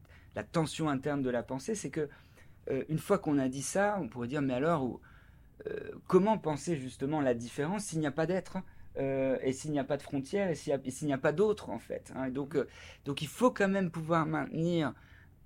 tension 0.53 0.89
interne 0.89 1.23
de 1.23 1.31
la 1.31 1.43
pensée, 1.43 1.75
c'est 1.75 1.91
que 1.91 2.09
euh, 2.71 2.85
une 2.89 2.99
fois 2.99 3.19
qu'on 3.19 3.39
a 3.39 3.49
dit 3.49 3.63
ça, 3.63 3.99
on 4.01 4.09
pourrait 4.09 4.29
dire 4.29 4.43
mais 4.43 4.55
alors 4.55 5.01
euh, 5.67 5.91
comment 6.07 6.39
penser 6.39 6.77
justement 6.77 7.21
la 7.21 7.35
différence 7.35 7.85
s'il 7.85 8.01
n'y 8.01 8.07
a 8.07 8.13
pas 8.13 8.27
d'être 8.27 8.59
euh, 8.97 9.39
et 9.43 9.53
s'il 9.53 9.73
n'y 9.73 9.79
a 9.79 9.85
pas 9.85 9.97
de 9.97 10.03
frontières 10.03 10.51
et 10.51 10.55
s'il 10.55 10.73
n'y 11.07 11.13
a, 11.13 11.19
pas 11.19 11.33
d'autre 11.33 11.71
en 11.71 11.79
fait. 11.79 12.13
Hein. 12.17 12.31
donc, 12.31 12.57
donc 13.05 13.23
il 13.23 13.29
faut 13.29 13.51
quand 13.51 13.69
même 13.69 13.91
pouvoir 13.91 14.27
maintenir 14.27 14.95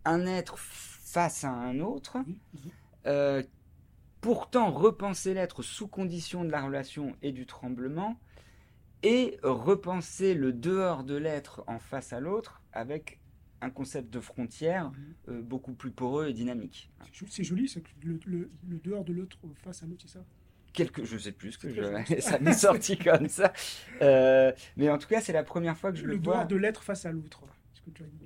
un 0.04 0.26
être 0.26 0.58
face 0.58 1.44
à 1.44 1.50
un 1.50 1.80
autre, 1.80 2.18
euh, 3.06 3.42
pourtant 4.20 4.70
repenser 4.70 5.34
l'être 5.34 5.62
sous 5.62 5.86
condition 5.86 6.44
de 6.44 6.50
la 6.50 6.62
relation 6.62 7.14
et 7.22 7.32
du 7.32 7.46
tremblement, 7.46 8.18
et 9.02 9.38
repenser 9.42 10.34
le 10.34 10.52
dehors 10.52 11.04
de 11.04 11.14
l'être 11.14 11.62
en 11.66 11.78
face 11.78 12.12
à 12.12 12.20
l'autre 12.20 12.62
avec 12.72 13.20
un 13.60 13.70
concept 13.70 14.10
de 14.12 14.20
frontière 14.20 14.92
mhm. 15.28 15.42
beaucoup 15.42 15.72
plus 15.72 15.90
poreux 15.90 16.28
et 16.28 16.32
dynamique. 16.32 16.90
C'est 17.28 17.44
joli, 17.44 17.72
le, 18.02 18.18
le, 18.26 18.50
le 18.68 18.78
dehors 18.78 19.04
de 19.04 19.12
l'autre 19.12 19.38
face 19.62 19.82
à 19.82 19.86
l'autre, 19.86 20.04
c'est 20.06 20.18
ça? 20.18 20.24
Quelque, 20.72 21.04
je 21.04 21.16
sais 21.16 21.32
plus 21.32 21.52
ce 21.52 21.58
que 21.58 21.72
je, 21.72 21.82
ça 22.20 22.38
m'est 22.40 22.52
sorti 22.52 22.98
comme 22.98 23.28
ça. 23.28 23.52
Euh, 24.02 24.52
mais 24.76 24.90
en 24.90 24.98
tout 24.98 25.06
cas, 25.06 25.20
c'est 25.20 25.32
la 25.32 25.44
première 25.44 25.76
fois 25.76 25.92
que 25.92 25.98
je 25.98 26.04
le, 26.04 26.14
le 26.14 26.20
vois. 26.20 26.44
de 26.44 26.56
l'être 26.56 26.82
face 26.82 27.06
à 27.06 27.12
l'autre. 27.12 27.42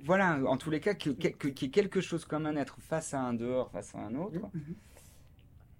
Voilà, 0.03 0.39
en 0.45 0.57
tous 0.57 0.69
les 0.69 0.79
cas, 0.79 0.93
qu'il 0.93 1.13
y 1.13 1.27
ait 1.27 1.69
quelque 1.69 2.01
chose 2.01 2.25
comme 2.25 2.45
un 2.45 2.55
être 2.55 2.77
face 2.79 3.13
à 3.13 3.21
un 3.21 3.33
dehors, 3.33 3.71
face 3.71 3.93
à 3.95 3.99
un 3.99 4.15
autre. 4.15 4.49
Mhm. 4.53 4.75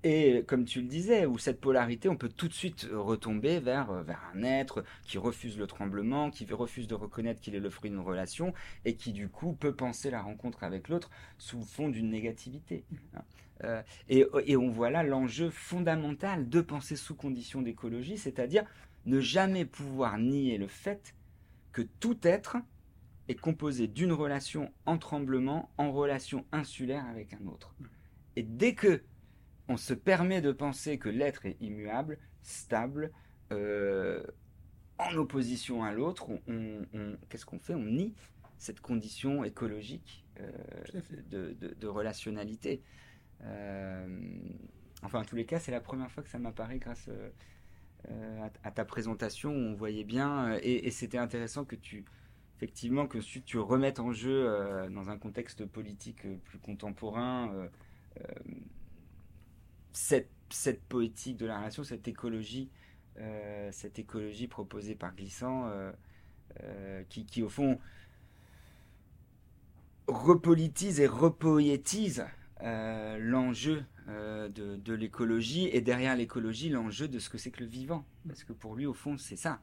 Et 0.03 0.43
comme 0.47 0.63
tu 0.63 0.81
le 0.81 0.87
disais, 0.87 1.25
où 1.25 1.37
cette 1.37 1.59
polarité, 1.59 2.07
on 2.07 2.15
peut 2.15 2.29
tout 2.29 2.47
de 2.47 2.53
suite 2.53 2.87
retomber 2.93 3.59
vers, 3.59 3.91
euh, 3.91 4.01
vers 4.01 4.21
un 4.33 4.43
être 4.43 4.85
qui 5.03 5.17
refuse 5.17 5.57
le 5.57 5.67
tremblement, 5.67 6.31
qui 6.31 6.45
refuse 6.45 6.87
de 6.87 6.95
reconnaître 6.95 7.41
qu'il 7.41 7.53
est 7.53 7.59
le 7.59 7.69
fruit 7.69 7.89
d'une 7.89 7.99
relation, 7.99 8.53
et 8.85 8.95
qui 8.95 9.11
du 9.11 9.27
coup 9.27 9.53
peut 9.53 9.75
penser 9.75 10.09
la 10.09 10.21
rencontre 10.21 10.63
avec 10.63 10.87
l'autre 10.87 11.09
sous 11.37 11.57
le 11.59 11.65
fond 11.65 11.89
d'une 11.89 12.09
négativité. 12.09 12.85
Mhm. 12.89 12.99
Hein. 13.15 13.21
Euh, 13.65 13.83
et, 14.07 14.55
on 14.55 14.69
voit 14.69 14.89
là 14.89 15.03
l'enjeu 15.03 15.49
fondamental 15.49 16.47
de 16.47 16.61
penser 16.61 16.95
sous 16.95 17.13
condition 17.15 17.61
d'écologie, 17.61 18.17
c'est-à-dire 18.17 18.63
ne 19.05 19.19
jamais 19.19 19.65
pouvoir 19.65 20.17
nier 20.17 20.57
le 20.57 20.67
fait 20.67 21.13
que 21.73 21.81
tout 21.99 22.17
être 22.23 22.57
est 23.29 23.39
composé 23.39 23.87
d'une 23.87 24.11
relation 24.11 24.73
en 24.85 24.97
tremblement, 24.97 25.71
en 25.77 25.91
relation 25.91 26.45
insulaire 26.51 27.05
avec 27.05 27.33
un 27.33 27.45
autre. 27.45 27.75
Et 28.35 28.43
dès 28.43 28.73
que 28.73 29.03
on 29.69 29.77
se 29.77 29.93
permet 29.93 30.41
de 30.41 30.51
penser 30.51 30.97
que 30.97 31.09
l'être 31.09 31.45
est 31.45 31.55
immuable, 31.61 32.17
stable, 32.41 33.11
euh, 33.51 34.23
en 34.97 35.15
opposition 35.15 35.83
à 35.83 35.93
l'autre, 35.93 36.27
on, 36.47 36.85
qu'est-ce 37.29 37.45
qu'on 37.45 37.59
fait? 37.59 37.75
On 37.75 37.85
nie 37.85 38.15
cette 38.57 38.81
condition 38.81 39.43
écologique 39.43 40.25
euh, 40.39 40.51
de, 41.29 41.87
relationnalité. 41.87 42.81
Euh, 43.43 44.19
enfin, 45.03 45.21
en 45.21 45.23
tous 45.23 45.35
les 45.35 45.45
cas, 45.45 45.59
c'est 45.59 45.71
la 45.71 45.79
première 45.79 46.11
fois 46.11 46.23
que 46.23 46.29
ça 46.29 46.39
m'apparaît 46.39 46.79
grâce 46.79 47.09
à, 48.63 48.71
ta 48.71 48.85
présentation. 48.85 49.51
Où 49.51 49.53
on 49.53 49.75
voyait 49.75 50.03
bien, 50.03 50.57
et, 50.63 50.89
c'était 50.89 51.19
intéressant 51.19 51.63
que 51.63 51.75
tu, 51.75 52.03
effectivement, 52.59 53.07
que 53.07 53.19
tu 53.19 53.57
remettes 53.57 53.99
en 53.99 54.11
jeu 54.11 54.45
dans 54.91 55.09
un 55.09 55.17
contexte 55.17 55.65
politique 55.65 56.27
plus 56.43 56.59
contemporain 56.59 57.69
cette, 59.93 60.29
cette, 60.49 60.81
poétique 60.83 61.37
de 61.37 61.45
la 61.45 61.57
relation, 61.57 61.85
cette 61.85 62.09
écologie, 62.09 62.69
cette 63.71 63.97
écologie 63.97 64.47
proposée 64.47 64.95
par 64.95 65.15
Glissant, 65.15 65.71
qui, 67.07 67.25
qui, 67.25 67.43
au 67.43 67.49
fond 67.49 67.79
repolitise 70.09 70.99
et 70.99 71.07
repoétise 71.07 72.25
euh, 72.61 73.17
l'enjeu 73.19 73.85
euh, 74.09 74.49
de, 74.49 74.93
l'écologie 74.93 75.69
et 75.71 75.81
derrière 75.81 76.15
l'écologie 76.15 76.69
l'enjeu 76.69 77.07
de 77.07 77.19
ce 77.19 77.29
que 77.29 77.37
c'est 77.37 77.51
que 77.51 77.61
le 77.61 77.69
vivant. 77.69 78.05
Parce 78.27 78.43
que 78.43 78.53
pour 78.53 78.75
lui, 78.75 78.85
au 78.85 78.93
fond, 78.93 79.17
c'est 79.17 79.35
ça. 79.35 79.59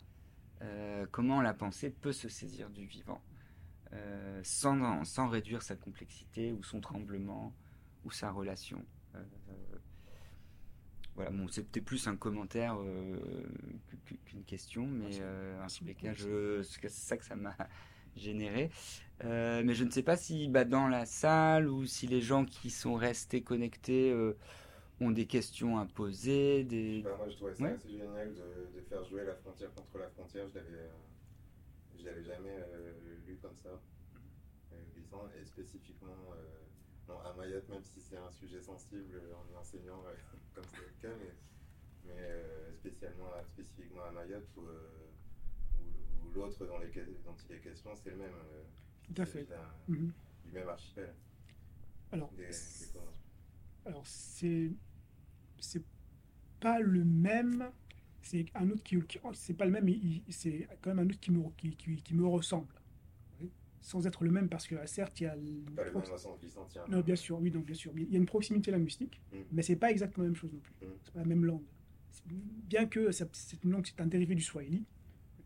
Euh, 0.62 1.07
comment 1.11 1.43
la 1.43 1.55
pensée 1.55 1.91
peut 1.91 2.12
se 2.12 2.28
saisir 2.28 2.70
du 2.70 2.87
vivant 2.87 3.20
sans, 4.43 5.05
sans 5.05 5.28
réduire 5.28 5.62
sa 5.62 5.74
complexité 5.74 6.53
ou 6.53 6.62
son 6.62 6.81
tremblement 6.83 7.55
ou 8.05 8.11
sa 8.11 8.31
relation. 8.31 8.85
voilà, 11.15 11.31
bon, 11.31 11.49
c'était 11.49 11.81
plus 11.81 12.07
un 12.07 12.16
commentaire 12.16 12.77
qu'une 14.27 14.45
question, 14.45 14.87
mais 14.87 15.23
en 15.62 15.66
tous 15.66 15.85
les 15.85 15.95
cas, 15.95 16.12
c'est 16.15 16.91
ça 16.91 17.16
que 17.16 17.24
ça 17.24 17.37
m'a 17.37 17.57
généré. 18.16 18.70
Euh, 19.24 19.62
mais 19.65 19.74
je 19.74 19.85
ne 19.85 19.91
sais 19.91 20.03
pas 20.03 20.16
si 20.16 20.49
bah, 20.49 20.65
dans 20.65 20.89
la 20.89 21.07
salle 21.07 21.69
ou 21.69 21.87
si 21.87 22.07
les 22.07 22.20
gens 22.20 22.45
qui 22.45 22.70
sont 22.70 22.95
restés 22.95 23.43
connectés 23.43 24.11
euh, 24.11 24.37
ont 25.01 25.10
des 25.10 25.27
questions 25.27 25.78
à 25.78 25.86
poser. 25.86 26.64
Des... 26.64 27.02
Bah, 27.02 27.14
moi, 27.16 27.28
je 27.28 27.36
trouvais 27.36 27.55
ça 27.55 27.66
assez 27.66 27.90
génial 27.90 28.35
de, 28.35 28.78
de, 28.78 28.81
faire 28.89 29.05
jouer 29.05 29.24
la 29.24 29.35
frontière 29.35 29.73
contre 29.74 29.98
la 29.98 30.09
frontière. 30.09 30.48
Je 30.48 30.55
l'avais, 30.55 30.70
euh, 30.70 32.05
l'avais 32.05 32.24
jamais 32.24 32.56
lu 33.27 33.36
comme 33.43 33.56
ça, 33.56 33.81
et 35.40 35.44
spécifiquement 35.44 36.14
bon, 37.06 37.18
à 37.18 37.32
Mayotte, 37.35 37.68
même 37.68 37.82
si 37.82 38.01
c'est 38.01 38.18
un 38.18 38.31
sujet 38.31 38.60
sensible 38.60 39.23
en 39.35 39.59
enseignant 39.59 40.02
comme 40.55 40.64
c'est 40.70 40.78
le 40.78 41.09
cas, 41.09 41.16
mais, 41.18 42.14
mais 42.14 42.73
spécialement, 42.74 43.31
spécifiquement 43.55 44.05
à 44.05 44.12
Mayotte 44.12 44.48
où 44.56 44.62
l'autre 46.36 46.66
dont, 46.66 46.78
dont, 46.78 47.36
il 47.48 47.56
est 47.56 47.60
question, 47.60 47.94
c'est 47.94 48.10
le 48.10 48.16
même. 48.16 48.35
Euh, 48.35 48.62
Tout 49.05 49.23
à 49.23 49.27
fait. 49.27 49.47
Mhm. 49.89 50.12
Du 50.44 50.52
même 50.52 50.68
archipel. 50.68 51.14
Alors, 52.12 52.31
alors 53.87 54.07
c'est 54.07 54.73
c'est 55.59 55.83
pas 56.61 56.81
le 56.81 57.05
même. 57.05 57.71
C'est 58.23 58.47
un 58.57 58.71
autre 58.71 58.83
qui, 58.83 58.99
c'est 59.35 59.55
pas 59.55 59.65
le 59.65 59.71
même. 59.71 59.89
C'est 60.29 60.69
quand 60.83 60.91
même 60.95 61.07
un 61.07 61.09
autre 61.09 61.21
qui 61.21 61.31
me 61.31 61.43
qui, 61.57 61.77
qui, 61.77 62.15
me 62.15 62.27
ressemble. 62.27 62.75
Sans 63.81 64.05
être 64.05 64.25
le 64.25 64.33
même, 64.33 64.49
parce 64.49 64.67
que 64.67 64.75
certes, 64.87 65.21
il 65.21 65.25
y 65.25 65.27
a. 65.27 65.37
Pas 65.77 65.85
le 65.85 65.93
même 65.93 66.05
sens 66.05 66.27
Non, 66.89 67.01
bien 67.01 67.15
sûr, 67.15 67.39
oui, 67.41 67.53
donc 67.53 67.65
bien 67.67 67.75
sûr. 67.75 67.93
Il 67.97 68.11
y 68.11 68.17
a 68.17 68.19
une 68.19 68.27
proximité 68.27 68.73
linguistique, 68.73 69.21
mm. 69.33 69.37
mais 69.53 69.63
c'est 69.63 69.77
pas 69.77 69.91
exactement 69.93 70.25
la 70.25 70.31
même 70.31 70.37
chose 70.37 70.53
non 70.53 70.59
plus. 70.59 70.75
Mm. 70.83 70.91
C'est 71.05 71.13
pas 71.13 71.21
la 71.21 71.27
même 71.27 71.45
langue. 71.45 71.63
Bien 72.27 72.87
que 72.87 73.13
c'est 73.13 73.63
une 73.63 73.71
langue, 73.71 73.87
c'est 73.87 74.01
un 74.01 74.07
dérivé 74.07 74.35
du 74.35 74.43
swahili, 74.43 74.85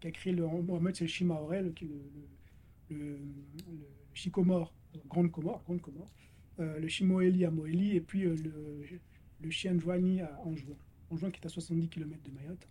qui 0.01 0.07
a 0.07 0.11
créé 0.11 0.33
le 0.33 0.47
Mohamed, 0.47 0.97
c'est 0.97 1.05
le 1.05 1.09
Shimaorel, 1.09 1.75
qui 1.75 1.85
est 1.85 1.89
le, 1.89 2.97
le, 2.97 3.19
le, 3.19 3.87
Chikomore, 4.15 4.73
Grande 5.07 5.31
Comore, 5.31 5.62
Grande 5.65 5.83
Comore, 5.83 6.11
le 6.59 6.89
Shimoeli 6.89 7.44
à 7.44 7.51
Moeli, 7.51 7.97
et 7.97 8.01
puis 8.01 8.24
euh, 8.24 8.35
le, 8.36 8.85
le 9.40 9.51
Chianjuani 9.51 10.20
à 10.20 10.40
Anjouan, 10.44 10.77
Anjouan 11.10 11.31
qui 11.31 11.40
est 11.40 11.47
à 11.47 11.48
70 11.48 11.89
km 11.89 12.22
de 12.22 12.31
Mayotte. 12.31 12.68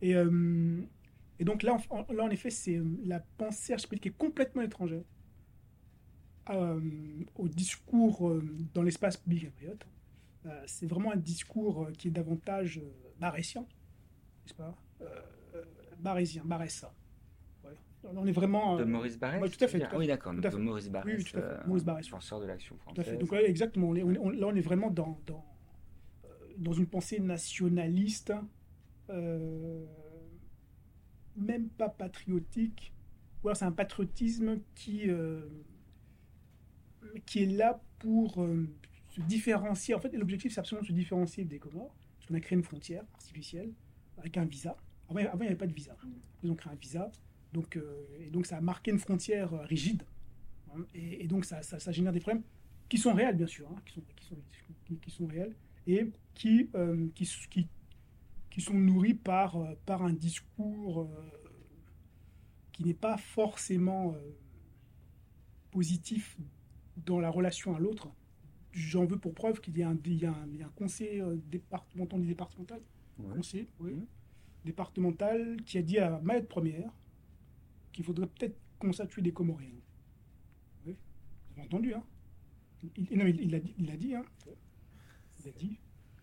Et, 0.00 0.16
euh, 0.16 0.82
et 1.38 1.44
donc 1.44 1.62
là 1.62 1.76
en, 1.90 2.12
là, 2.12 2.24
en 2.24 2.30
effet, 2.30 2.50
c'est 2.50 2.80
la 3.04 3.20
pensée 3.20 3.72
archipélique 3.72 4.02
qui 4.02 4.08
est 4.08 4.18
complètement 4.18 4.62
étrangère 4.62 5.04
au 7.36 7.48
discours 7.48 8.36
dans 8.74 8.82
l'espace 8.82 9.16
public 9.16 9.44
à 9.44 9.60
Mayotte. 9.60 9.86
c'est 10.66 10.86
vraiment 10.86 11.12
un 11.12 11.16
discours 11.16 11.88
qui 11.96 12.08
est 12.08 12.10
davantage 12.10 12.80
marétien, 13.20 13.62
n'est-ce 13.62 14.54
pas? 14.54 14.76
Barésien, 16.00 16.42
Baressa. 16.44 16.92
On 18.04 18.26
est 18.26 18.32
vraiment. 18.32 18.76
De 18.76 18.84
Maurice 18.84 19.18
Barrès 19.18 19.40
Tout 19.50 19.64
à 19.64 19.68
fait. 19.68 19.86
oui, 19.96 20.06
d'accord. 20.06 20.34
De 20.34 20.56
Maurice 20.56 20.88
Barrès. 20.88 21.16
Oui, 21.16 21.24
tout 21.24 21.36
à 21.38 21.40
fait. 21.40 21.46
Euh, 21.46 21.66
Maurice 21.66 21.84
Barrès. 21.84 22.08
Penseur 22.08 22.40
de 22.40 22.46
l'action 22.46 22.76
française. 22.78 23.04
Tout 23.04 23.10
à 23.10 23.12
fait. 23.12 23.18
Donc, 23.18 23.32
exactement. 23.32 23.88
On 23.90 23.94
est, 23.94 24.02
on, 24.02 24.30
là, 24.30 24.46
on 24.48 24.54
est 24.54 24.60
vraiment 24.60 24.90
dans, 24.90 25.20
dans, 25.26 25.44
euh, 26.24 26.28
dans 26.58 26.72
une 26.72 26.86
pensée 26.86 27.20
nationaliste, 27.20 28.32
euh, 29.10 29.84
même 31.36 31.68
pas 31.68 31.88
patriotique. 31.88 32.92
Ou 33.42 33.48
alors, 33.48 33.56
c'est 33.56 33.64
un 33.64 33.72
patriotisme 33.72 34.60
qui, 34.74 35.10
qui 37.26 37.42
est 37.42 37.46
là 37.46 37.80
pour 37.98 38.46
se 39.10 39.20
différencier. 39.22 39.94
En 39.94 40.00
fait, 40.00 40.12
l'objectif, 40.16 40.52
c'est 40.52 40.60
absolument 40.60 40.82
de 40.82 40.88
se 40.88 40.92
différencier 40.92 41.44
des 41.44 41.58
Comores. 41.58 41.94
Parce 42.16 42.26
qu'on 42.28 42.34
a 42.34 42.40
créé 42.40 42.56
une 42.56 42.64
frontière 42.64 43.04
artificielle 43.14 43.72
avec 44.16 44.36
un 44.36 44.44
visa. 44.44 44.76
Avant, 45.08 45.18
il 45.18 45.24
n'y 45.24 45.46
avait 45.46 45.56
pas 45.56 45.66
de 45.66 45.72
visa. 45.72 45.96
Ils 46.42 46.50
ont 46.50 46.54
créé 46.54 46.72
un 46.72 46.76
visa. 46.76 47.10
Donc, 47.52 47.76
euh, 47.76 48.06
et 48.20 48.30
donc, 48.30 48.46
ça 48.46 48.56
a 48.56 48.60
marqué 48.60 48.90
une 48.90 48.98
frontière 48.98 49.52
euh, 49.52 49.64
rigide. 49.64 50.02
Hein, 50.74 50.84
et, 50.94 51.26
donc, 51.26 51.44
ça, 51.44 51.62
ça, 51.62 51.92
génère 51.92 52.12
des 52.12 52.20
problèmes 52.20 52.42
qui 52.88 52.98
sont 52.98 53.12
réels, 53.12 53.36
bien 53.36 53.46
sûr, 53.46 53.68
hein, 53.70 53.80
qui, 53.84 53.94
sont, 53.94 54.02
qui, 54.16 54.26
sont, 54.26 54.36
qui, 55.00 55.10
sont, 55.10 55.26
réels, 55.26 55.54
et 55.86 56.06
qui, 56.34 56.70
euh, 56.74 57.08
qui, 57.14 57.28
qui, 57.50 57.66
qui, 58.50 58.60
sont 58.60 58.74
nourris 58.74 59.14
par, 59.14 59.58
par 59.84 60.02
un 60.02 60.12
discours 60.12 61.10
qui 62.72 62.84
n'est 62.84 62.94
pas 62.94 63.18
forcément 63.18 64.14
positif 65.70 66.38
dans 66.96 67.20
la 67.20 67.30
relation 67.30 67.74
à 67.74 67.78
l'autre. 67.78 68.08
J'en 68.72 69.04
veux 69.04 69.18
pour 69.18 69.34
preuve 69.34 69.60
qu'il 69.60 69.76
y, 69.76 69.82
a 69.82 69.88
un, 69.90 69.98
il 70.04 70.14
y, 70.22 70.24
a 70.24 70.30
un, 70.30 70.68
conseil 70.74 71.22
départemental, 71.50 72.80
oui, 73.18 73.92
mmh 73.92 74.06
départemental 74.64 75.56
qui 75.66 75.76
a 75.76 75.82
dit 75.82 75.98
à 75.98 76.20
Maître 76.22 76.46
Première 76.46 76.92
qu'il 77.92 78.04
faudrait 78.04 78.26
peut-être 78.26 78.56
consacrer 78.78 79.22
des 79.22 79.32
Comoriens. 79.32 79.68
Oui, 80.86 80.96
vous 81.48 81.52
avez 81.52 81.62
entendu, 81.62 81.94
hein 81.94 82.02
il, 82.96 83.18
non, 83.18 83.26
il, 83.26 83.50
l'a 83.50 83.60
dit, 83.60 83.74
il 83.78 83.86
dit, 83.98 84.14
hein 84.14 84.24
Il 85.38 85.46
l'a 85.46 85.52
dit. 85.52 85.78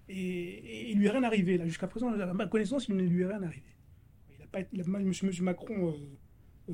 Et, 0.09 0.91
il 0.91 0.97
lui 0.97 1.05
est 1.05 1.11
rien 1.11 1.23
arrivé, 1.23 1.57
là. 1.57 1.65
Jusqu'à 1.65 1.87
présent, 1.87 2.11
à 2.11 2.33
ma 2.33 2.47
connaissance, 2.47 2.87
il 2.87 2.95
ne 2.95 3.03
lui 3.03 3.21
est 3.21 3.27
rien 3.27 3.41
arrivé. 3.43 3.63
Il 4.37 4.43
a 4.43 4.47
pas, 4.47 4.59
il 4.73 4.81
a, 4.81 4.83
M. 4.83 5.13
Macron 5.41 5.95
euh, 6.69 6.73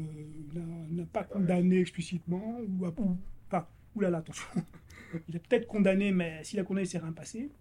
n'a 0.89 1.05
pas 1.05 1.23
condamné 1.23 1.79
explicitement, 1.79 2.59
ou, 2.61 2.85
ou 2.85 3.17
enfin, 3.47 3.67
oulala, 3.95 4.19
attention, 4.19 4.47
il 5.27 5.35
a 5.35 5.39
peut-être 5.39 5.67
condamné, 5.67 6.11
mais 6.11 6.43
s'il 6.43 6.59
a 6.59 6.63
condamné, 6.63 6.85
c'est 6.85 6.97
rien 6.97 7.11
passé. 7.11 7.51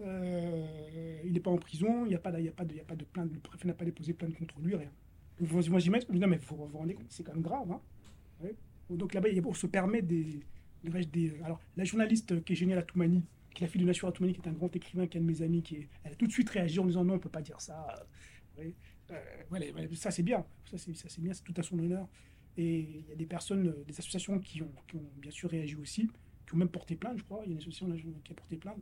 Euh, 0.00 1.20
il 1.24 1.32
n'est 1.32 1.40
pas 1.40 1.50
en 1.50 1.58
prison, 1.58 2.04
il 2.04 2.10
n'y 2.10 2.14
a, 2.14 2.18
pas 2.18 2.32
de, 2.32 2.48
a, 2.48 2.52
pas 2.52 2.64
de, 2.64 2.78
a 2.78 2.84
pas 2.84 2.96
de 2.96 3.04
plainte, 3.04 3.32
le 3.32 3.40
préfet 3.40 3.66
n'a 3.66 3.74
pas 3.74 3.84
déposé 3.84 4.12
plainte 4.12 4.36
contre 4.36 4.60
lui, 4.60 4.74
rien. 4.76 4.90
Non 5.40 6.26
mais 6.26 6.36
vous 6.36 6.66
vous 6.66 6.78
rendez 6.78 6.94
compte, 6.94 7.06
c'est 7.10 7.22
quand 7.22 7.34
même 7.34 7.42
grave. 7.42 7.70
Hein. 7.70 7.80
Donc 8.90 9.14
là-bas, 9.14 9.28
on 9.44 9.54
se 9.54 9.66
permet 9.66 10.02
des, 10.02 10.40
Alors, 11.44 11.60
la 11.76 11.84
journaliste 11.84 12.42
qui 12.44 12.52
est 12.52 12.56
géniale 12.56 12.78
à 12.78 12.82
Toumani, 12.82 13.22
qui 13.54 13.62
est 13.62 13.66
la 13.66 13.70
fille 13.70 13.80
de 13.80 13.86
Nashua 13.86 14.12
Toumani, 14.12 14.34
qui 14.34 14.40
est 14.40 14.48
un 14.48 14.52
grand 14.52 14.74
écrivain, 14.74 15.06
qui 15.06 15.18
est 15.18 15.20
un 15.20 15.24
de 15.24 15.28
mes 15.28 15.42
amis, 15.42 15.62
qui 15.62 15.76
est, 15.76 15.88
elle 16.04 16.12
a 16.12 16.14
tout 16.14 16.26
de 16.26 16.32
suite 16.32 16.48
réagi 16.48 16.78
en 16.80 16.86
disant 16.86 17.04
non, 17.04 17.14
on 17.14 17.16
ne 17.16 17.22
peut 17.22 17.28
pas 17.28 17.42
dire 17.42 17.60
ça. 17.60 18.06
Ouais. 18.56 18.74
Euh, 19.10 19.88
ça 19.94 20.10
c'est 20.10 20.22
bien, 20.22 20.44
ça 20.64 20.76
c'est 20.78 21.20
bien, 21.20 21.32
c'est 21.32 21.44
tout 21.44 21.54
à 21.56 21.62
son 21.62 21.78
honneur. 21.78 22.08
Et 22.56 22.80
il 22.80 23.08
y 23.08 23.12
a 23.12 23.14
des 23.14 23.26
personnes, 23.26 23.74
des 23.86 23.98
associations 23.98 24.38
qui 24.40 24.62
ont, 24.62 24.72
qui 24.88 24.96
ont 24.96 25.10
bien 25.16 25.30
sûr 25.30 25.48
réagi 25.48 25.76
aussi, 25.76 26.10
qui 26.46 26.54
ont 26.54 26.58
même 26.58 26.68
porté 26.68 26.96
plainte, 26.96 27.18
je 27.18 27.24
crois. 27.24 27.42
Il 27.44 27.48
y 27.48 27.50
a 27.50 27.52
une 27.52 27.58
association 27.58 27.88
qui 28.24 28.32
a 28.32 28.34
porté 28.34 28.56
plainte. 28.56 28.78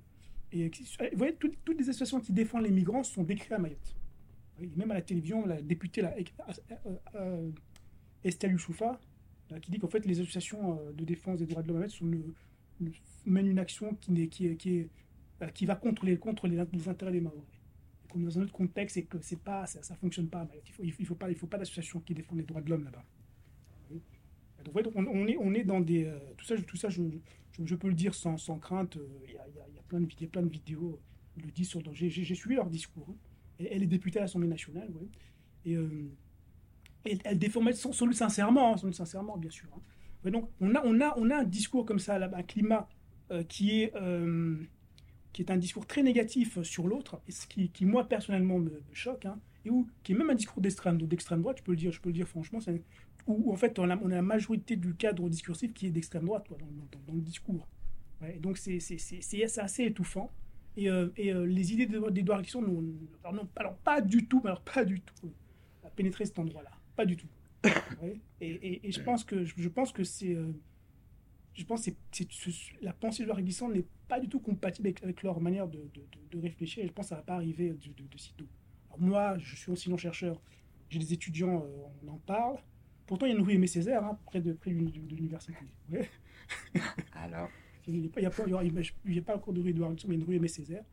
Et 0.52 0.70
vous 0.70 1.18
voyez, 1.18 1.34
toutes, 1.34 1.62
toutes, 1.64 1.78
les 1.78 1.88
associations 1.88 2.20
qui 2.20 2.32
défendent 2.32 2.62
les 2.62 2.70
migrants 2.70 3.02
sont 3.02 3.24
décrites 3.24 3.52
à 3.52 3.58
Mayotte. 3.58 3.96
Même 4.76 4.90
à 4.90 4.94
la 4.94 5.02
télévision, 5.02 5.44
la 5.44 5.60
députée 5.60 6.02
euh, 6.04 6.96
euh, 7.14 7.50
Estelle 8.24 8.52
Youssoufa, 8.52 8.98
qui 9.62 9.70
dit 9.70 9.78
qu'en 9.78 9.88
fait 9.88 10.04
les 10.06 10.20
associations 10.20 10.80
de 10.92 11.04
défense 11.04 11.38
des 11.38 11.46
droits 11.46 11.62
de 11.62 11.68
l'homme 11.68 11.88
sont 11.88 12.10
mènent 13.24 13.46
une 13.46 13.58
action 13.58 13.94
qui, 13.94 14.88
va 15.66 15.76
contre 15.76 16.04
les, 16.04 16.18
intérêts 16.88 17.12
des 17.12 17.20
Maoris 17.20 17.44
qu'on 18.08 18.20
est 18.20 18.24
dans 18.24 18.38
un 18.38 18.42
autre 18.42 18.52
contexte 18.52 18.96
et 18.96 19.04
que 19.04 19.18
ça 19.20 19.36
ne 19.36 19.96
fonctionne 19.96 20.28
pas. 20.28 20.48
Il 20.78 20.86
il 20.98 21.06
faut 21.06 21.14
pas, 21.14 21.28
il 21.30 21.36
qui 21.36 22.14
défend 22.14 22.36
les 22.36 22.42
droits 22.42 22.60
de 22.60 22.70
l'homme 22.70 22.84
là-bas. 22.84 23.04
Donc, 24.64 24.92
on, 24.96 25.54
est, 25.54 25.64
dans. 25.64 25.84
Euh, 25.88 26.18
tout 26.36 26.76
ça, 26.76 26.88
je, 26.88 27.74
peux 27.74 27.88
le 27.88 27.94
dire 27.94 28.14
sans, 28.14 28.58
crainte. 28.58 28.96
Euh, 28.96 29.06
il 29.28 29.34
y, 29.34 29.38
a, 29.38 29.82
plein 29.88 30.00
de, 30.00 30.48
vidéos 30.48 31.00
qui 31.34 31.40
le 31.40 31.50
disent. 31.52 31.74
J'ai 31.92 32.34
suivi 32.34 32.56
leur 32.56 32.68
discours. 32.68 33.06
Hein. 33.10 33.14
Elle 33.58 33.82
est 33.82 33.86
députée 33.86 34.18
à 34.18 34.22
l'Assemblée 34.22 34.48
nationale. 34.48 34.90
Et, 35.64 35.76
euh, 35.76 36.10
elle 37.04 37.38
défend 37.38 37.60
son, 37.72 37.92
son, 37.92 38.10
sincèrement, 38.12 38.74
hein, 38.74 38.92
sincèrement, 38.92 39.36
bien 39.36 39.50
sûr. 39.50 39.68
Hein. 39.76 40.30
donc, 40.30 40.50
on 40.60 40.74
a, 40.74 40.82
on, 40.84 41.00
a, 41.00 41.14
on 41.16 41.30
a 41.30 41.36
un 41.36 41.44
discours 41.44 41.84
comme 41.84 42.00
ça, 42.00 42.16
un 42.16 42.42
climat 42.42 42.88
qui 43.48 43.82
est 43.82 43.92
qui 45.36 45.42
est 45.42 45.50
un 45.50 45.58
discours 45.58 45.86
très 45.86 46.02
négatif 46.02 46.62
sur 46.62 46.88
l'autre, 46.88 47.20
ce 47.28 47.46
qui, 47.46 47.68
qui, 47.68 47.84
moi 47.84 48.08
personnellement 48.08 48.58
me, 48.58 48.82
choque, 48.94 49.26
hein, 49.26 49.38
et 49.66 49.70
où, 49.70 49.86
qui 50.02 50.12
est 50.12 50.14
même 50.14 50.30
un 50.30 50.34
discours 50.34 50.62
d'extrême, 50.62 50.96
d'extrême 50.96 51.42
droite, 51.42 51.58
je 51.58 51.62
peux 51.62 51.72
le 51.72 51.76
dire, 51.76 51.92
je 51.92 52.00
peux 52.00 52.08
le 52.08 52.14
dire 52.14 52.26
franchement, 52.26 52.58
où, 53.26 53.52
en 53.52 53.56
fait 53.56 53.78
on 53.78 53.90
a, 53.90 53.96
la 53.96 54.22
majorité 54.22 54.76
du 54.76 54.94
cadre 54.94 55.28
discursif 55.28 55.74
qui 55.74 55.88
est 55.88 55.90
d'extrême 55.90 56.24
droite 56.24 56.46
dans, 56.48 57.14
le 57.14 57.20
discours. 57.20 57.68
Ouais, 58.22 58.38
donc 58.38 58.56
c'est 58.56 58.78
assez 58.78 59.84
étouffant. 59.84 60.32
Et, 60.76 60.90
euh, 60.90 61.08
et 61.16 61.32
euh, 61.32 61.46
les 61.46 61.72
idées 61.72 61.86
d'Edouard 61.86 62.42
Glissant 62.42 62.60
n'ont 62.60 62.84
alors, 63.24 63.46
alors, 63.56 63.76
pas 63.76 64.00
du 64.00 64.26
tout, 64.26 64.42
alors 64.44 64.60
pas 64.60 64.84
du 64.84 65.00
tout, 65.00 65.32
à 65.84 65.90
pénétrer 65.90 66.26
cet 66.26 66.38
endroit-là, 66.38 66.70
pas 66.94 67.06
du 67.06 67.16
tout. 67.16 67.28
Ouais, 68.02 68.20
et, 68.40 68.50
et, 68.50 68.88
et, 68.88 68.92
je 68.92 69.00
pense 69.00 69.24
que 69.24 69.42
je 69.44 69.68
pense 69.68 69.90
que 69.90 70.04
c'est 70.04 70.34
euh, 70.34 70.52
je 71.54 71.64
pense 71.64 71.86
que 71.86 71.90
la 72.82 72.92
pensée 72.92 73.22
de 73.22 73.28
leur 73.28 73.40
glissant 73.40 73.70
n'est 73.70 73.86
pas 74.08 74.20
du 74.20 74.28
tout 74.28 74.40
compatible 74.40 74.88
avec, 75.02 75.22
leur 75.22 75.40
manière 75.40 75.66
de, 75.66 75.80
réfléchir 76.38 76.84
et 76.84 76.86
je 76.86 76.92
pense 76.92 77.06
que 77.06 77.08
ça 77.10 77.14
ne 77.14 77.20
va 77.20 77.24
pas 77.24 77.34
arriver 77.34 77.70
de, 77.70 78.02
de, 78.02 78.18
sitôt. 78.18 78.44
moi, 78.98 79.38
je 79.38 79.56
suis 79.56 79.72
aussi 79.72 79.88
non-chercheur, 79.88 80.38
j'ai 80.90 80.98
des 80.98 81.14
étudiants, 81.14 81.64
euh, 81.64 82.04
on 82.04 82.08
en 82.12 82.18
parle. 82.18 82.58
Pourtant, 83.06 83.24
il 83.24 83.30
y 83.30 83.32
a 83.32 83.38
une 83.38 83.42
rue 83.42 83.54
Aimé 83.54 83.66
Césaire, 83.66 84.04
hein, 84.04 84.18
près 84.26 84.42
de, 84.42 84.52
près 84.52 84.70
de 84.70 84.76
l'université. 84.76 85.56
Alors 87.14 87.48
Il 87.86 88.00
n'y 88.00 88.10
a, 88.24 88.28
a, 88.28 89.22
pas 89.22 89.36
encore 89.36 89.54
de 89.54 89.60
rue 89.60 89.70
Edouard 89.70 89.94
mais 90.08 90.16
une 90.16 90.24
rue 90.24 90.36
Aimé 90.36 90.48
Césaire. 90.48 90.84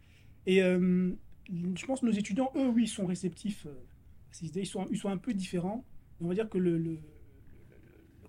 Et 0.45 0.61
euh, 0.61 1.11
je 1.49 1.85
pense 1.85 2.01
que 2.01 2.05
nos 2.05 2.11
étudiants, 2.11 2.51
eux, 2.55 2.67
oui, 2.67 2.87
sont 2.87 3.05
réceptifs 3.05 3.65
euh, 3.65 4.49
Ils 4.55 4.65
sont, 4.65 4.87
ils 4.91 4.97
sont 4.97 5.09
un 5.09 5.17
peu 5.17 5.33
différents. 5.33 5.83
On 6.21 6.27
va 6.27 6.35
dire 6.35 6.49
que 6.49 6.57
le, 6.57 6.99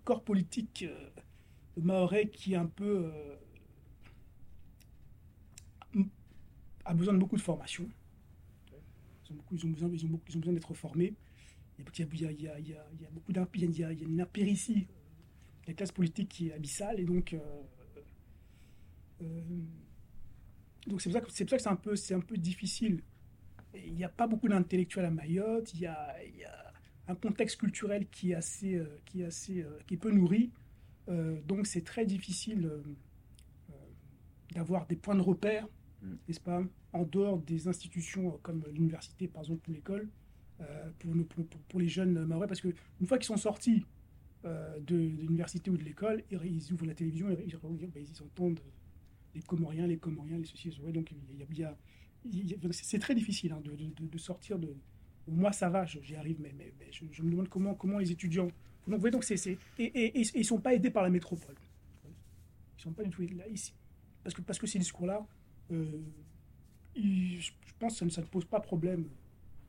corps 0.04 0.22
politique 0.22 0.84
maorais 1.76 2.28
qui 2.28 2.52
est 2.52 2.56
un 2.56 2.66
peu 2.66 3.06
euh, 3.06 3.36
a 6.84 6.94
besoin 6.94 7.14
de 7.14 7.18
beaucoup 7.18 7.36
de 7.36 7.42
formation. 7.42 7.88
Ils 9.24 9.32
ont, 9.32 9.36
beaucoup, 9.36 9.56
ils 9.56 9.66
ont 9.66 9.70
besoin, 9.70 9.88
ils 9.92 10.04
ont, 10.04 10.08
beaucoup, 10.08 10.32
besoin 10.32 10.52
d'être 10.52 10.74
formés. 10.74 11.14
Il 11.78 11.84
y 11.98 12.02
a, 12.02 12.30
il 12.30 12.42
y 12.42 12.48
a, 12.48 12.58
il 12.58 12.68
y 12.68 12.74
a, 12.74 12.86
il 12.92 13.02
y 13.02 13.06
a 13.06 13.10
beaucoup 13.10 13.32
a, 13.32 13.46
la 15.66 15.72
classe 15.74 15.92
politique 15.92 16.28
qui 16.28 16.48
est 16.48 16.52
abyssale 16.52 17.00
et 17.00 17.04
donc 17.04 17.32
euh, 17.32 17.38
euh, 17.38 17.62
donc 20.86 21.00
c'est 21.00 21.10
pour 21.10 21.20
ça 21.20 21.20
que 21.20 21.32
c'est 21.32 21.44
pour 21.44 21.50
ça 21.50 21.56
que 21.56 21.62
c'est 21.62 21.68
un 21.68 21.76
peu 21.76 21.96
c'est 21.96 22.14
un 22.14 22.20
peu 22.20 22.36
difficile. 22.36 23.02
Il 23.74 23.94
n'y 23.94 24.04
a 24.04 24.08
pas 24.08 24.26
beaucoup 24.26 24.48
d'intellectuels 24.48 25.06
à 25.06 25.10
Mayotte. 25.10 25.74
Il 25.74 25.80
y 25.80 25.86
a, 25.86 26.14
il 26.24 26.36
y 26.36 26.44
a 26.44 26.72
un 27.08 27.14
contexte 27.14 27.58
culturel 27.58 28.06
qui 28.08 28.32
est 28.32 28.34
assez 28.34 28.80
qui 29.04 29.22
est 29.22 29.26
assez 29.26 29.64
qui 29.86 29.94
est 29.94 29.98
peu 29.98 30.10
nourri. 30.10 30.52
Euh, 31.08 31.40
donc 31.46 31.66
c'est 31.66 31.84
très 31.84 32.06
difficile 32.06 32.66
euh, 32.66 32.82
euh, 33.70 33.74
d'avoir 34.54 34.86
des 34.86 34.96
points 34.96 35.14
de 35.14 35.20
repère, 35.20 35.66
mm. 36.02 36.14
n'est-ce 36.28 36.40
pas, 36.40 36.62
en 36.92 37.04
dehors 37.04 37.38
des 37.38 37.68
institutions 37.68 38.38
comme 38.42 38.64
l'université, 38.72 39.28
par 39.28 39.42
exemple, 39.42 39.68
ou 39.68 39.72
l'école, 39.72 40.08
pour, 41.00 41.46
pour, 41.68 41.80
les 41.80 41.88
jeunes 41.88 42.24
maorais, 42.24 42.46
parce 42.46 42.60
qu'une 42.60 43.06
fois 43.06 43.18
qu'ils 43.18 43.26
sont 43.26 43.36
sortis 43.36 43.84
de, 44.44 44.96
l'université 44.96 45.68
ou 45.70 45.76
de 45.76 45.82
l'école, 45.82 46.22
ils, 46.30 46.72
ouvrent 46.72 46.86
la 46.86 46.94
télévision, 46.94 47.28
et 47.28 47.36
ils, 47.44 47.58
ils, 47.96 48.22
entendent 48.22 48.60
les 49.34 49.42
Comoriens, 49.42 49.86
les 49.86 49.96
Comoriens, 49.96 50.38
les 50.38 50.44
ceci, 50.44 50.70
donc 50.92 51.12
il 51.50 51.58
y 51.58 51.64
a, 51.64 51.76
c'est 52.70 52.98
très 52.98 53.14
difficile 53.14 53.52
hein, 53.52 53.60
de, 53.62 53.74
de, 53.74 54.18
sortir 54.18 54.58
de. 54.58 54.74
Moi, 55.26 55.52
ça 55.52 55.68
va, 55.68 55.84
j'y 55.84 56.16
arrive, 56.16 56.40
mais, 56.40 56.54
je, 56.90 57.22
me 57.22 57.30
demande 57.30 57.48
comment, 57.48 57.74
comment 57.74 57.98
les 57.98 58.12
étudiants 58.12 58.48
donc, 58.86 58.96
vous 58.96 59.00
voyez, 59.00 59.12
donc 59.12 59.24
c'est, 59.24 59.36
et, 59.78 59.84
et, 59.84 60.20
ils 60.20 60.38
ne 60.38 60.42
sont 60.42 60.60
pas 60.60 60.74
aidés 60.74 60.90
par 60.90 61.02
la 61.02 61.08
métropole. 61.08 61.54
Ils 62.04 62.76
ne 62.76 62.82
sont 62.82 62.92
pas 62.92 63.02
du 63.02 63.08
tout 63.08 63.22
aidés 63.22 63.34
là, 63.34 63.48
ici. 63.48 63.72
Parce 64.22 64.34
que, 64.34 64.42
parce 64.42 64.58
que 64.58 64.66
ces 64.66 64.78
discours-là, 64.78 65.26
euh, 65.72 66.02
je 66.94 67.50
pense 67.78 67.98
que 67.98 68.08
ça 68.10 68.20
ne, 68.20 68.26
pose 68.26 68.44
pas 68.44 68.60
problème 68.60 69.08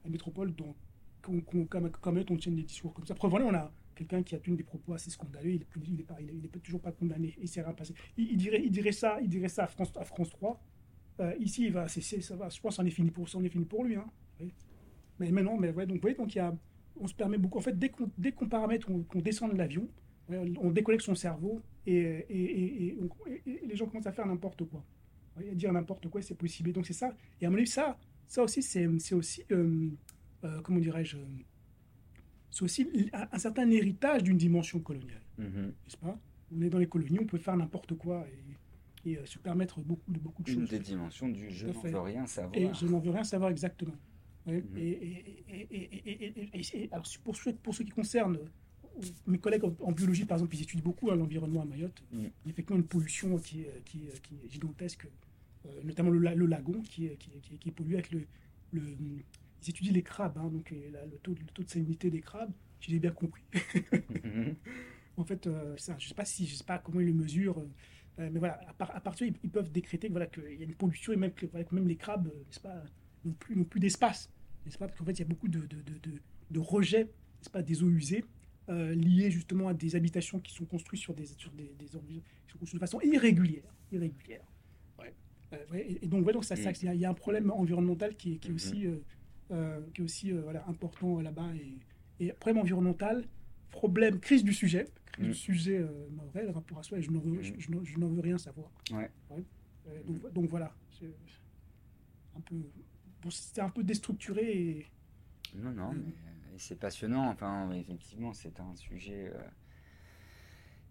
à 0.04 0.08
la 0.08 0.12
métropole 0.12 0.54
donc, 0.54 0.76
qu'on, 1.22 1.40
qu'on, 1.40 1.90
on 2.30 2.38
tienne 2.38 2.56
des 2.56 2.64
discours 2.64 2.94
comme 2.94 3.06
ça. 3.06 3.16
Preuve, 3.16 3.34
on 3.36 3.54
a 3.54 3.72
quelqu'un 3.96 4.24
qui 4.24 4.36
a 4.36 4.40
tenu 4.40 4.56
des 4.56 4.64
propos 4.64 4.94
assez 4.94 5.10
scandaleux, 5.10 5.52
il 5.52 5.60
n'est 5.60 5.68
il 5.88 6.00
est 6.00 6.04
pas, 6.04 6.18
il 6.20 6.46
est, 6.46 6.60
toujours 6.60 6.82
pas 6.82 6.92
condamné, 6.92 7.36
passé. 7.78 7.94
Il, 8.18 8.38
dirait, 8.38 8.62
il, 8.64 8.72
dirait 8.72 8.92
ça, 8.92 9.20
il 9.22 9.30
dirait 9.30 9.50
ça 9.50 9.64
à 9.64 9.68
France, 9.68 9.92
à 9.98 10.04
France 10.04 10.30
3. 10.30 10.62
Euh, 11.22 11.34
ici, 11.40 11.66
il 11.66 11.72
va, 11.72 11.88
c'est, 11.88 12.02
ça 12.02 12.36
va, 12.36 12.50
je 12.50 12.60
pense 12.60 12.78
qu'on 12.78 12.86
est 12.86 12.90
fini 12.90 13.10
pour, 13.10 13.26
est 13.28 13.50
fini 13.50 13.66
pour 13.66 13.84
lui. 13.84 13.96
Hein. 13.96 14.06
Mais, 15.20 15.32
non, 15.32 15.58
mais 15.58 15.72
ouais, 15.72 15.86
donc, 15.86 15.98
vous 15.98 16.02
voyez, 16.02 16.16
donc 16.16 16.36
il 16.36 16.40
y 16.40 16.42
a 16.42 16.54
on 17.00 17.08
se 17.08 17.14
permet 17.14 17.38
beaucoup. 17.38 17.58
En 17.58 17.62
fait, 17.62 17.78
dès 17.78 17.90
qu'on, 17.90 18.48
paramètre, 18.48 18.88
qu'on 18.88 19.20
descend 19.20 19.52
de 19.52 19.58
l'avion, 19.58 19.88
on 20.30 20.72
déconnecte 20.72 21.04
son 21.04 21.16
cerveau 21.16 21.62
et, 21.86 22.26
et, 22.30 22.98
les 23.46 23.76
gens 23.76 23.86
commencent 23.86 24.08
à 24.08 24.12
faire 24.12 24.26
n'importe 24.26 24.64
quoi. 24.66 24.84
À 25.38 25.42
dire 25.54 25.72
n'importe 25.74 26.08
quoi, 26.10 26.22
c'est 26.22 26.36
possible. 26.36 26.72
donc 26.72 26.86
c'est 26.86 26.94
ça. 26.94 27.14
Et 27.42 27.46
à 27.46 27.50
mon 27.50 27.58
avis, 27.58 27.68
ça, 27.68 27.98
ça 28.28 28.44
aussi, 28.44 28.64
c'est, 28.64 28.88
aussi, 29.14 29.44
euh, 29.52 29.90
euh, 30.44 30.62
comment 30.62 30.80
dirais-je, 30.80 31.18
c'est 32.56 32.64
aussi 32.64 32.88
un, 33.12 33.38
certain 33.38 33.70
héritage 33.70 34.24
d'une 34.24 34.38
dimension 34.38 34.80
coloniale. 34.80 35.22
Mm-hmm. 35.38 35.66
N'est-ce 35.66 35.98
pas? 35.98 36.18
On 36.56 36.62
est 36.62 36.70
dans 36.70 36.78
les 36.78 36.88
colonies, 36.88 37.20
on 37.20 37.26
peut 37.26 37.38
faire 37.38 37.58
n'importe 37.58 37.96
quoi 37.96 38.26
et, 39.06 39.18
euh, 39.18 39.26
se 39.26 39.38
permettre 39.40 39.82
beaucoup 39.82 40.10
de, 40.10 40.20
beaucoup 40.20 40.42
de 40.42 40.48
choses. 40.48 40.58
Une 40.58 40.66
des 40.66 40.80
dimensions 40.80 41.28
du 41.28 41.50
je 41.50 41.68
n'en 41.68 41.82
veux 41.82 42.00
rien 42.00 42.26
savoir. 42.26 42.56
Et 42.56 42.70
je 42.74 42.86
n'en 42.88 43.00
veux 43.00 43.12
rien 43.12 43.26
savoir 43.26 43.52
exactement. 43.52 43.96
Et, 44.48 45.20
alors 46.92 47.06
pour, 47.26 47.36
ceux, 47.36 47.54
pour 47.56 47.76
ceux 47.76 47.84
qui 47.84 47.92
concernent 47.92 48.40
mes 49.28 49.38
collègues 49.38 49.66
en, 49.82 49.92
biologie, 49.92 50.24
par 50.24 50.38
exemple, 50.38 50.56
ils 50.56 50.62
étudient 50.62 50.84
beaucoup 50.84 51.12
hein, 51.12 51.16
l'environnement 51.16 51.62
à 51.62 51.66
Mayotte. 51.66 52.02
Il 52.14 52.22
y 52.22 52.26
a 52.26 52.30
effectivement 52.48 52.80
une 52.80 52.88
pollution 52.88 53.38
qui 53.38 53.64
est, 53.64 53.84
qui 53.84 54.08
qui 54.24 54.36
est 54.36 54.50
gigantesque, 54.50 55.10
euh, 55.66 55.84
notamment 55.84 56.10
le, 56.10 56.20
le, 56.20 56.46
lagon 56.46 56.82
qui 56.84 57.08
est, 57.08 57.18
qui, 57.18 57.32
qui 57.60 57.68
est, 57.68 57.72
pollué 57.74 57.96
avec 57.96 58.12
le, 58.12 58.26
le, 58.72 58.82
Ils 59.66 59.70
étudient 59.70 59.94
les 59.94 60.04
crabes, 60.04 60.38
hein, 60.38 60.50
donc 60.50 60.72
le, 60.72 61.18
taux, 61.24 61.34
le 61.34 61.46
taux 61.54 61.64
de 61.64 61.70
salinité 61.70 62.10
des 62.10 62.22
crabes, 62.22 62.52
si 62.80 62.92
j'ai 62.92 63.00
bien 63.00 63.12
compris. 63.12 63.44
en 65.18 65.24
fait, 65.24 65.48
euh, 65.48 65.76
ça, 65.78 65.96
je 65.98 66.06
ne 66.06 66.10
sais 66.10 66.16
pas 66.16 66.26
si, 66.26 66.46
je 66.46 66.56
sais 66.56 66.64
pas 66.64 66.78
comment 66.80 67.00
ils 67.00 67.08
le 67.08 67.14
mesurent, 67.14 67.60
euh, 68.20 68.30
mais 68.32 68.40
voilà, 68.40 68.60
à, 68.80 69.02
partir 69.02 69.28
ils, 69.28 69.36
ils, 69.44 69.50
peuvent 69.50 69.72
décréter 69.72 70.08
qu'il 70.08 70.14
voilà, 70.14 70.30
y 70.38 70.62
a 70.62 70.66
une 70.66 70.76
pollution 70.76 71.14
et 71.14 71.18
même 71.18 71.34
que 71.34 71.46
même 71.72 71.88
les 71.88 71.98
crabes, 71.98 72.28
n'est-ce 72.28 72.60
pas, 72.60 72.84
n'ont 73.24 73.34
plus, 73.34 73.64
plus 73.66 73.80
d'espace 73.80 74.30
n'est-ce 74.66 74.78
pas 74.78 74.88
Parce 74.88 74.98
qu'en 74.98 75.06
fait, 75.06 75.14
il 75.14 75.20
y 75.20 75.24
a 75.24 75.28
beaucoup 75.28 75.48
de, 75.48 75.60
de, 75.60 75.82
de, 75.82 76.22
de 76.52 76.60
rejets, 76.60 77.04
n'est-ce 77.04 77.50
pas, 77.50 77.62
des 77.62 77.84
eaux 77.84 77.90
usées, 77.90 78.24
euh, 78.70 78.94
liés 78.96 79.30
justement 79.30 79.68
à 79.68 79.74
des 79.74 79.96
habitations 79.96 80.40
qui 80.40 80.54
sont 80.54 80.66
construites 80.66 81.02
sur 81.02 81.14
des, 81.14 81.26
sur 81.26 81.52
des, 81.52 81.76
des 81.78 81.86
de 81.86 82.80
façon 82.80 83.00
irrégulière. 83.02 83.72
irrégulière. 83.92 84.46
Ouais. 84.98 85.14
Euh, 85.54 85.58
et, 86.02 86.08
donc, 86.08 86.26
ouais, 86.26 86.34
donc 86.34 86.46
ça, 86.46 86.56
ça, 86.56 86.72
mm. 86.72 86.94
il 86.94 87.00
y, 87.00 87.06
a 87.06 87.10
un 87.10 87.14
problème 87.14 87.52
environnemental 87.52 88.16
qui 88.16 88.34
est, 88.34 88.38
qui 88.38 88.48
est 88.48 88.52
mm-hmm. 88.52 88.56
aussi, 88.56 88.88
euh, 88.88 88.92
euh, 88.92 89.04
qui 89.94 90.02
est 90.02 90.04
aussi 90.04 90.32
euh, 90.32 90.42
voilà, 90.42 90.68
important 90.68 91.20
là-bas. 91.22 91.52
Et, 91.56 91.78
et 92.28 92.34
problème 92.34 92.62
environnemental, 92.62 93.26
problème, 93.72 94.20
crise 94.20 94.44
du 94.44 94.54
sujet, 94.54 94.86
crise 95.12 95.26
Mm. 95.28 95.32
du 95.32 95.34
sujet 95.38 95.78
euh, 95.78 96.08
vrai, 96.34 96.44
le 96.44 96.50
rapport 96.52 96.80
à 96.80 96.84
soi, 96.84 96.98
et 96.98 97.02
je 97.02 97.12
n'en 97.12 97.20
veux, 97.20 97.40
Mm. 97.40 97.44
je, 97.60 97.72
je 97.84 98.00
veux 98.00 98.22
rien 98.22 98.38
savoir. 98.38 98.72
Ouais. 98.92 99.10
Euh, 99.88 100.04
donc, 100.04 100.34
donc 100.34 100.50
voilà, 100.50 100.76
c'est 100.90 101.14
un 102.36 102.42
peu, 102.42 102.56
bon, 103.22 103.30
un 103.62 103.70
peu 103.70 103.84
déstructuré 103.84 104.58
et 104.58 104.86
Non, 105.56 105.72
non, 105.72 105.94
Mm. 105.94 106.04
mais 106.06 106.12
euh, 106.14 106.56
c'est 106.58 106.80
passionnant. 106.80 107.30
Enfin, 107.30 107.72
effectivement, 107.72 108.34
c'est 108.34 108.60
un 108.60 108.76
sujet 108.76 109.32
euh, 109.34 109.42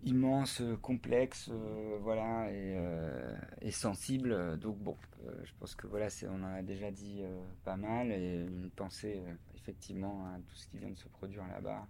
immense, 0.05 0.60
euh, 0.60 0.76
complexe, 0.76 1.48
euh, 1.51 1.98
voilà, 2.01 2.51
et, 2.51 2.74
euh, 2.76 3.35
et 3.60 3.70
sensible. 3.70 4.59
Donc 4.59 4.78
bon, 4.78 4.97
je 5.44 5.52
pense 5.59 5.74
que 5.74 5.86
voilà, 5.86 6.09
on 6.31 6.43
en 6.43 6.55
a 6.55 6.62
déjà 6.62 6.90
dit 6.90 7.22
pas 7.64 7.76
mal, 7.76 8.12
et 8.12 8.44
une 8.44 8.70
pensée 8.70 9.22
effectivement 9.55 10.26
à 10.26 10.39
tout 10.39 10.55
ce 10.55 10.66
qui 10.68 10.78
vient 10.78 10.90
de 10.90 10.98
se 10.98 11.09
produire 11.09 11.47
là-bas 11.48 11.86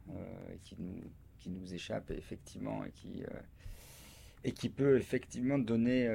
qui 0.62 0.76
nous, 1.50 1.74
échappe 1.74 2.10
effectivement 2.12 2.84
et 2.84 2.90
qui, 2.92 3.22
et 4.44 4.52
qui 4.52 4.68
peut 4.68 4.96
effectivement 4.96 5.58
donner 5.58 6.08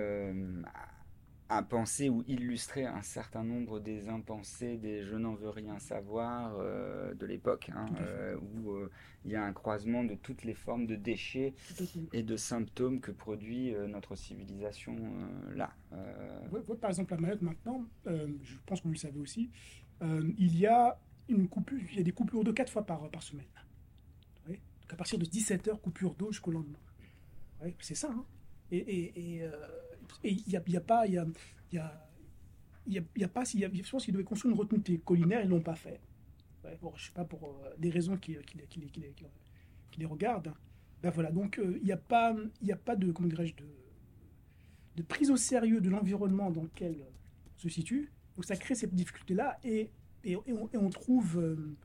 à 1.50 1.64
penser 1.64 2.10
ou 2.10 2.24
illustrer 2.28 2.86
un 2.86 3.02
certain 3.02 3.44
nombre 3.44 3.80
des 3.80 4.08
impensés, 4.08 4.78
des 4.78 5.04
je 5.04 5.16
n'en 5.16 5.34
veux 5.34 5.50
rien 5.50 5.80
savoir 5.80 6.56
euh, 6.60 7.14
de 7.16 7.26
l'époque, 7.26 7.72
hein, 7.76 7.88
euh, 8.02 8.38
où 8.38 8.72
euh, 8.72 8.90
il 9.26 9.32
y 9.32 9.36
a 9.36 9.44
un 9.44 9.52
croisement 9.54 10.04
de 10.04 10.14
toutes 10.14 10.44
les 10.44 10.54
formes 10.54 10.86
de 10.86 10.96
déchets 10.96 11.56
et 12.14 12.22
de 12.24 12.36
symptômes 12.38 13.02
que 13.02 13.12
produit 13.12 13.74
euh, 13.74 13.88
notre 13.88 14.16
civilisation 14.16 14.96
euh, 14.96 15.56
là. 15.56 15.74
Euh, 15.94 16.48
Ouais, 16.52 16.62
ouais, 16.68 16.78
par 16.78 16.92
exemple, 16.92 17.14
à 17.16 17.18
Mayotte 17.18 17.42
maintenant, 17.42 17.84
euh, 18.08 18.28
je 18.44 18.56
pense 18.66 18.80
que 18.82 18.86
vous 18.88 18.94
le 18.94 19.00
savez 19.00 19.20
aussi, 19.20 19.50
euh, 20.04 20.32
il 20.38 20.56
y 20.58 20.68
a 20.68 21.00
une 21.30 21.48
coupure, 21.48 21.80
il 21.92 21.98
y 21.98 22.00
a 22.00 22.04
des 22.04 22.12
coupures 22.12 22.44
d'eau 22.44 22.54
quatre 22.54 22.72
fois 22.72 22.86
par, 22.86 23.10
par 23.10 23.24
semaine. 23.24 23.46
Ouais. 24.48 24.60
Donc 24.84 24.94
à 24.94 24.96
partir 24.96 25.18
de 25.18 25.26
17h, 25.26 25.80
coupure 25.82 26.14
d'eau 26.14 26.32
jusqu'au 26.32 26.52
lendemain. 26.52 26.80
C'est 27.80 27.96
ça. 27.96 28.10
hein. 28.12 28.24
Et 28.72 28.78
et- 28.78 29.36
et, 29.38 29.44
euh, 29.44 29.52
et 30.24 30.32
il 30.34 30.44
n'y 30.48 30.56
a, 30.58 30.64
y 30.68 30.78
a 30.78 30.82
pas, 30.82 31.08
y 31.08 31.18
a, 31.18 31.26
y 31.72 31.78
a, 31.78 32.08
y 32.88 32.98
a, 33.00 33.04
y 33.16 33.24
a 33.24 33.28
pas, 33.28 33.44
y 33.54 33.66
a, 33.66 33.70
je 33.74 33.92
pense 33.92 34.04
qu'ils 34.06 34.14
devaient 34.14 34.24
construire 34.24 34.54
une 34.56 34.60
retenue 34.60 35.00
collinaire, 35.00 35.42
ils 35.44 35.50
l'ont 35.50 35.62
pas 35.62 35.76
fait. 35.76 36.00
Ouais, 36.64 36.78
bon, 36.82 36.92
je 36.96 37.06
sais 37.08 37.12
pas 37.14 37.26
pour 37.26 37.44
euh, 37.46 37.74
des 37.78 37.90
raisons 37.90 38.18
qui, 38.18 38.36
qui, 38.46 38.58
qui, 38.68 38.82
qui 38.82 39.02
qui 39.92 40.00
les- 40.00 40.06
regardent. 40.06 40.54
Ben 41.02 41.10
voilà, 41.12 41.32
donc 41.32 41.60
euh, 41.60 41.78
il 41.80 41.86
n'y 41.86 41.92
a 41.92 41.98
pas, 41.98 42.36
y 42.62 42.72
a 42.72 42.76
pas 42.76 42.96
de, 42.96 43.12
comment 43.12 43.30
dirais-je, 43.30 43.56
de 43.56 43.66
de 44.96 45.04
prise 45.04 45.32
au 45.32 45.38
sérieux 45.38 45.82
de 45.82 45.90
l'environnement 45.90 46.52
dans 46.52 46.64
lequel 46.64 47.06
on 47.56 47.60
se 47.60 47.70
situe. 47.70 48.12
Donc 48.36 48.46
ça 48.46 48.56
crée 48.58 48.76
cette 48.76 48.94
difficulté-là 48.94 49.58
et, 49.64 49.92
et, 50.24 50.34
et 50.34 50.54
on, 50.54 50.70
et 50.74 50.78
on 50.78 50.90
trouve, 50.90 51.38
euh, 51.40 51.78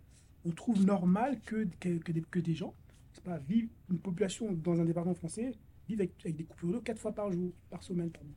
on 0.44 0.50
trouve 0.50 0.84
normal 0.84 1.40
que, 1.42 1.66
que, 1.80 1.98
que 1.98 2.12
des, 2.12 2.22
que 2.22 2.40
des 2.40 2.54
gens, 2.54 2.74
pas, 3.24 3.38
vivent, 3.38 3.68
une 3.90 3.98
population 3.98 4.52
dans 4.52 4.80
un 4.80 4.84
département 4.84 5.14
français, 5.14 5.52
vivent 5.88 6.00
avec, 6.00 6.36
des 6.36 6.44
coupures 6.44 6.72
d'eau 6.72 6.80
quatre 6.80 6.98
fois 7.00 7.12
par 7.12 7.30
jour, 7.32 7.52
par 7.70 7.82
semaine. 7.82 8.10
Pardon. 8.10 8.30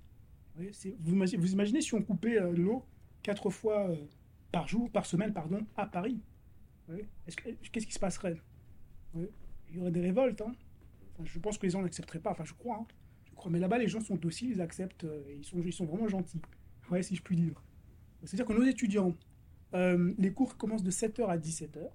Vous, 1.00 1.52
imaginez, 1.52 1.82
si 1.82 1.94
on 1.94 2.02
coupait 2.02 2.40
euh, 2.40 2.52
l'eau 2.52 2.84
quatre 3.22 3.50
fois 3.50 3.90
euh, 3.90 3.96
par 4.52 4.68
jour, 4.68 4.90
par 4.92 5.06
semaine, 5.06 5.34
pardon, 5.34 5.66
à 5.76 5.86
Paris? 5.86 6.20
Que- 7.36 7.52
Qu'est-ce 7.72 7.86
qui 7.88 7.94
se 7.94 8.00
passerait? 8.00 8.42
Il 9.16 9.76
y 9.76 9.80
aurait 9.80 9.92
des 9.92 10.02
révoltes. 10.02 10.42
hein. 10.42 10.54
Je 11.24 11.40
pense 11.40 11.58
que 11.58 11.66
les 11.66 11.72
gens 11.72 11.82
n'accepteraient 11.82 12.20
pas, 12.20 12.32
enfin 12.32 12.44
je 12.46 12.54
crois. 12.54 12.78
hein. 12.78 12.88
Je 13.30 13.36
crois. 13.36 13.52
Mais 13.52 13.60
là-bas, 13.60 13.78
les 13.78 13.88
gens 13.88 14.00
sont 14.02 14.16
dociles, 14.16 14.52
ils 14.52 14.62
acceptent, 14.62 15.04
euh, 15.04 15.24
ils, 15.36 15.44
sont, 15.44 15.62
ils 15.62 15.74
sont 15.74 15.86
vraiment 15.86 16.08
gentils. 16.08 16.42
Ouais, 16.90 17.04
si 17.04 17.16
je 17.16 17.22
puis 17.22 17.36
dire. 17.36 17.62
C'est-à-dire 18.24 18.46
que 18.46 18.54
nos 18.54 18.64
étudiants, 18.64 19.16
euh, 19.74 20.14
les 20.18 20.32
cours 20.32 20.58
commencent 20.58 20.84
de 20.84 20.92
7h 20.92 21.28
à 21.28 21.38
17h. 21.38 21.90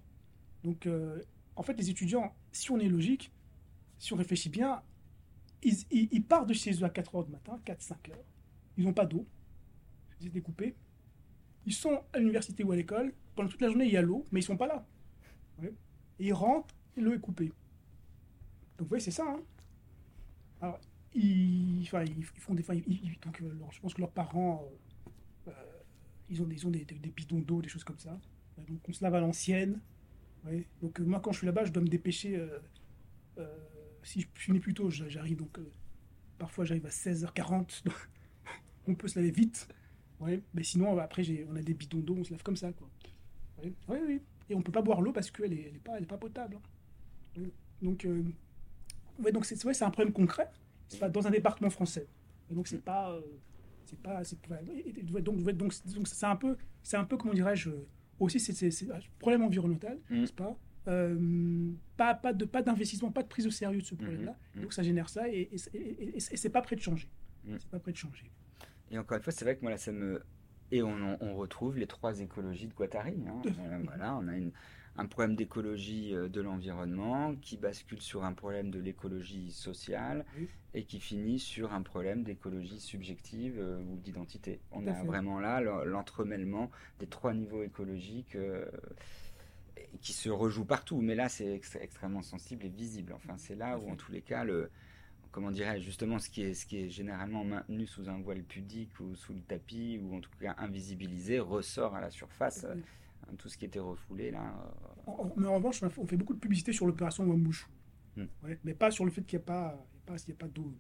Donc, 0.64 0.86
euh, 0.86 1.20
en 1.56 1.62
fait, 1.62 1.74
les 1.74 1.90
étudiants, 1.90 2.34
si 2.52 2.70
on 2.70 2.78
est 2.78 2.88
logique, 2.88 3.32
si 3.98 4.12
on 4.12 4.16
réfléchit 4.16 4.50
bien, 4.50 4.82
ils, 5.62 6.24
partent 6.24 6.48
de 6.48 6.54
chez 6.54 6.72
eux 6.72 6.84
à 6.84 6.88
4h 6.88 7.26
du 7.26 7.32
matin, 7.32 7.58
4-5 7.64 8.10
heures. 8.10 8.24
Ils 8.76 8.84
n'ont 8.84 8.92
pas 8.92 9.06
d'eau. 9.06 9.26
Ils 10.20 10.26
étaient 10.28 10.40
coupés. 10.40 10.74
Ils 11.66 11.72
sont 11.72 12.02
à 12.12 12.18
l'université 12.18 12.64
ou 12.64 12.72
à 12.72 12.76
l'école. 12.76 13.12
Pendant 13.36 13.48
toute 13.48 13.60
la 13.60 13.68
journée, 13.68 13.86
il 13.86 13.92
y 13.92 13.96
a 13.96 14.02
l'eau, 14.02 14.26
mais 14.32 14.40
ils 14.40 14.44
sont 14.44 14.56
pas 14.56 14.66
là. 14.66 14.84
Et 15.62 16.26
ils 16.26 16.32
rentrent, 16.32 16.74
et 16.96 17.00
l'eau 17.00 17.12
est 17.14 17.20
coupée. 17.20 17.46
Donc, 17.48 17.54
vous 18.80 18.86
voyez, 18.86 19.02
c'est 19.02 19.10
ça. 19.10 19.24
hein. 19.26 19.40
Alors, 20.60 20.80
ils, 21.14 21.86
font 21.86 22.54
des. 22.54 22.64
ils- 22.72 23.18
donc, 23.20 23.40
euh, 23.42 23.54
je 23.70 23.80
pense 23.80 23.94
que 23.94 24.00
leurs 24.00 24.10
parents, 24.10 24.64
euh, 25.46 25.50
euh, 25.50 25.52
ils 26.28 26.42
ont, 26.42 26.46
des, 26.46 26.56
ils 26.56 26.66
ont 26.66 26.70
des, 26.70 26.84
bidons 26.84 27.40
d'eau, 27.40 27.62
des 27.62 27.68
choses 27.68 27.84
comme 27.84 27.98
ça. 27.98 28.18
Donc, 28.68 28.88
on 28.88 28.92
se 28.92 29.02
lave 29.02 29.14
à 29.14 29.20
l'ancienne. 29.20 29.80
Donc, 30.80 30.98
moi, 31.00 31.20
quand 31.20 31.32
je 31.32 31.38
suis 31.38 31.46
là-bas, 31.46 31.64
je 31.64 31.72
dois 31.72 31.82
me 31.82 31.88
dépêcher. 31.88 32.40
Si 34.02 34.20
je 34.20 34.26
finis 34.34 34.60
plus 34.60 34.74
tôt, 34.74 34.90
j'a- 34.90 35.08
j'arrive. 35.08 35.38
Donc, 35.38 35.58
euh, 35.58 35.70
parfois, 36.38 36.64
j'arrive 36.64 36.86
à 36.86 36.90
16h40. 36.90 37.82
donc 37.84 37.94
on 38.88 38.94
peut 38.94 39.08
se 39.08 39.18
laver 39.18 39.30
vite. 39.30 39.68
Ouais. 40.20 40.42
Mais 40.54 40.62
sinon, 40.62 40.98
après, 40.98 41.22
j'ai- 41.24 41.46
on 41.50 41.56
a 41.56 41.62
des 41.62 41.74
bidons 41.74 41.98
d'eau, 42.00 42.16
on 42.18 42.24
se 42.24 42.30
lave 42.32 42.42
comme 42.42 42.56
ça. 42.56 42.72
Quoi. 42.72 42.88
Ouais. 43.62 43.72
Oui, 43.88 43.98
oui. 44.06 44.20
Et 44.50 44.54
on 44.54 44.62
peut 44.62 44.72
pas 44.72 44.82
boire 44.82 45.00
l'eau 45.00 45.12
parce 45.12 45.30
qu'elle 45.30 45.52
est, 45.52 45.62
elle 45.68 45.76
est, 45.76 45.84
pas, 45.84 45.96
elle 45.96 46.02
est 46.04 46.06
pas 46.06 46.18
potable. 46.18 46.56
hein. 46.56 47.40
Ouais. 47.40 47.50
Donc, 47.80 48.04
euh, 48.04 48.22
ouais, 49.18 49.32
donc 49.32 49.44
c'est 49.46 49.56
c'est 49.56 49.84
un 49.84 49.90
problème 49.90 50.12
concret. 50.12 50.48
C'est 50.88 50.98
pas 50.98 51.08
dans 51.08 51.26
un 51.26 51.30
département 51.30 51.70
français. 51.70 52.06
Et 52.50 52.54
donc 52.54 52.68
c'est 52.68 52.82
pas, 52.84 53.12
euh, 53.12 53.20
c'est 53.86 53.98
pas, 54.02 54.20
ouais, 54.20 55.22
donc 55.22 55.38
ouais, 55.46 55.52
donc 55.54 55.72
c'est- 55.72 55.94
donc 55.94 56.06
c'est 56.06 56.26
un 56.26 56.36
peu, 56.36 56.56
c'est 56.82 56.96
un 56.98 57.04
peu 57.04 57.16
comment 57.16 57.32
dirais-je, 57.32 57.70
euh, 57.70 57.86
aussi 58.20 58.38
c'est 58.40 58.90
un 58.90 58.98
problème 59.18 59.42
environnemental, 59.42 59.98
Mm. 60.10 60.20
n'est-ce 60.20 60.32
pas 60.34 60.58
Euh, 60.88 61.70
Pas 61.96 62.14
pas 62.14 62.32
de 62.32 62.44
pas 62.44 62.62
d'investissement, 62.62 63.10
pas 63.12 63.22
de 63.22 63.28
prise 63.28 63.46
au 63.46 63.50
sérieux 63.50 63.80
de 63.80 63.86
ce 63.86 63.94
problème-là. 63.94 64.36
Mhm. 64.56 64.62
Donc 64.62 64.72
ça 64.72 64.82
génère 64.82 65.08
ça 65.08 65.28
et, 65.28 65.48
et, 65.52 65.56
et- 65.78 65.78
et- 65.78 66.16
et 66.16 66.20
c'est 66.20 66.50
pas 66.50 66.62
prêt 66.62 66.74
de 66.76 66.80
changer. 66.80 67.08
Mm. 67.44 67.56
C'est 67.58 67.70
pas 67.70 67.78
prêt 67.78 67.92
de 67.92 67.96
changer. 67.96 68.30
Et 68.90 68.98
encore 68.98 69.16
une 69.16 69.22
fois, 69.22 69.32
c'est 69.32 69.44
vrai 69.44 69.56
que 69.56 69.62
moi, 69.62 69.70
là, 69.70 69.76
ça 69.78 69.92
me. 69.92 70.22
Et 70.70 70.82
on, 70.82 71.36
retrouve 71.36 71.76
les 71.78 71.86
trois 71.86 72.18
écologies 72.20 72.66
de 72.66 72.72
Guattari. 72.74 73.14
hein. 73.28 73.42
Euh, 73.46 73.78
voilà, 73.84 74.16
on 74.16 74.26
a 74.26 74.36
une- 74.36 74.52
un 74.96 75.06
problème 75.06 75.36
d'écologie 75.36 76.14
euh, 76.14 76.28
de 76.28 76.40
l'environnement 76.40 77.34
qui 77.36 77.56
bascule 77.56 78.00
sur 78.00 78.24
un 78.24 78.32
problème 78.32 78.70
de 78.70 78.78
l'écologie 78.78 79.50
sociale 79.52 80.24
Oui. 80.38 80.48
et 80.74 80.84
qui 80.84 80.98
finit 81.00 81.38
sur 81.38 81.72
un 81.72 81.82
problème 81.82 82.24
d'écologie 82.24 82.80
subjective 82.80 83.56
euh, 83.58 83.80
ou 83.82 83.96
d'identité. 83.98 84.60
On 84.72 84.86
a 84.86 84.94
fait. 84.94 85.06
vraiment 85.06 85.40
là 85.40 85.60
le- 85.60 85.84
l'entremêlement 85.84 86.70
des 87.00 87.06
trois 87.06 87.32
niveaux 87.34 87.62
écologiques 87.62 88.34
euh, 88.36 88.66
qui 90.00 90.12
se 90.12 90.28
rejoue 90.30 90.64
partout. 90.64 91.00
Mais 91.00 91.14
là, 91.14 91.28
c'est 91.28 91.54
ex- 91.54 91.76
extrêmement 91.80 92.22
sensible 92.22 92.64
et 92.66 92.68
visible. 92.68 93.12
Enfin, 93.14 93.36
c'est 93.38 93.54
là 93.54 93.78
où, 93.78 93.90
en 93.90 93.96
tous 93.96 94.12
les 94.12 94.22
cas, 94.22 94.44
le 94.44 94.70
comment 95.30 95.50
dirais-je, 95.50 95.84
justement, 95.84 96.18
ce 96.18 96.28
qui, 96.28 96.42
est, 96.42 96.54
ce 96.54 96.66
qui 96.66 96.76
est 96.78 96.90
généralement 96.90 97.42
maintenu 97.42 97.86
sous 97.86 98.08
un 98.08 98.20
voile 98.20 98.42
pudique 98.42 99.00
ou 99.00 99.14
sous 99.16 99.32
le 99.32 99.40
tapis, 99.40 99.98
ou 100.02 100.14
en 100.16 100.20
tout 100.20 100.30
cas 100.40 100.54
invisibilisé, 100.58 101.38
ressort 101.40 101.94
à 101.94 102.00
la 102.00 102.10
surface. 102.10 102.64
Euh, 102.64 102.74
Tout 103.38 103.48
ce 103.48 103.56
qui 103.56 103.64
était 103.64 103.78
refoulé, 103.78 104.30
là. 104.30 104.42
euh, 104.42 105.10
En- 105.10 105.32
mais 105.36 105.46
en 105.46 105.54
revanche, 105.54 105.82
on, 105.82 106.06
fait, 106.06 106.16
beaucoup 106.16 106.34
de 106.34 106.38
publicité 106.38 106.72
sur 106.72 106.86
l'opération 106.86 107.24
Wambouche. 107.24 107.66
Hmm. 108.16 108.26
Ouais, 108.44 108.58
mais 108.62 108.74
pas 108.74 108.90
sur 108.90 109.06
le 109.06 109.10
fait 109.10 109.22
qu'il 109.22 109.38
n'y 109.38 109.42
a 109.44 109.46
pas, 109.46 109.86
pas, 110.04 110.16
pas 110.38 110.48
d'eau. 110.48 110.74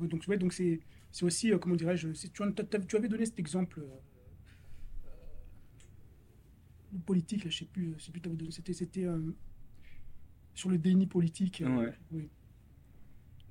Donc, 0.00 0.24
ouais, 0.28 0.38
donc 0.38 0.52
c'est, 0.54 0.80
aussi, 1.22 1.52
euh, 1.52 1.58
comment 1.58 1.76
dirais-je, 1.76 2.08
tu, 2.32 2.96
avais 2.96 3.08
donné 3.08 3.26
cet 3.26 3.38
exemple 3.38 3.82
politique, 6.98 7.44
là, 7.44 7.50
je 7.50 7.58
sais 7.58 7.64
plus, 7.66 7.94
je 7.98 8.04
sais 8.04 8.12
plus, 8.12 8.20
c'était, 8.50 8.72
c'était 8.72 9.04
euh, 9.04 9.18
sur 10.54 10.70
le 10.70 10.78
déni 10.78 11.06
politique. 11.06 11.62
euh, 11.62 11.76
Ouais. 11.76 11.92
oui. 12.12 12.28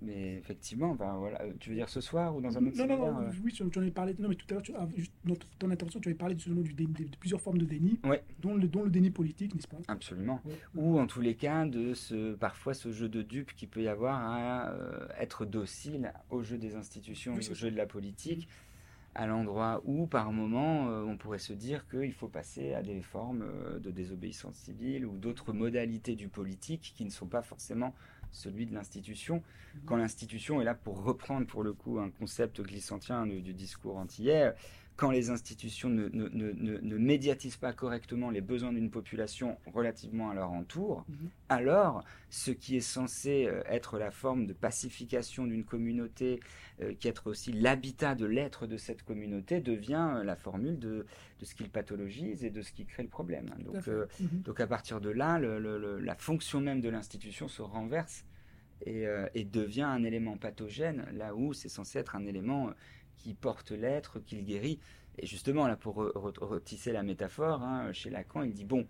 Mais 0.02 0.36
effectivement, 0.38 0.95
ben, 0.95 1.18
voilà. 1.18 1.41
Euh, 1.41 1.52
tu 1.60 1.72
veux 1.72 1.76
dire 1.76 1.90
ce 1.90 1.99
soir 1.99 2.34
ou 2.34 2.40
dans 2.40 2.57
un 2.57 2.66
autre 2.66 2.78
Non, 2.78 2.88
non, 2.88 2.98
non, 3.11 3.20
euh? 3.20 3.32
oui, 3.44 3.52
tu 3.52 3.64
en 3.64 3.68
avais 3.82 3.91
parlé. 3.91 4.16
Non, 4.18 4.30
mais 4.30 4.36
tout 4.36 4.45
à 4.49 4.53
l'heure, 4.53 4.61
tu- 4.64 4.72
ah, 4.74 4.88
juste 4.95 5.11
dans 5.26 5.36
ton 5.60 5.70
intervention, 5.72 5.99
tu 5.99 6.07
avais 6.07 6.18
parlé 6.18 6.36
de, 6.36 6.41
du 6.61 6.74
déni- 6.74 7.10
de 7.10 7.18
plusieurs 7.18 7.41
formes 7.41 7.57
de 7.57 7.66
déni, 7.66 7.99
Ouais. 8.06 8.24
dont, 8.40 8.56
le, 8.56 8.66
dont 8.70 8.84
le 8.84 8.90
déni 8.91 9.10
politique, 9.10 9.53
n'est-ce 9.56 9.68
pas? 9.68 9.76
Absolument. 9.90 10.40
Ouais. 10.45 10.53
Ou 10.76 10.98
en 10.99 11.06
tous 11.06 11.20
les 11.20 11.36
cas, 11.36 11.66
de 11.66 11.94
ce, 11.94 12.34
parfois 12.36 12.74
ce 12.74 12.94
jeu 12.94 13.10
de 13.10 13.22
dupes 13.22 13.53
qu'il 13.53 13.68
peut 13.68 13.82
y 13.84 13.90
avoir 13.90 14.22
à 14.24 14.70
euh, 14.70 15.06
être 15.20 15.45
docile 15.45 16.14
au 16.30 16.44
jeu 16.44 16.57
des 16.57 16.76
institutions 16.78 17.34
Oui, 17.36 17.45
au 17.52 17.53
jeu 17.53 17.70
de 17.70 17.76
la 17.76 17.86
politique, 17.86 18.48
à 19.19 19.27
l'endroit 19.27 19.81
où, 19.83 20.07
par 20.07 20.31
moment, 20.31 20.87
euh, 20.87 21.03
on 21.03 21.17
pourrait 21.17 21.39
se 21.39 21.51
dire 21.51 21.85
qu'il 21.89 22.13
faut 22.13 22.29
passer 22.29 22.73
à 22.73 22.81
des 22.81 23.01
formes 23.01 23.41
euh, 23.41 23.77
de 23.77 23.91
désobéissance 23.91 24.55
civile 24.55 25.05
ou 25.05 25.17
d'autres 25.17 25.51
modalités 25.51 26.15
du 26.15 26.29
politique 26.29 26.93
qui 26.95 27.03
ne 27.03 27.09
sont 27.09 27.27
pas 27.27 27.41
forcément 27.41 27.93
celui 28.31 28.65
de 28.65 28.73
l'institution. 28.73 29.43
Quand 29.85 29.97
l'institution 29.97 30.61
est 30.61 30.63
là 30.63 30.73
pour 30.73 31.03
reprendre, 31.03 31.47
pour 31.47 31.63
le 31.63 31.73
coup, 31.73 31.99
un 31.99 32.11
concept 32.11 32.61
glissantien 32.61 33.27
du, 33.27 33.41
du 33.41 33.53
discours 33.53 33.97
antillais, 33.97 34.53
quand 34.99 35.11
les 35.11 35.30
institutions 35.30 35.88
ne, 35.88 36.09
ne, 36.09 36.27
ne, 36.27 36.77
ne, 36.81 36.97
médiatisent 36.97 37.55
pas 37.55 37.71
correctement 37.71 38.31
les 38.31 38.41
besoins 38.41 38.73
d'une 38.73 38.91
population 38.91 39.57
relativement 39.73 40.30
à 40.30 40.34
leur 40.34 40.51
entour, 40.51 41.05
mhm. 41.07 41.30
alors 41.47 42.03
ce 42.30 42.51
qui 42.51 42.76
est 42.76 42.81
censé 42.81 43.45
euh, 43.47 43.63
être 43.67 43.97
la 43.97 44.11
forme 44.11 44.45
de 44.45 44.51
pacification 44.51 45.47
d'une 45.47 45.63
communauté, 45.63 46.41
euh, 46.81 46.93
qui 46.99 47.07
est 47.07 47.26
aussi 47.26 47.53
l'habitat 47.53 48.13
de 48.13 48.26
l'être 48.26 48.67
de 48.67 48.76
cette 48.76 49.03
communauté, 49.03 49.61
devient 49.61 50.15
euh, 50.15 50.23
la 50.26 50.35
formule 50.35 50.77
de, 50.77 51.05
de 51.39 51.45
ce 51.45 51.55
qu'il 51.55 51.69
pathologise 51.69 52.43
et 52.43 52.49
de 52.49 52.61
ce 52.61 52.73
qui 52.73 52.85
crée 52.85 53.03
le 53.03 53.09
problème. 53.09 53.45
Donc, 53.59 53.88
mhm. 53.88 54.41
donc 54.41 54.59
à 54.59 54.67
partir 54.67 54.99
de 54.99 55.09
là, 55.09 55.39
le, 55.39 55.97
la 55.99 56.15
fonction 56.15 56.59
même 56.59 56.81
de 56.81 56.89
l'institution 56.89 57.47
se 57.47 57.61
renverse 57.61 58.26
et, 58.85 59.05
et, 59.34 59.43
devient 59.43 59.81
un 59.81 60.03
élément 60.03 60.38
pathogène, 60.38 61.05
là 61.13 61.35
où 61.35 61.53
c'est 61.53 61.67
censé 61.67 61.99
être 61.99 62.15
un 62.15 62.26
élément 62.26 62.69
qui 63.19 63.33
porte 63.33 63.71
l'être, 63.71 64.19
qui 64.19 64.35
le 64.35 64.41
guérit. 64.41 64.79
Et 65.17 65.27
justement, 65.27 65.67
là, 65.67 65.75
pour 65.75 65.95
retisser 65.95 66.91
la 66.91 67.03
métaphore, 67.03 67.61
hein, 67.61 67.91
chez 67.93 68.09
Lacan, 68.09 68.43
il 68.43 68.53
dit 68.53 68.65
bon, 68.65 68.87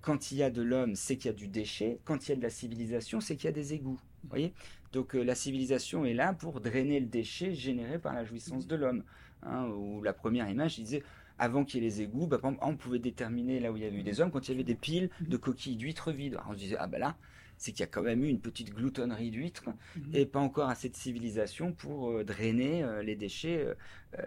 quand 0.00 0.30
il 0.30 0.38
y 0.38 0.42
a 0.42 0.50
de 0.50 0.62
l'homme, 0.62 0.94
c'est 0.94 1.16
qu'il 1.16 1.26
y 1.26 1.34
a 1.34 1.36
du 1.36 1.48
déchet. 1.48 2.00
Quand 2.04 2.26
il 2.26 2.30
y 2.30 2.32
a 2.32 2.36
de 2.36 2.42
la 2.42 2.50
civilisation, 2.50 3.20
c'est 3.20 3.36
qu'il 3.36 3.46
y 3.46 3.48
a 3.48 3.52
des 3.52 3.74
égouts. 3.74 4.00
voyez? 4.28 4.54
Donc 4.92 5.16
euh, 5.16 5.22
la 5.22 5.34
civilisation 5.34 6.04
est 6.04 6.14
là 6.14 6.32
pour 6.32 6.60
drainer 6.60 7.00
le 7.00 7.06
déchet 7.06 7.54
généré 7.54 7.98
par 7.98 8.14
la 8.14 8.24
jouissance 8.24 8.66
de 8.66 8.76
l'homme. 8.76 9.02
Hein, 9.42 9.66
ou 9.66 10.02
la 10.02 10.12
première 10.12 10.48
image, 10.48 10.78
il 10.78 10.84
disait 10.84 11.02
avant 11.38 11.64
qu'il 11.64 11.82
y 11.82 11.86
ait 11.86 11.88
les 11.88 12.02
égouts, 12.02 12.26
bah, 12.26 12.40
on 12.62 12.76
pouvait 12.76 12.98
déterminer 12.98 13.60
là 13.60 13.70
où 13.70 13.76
il 13.76 13.82
y 13.82 13.86
avait 13.86 13.98
eu 13.98 14.02
des 14.02 14.20
hommes 14.20 14.30
quand 14.30 14.48
il 14.48 14.52
y 14.52 14.54
avait 14.54 14.64
des 14.64 14.74
piles 14.74 15.10
de 15.20 15.36
coquilles 15.36 15.76
d'huîtres 15.76 16.12
vides. 16.12 16.34
Alors 16.34 16.46
on 16.50 16.52
se 16.52 16.58
disait 16.58 16.76
ah 16.78 16.86
ben 16.86 16.98
là, 16.98 17.16
c'est 17.58 17.72
qu'il 17.72 17.80
y 17.80 17.84
a 17.84 17.88
quand 17.88 18.02
même 18.02 18.22
eu 18.24 18.28
une 18.28 18.40
petite 18.40 18.74
gloutonnerie 18.74 19.30
d'huîtres 19.30 19.68
mhm. 19.96 20.14
et 20.14 20.26
pas 20.26 20.40
encore 20.40 20.68
assez 20.68 20.88
de 20.88 20.96
civilisation 20.96 21.72
pour 21.72 22.10
euh, 22.10 22.24
drainer 22.24 22.82
euh, 22.82 23.02
les 23.02 23.16
déchets 23.16 23.64
euh, 23.64 23.74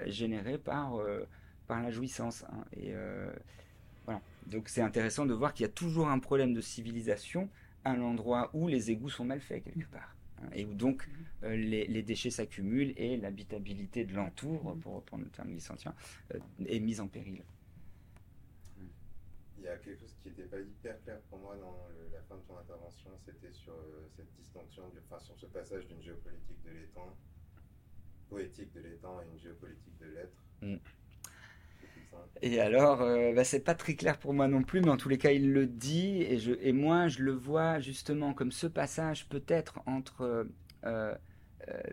générés 0.08 0.58
par, 0.58 1.00
par 1.68 1.82
la 1.82 1.92
jouissance. 1.92 2.44
Hein. 2.52 2.66
Et 2.78 2.94
voilà. 4.06 4.22
Donc 4.48 4.70
c'est 4.70 4.82
intéressant 4.82 5.26
de 5.26 5.34
voir 5.34 5.54
qu'il 5.54 5.66
y 5.66 5.70
a 5.70 5.72
toujours 5.72 6.10
un 6.10 6.20
problème 6.20 6.54
de 6.54 6.62
civilisation 6.62 7.50
à 7.86 7.96
l'endroit 7.96 8.50
où 8.54 8.68
les 8.68 8.92
égouts 8.92 9.10
sont 9.10 9.26
mal 9.26 9.40
faits 9.40 9.64
quelque 9.64 9.88
part. 9.90 10.16
Hein, 10.42 10.50
et 10.54 10.66
où 10.66 10.74
donc 10.74 11.08
mhm. 11.42 11.52
les, 11.52 11.88
les, 11.88 12.04
déchets 12.04 12.30
s'accumulent 12.30 12.94
et 12.98 13.18
l'habitabilité 13.18 14.06
de 14.06 14.14
l'entour, 14.14 14.76
mhm. 14.76 14.82
pour 14.82 14.96
reprendre 14.96 15.24
le 15.24 15.30
terme 15.30 15.52
vicentien, 15.52 15.94
est 16.66 16.80
mise 16.80 17.02
en 17.02 17.08
péril 17.08 17.42
il 19.60 19.66
y 19.66 19.68
a 19.68 19.78
quelque 19.78 20.00
chose 20.00 20.16
qui 20.22 20.30
n'était 20.30 20.44
pas 20.44 20.60
hyper 20.60 21.02
clair 21.04 21.20
pour 21.30 21.40
moi 21.40 21.56
dans 21.58 21.76
la 22.14 22.22
fin 22.24 22.36
de 22.36 22.42
ton 22.48 22.49
intervention, 22.60 23.10
c'était 23.26 23.52
sur 23.52 23.74
euh, 23.74 24.08
cette 24.16 24.32
distinction, 24.36 24.84
enfin 25.06 25.20
sur 25.20 25.38
ce 25.38 25.46
passage 25.48 25.88
d'une 25.88 26.02
géopolitique 26.02 26.62
de 26.64 26.72
l'étang, 26.72 27.16
poétique 28.30 28.72
de 28.74 28.82
l'étang 28.82 29.20
et 29.22 29.34
une 29.34 29.40
géopolitique 29.40 29.98
de 30.00 30.06
l'être. 30.06 30.44
Mm. 30.62 30.76
Et 32.42 32.60
alors, 32.60 33.02
euh, 33.02 33.34
bah, 33.34 33.44
c'est 33.44 33.62
pas 33.62 33.76
très 33.76 33.96
clair 33.96 34.18
pour 34.18 34.34
moi 34.34 34.48
non 34.48 34.64
plus, 34.64 34.82
mais 34.82 34.90
en 34.90 34.98
tous 34.98 35.10
les 35.10 35.18
cas, 35.18 35.32
il 35.32 35.54
le 35.54 35.68
dit, 35.68 36.22
et, 36.24 36.38
je, 36.38 36.54
et 36.62 36.74
moi, 36.74 37.08
je 37.08 37.24
le 37.24 37.32
vois 37.32 37.80
justement 37.80 38.34
comme 38.34 38.52
ce 38.52 38.68
passage 38.68 39.30
peut-être 39.30 39.82
entre 39.86 40.48
euh, 40.86 41.14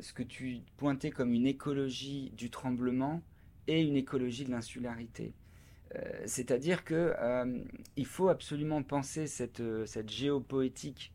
ce 0.01 0.13
que 0.13 0.23
tu 0.23 0.61
pointais 0.77 1.11
comme 1.11 1.33
une 1.33 1.47
écologie 1.47 2.31
du 2.37 2.51
tremblement 2.51 3.23
et 3.67 3.83
une 3.83 3.97
écologie 3.97 4.45
de 4.45 4.51
l'insularité. 4.51 5.35
Euh, 5.97 6.23
c'est-à-dire 6.27 6.85
que 6.85 7.15
euh, 7.19 7.59
il 7.97 8.07
faut 8.07 8.29
absolument 8.29 8.83
penser 8.83 9.27
cette, 9.27 9.61
euh, 9.61 9.87
cette 9.87 10.11
géopoétique 10.11 11.13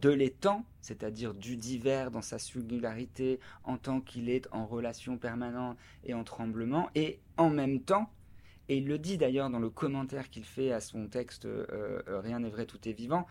de 0.00 0.08
l'étang, 0.08 0.64
c'est-à-dire 0.80 1.34
du 1.34 1.58
divers 1.58 2.10
dans 2.10 2.22
sa 2.22 2.38
singularité 2.38 3.40
en 3.64 3.76
tant 3.76 4.00
qu'il 4.00 4.30
est 4.30 4.48
en 4.52 4.64
relation 4.64 5.18
permanente 5.18 5.76
et 6.02 6.14
en 6.14 6.24
tremblement, 6.24 6.88
et 6.94 7.20
en 7.36 7.50
même 7.50 7.80
temps, 7.80 8.10
et 8.70 8.78
il 8.78 8.86
le 8.86 8.98
dit 8.98 9.18
d'ailleurs 9.18 9.50
dans 9.50 9.58
le 9.58 9.68
commentaire 9.68 10.30
qu'il 10.30 10.46
fait 10.46 10.72
à 10.72 10.80
son 10.80 11.08
texte 11.08 11.46
Rien 12.06 12.40
n'est 12.40 12.48
vrai, 12.48 12.64
tout 12.64 12.88
est 12.88 12.94
vivant, 12.94 13.26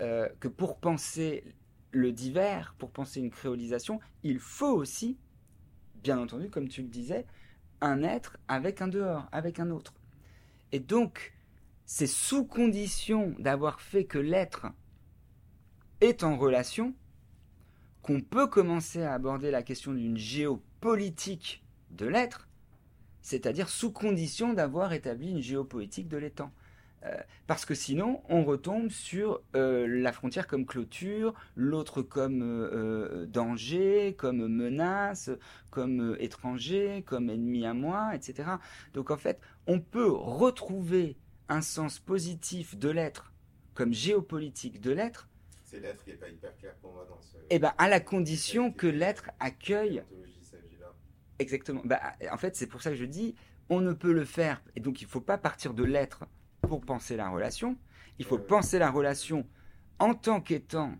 que 0.00 0.48
pour 0.48 0.78
penser 0.78 1.44
le 1.92 2.10
divers, 2.10 2.74
pour 2.76 2.90
penser 2.90 3.20
une 3.20 3.30
créolisation, 3.30 4.00
il 4.24 4.40
faut 4.40 4.74
aussi, 4.74 5.16
bien 6.02 6.18
entendu, 6.18 6.50
comme 6.50 6.66
tu 6.66 6.82
le 6.82 6.88
disais, 6.88 7.24
un 7.82 8.02
être 8.02 8.38
avec 8.48 8.80
un 8.80 8.88
dehors, 8.88 9.28
avec 9.32 9.60
un 9.60 9.70
autre. 9.70 9.92
Et 10.70 10.80
donc, 10.80 11.34
c'est 11.84 12.06
sous 12.06 12.44
condition 12.46 13.34
d'avoir 13.38 13.80
fait 13.80 14.04
que 14.04 14.18
l'être 14.18 14.66
est 16.00 16.24
en 16.24 16.36
relation 16.38 16.94
qu'on 18.00 18.20
peut 18.20 18.46
commencer 18.46 19.02
à 19.02 19.12
aborder 19.12 19.50
la 19.50 19.62
question 19.62 19.92
d'une 19.92 20.16
géopolitique 20.16 21.62
de 21.90 22.06
l'être, 22.06 22.48
c'est-à-dire 23.20 23.68
sous 23.68 23.92
condition 23.92 24.52
d'avoir 24.54 24.92
établi 24.92 25.30
une 25.30 25.42
géopolitique 25.42 26.08
de 26.08 26.16
l'étang. 26.16 26.50
Euh, 27.04 27.16
parce 27.46 27.64
que 27.64 27.74
sinon, 27.74 28.22
on 28.28 28.44
retombe 28.44 28.90
sur 28.90 29.42
euh, 29.56 29.86
la 29.88 30.12
frontière 30.12 30.46
comme 30.46 30.66
clôture, 30.66 31.34
l'autre 31.56 32.02
comme 32.02 32.42
euh, 32.42 33.26
danger, 33.26 34.14
comme 34.16 34.46
menace, 34.46 35.30
comme 35.70 36.16
étranger, 36.20 37.02
comme 37.04 37.28
ennemi 37.28 37.66
à 37.66 37.74
moi, 37.74 38.14
etc. 38.14 38.50
Donc 38.94 39.10
en 39.10 39.16
fait, 39.16 39.40
on 39.66 39.80
peut 39.80 40.10
retrouver 40.10 41.16
un 41.48 41.60
sens 41.60 41.98
positif 41.98 42.76
de 42.76 42.88
l'être 42.88 43.32
comme 43.74 43.92
géopolitique 43.92 44.80
de 44.80 44.92
l'être. 44.92 45.28
C'est 45.64 45.80
l'être 45.80 46.04
qui 46.04 46.10
n'est 46.10 46.16
pas 46.16 46.28
hyper 46.28 46.56
clair 46.56 46.74
pour 46.80 46.92
moi 46.92 47.06
dans 47.08 47.20
ce. 47.20 47.36
Eh 47.50 47.58
bien, 47.58 47.72
à 47.78 47.88
la 47.88 48.00
condition 48.00 48.70
que 48.70 48.86
l'être 48.86 49.30
accueille. 49.40 50.02
Exactement. 51.38 51.80
Bah, 51.84 52.00
en 52.30 52.36
fait, 52.36 52.54
c'est 52.54 52.66
pour 52.66 52.82
ça 52.82 52.90
que 52.90 52.96
je 52.96 53.04
dis, 53.04 53.34
on 53.68 53.80
ne 53.80 53.92
peut 53.92 54.12
le 54.12 54.24
faire. 54.24 54.62
Et 54.76 54.80
donc, 54.80 55.00
il 55.00 55.06
ne 55.06 55.10
faut 55.10 55.20
pas 55.20 55.38
partir 55.38 55.74
de 55.74 55.82
l'être 55.82 56.24
pour 56.62 56.80
penser 56.80 57.16
la 57.16 57.28
relation. 57.28 57.76
Il 58.18 58.24
faut 58.24 58.38
penser 58.38 58.78
la 58.78 58.90
relation 58.90 59.46
en 59.98 60.14
tant 60.14 60.40
qu'étant 60.40 60.94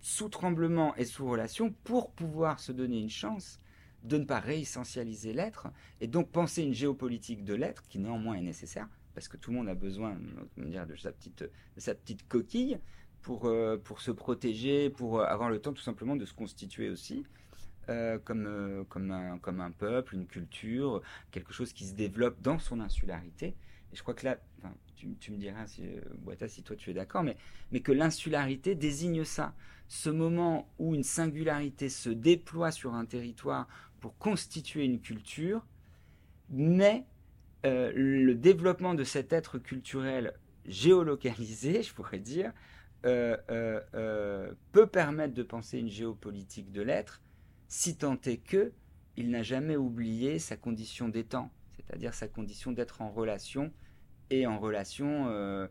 sous 0.00 0.28
tremblement 0.28 0.94
et 0.96 1.04
sous 1.04 1.28
relation 1.28 1.74
pour 1.84 2.12
pouvoir 2.12 2.60
se 2.60 2.72
donner 2.72 3.00
une 3.00 3.10
chance 3.10 3.60
de 4.04 4.16
ne 4.16 4.24
pas 4.24 4.38
réessentialiser 4.38 5.32
l'être 5.32 5.68
et 6.00 6.06
donc 6.06 6.30
penser 6.30 6.62
une 6.62 6.74
géopolitique 6.74 7.44
de 7.44 7.54
l'être 7.54 7.82
qui 7.88 7.98
néanmoins 7.98 8.34
est 8.34 8.42
nécessaire 8.42 8.88
parce 9.14 9.26
que 9.26 9.36
tout 9.36 9.50
le 9.50 9.56
monde 9.56 9.68
a 9.68 9.74
besoin 9.74 10.16
de, 10.56 10.96
sa 10.96 11.94
petite, 11.94 12.28
coquille 12.28 12.78
pour, 13.22 13.46
euh, 13.46 13.82
se 13.98 14.12
protéger, 14.12 14.90
pour 14.90 15.22
avoir 15.22 15.50
le 15.50 15.60
temps 15.60 15.72
tout 15.72 15.82
simplement 15.82 16.14
de 16.14 16.24
se 16.24 16.34
constituer 16.34 16.88
aussi. 16.88 17.24
Euh, 17.88 18.18
comme, 18.18 18.46
euh, 18.46 18.84
comme, 18.84 19.10
un, 19.10 19.38
comme 19.38 19.62
un 19.62 19.70
peuple, 19.70 20.14
une 20.14 20.26
culture, 20.26 21.00
quelque 21.30 21.54
chose 21.54 21.72
qui 21.72 21.86
se 21.86 21.94
développe 21.94 22.38
dans 22.42 22.58
son 22.58 22.80
insularité. 22.80 23.56
Et 23.92 23.96
je 23.96 24.02
crois 24.02 24.12
que 24.12 24.26
là, 24.26 24.38
tu, 24.98 25.32
me 25.32 25.36
diras, 25.36 25.66
si, 25.66 25.82
euh, 25.84 26.48
si 26.48 26.62
toi 26.62 26.76
tu 26.76 26.90
es 26.90 26.94
d'accord, 26.94 27.22
mais, 27.22 27.36
mais 27.72 27.80
que 27.80 27.92
l'insularité 27.92 28.74
désigne 28.74 29.24
ça. 29.24 29.54
Ce 29.88 30.10
moment 30.10 30.68
où 30.78 30.94
une 30.94 31.02
singularité 31.02 31.88
se 31.88 32.10
déploie 32.10 32.70
sur 32.70 32.94
un 32.94 33.04
territoire 33.04 33.68
pour 34.00 34.16
constituer 34.18 34.84
une 34.84 35.00
culture, 35.00 35.64
mais 36.50 37.06
euh, 37.64 37.92
le 37.94 38.34
développement 38.34 38.94
de 38.94 39.04
cet 39.04 39.32
être 39.32 39.58
culturel 39.58 40.34
géolocalisé, 40.66 41.82
je 41.84 41.94
pourrais 41.94 42.18
dire, 42.18 42.52
euh, 43.06 44.52
peut 44.72 44.86
permettre 44.86 45.34
de 45.34 45.42
penser 45.42 45.78
une 45.78 45.88
géopolitique 45.88 46.72
de 46.72 46.82
l'être, 46.82 47.22
si 47.68 47.96
tant 47.96 48.20
est 48.24 48.38
que 48.38 48.72
il 49.16 49.30
n'a 49.30 49.42
jamais 49.42 49.76
oublié 49.76 50.38
sa 50.38 50.56
condition 50.56 51.08
d'étant, 51.08 51.50
c'est-à-dire 51.76 52.14
sa 52.14 52.28
condition 52.28 52.70
d'être 52.70 53.02
en 53.02 53.10
relation 53.10 53.72
et 54.30 54.46
en 54.46 54.58
relation 54.58 55.28
euh, 55.28 55.66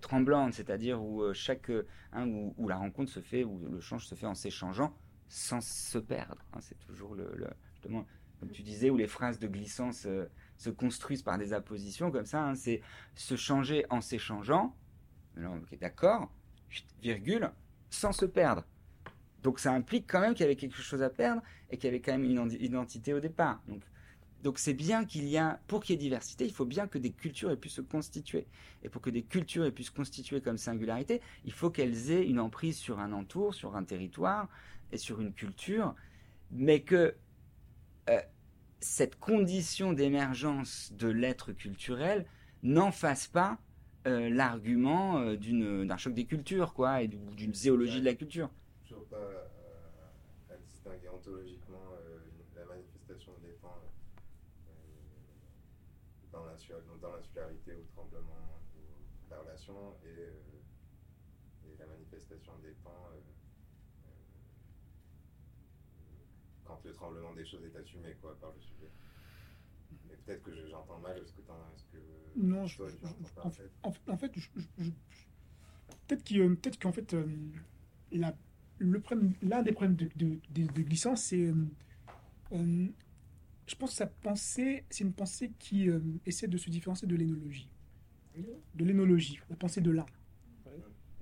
tremblante, 0.00 0.54
c'est-à-dire 0.54 1.02
où 1.02 1.22
euh, 1.22 1.32
chaque 1.32 1.70
hein, 2.12 2.26
où, 2.28 2.68
la 2.68 2.76
rencontre 2.76 3.10
se 3.10 3.20
fait, 3.20 3.44
où 3.44 3.58
le 3.58 3.80
change 3.80 4.06
se 4.06 4.14
fait 4.14 4.26
en 4.26 4.34
s'échangeant 4.34 4.96
sans 5.28 5.60
se 5.60 5.98
perdre. 5.98 6.44
Hein. 6.52 6.58
c'est 6.60 6.78
toujours 6.78 7.14
le, 7.14 7.28
justement, 7.72 8.06
comme 8.38 8.50
tu 8.50 8.62
disais, 8.62 8.90
où 8.90 8.96
les 8.96 9.08
phrases 9.08 9.40
de 9.40 9.48
glissance 9.48 10.06
se 10.56 10.70
construisent 10.70 11.24
par 11.24 11.36
des 11.36 11.52
appositions 11.52 12.12
comme 12.12 12.26
ça. 12.26 12.44
Hein. 12.44 12.54
c'est 12.54 12.80
se 13.14 13.34
changer 13.34 13.84
en 13.90 14.00
s'échangeant. 14.00 14.76
D'accord, 15.80 16.32
virgule, 17.02 17.50
sans 17.90 18.12
se 18.12 18.24
perdre. 18.24 18.64
Donc 19.42 19.60
ça 19.60 19.72
implique 19.72 20.10
quand 20.10 20.20
même 20.20 20.34
qu'il 20.34 20.42
y 20.42 20.44
avait 20.44 20.56
quelque 20.56 20.80
chose 20.80 21.02
à 21.02 21.10
perdre 21.10 21.42
et 21.70 21.76
qu'il 21.76 21.84
y 21.84 21.88
avait 21.88 22.00
quand 22.00 22.12
même 22.12 22.24
une 22.24 22.50
identité 22.60 23.14
au 23.14 23.20
départ. 23.20 23.62
Donc 23.68 23.82
donc 24.46 24.60
c'est 24.60 24.74
bien 24.74 25.04
qu'il 25.04 25.26
y 25.26 25.38
a, 25.38 25.58
pour 25.66 25.82
qu'il 25.82 25.94
y 25.94 25.98
ait 25.98 26.00
diversité, 26.00 26.44
il 26.44 26.52
faut 26.52 26.64
bien 26.64 26.86
que 26.86 26.98
des 26.98 27.10
cultures 27.10 27.50
aient 27.50 27.56
pu 27.56 27.68
se 27.68 27.80
constituer. 27.80 28.46
Et 28.84 28.88
pour 28.88 29.02
que 29.02 29.10
des 29.10 29.24
cultures 29.24 29.64
aient 29.64 29.72
pu 29.72 29.82
se 29.82 29.90
constituer 29.90 30.40
comme 30.40 30.56
singularité, 30.56 31.20
il 31.44 31.50
faut 31.50 31.68
qu'elles 31.68 32.12
aient 32.12 32.24
une 32.24 32.38
emprise 32.38 32.76
sur 32.76 33.00
un 33.00 33.12
entour, 33.12 33.56
sur 33.56 33.74
un 33.74 33.82
territoire 33.82 34.48
et 34.92 34.98
sur 34.98 35.20
une 35.20 35.32
culture, 35.32 35.96
mais 36.52 36.82
que 36.82 37.16
euh, 38.08 38.20
cette 38.78 39.18
condition 39.18 39.92
d'émergence 39.92 40.92
de 40.92 41.08
l'être 41.08 41.50
culturel 41.50 42.24
n'en 42.62 42.92
fasse 42.92 43.26
pas 43.26 43.58
euh, 44.06 44.30
l'argument 44.30 45.18
euh, 45.18 45.84
d'un 45.84 45.96
choc 45.96 46.14
des 46.14 46.24
cultures, 46.24 46.72
quoi, 46.72 47.02
et 47.02 47.08
d'une 47.08 47.52
zéologie 47.52 47.98
de 47.98 48.04
la 48.04 48.14
culture. 48.14 48.48
Toujours 48.86 49.06
pas 49.06 49.50
à 50.50 50.56
distinguer 50.56 51.08
ontologiquement 51.08 51.82
la 52.54 52.64
manifestation 52.64 53.32
de 53.42 53.48
l'étang 53.48 53.74
dans 57.00 57.12
l'insularité 57.12 57.74
au 57.74 57.84
tremblement, 57.94 58.60
la 59.30 59.38
relation 59.38 59.96
et, 60.04 60.20
euh, 60.20 60.32
et, 61.66 61.76
la 61.78 61.86
manifestation 61.86 62.52
des 62.62 62.72
temps 62.84 63.10
quand 66.64 66.80
le 66.84 66.92
tremblement 66.92 67.32
des 67.34 67.44
choses 67.44 67.64
est 67.64 67.76
assumé 67.76 68.16
quoi, 68.20 68.36
par 68.40 68.52
le 68.52 68.60
sujet. 68.60 68.90
Mais 70.08 70.16
peut-être 70.16 70.42
que 70.42 70.68
j'entends 70.68 70.98
mal 70.98 71.16
ce 71.24 71.32
que, 71.32 71.42
ce 71.76 71.84
que 71.92 71.98
non, 72.36 72.66
je, 72.66 72.82
en, 73.42 73.50
fait, 73.50 73.70
en, 73.82 74.16
fait 74.16 74.32
peut-être 76.08 76.78
qu'en 76.80 76.92
fait, 76.92 77.16
la, 78.12 78.34
l'un 78.80 79.62
des 79.62 79.72
problèmes 79.72 79.96
de, 79.96 80.08
de, 80.16 80.38
de, 80.50 80.82
glissance, 80.82 81.22
c'est. 81.22 81.52
Euh, 82.52 82.86
je 83.66 83.74
pense 83.74 83.90
que 83.90 83.96
sa 83.96 84.06
pensée, 84.06 84.84
c'est 84.90 85.04
une 85.04 85.12
pensée 85.12 85.52
qui 85.58 85.88
euh, 85.88 86.00
essaie 86.24 86.48
de 86.48 86.56
se 86.56 86.70
différencier 86.70 87.08
de 87.08 87.16
l'énologie. 87.16 87.68
De 88.74 88.84
l'énologie, 88.84 89.40
la 89.48 89.56
pensée 89.56 89.80
de 89.80 89.90
l'un. 89.90 90.06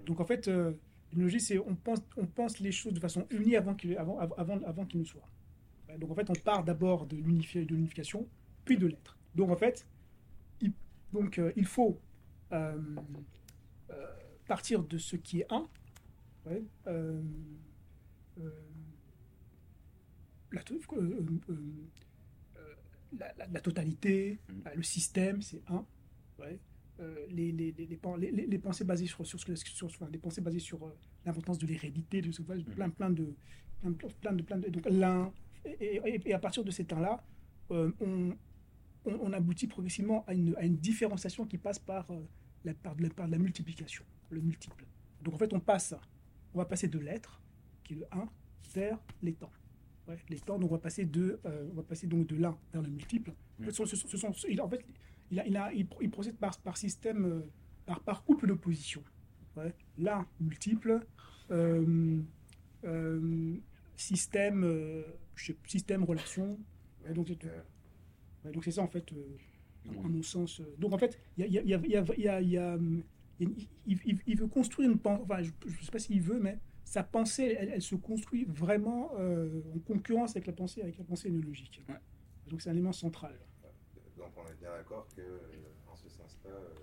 Donc 0.05 0.21
en 0.21 0.25
fait, 0.25 0.49
euh, 0.49 0.73
l'énologie, 1.12 1.41
c'est 1.41 1.59
on 1.59 1.75
pense, 1.77 2.01
on 2.16 2.27
pense 2.27 2.59
les 2.59 2.73
choses 2.73 2.93
de 2.93 3.01
façon 3.01 3.27
unie 3.31 3.57
avant 3.57 3.75
qu'il 3.75 3.97
avant, 3.97 4.19
avant, 4.19 4.61
avant 4.65 4.85
qu'il 4.85 5.01
ne 5.01 5.05
soit. 5.05 5.29
Donc 5.99 6.11
en 6.11 6.15
fait, 6.15 6.29
on 6.29 6.35
part 6.35 6.65
d'abord 6.65 7.07
de 7.07 7.16
l'unification, 7.16 8.27
puis 8.65 8.77
de 8.77 8.87
l'être. 8.87 9.16
Donc 9.35 9.51
en 9.51 9.57
fait, 9.57 9.87
il, 10.61 10.73
donc, 11.12 11.41
il 11.57 11.66
faut 11.66 12.01
partir 14.47 14.83
de 14.83 14.99
ce 14.99 15.16
qui 15.16 15.41
est 15.41 15.53
un, 15.53 15.69
euh, 16.47 16.61
euh, 16.87 17.23
euh, 23.20 23.27
la, 23.39 23.47
la, 23.47 23.61
totalité, 23.61 24.39
mm. 24.49 24.69
le 24.77 24.82
système, 24.82 25.43
c'est 25.43 25.62
un. 25.69 25.85
les, 27.31 27.53
les, 27.53 27.73
les, 27.73 27.86
les, 28.47 28.59
pensées 28.59 28.85
basées 28.85 29.07
sur, 29.07 29.27
sur, 29.27 29.41
sur, 29.41 29.91
sur 29.91 30.09
les 30.09 30.19
pensées 30.19 30.41
basées 30.41 30.59
sur 30.59 30.78
l'importance 31.24 31.59
de 31.59 31.66
l'hérédité, 31.66 32.23
de 32.23 32.28
mm. 32.28 32.65
plein, 32.74 32.91
plein 32.91 33.11
de 33.11 33.35
plein 34.20 34.32
de 34.32 34.43
plein 34.43 34.59
de 34.59 34.69
donc 34.70 34.86
l'un 34.91 35.32
et, 35.66 36.01
et, 36.27 36.35
à 36.35 36.39
partir 36.39 36.65
de 36.65 36.70
ces 36.70 36.85
temps-là, 36.85 37.23
on, 37.70 37.93
on, 38.01 38.36
on, 39.07 39.32
aboutit 39.32 39.66
progressivement 39.66 40.24
à 40.27 40.35
une, 40.35 40.55
à 40.57 40.65
une 40.65 40.77
différenciation 40.77 41.47
qui 41.47 41.57
passe 41.57 41.78
par 41.78 42.07
la, 42.65 42.74
par, 42.74 42.95
par 43.16 43.28
la 43.28 43.39
multiplication, 43.39 44.05
le 44.31 44.41
multiple. 44.41 44.85
Donc 45.23 45.35
en 45.35 45.39
fait, 45.39 45.53
on 45.55 45.61
passe 45.61 45.95
on 46.55 46.59
va 46.59 46.65
passer 46.65 46.89
de 46.89 46.99
l'être, 46.99 47.41
qui 47.82 47.95
est 47.95 47.97
le 47.97 48.07
1, 48.12 48.28
vers 48.74 48.99
les 49.23 49.35
temps. 49.35 49.51
Les 50.28 50.40
temps, 50.40 50.59
donc 50.59 50.70
on 50.70 50.74
va 50.74 50.81
passer 50.81 51.05
de, 51.05 51.40
euh, 51.47 51.68
on 51.72 51.74
va 51.74 51.82
passer 51.82 52.06
donc 52.06 52.26
de 52.26 52.36
l'un 52.36 52.56
vers 52.72 52.82
le 52.82 52.90
multiple. 52.90 53.32
En 53.60 53.64
fait, 53.64 53.72
ce, 53.72 53.85
sont, 53.86 54.32
il, 54.48 54.60
en 54.60 54.68
fait, 54.68 54.85
il, 55.31 55.40
a, 55.40 55.47
il, 55.47 55.56
a, 55.56 55.72
il, 55.72 56.10
procède 56.10 56.36
par, 56.36 56.59
par 56.59 56.76
système, 56.76 57.24
euh, 57.24 57.40
par, 57.86 58.01
par 58.01 58.24
couple 58.24 58.47
d'opposition. 58.47 59.02
l'un 59.98 60.26
multiple, 60.40 61.01
euh, 61.51 62.20
système, 63.97 65.05
système 65.66 66.05
relation. 66.05 66.59
donc 67.14 67.28
c'est 67.28 68.52
donc 68.52 68.62
c'est 68.62 68.72
ça 68.72 68.82
en 68.82 68.89
fait, 68.89 69.10
à 69.89 70.09
mon 70.09 70.22
sens. 70.22 70.60
Donc 70.78 70.93
en 70.93 70.98
fait, 70.98 71.18
il 71.39 71.47
y 71.47 72.59
a 72.59 72.78
il, 73.86 74.36
veut 74.36 74.47
construire 74.47 74.90
une 74.90 74.98
pensée, 74.98 75.22
enfin, 75.24 75.43
je 75.43 75.51
ne 75.51 75.82
sais 75.82 75.90
pas 75.90 75.98
s'il 75.98 76.20
veut, 76.20 76.39
mais 76.39 76.59
sa 76.85 77.02
pensée, 77.02 77.56
elle, 77.59 77.82
se 77.82 77.94
construit 77.94 78.44
vraiment 78.44 79.12
euh, 79.19 79.62
en 79.74 79.78
concurrence 79.81 80.32
avec 80.32 80.47
la 80.47 80.52
pensée, 80.52 80.82
avec 80.82 80.98
la 80.98 81.05
pensée 81.05 81.28
énologique. 81.28 81.82
Donc 82.47 82.62
c'est 82.62 82.70
un 82.70 82.74
élément 82.74 82.93
central. 82.93 83.39
Donc 84.16 84.32
on 84.36 84.47
est 84.48 84.55
bien 84.61 84.70
d'accord 84.70 85.06
que, 85.16 85.20
euh, 85.20 85.39
en 85.90 85.97
ce 85.97 86.09
sens-là, 86.09 86.51
euh, 86.51 86.74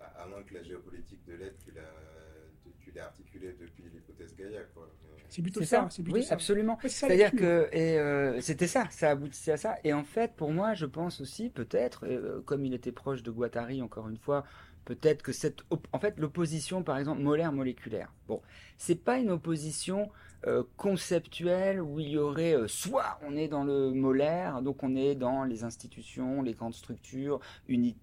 à, 0.00 0.26
moins 0.26 0.42
que 0.42 0.54
la 0.54 0.62
géopolitique 0.62 1.24
de 1.24 1.34
l'aide, 1.34 1.56
tu 1.64 1.72
l'as 1.72 3.04
articulée 3.04 3.56
depuis 3.58 3.84
l'hypothèse 3.84 4.34
Gaïa, 4.34 4.64
quoi. 4.74 4.90
C'est 5.32 5.40
plutôt 5.40 5.62
ça. 5.62 5.88
oui, 6.10 6.26
absolument. 6.30 6.78
C'est-à-dire 6.84 7.32
que 7.32 7.66
et 7.72 7.98
euh, 7.98 8.38
c'était 8.42 8.66
ça, 8.66 8.86
ça 8.90 9.10
aboutissait 9.10 9.52
à 9.52 9.56
ça. 9.56 9.76
Et 9.82 9.94
en 9.94 10.04
fait, 10.04 10.34
pour 10.34 10.50
moi, 10.52 10.74
je 10.74 10.84
pense 10.84 11.22
aussi, 11.22 11.48
peut-être, 11.48 12.04
euh, 12.06 12.42
comme 12.42 12.66
il 12.66 12.74
était 12.74 12.92
proche 12.92 13.22
de 13.22 13.30
Guattari, 13.30 13.80
encore 13.80 14.10
une 14.10 14.18
fois, 14.18 14.44
peut-être 14.84 15.22
que 15.22 15.32
cette, 15.32 15.62
en 15.92 15.98
fait, 15.98 16.18
l'opposition, 16.18 16.82
par 16.82 16.98
exemple, 16.98 17.22
molaire-moléculaire. 17.22 18.12
Bon, 18.28 18.40
c'est 18.76 18.96
pas 18.96 19.18
une 19.18 19.30
opposition 19.30 20.10
euh, 20.44 20.64
conceptuelle 20.76 21.80
où 21.80 22.00
il 22.00 22.08
y 22.08 22.18
aurait 22.18 22.56
soit 22.66 23.20
on 23.24 23.36
est 23.36 23.46
dans 23.46 23.62
le 23.62 23.92
molaire, 23.92 24.60
donc 24.60 24.82
on 24.82 24.96
est 24.96 25.14
dans 25.14 25.44
les 25.44 25.62
institutions, 25.62 26.42
les 26.42 26.52
grandes 26.52 26.74
structures 26.74 27.38
qui, 27.68 27.94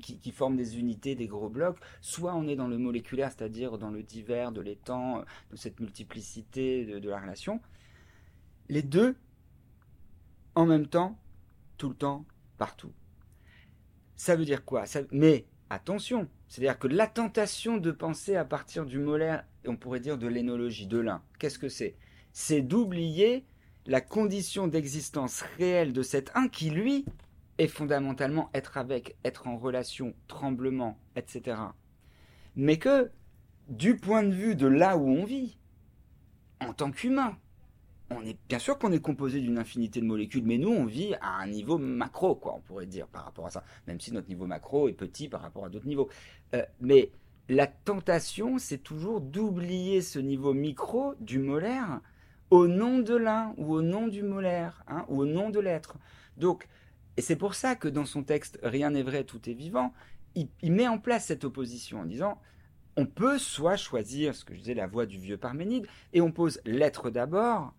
qui, 0.00 0.32
forment 0.32 0.56
des 0.56 0.76
unités, 0.76 1.14
des 1.14 1.28
gros 1.28 1.48
blocs, 1.48 1.78
soit 2.00 2.34
on 2.34 2.48
est 2.48 2.56
dans 2.56 2.66
le 2.66 2.78
moléculaire, 2.78 3.30
c'est-à-dire 3.30 3.78
dans 3.78 3.90
le 3.90 4.02
divers, 4.02 4.50
de 4.50 4.60
l'étang, 4.60 5.22
de 5.52 5.56
cette 5.56 5.78
multiplicité 5.78 6.84
de, 6.84 7.08
la 7.08 7.20
relation. 7.20 7.60
Les 8.68 8.82
deux, 8.82 9.14
en 10.56 10.66
même 10.66 10.88
temps, 10.88 11.16
tout 11.76 11.90
le 11.90 11.94
temps, 11.94 12.24
partout. 12.58 12.90
Ça 14.16 14.34
veut 14.34 14.44
dire 14.44 14.64
quoi? 14.64 14.84
Mais 15.12 15.44
attention, 15.70 16.28
c'est-à-dire 16.48 16.78
que 16.78 16.88
la 16.88 17.06
tentation 17.06 17.76
de 17.76 17.90
penser 17.90 18.36
à 18.36 18.44
partir 18.44 18.86
du 18.86 18.98
molaire, 18.98 19.44
on 19.66 19.76
pourrait 19.76 20.00
dire 20.00 20.18
de 20.18 20.26
l'énologie, 20.26 20.86
de 20.86 20.98
l'un, 20.98 21.22
qu'est-ce 21.38 21.58
que 21.58 21.68
c'est? 21.68 21.96
C'est 22.32 22.62
d'oublier 22.62 23.44
la 23.86 24.00
condition 24.00 24.66
d'existence 24.66 25.42
réelle 25.58 25.92
de 25.92 26.02
cet 26.02 26.30
un 26.34 26.48
qui, 26.48 26.70
lui, 26.70 27.04
est 27.58 27.68
fondamentalement 27.68 28.50
être 28.54 28.76
avec, 28.78 29.16
être 29.24 29.46
en 29.46 29.56
relation, 29.56 30.14
tremblement, 30.26 30.98
etc. 31.16 31.56
Mais 32.56 32.78
que, 32.78 33.10
du 33.68 33.96
point 33.96 34.22
de 34.22 34.34
vue 34.34 34.56
de 34.56 34.66
là 34.66 34.96
où 34.96 35.08
on 35.08 35.24
vit, 35.24 35.58
en 36.60 36.72
tant 36.72 36.90
qu'humain, 36.90 37.36
on 38.10 38.24
est 38.24 38.36
bien 38.48 38.58
sûr 38.58 38.78
qu'on 38.78 38.92
est 38.92 39.00
composé 39.00 39.40
d'une 39.40 39.58
infinité 39.58 40.00
de 40.00 40.06
molécules, 40.06 40.44
mais 40.44 40.58
nous 40.58 40.70
on 40.70 40.84
vit 40.84 41.14
à 41.20 41.38
un 41.40 41.46
niveau 41.46 41.78
macro, 41.78 42.34
quoi, 42.34 42.54
on 42.54 42.60
pourrait 42.60 42.86
dire 42.86 43.06
par 43.06 43.24
rapport 43.24 43.46
à 43.46 43.50
ça, 43.50 43.64
même 43.86 44.00
si 44.00 44.12
notre 44.12 44.28
niveau 44.28 44.46
macro 44.46 44.88
est 44.88 44.92
petit 44.92 45.28
par 45.28 45.40
rapport 45.40 45.64
à 45.64 45.68
d'autres 45.68 45.86
niveaux. 45.86 46.08
Euh, 46.54 46.64
mais 46.80 47.10
la 47.48 47.66
tentation, 47.66 48.58
c'est 48.58 48.78
toujours 48.78 49.20
d'oublier 49.20 50.00
ce 50.00 50.18
niveau 50.18 50.54
micro 50.54 51.14
du 51.20 51.38
molaire 51.38 52.00
au 52.50 52.66
nom 52.68 52.98
de 52.98 53.14
l'un 53.14 53.54
ou 53.56 53.72
au 53.74 53.82
nom 53.82 54.06
du 54.06 54.22
molaire, 54.22 54.84
hein, 54.86 55.04
ou 55.08 55.20
au 55.22 55.26
nom 55.26 55.50
de 55.50 55.60
l'être. 55.60 55.96
Donc, 56.36 56.68
et 57.16 57.22
c'est 57.22 57.36
pour 57.36 57.54
ça 57.54 57.74
que 57.74 57.88
dans 57.88 58.04
son 58.04 58.22
texte 58.22 58.58
Rien 58.62 58.90
n'est 58.90 59.02
vrai, 59.02 59.24
tout 59.24 59.48
est 59.48 59.54
vivant, 59.54 59.92
il, 60.34 60.48
il 60.62 60.72
met 60.72 60.88
en 60.88 60.98
place 60.98 61.26
cette 61.26 61.44
opposition 61.44 62.00
en 62.00 62.04
disant 62.04 62.40
on 62.96 63.06
peut 63.06 63.38
soit 63.38 63.76
choisir 63.76 64.34
ce 64.34 64.44
que 64.44 64.54
je 64.54 64.60
disais 64.60 64.74
la 64.74 64.86
voie 64.86 65.06
du 65.06 65.18
vieux 65.18 65.36
Parménide 65.36 65.86
et 66.12 66.20
on 66.20 66.30
pose 66.30 66.60
l'être 66.64 67.10
d'abord 67.10 67.74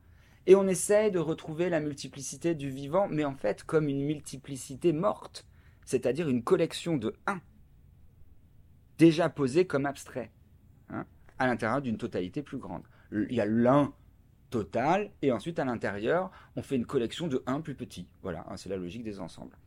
et 0.47 0.55
on 0.55 0.67
essaye 0.67 1.11
de 1.11 1.19
retrouver 1.19 1.69
la 1.69 1.79
multiplicité 1.79 2.55
du 2.55 2.69
vivant, 2.69 3.07
mais 3.09 3.25
en 3.25 3.35
fait 3.35 3.63
comme 3.63 3.87
une 3.87 4.05
multiplicité 4.05 4.93
morte, 4.93 5.45
c'est-à-dire 5.85 6.29
une 6.29 6.43
collection 6.43 6.97
de 6.97 7.15
1, 7.27 7.41
déjà 8.97 9.29
posée 9.29 9.65
comme 9.65 9.85
abstrait, 9.85 10.31
hein, 10.89 11.05
à 11.39 11.47
l'intérieur 11.47 11.81
d'une 11.81 11.97
totalité 11.97 12.41
plus 12.43 12.57
grande. 12.57 12.83
Il 13.11 13.33
y 13.33 13.41
a 13.41 13.45
l'un 13.45 13.93
total, 14.49 15.11
et 15.21 15.31
ensuite 15.31 15.59
à 15.59 15.65
l'intérieur, 15.65 16.31
on 16.55 16.61
fait 16.61 16.75
une 16.75 16.85
collection 16.85 17.27
de 17.27 17.43
1 17.45 17.61
plus 17.61 17.75
petit. 17.75 18.07
Voilà, 18.21 18.45
hein, 18.49 18.57
c'est 18.57 18.69
la 18.69 18.77
logique 18.77 19.03
des 19.03 19.19
ensembles. 19.19 19.57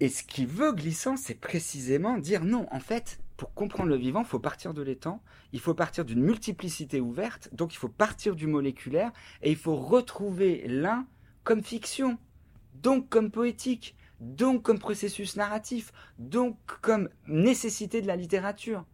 Et 0.00 0.08
ce 0.08 0.24
qui 0.24 0.46
veut 0.46 0.72
glissant, 0.72 1.16
c'est 1.16 1.38
précisément 1.38 2.18
dire 2.18 2.44
non, 2.44 2.66
en 2.72 2.80
fait, 2.80 3.20
pour 3.36 3.54
comprendre 3.54 3.88
le 3.88 3.96
vivant, 3.96 4.20
il 4.20 4.26
faut 4.26 4.38
partir 4.38 4.74
de 4.74 4.82
l'étang, 4.82 5.22
il 5.52 5.60
faut 5.60 5.74
partir 5.74 6.04
d'une 6.04 6.22
multiplicité 6.22 7.00
ouverte, 7.00 7.48
donc 7.52 7.74
il 7.74 7.78
faut 7.78 7.88
partir 7.88 8.36
du 8.36 8.46
moléculaire, 8.46 9.12
et 9.42 9.50
il 9.50 9.56
faut 9.56 9.76
retrouver 9.76 10.64
l'un 10.68 11.06
comme 11.44 11.62
fiction, 11.62 12.18
donc 12.74 13.08
comme 13.08 13.30
poétique, 13.30 13.96
donc 14.20 14.62
comme 14.62 14.78
processus 14.78 15.36
narratif, 15.36 15.92
donc 16.18 16.56
comme 16.80 17.08
nécessité 17.26 18.00
de 18.00 18.06
la 18.06 18.16
littérature. 18.16 18.84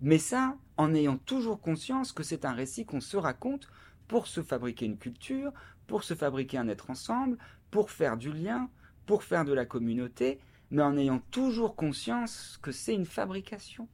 Mais 0.00 0.18
ça, 0.18 0.56
en 0.76 0.94
ayant 0.94 1.18
toujours 1.18 1.60
conscience 1.60 2.12
que 2.12 2.22
c'est 2.22 2.44
un 2.44 2.52
récit 2.52 2.86
qu'on 2.86 3.00
se 3.00 3.16
raconte 3.16 3.68
pour 4.08 4.26
se 4.26 4.42
fabriquer 4.42 4.86
une 4.86 4.98
culture, 4.98 5.52
pour 5.86 6.04
se 6.04 6.14
fabriquer 6.14 6.58
un 6.58 6.68
être 6.68 6.90
ensemble, 6.90 7.38
pour 7.70 7.90
faire 7.90 8.16
du 8.16 8.32
lien, 8.32 8.68
pour 9.06 9.22
faire 9.22 9.44
de 9.44 9.52
la 9.52 9.66
communauté, 9.66 10.40
mais 10.74 10.82
en 10.82 10.96
ayant 10.96 11.20
toujours 11.30 11.76
conscience 11.76 12.58
que 12.60 12.72
c'est 12.72 12.94
une 12.94 13.06
fabrication 13.06 13.88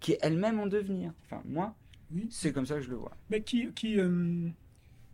qui 0.00 0.12
est 0.12 0.18
elle-même 0.20 0.58
en 0.58 0.66
devenir. 0.66 1.12
Enfin, 1.24 1.40
moi, 1.44 1.76
oui. 2.12 2.26
c'est 2.30 2.52
comme 2.52 2.66
ça 2.66 2.74
que 2.74 2.82
je 2.82 2.90
le 2.90 2.96
vois. 2.96 3.16
Mais 3.30 3.42
qui, 3.42 3.72
qui 3.72 3.98
euh, 3.98 4.48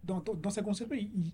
dans, 0.03 0.21
dans, 0.21 0.51
sa 0.51 0.63
conception, 0.63 0.97
il, 0.97 1.33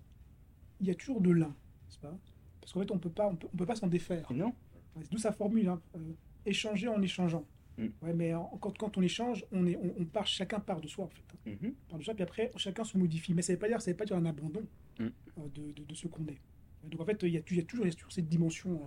y 0.81 0.91
a 0.91 0.95
toujours 0.95 1.21
de 1.21 1.31
l'un, 1.31 1.47
n'est-ce 1.47 1.99
pas? 1.99 2.15
Parce 2.59 2.73
qu'en 2.73 2.81
fait, 2.81 2.91
on 2.91 2.99
peut 2.99 3.09
pas, 3.09 3.27
on 3.27 3.35
peut, 3.35 3.65
pas 3.65 3.75
s'en 3.75 3.87
défaire. 3.87 4.31
Non. 4.33 4.53
C'est 5.01 5.11
d'où 5.11 5.17
sa 5.17 5.31
formule, 5.31 5.69
hein, 5.69 5.81
euh, 5.95 6.13
échanger 6.45 6.87
en 6.87 7.01
échangeant. 7.01 7.45
Mm. 7.77 7.87
Ouais, 8.01 8.13
mais 8.13 8.33
quand, 8.59 8.77
quand, 8.77 8.97
on 8.97 9.01
échange, 9.01 9.45
on, 9.51 9.65
est, 9.65 9.77
on, 9.77 10.03
part, 10.05 10.27
chacun 10.27 10.59
part 10.59 10.81
de 10.81 10.87
soi, 10.87 11.05
en 11.05 11.09
fait. 11.09 11.23
Hein. 11.47 11.71
Part 11.89 11.99
de 11.99 12.03
soi, 12.03 12.13
puis 12.13 12.23
après, 12.23 12.51
chacun 12.57 12.83
se 12.83 12.97
modifie. 12.97 13.33
Mais 13.33 13.41
ça 13.41 13.53
ne 13.53 13.55
veut 13.55 13.61
pas 13.61 13.67
dire, 13.69 13.81
ça 13.81 13.91
veut 13.91 13.97
pas 13.97 14.05
dire 14.05 14.17
un 14.17 14.25
abandon 14.25 14.63
mm. 14.99 15.03
euh, 15.05 15.09
de, 15.55 15.71
de, 15.71 15.83
de, 15.83 15.95
ce 15.95 16.07
qu'on 16.07 16.25
est. 16.25 16.41
Donc 16.83 16.99
en 16.99 17.05
fait, 17.05 17.23
il 17.23 17.29
y 17.29 17.37
a, 17.37 17.41
il 17.49 17.57
y 17.57 17.59
a 17.59 17.63
toujours, 17.63 17.85
il 17.85 17.89
y 17.89 17.91
a 17.91 17.95
toujours 17.95 18.11
cette 18.11 18.27
dimension, 18.27 18.81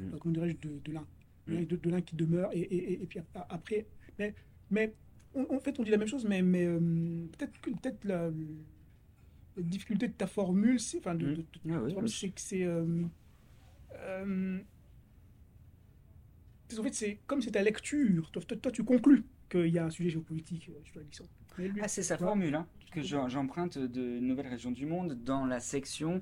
euh, 0.00 0.02
Mm. 0.02 0.14
euh, 0.14 0.18
comment 0.18 0.32
dirais-je, 0.34 0.68
de, 0.68 0.78
de 0.84 0.92
l'un. 0.92 1.06
Mm. 1.46 1.64
De, 1.66 1.76
de 1.76 1.90
l'un 1.90 2.00
qui 2.00 2.16
demeure. 2.16 2.50
Et, 2.52 2.60
et, 2.60 2.92
et- 2.92 3.02
et 3.02 3.06
puis 3.06 3.18
a- 3.20 3.46
après, 3.50 3.86
mais, 4.18 4.34
mais 4.70 4.94
on- 5.34 5.54
en 5.54 5.60
fait, 5.60 5.78
on 5.78 5.82
dit 5.82 5.90
la 5.90 5.98
même 5.98 6.08
chose, 6.08 6.24
mais, 6.24 6.42
mais 6.42 6.64
euh, 6.64 6.78
peut-être 7.38 7.60
que 7.60 7.70
peut-être 7.70 8.04
la, 8.04 8.30
la 9.56 9.62
difficulté 9.62 10.08
de 10.08 10.12
ta 10.14 10.26
formule, 10.26 10.80
c'est, 10.80 10.98
enfin, 10.98 11.14
de, 11.14 11.26
Mm. 11.26 11.34
de- 11.34 11.36
de- 11.42 11.44
Ah 11.72 11.82
oui, 11.82 11.94
oui. 11.96 12.08
c'est 12.10 12.28
que 12.30 12.40
c'est. 12.40 12.64
euh, 12.64 13.04
euh, 13.94 14.58
qu'en 16.74 16.82
fait, 16.82 16.94
c'est 16.94 17.18
comme 17.26 17.40
c'est 17.42 17.52
ta 17.52 17.62
lecture. 17.62 18.30
Toi, 18.32 18.42
toi, 18.42 18.56
toi, 18.56 18.72
tu 18.72 18.84
conclus 18.84 19.24
qu'il 19.48 19.68
y 19.68 19.78
a 19.78 19.84
un 19.86 19.90
sujet 19.90 20.10
géopolitique 20.10 20.70
sur 20.84 20.98
la 20.98 21.68
Ah, 21.82 21.88
c'est 21.88 22.02
sa 22.02 22.18
formule, 22.18 22.54
hein, 22.54 22.66
que 22.92 23.00
j'emprunte 23.02 23.78
de 23.78 24.18
Nouvelle 24.20 24.48
Région 24.48 24.72
du 24.72 24.84
Monde 24.86 25.14
dans 25.24 25.46
la 25.46 25.60
section 25.60 26.20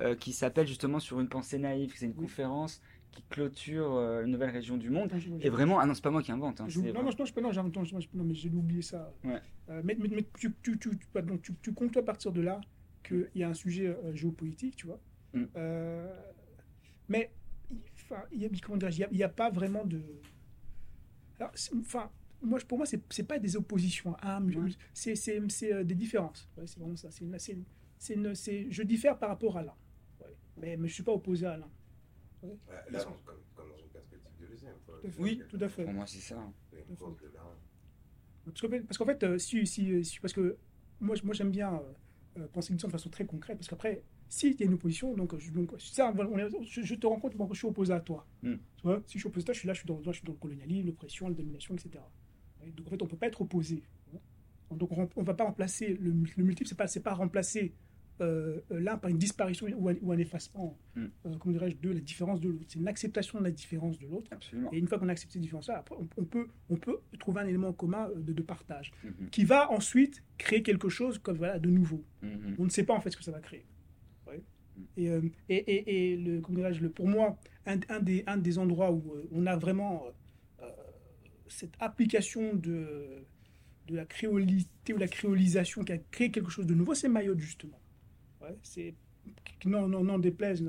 euh, 0.00 0.16
qui 0.16 0.32
s'appelle 0.32 0.66
justement 0.66 0.98
Sur 0.98 1.20
une 1.20 1.28
pensée 1.28 1.58
naïve. 1.58 1.92
C'est 1.96 2.06
une 2.06 2.12
Oui. 2.12 2.22
conférence 2.24 2.82
qui 3.14 3.22
clôture 3.30 3.94
euh, 3.94 4.24
une 4.24 4.32
Nouvelle 4.32 4.50
Région 4.50 4.76
du 4.76 4.90
Monde. 4.90 5.12
Je- 5.16 5.30
Et 5.40 5.48
vraiment, 5.50 5.78
ah 5.78 5.86
non, 5.86 5.94
c'est 5.94 6.02
pas 6.02 6.10
moi 6.10 6.22
qui 6.22 6.32
invente. 6.32 6.60
hein, 6.60 6.66
non, 6.66 6.82
non, 6.92 7.02
non, 7.04 7.10
je 7.10 7.40
non, 7.40 8.00
je- 8.00 8.08
non, 8.14 8.24
mais 8.24 8.34
j'ai 8.34 8.50
oublié 8.50 8.82
ça. 8.82 9.12
Ouais. 9.22 9.40
Euh, 9.70 9.80
mais 9.84 9.96
mais, 9.98 10.08
mais 10.08 10.24
tu, 10.38 10.52
tu, 10.62 10.78
tu, 10.78 10.90
tu, 10.98 11.22
donc, 11.22 11.42
tu, 11.42 11.54
tu 11.62 11.72
comptes 11.72 11.96
à 11.96 12.02
partir 12.02 12.32
de 12.32 12.40
là 12.40 12.60
qu'il 13.06 13.28
y 13.34 13.42
a 13.42 13.48
un 13.48 13.54
sujet 13.54 13.86
euh, 13.88 14.14
géopolitique, 14.14 14.76
tu 14.76 14.86
vois. 14.86 15.00
Mm. 15.32 15.44
Mais 17.08 17.30
il- 17.70 17.78
enfin, 17.96 18.22
il 18.32 18.40
y 18.42 18.46
a, 18.46 18.48
y 18.48 19.04
a- 19.04 19.08
n'y 19.10 19.22
a, 19.22 19.28
pas 19.28 19.50
vraiment 19.50 19.84
de. 19.84 20.00
Enfin, 21.78 22.10
moi, 22.42 22.58
pour 22.66 22.78
moi, 22.78 22.86
c'est 22.86 23.00
c'est 23.10 23.26
pas 23.26 23.38
des 23.38 23.56
oppositions. 23.56 24.16
hein, 24.22 24.40
mais 24.40 24.56
Ouais. 24.56 24.70
c'est 24.92 25.14
c'est- 25.14 25.40
c'est, 25.48 25.84
des 25.84 25.94
différences. 25.94 26.48
Ouais, 26.56 26.66
c'est 26.66 26.78
vraiment 26.78 26.96
ça. 26.96 27.10
C'est 27.10 27.24
une- 27.24 27.38
c'est 27.38 27.52
une- 27.52 27.64
c'est 27.98 28.14
une- 28.14 28.34
c'est- 28.34 28.66
je 28.70 28.82
diffère 28.82 29.18
par 29.18 29.28
rapport 29.30 29.56
à 29.58 29.62
l'un. 29.62 29.74
Mais, 30.56 30.76
mais 30.76 30.86
je 30.88 30.94
suis 30.94 31.02
pas 31.02 31.12
opposé 31.12 31.46
à 31.46 31.56
l'un. 31.56 31.68
Ouais, 32.48 32.56
là, 32.90 33.04
on- 33.08 33.12
comme, 33.24 33.40
comme 33.54 33.68
dans 33.70 33.78
une 33.78 33.88
perspective 33.88 34.30
de 34.40 34.46
deuxième. 34.46 34.74
quoi. 34.86 34.98
Tout 35.00 35.06
à 35.06 35.10
fait. 35.10 35.20
Oui. 35.22 35.42
tout 35.48 35.58
à 35.60 35.68
fait. 35.68 35.84
Pour 35.84 35.92
moi, 35.94 36.06
c'est 36.06 36.18
ça. 36.20 36.38
hein. 36.38 36.52
Une 36.72 36.94
de 36.96 37.32
l'un. 37.34 38.80
Parce 38.86 38.98
qu'en 38.98 39.06
fait, 39.06 39.22
euh, 39.22 39.38
si, 39.38 39.66
si, 39.66 40.04
si- 40.04 40.20
parce 40.20 40.32
que 40.34 40.56
moi, 41.00 41.16
moi 41.24 41.34
j'aime 41.34 41.50
bien 41.50 41.74
euh, 41.74 42.40
euh, 42.42 42.48
penser 42.48 42.72
l'histoire 42.72 42.90
de 42.92 42.96
façon 42.98 43.08
très 43.10 43.24
concrète, 43.24 43.56
parce 43.56 43.68
qu'après, 43.68 44.02
si 44.28 44.50
il 44.50 44.60
y 44.60 44.62
a 44.64 44.66
une 44.66 44.74
opposition, 44.74 45.14
donc, 45.14 45.38
je, 45.38 45.50
donc 45.50 45.72
ça, 45.78 46.12
on 46.16 46.38
est- 46.38 46.64
je, 46.66 46.82
je 46.82 46.94
te 46.94 47.06
rends 47.06 47.18
compte, 47.20 47.34
moi, 47.36 47.48
je 47.52 47.56
suis 47.58 47.66
opposé 47.66 47.92
à 47.94 48.00
toi. 48.00 48.26
Mm. 48.42 48.54
Tu 48.76 48.82
vois, 48.82 49.02
si 49.06 49.14
je 49.14 49.18
suis 49.20 49.28
opposé 49.28 49.44
à 49.44 49.46
toi, 49.46 49.54
je 49.54 49.58
suis 49.60 49.66
là, 49.68 49.72
je 49.74 49.78
suis 49.80 49.86
dans, 49.86 50.02
je 50.02 50.12
suis 50.12 50.24
dans 50.24 50.32
le 50.32 50.38
colonialisme, 50.38 50.86
l'oppression, 50.88 51.28
la 51.28 51.34
domination, 51.34 51.74
etc. 51.74 52.04
Donc 52.76 52.86
en 52.86 52.90
fait, 52.90 53.02
on 53.02 53.06
peut 53.06 53.16
pas 53.16 53.26
être 53.28 53.40
opposé. 53.42 53.82
Donc 54.70 54.90
on 54.92 55.20
ne 55.20 55.24
va 55.26 55.34
pas 55.34 55.44
remplacer 55.44 55.94
le, 55.94 56.10
le 56.10 56.44
multiple, 56.44 56.68
c'est 56.68 56.74
pas, 56.74 56.86
c'est 56.88 57.00
pas 57.02 57.14
remplacer 57.14 57.74
euh, 58.20 58.60
l'un 58.70 58.96
par 58.96 59.10
une 59.10 59.18
disparition 59.18 59.66
ou 59.76 59.88
un, 59.88 59.94
ou 60.02 60.12
un 60.12 60.18
effacement, 60.18 60.76
Mm. 60.94 61.04
euh, 61.26 61.34
comment 61.40 61.52
dirais-je, 61.52 61.76
de 61.76 61.90
la 61.90 62.00
différence 62.00 62.40
de 62.40 62.48
l'autre. 62.48 62.64
C'est 62.68 62.78
une 62.78 62.86
acceptation 62.88 63.38
de 63.40 63.44
la 63.44 63.50
différence 63.50 63.98
de 63.98 64.06
l'autre. 64.06 64.30
Et 64.72 64.78
une 64.78 64.86
fois 64.86 64.98
qu'on 65.00 65.08
a 65.08 65.12
accepté 65.12 65.32
cette 65.34 65.42
différence-là, 65.42 65.78
après, 65.78 65.96
on, 65.98 66.06
on 66.16 66.24
peut, 66.24 66.46
on 66.70 66.76
peut 66.76 66.98
trouver 67.18 67.40
un 67.40 67.46
élément 67.46 67.72
commun 67.72 68.08
euh, 68.10 68.20
de, 68.20 68.32
de 68.32 68.42
partage 68.42 68.92
Mhm, 69.02 69.30
qui 69.30 69.44
va 69.44 69.70
ensuite 69.72 70.22
créer 70.38 70.62
quelque 70.62 70.88
chose 70.88 71.18
comme 71.18 71.36
voilà 71.36 71.58
de 71.58 71.68
nouveau. 71.70 72.04
mhm. 72.22 72.54
On 72.58 72.64
ne 72.64 72.70
sait 72.70 72.84
pas 72.84 72.94
en 72.94 73.00
fait 73.00 73.10
ce 73.10 73.16
que 73.16 73.24
ça 73.24 73.32
va 73.32 73.40
créer. 73.40 73.64
Ouais. 74.28 74.40
Mm. 74.76 74.82
Et, 74.96 75.10
euh, 75.10 75.20
et, 75.48 75.56
et, 75.56 76.12
et 76.12 76.16
le, 76.16 76.40
comment 76.40 76.58
dirais-je, 76.58 76.80
le, 76.82 76.90
pour 76.90 77.08
moi, 77.08 77.36
un, 77.66 77.78
un 77.88 78.00
des, 78.00 78.22
un 78.28 78.36
des 78.36 78.58
endroits 78.58 78.92
où 78.92 79.02
on 79.32 79.46
a 79.46 79.56
vraiment 79.56 80.04
cette 81.48 81.74
application 81.78 82.54
de, 82.54 83.24
de 83.86 83.94
la 83.96 84.04
créolité 84.06 84.94
ou 84.94 84.98
la 84.98 85.08
créolisation 85.08 85.84
qui 85.84 85.92
a 85.92 85.98
créé 85.98 86.30
quelque 86.30 86.50
chose 86.50 86.66
de 86.66 86.74
nouveau, 86.74 86.94
c'est 86.94 87.08
Mayotte 87.08 87.38
justement. 87.38 87.78
C'est 88.62 88.94
non, 89.66 89.88
non, 89.88 90.04
non 90.04 90.18
déplaise. 90.18 90.62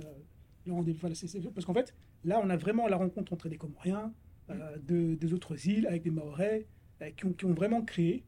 c'est- 1.13 1.41
parce 1.53 1.65
qu'en 1.65 1.73
fait, 1.73 1.93
là, 2.23 2.39
on 2.43 2.49
a 2.49 2.57
vraiment 2.57 2.87
la 2.87 2.97
rencontre 2.97 3.33
entre 3.33 3.49
des 3.49 3.57
Comoriens, 3.57 4.13
euh, 4.49 4.77
de- 4.77 5.15
des 5.15 5.33
autres 5.33 5.67
îles, 5.67 5.85
avec 5.87 6.03
des 6.03 6.11
Maorais, 6.11 6.65
euh, 7.01 7.09
qui, 7.11 7.25
ont, 7.25 7.33
qui 7.33 7.45
ont 7.45 7.53
vraiment 7.53 7.81
créé. 7.83 8.23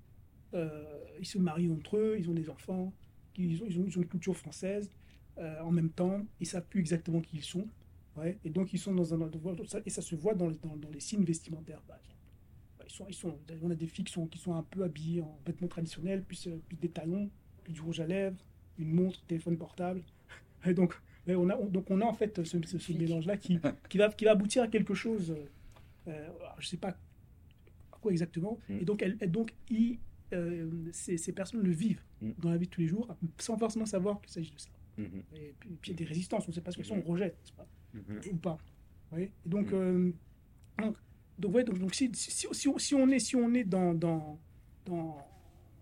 euh, 0.53 0.83
ils 1.19 1.25
se 1.25 1.37
marient 1.37 1.69
entre 1.71 1.97
eux, 1.97 2.15
ils 2.17 2.29
ont 2.29 2.33
des 2.33 2.49
enfants, 2.49 2.93
ils 3.37 3.61
ont, 3.61 3.65
ils 3.67 3.79
ont, 3.79 4.01
une 4.01 4.07
culture 4.07 4.35
française. 4.35 4.89
en 5.61 5.71
même 5.71 5.89
temps, 5.91 6.25
ils 6.39 6.47
savent 6.47 6.65
plus 6.67 6.79
exactement 6.79 7.21
qui 7.21 7.37
ils 7.37 7.43
sont. 7.43 7.67
Et 8.43 8.49
donc, 8.49 8.73
ils 8.73 8.79
sont 8.79 8.93
dans 8.95 9.13
un 9.13 9.29
et 9.85 9.89
ça 9.91 10.01
se 10.01 10.15
voit 10.15 10.33
dans, 10.33 10.47
les- 10.49 10.57
dans, 10.57 10.89
les 10.91 10.99
signes 10.99 11.23
vestimentaires. 11.23 11.81
Ouais, 11.87 12.85
Ils 12.87 12.91
sont, 12.91 13.05
ils 13.07 13.13
sont, 13.13 13.37
on 13.61 13.69
a 13.69 13.75
des 13.75 13.85
filles 13.87 14.05
qui 14.05 14.13
sont, 14.13 14.25
qui 14.25 14.39
sont 14.39 14.55
un 14.55 14.63
peu 14.63 14.83
habillées 14.83 15.21
en 15.21 15.39
vêtements 15.45 15.67
traditionnels, 15.67 16.23
puis 16.23 16.39
des 16.81 16.89
talons, 16.89 17.29
puis 17.63 17.73
du 17.73 17.81
rouge 17.81 17.99
à 17.99 18.07
lèvres, 18.07 18.43
une 18.79 18.93
montre, 18.93 19.21
téléphone 19.25 19.57
portable. 19.57 20.01
Et 20.65 20.73
donc, 20.73 20.93
on 21.27 21.49
a, 21.49 21.55
on- 21.57 21.65
donc 21.67 21.89
on 21.91 22.01
a 22.01 22.05
en 22.05 22.13
fait 22.13 22.43
ce, 22.43 22.57
ce- 22.65 22.77
ce 22.77 22.93
mélange-là 22.93 23.37
qui, 23.37 23.59
qui, 23.89 23.97
va, 23.97 24.09
qui 24.09 24.25
va 24.25 24.31
aboutir 24.31 24.63
à 24.63 24.67
quelque 24.67 24.93
chose, 24.93 25.35
euh, 26.07 26.27
je 26.59 26.65
ne 26.65 26.69
sais 26.69 26.77
pas 26.77 26.89
à 26.89 27.97
quoi 28.01 28.11
exactement. 28.11 28.57
Mm. 28.69 28.77
Et 28.81 28.85
donc, 28.85 29.01
elle, 29.01 29.17
elle- 29.19 29.31
donc 29.31 29.53
ils, 29.69 29.99
euh, 30.33 30.69
ces, 30.91 31.17
ces 31.17 31.31
personnes 31.33 31.61
le 31.61 31.71
vivent 31.71 32.01
Mm. 32.21 32.31
dans 32.39 32.49
la 32.49 32.57
vie 32.57 32.65
de 32.65 32.71
tous 32.71 32.81
les 32.81 32.87
jours, 32.87 33.07
sans 33.37 33.57
forcément 33.57 33.85
savoir 33.85 34.19
qu'il 34.21 34.31
s'agit 34.31 34.51
de 34.51 34.59
ça. 34.59 34.69
Mhm, 34.97 35.21
Et 35.35 35.53
puis, 35.59 35.69
il 35.85 35.89
y 35.89 35.93
a 35.93 35.95
des 35.97 36.05
résistances, 36.05 36.45
on 36.47 36.51
ne 36.51 36.55
sait 36.55 36.61
pas 36.61 36.71
ce 36.71 36.77
qu'elles 36.77 36.85
sont, 36.87 36.95
Mhm. 36.95 37.03
on 37.05 37.11
rejette, 37.11 37.37
pas 37.55 37.67
ou 38.31 38.35
pas. 38.37 38.57
Voyez 39.11 39.31
Et 39.45 39.49
donc, 39.49 39.71
Mm. 39.71 39.75
euh, 39.75 40.11
donc, 40.79 40.95
donc, 41.37 41.53
ouais, 41.55 41.63
donc, 41.63 41.77
donc 41.77 41.93
si, 41.93 42.09
si, 42.15 42.31
si, 42.31 42.67
si 42.77 42.95
on 42.95 43.07
est, 43.09 43.19
si 43.19 43.35
on 43.35 43.53
est 43.53 43.63
dans, 43.63 43.93
dans, 43.93 44.39
dans 44.85 45.17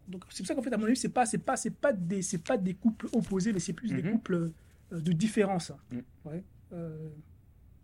donc 0.07 0.23
c'est 0.29 0.43
pour 0.43 0.47
ça 0.47 0.55
qu'en 0.55 0.61
fait 0.61 0.73
à 0.73 0.77
mon 0.77 0.85
avis 0.85 0.95
c'est 0.95 1.09
pas 1.09 1.25
c'est 1.25 1.37
pas 1.39 1.55
c'est 1.57 1.75
pas 1.75 1.93
des 1.93 2.21
c'est 2.21 2.43
pas 2.43 2.57
des 2.57 2.73
couples 2.73 3.07
opposés 3.13 3.53
mais 3.53 3.59
c'est 3.59 3.73
plus 3.73 3.89
des 3.89 4.03
Mhm. 4.03 4.11
couples 4.11 4.51
euh, 4.93 4.99
de 5.01 5.11
différence. 5.11 5.71
Mm. 5.91 5.99
Ouais. 6.25 6.43
Euh, 6.73 7.09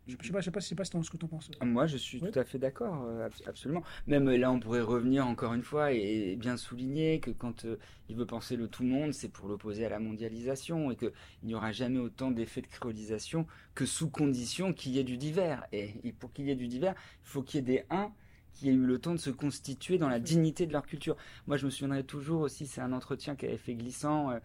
je, 0.08 0.16
je 0.20 0.28
sais 0.28 0.34
pas 0.34 0.40
je 0.42 0.46
sais 0.46 0.52
pas 0.52 0.60
je 0.60 0.66
sais 0.68 0.76
pas 0.76 0.84
ce 0.84 1.10
que 1.10 1.18
tu 1.18 1.26
en 1.26 1.28
penses. 1.28 1.50
Moi, 1.64 1.86
je 1.88 1.96
suis 1.98 2.20
Ouais. 2.22 2.32
tout 2.32 2.40
à 2.40 2.44
fait 2.44 2.58
d'accord, 2.60 3.04
euh, 3.06 3.28
abs- 3.28 3.48
absolument. 3.48 3.84
Même 4.08 4.30
là, 4.32 4.52
on 4.52 4.60
pourrait 4.60 4.82
revenir 4.82 5.26
encore 5.28 5.54
une 5.54 5.62
fois 5.64 5.94
et, 5.94 6.36
bien 6.36 6.58
souligner 6.58 7.20
que 7.20 7.30
quand 7.32 7.66
euh, 7.66 7.78
il 8.10 8.16
veut 8.16 8.26
penser 8.26 8.56
le 8.56 8.68
tout 8.68 8.84
monde, 8.84 9.14
c'est 9.14 9.30
pour 9.30 9.48
l'opposer 9.48 9.86
à 9.86 9.90
la 9.90 10.00
mondialisation 10.00 10.92
et 10.92 10.96
qu'il 10.96 11.12
n'y 11.44 11.54
aura 11.56 11.72
jamais 11.72 12.00
autant 12.00 12.32
d'effets 12.32 12.62
de 12.62 12.68
créolisation 12.68 13.46
que 13.76 13.86
sous 13.86 14.10
condition 14.10 14.74
qu'il 14.74 14.94
y 14.94 15.00
ait 15.00 15.04
du 15.04 15.18
divers. 15.18 15.66
Et, 15.72 15.94
et 16.04 16.12
pour 16.14 16.34
qu'il 16.34 16.46
y 16.46 16.52
ait 16.52 16.56
du 16.56 16.68
divers, 16.68 16.96
il 17.24 17.28
faut 17.28 17.44
qu'il 17.44 17.60
y 17.60 17.60
ait 17.60 17.78
des 17.78 17.86
uns 17.92 18.12
qui 18.54 18.70
aient 18.70 18.74
eu 18.74 18.86
le 18.86 19.00
temps 19.00 19.14
de 19.14 19.20
se 19.20 19.30
constituer 19.30 19.98
dans 19.98 20.10
la 20.10 20.20
dignité 20.20 20.66
de 20.68 20.74
leur 20.74 20.86
culture. 20.86 21.16
Moi, 21.48 21.58
je 21.58 21.66
me 21.66 21.72
souviendrai 21.72 22.04
toujours 22.04 22.42
aussi, 22.42 22.68
c'est 22.68 22.82
un 22.82 22.94
entretien 22.94 23.36
qu'avait 23.36 23.58
fait 23.58 23.74
Glissant, 23.76 24.32
euh, 24.32 24.40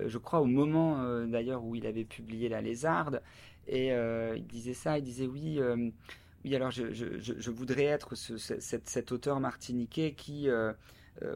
euh, 0.00 0.08
je 0.08 0.18
crois 0.18 0.40
au 0.40 0.46
moment 0.46 1.02
euh, 1.02 1.26
d'ailleurs 1.26 1.64
où 1.64 1.74
il 1.74 1.86
avait 1.86 2.04
publié 2.04 2.48
La 2.48 2.60
Lézarde, 2.60 3.22
et 3.68 3.92
euh, 3.92 4.34
il 4.36 4.46
disait 4.46 4.74
ça, 4.74 4.98
il 4.98 5.04
disait 5.04 5.26
oui, 5.26 5.60
oui 6.44 6.56
alors 6.56 6.70
je, 6.70 6.92
je, 6.92 7.18
je, 7.20 7.34
je 7.38 7.50
voudrais 7.50 7.84
être 7.84 8.14
ce, 8.16 8.36
ce- 8.36 8.58
cet, 8.60 8.88
cet 8.88 9.12
auteur 9.12 9.38
martiniquais 9.40 10.12
qui, 10.14 10.48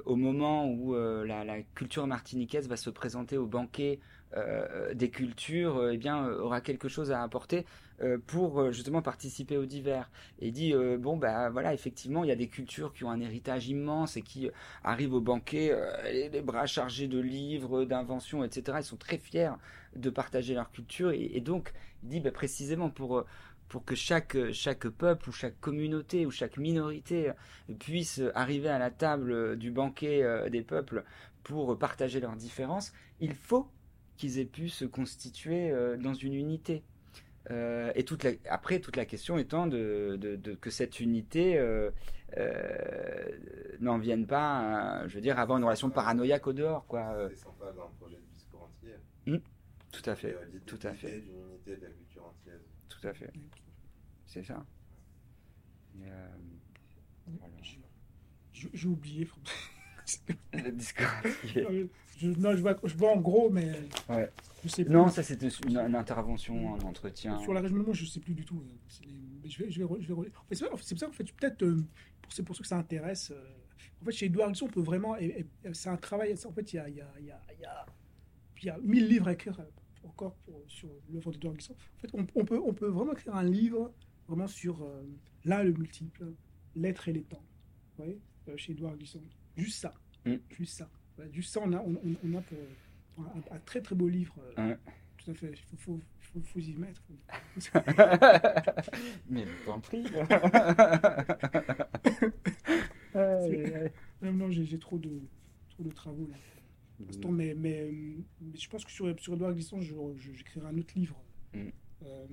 au 0.04 0.16
moment 0.16 0.68
où 0.68 0.94
la, 0.94 1.44
la 1.44 1.62
culture 1.74 2.06
martiniquaise 2.06 2.68
va 2.68 2.76
se 2.76 2.90
présenter 2.90 3.36
au 3.38 3.46
banquet 3.46 4.00
euh, 4.34 4.92
des 4.92 5.08
cultures, 5.08 5.76
euh, 5.76 5.92
eh 5.92 5.96
bien, 5.98 6.26
euh, 6.26 6.40
aura 6.40 6.60
quelque 6.60 6.88
chose 6.88 7.12
à 7.12 7.22
apporter 7.22 7.64
pour 8.26 8.72
justement 8.72 9.00
participer 9.00 9.56
au 9.56 9.64
divers. 9.64 10.10
Et 10.38 10.50
dit 10.50 10.74
bon 10.98 11.16
bah 11.16 11.48
voilà 11.48 11.72
effectivement 11.72 12.24
il 12.24 12.28
y 12.28 12.30
a 12.30 12.36
des 12.36 12.48
cultures 12.48 12.92
qui 12.92 13.04
ont 13.04 13.10
un 13.10 13.22
héritage 13.22 13.68
immense 13.68 14.18
et 14.18 14.22
qui 14.22 14.50
arrivent 14.84 15.14
au 15.14 15.22
banquet 15.22 15.74
les, 16.04 16.42
bras 16.42 16.66
chargés 16.66 17.08
de 17.08 17.18
livres, 17.18 17.86
d'inventions, 17.86 18.44
etc. 18.44 18.80
Ils 18.80 18.84
sont 18.84 18.98
très 18.98 19.16
fiers 19.16 19.52
de 19.94 20.10
partager 20.10 20.52
leur 20.52 20.70
culture 20.72 21.10
et, 21.10 21.40
donc 21.40 21.72
il 22.02 22.10
dit 22.10 22.20
bah, 22.20 22.32
précisément 22.32 22.90
pour 22.90 23.24
pour 23.70 23.86
que 23.86 23.94
chaque, 23.94 24.36
chaque 24.52 24.88
peuple 24.88 25.30
ou 25.30 25.32
chaque 25.32 25.58
communauté 25.58 26.26
ou 26.26 26.30
chaque 26.30 26.58
minorité 26.58 27.32
puisse 27.78 28.20
arriver 28.34 28.68
à 28.68 28.78
la 28.78 28.90
table 28.90 29.56
du 29.56 29.70
banquet 29.70 30.50
des 30.50 30.60
peuples 30.60 31.02
pour 31.44 31.78
partager 31.78 32.20
leurs 32.20 32.36
différences, 32.36 32.92
il 33.20 33.32
faut 33.32 33.70
qu'ils 34.16 34.38
aient 34.38 34.44
pu 34.44 34.68
se 34.68 34.84
constituer 34.84 35.70
euh, 35.70 35.96
dans 35.96 36.14
une 36.14 36.34
unité. 36.34 36.82
Euh, 37.50 37.92
et 37.94 38.04
toute 38.04 38.24
la, 38.24 38.32
après, 38.50 38.80
toute 38.80 38.96
la 38.96 39.04
question 39.04 39.38
étant 39.38 39.66
de, 39.68 40.16
de- 40.20 40.34
de- 40.36 40.54
que 40.54 40.68
cette 40.70 40.98
unité 40.98 41.56
euh, 41.58 41.90
euh, 42.36 43.28
n'en 43.80 43.98
vienne 43.98 44.26
pas, 44.26 44.58
à, 45.02 45.06
je 45.08 45.14
veux 45.14 45.20
dire, 45.20 45.38
avoir 45.38 45.58
une 45.58 45.64
relation 45.64 45.88
paranoïaque 45.90 46.46
au 46.48 46.52
dehors, 46.52 46.86
quoi. 46.86 47.28
C'est 47.30 47.36
central 47.36 47.74
dans 47.76 47.86
le 47.88 47.94
projet 48.00 48.16
de 48.16 48.34
discours 48.34 48.64
entier. 48.64 49.40
tout 49.92 50.10
à 50.10 50.16
fait, 50.16 50.36
tout 50.66 50.78
à 50.82 50.92
fait. 50.92 51.06
l'idée 51.08 51.20
d'une 51.20 51.40
unité 51.50 51.76
de 51.76 51.82
la 51.82 51.90
culture 51.90 52.24
entière. 52.26 52.58
tout 52.88 53.06
à 53.06 53.12
fait. 53.14 53.30
C'est 54.26 54.42
ça. 54.42 54.66
Euh, 56.02 56.28
voilà. 57.38 57.54
J'ai 58.52 58.88
oublié. 58.88 59.28
Le 60.52 60.70
discours 60.72 61.06
entier. 61.24 61.88
Je, 62.16 62.28
non, 62.30 62.52
je 62.56 62.60
vois, 62.62 62.76
je 62.84 62.94
vois 62.96 63.12
en 63.12 63.20
gros, 63.20 63.50
mais 63.50 63.72
Ouais. 64.08 64.30
je 64.64 64.68
sais 64.68 64.84
plus. 64.84 64.92
Non, 64.94 65.08
ça 65.08 65.22
c'était 65.22 65.48
une, 65.48 65.76
une 65.78 65.94
intervention, 65.94 66.74
un 66.74 66.80
entretien. 66.80 67.38
Sur 67.40 67.52
la 67.54 67.60
région 67.60 67.76
de 67.78 67.82
moi, 67.82 67.94
je 67.94 68.02
ne 68.04 68.08
sais 68.08 68.20
plus 68.20 68.34
du 68.34 68.44
tout. 68.44 68.62
c'est 68.88 69.04
les- 69.04 69.48
je 69.50 69.62
vais, 69.62 69.70
je 69.70 69.82
vais, 69.84 70.00
je 70.00 70.08
vais 70.08 70.14
en 70.14 70.22
fait, 70.22 70.54
c'est 70.54 70.68
pour- 70.68 70.80
c'est 70.82 70.98
ça, 70.98 71.08
en 71.08 71.12
fait, 71.12 71.24
peut-être, 71.32 71.62
euh, 71.62 71.76
pour, 72.22 72.32
c'est 72.32 72.42
pour 72.42 72.56
ça 72.56 72.62
que 72.62 72.68
ça 72.68 72.78
intéresse. 72.78 73.30
euh, 73.30 73.44
en 74.02 74.04
fait, 74.06 74.12
chez 74.12 74.26
Edouard 74.26 74.48
Glissant, 74.48 74.66
on 74.66 74.70
peut 74.70 74.80
vraiment. 74.80 75.16
et- 75.16 75.46
et- 75.64 75.72
C'est 75.74 75.88
un 75.88 75.96
travail. 75.96 76.34
En 76.44 76.52
fait, 76.52 76.72
il 76.72 76.76
y 76.76 76.78
a, 76.78 76.88
y, 76.88 77.00
a, 77.00 77.08
y, 77.20 77.30
a, 77.30 77.40
y, 77.60 77.64
a, 77.64 77.86
y 78.62 78.68
a 78.68 78.78
mille 78.82 79.06
livres 79.08 79.28
à 79.28 79.32
écrire. 79.34 79.58
euh, 79.60 79.64
encore 80.08 80.34
pour- 80.44 80.62
sur 80.68 80.88
l'œuvre 81.10 81.32
d'Edouard 81.32 81.54
Glissant. 81.54 81.74
En 81.74 82.00
fait, 82.00 82.08
on, 82.14 82.24
on 82.36 82.44
peut, 82.44 82.60
on 82.64 82.72
peut 82.72 82.86
vraiment 82.86 83.12
écrire 83.12 83.34
un 83.34 83.42
livre 83.44 83.92
vraiment 84.28 84.46
sur 84.46 84.82
euh, 84.82 85.02
là 85.44 85.64
le 85.64 85.72
multiple, 85.72 86.32
l'être 86.76 87.08
et 87.08 87.12
les 87.12 87.22
temps. 87.24 87.42
Vous 87.98 88.04
voyez, 88.04 88.20
euh, 88.48 88.56
chez 88.56 88.72
Edouard 88.72 88.96
Glissant. 88.96 89.18
Juste 89.56 89.80
ça. 89.80 89.92
Mm. 90.24 90.34
Juste 90.50 90.78
ça. 90.78 90.88
Voilà, 91.16 91.30
juste 91.32 91.52
ça, 91.52 91.60
on 91.64 91.72
a, 91.72 91.80
on, 91.80 92.34
a 92.34 92.40
pour, 92.42 92.58
pour 93.14 93.24
un, 93.24 93.42
un 93.56 93.58
très 93.60 93.80
très 93.80 93.94
beau 93.94 94.08
livre. 94.08 94.34
euh, 94.58 94.68
Ouais. 94.70 94.78
Tout 95.18 95.30
à 95.30 95.34
fait. 95.34 95.50
Il 95.50 95.56
faut, 95.56 95.76
faut, 95.78 96.00
faut, 96.20 96.40
faut 96.42 96.60
y 96.60 96.74
mettre. 96.74 97.02
Mais 99.28 99.44
t'en 99.64 99.80
prie. 99.80 100.04
Non, 104.22 104.32
non, 104.32 104.50
j'ai 104.50 104.78
trop 104.78 104.98
de, 104.98 105.20
trop 105.70 105.82
de 105.82 105.90
travaux 105.90 106.26
là. 106.28 106.36
l'instant, 107.06 107.30
mais, 107.30 107.54
mais, 107.54 107.80
euh, 107.82 107.92
mais 108.40 108.58
je 108.58 108.68
pense 108.68 108.84
que 108.84 108.90
sur, 108.90 109.18
sur 109.20 109.34
Edouard 109.34 109.52
Glissant, 109.54 109.80
j'écrirai 109.80 110.66
un 110.66 110.78
autre 110.78 110.94
livre 110.96 111.22
Mm. 111.54 111.68
euh, 112.02 112.26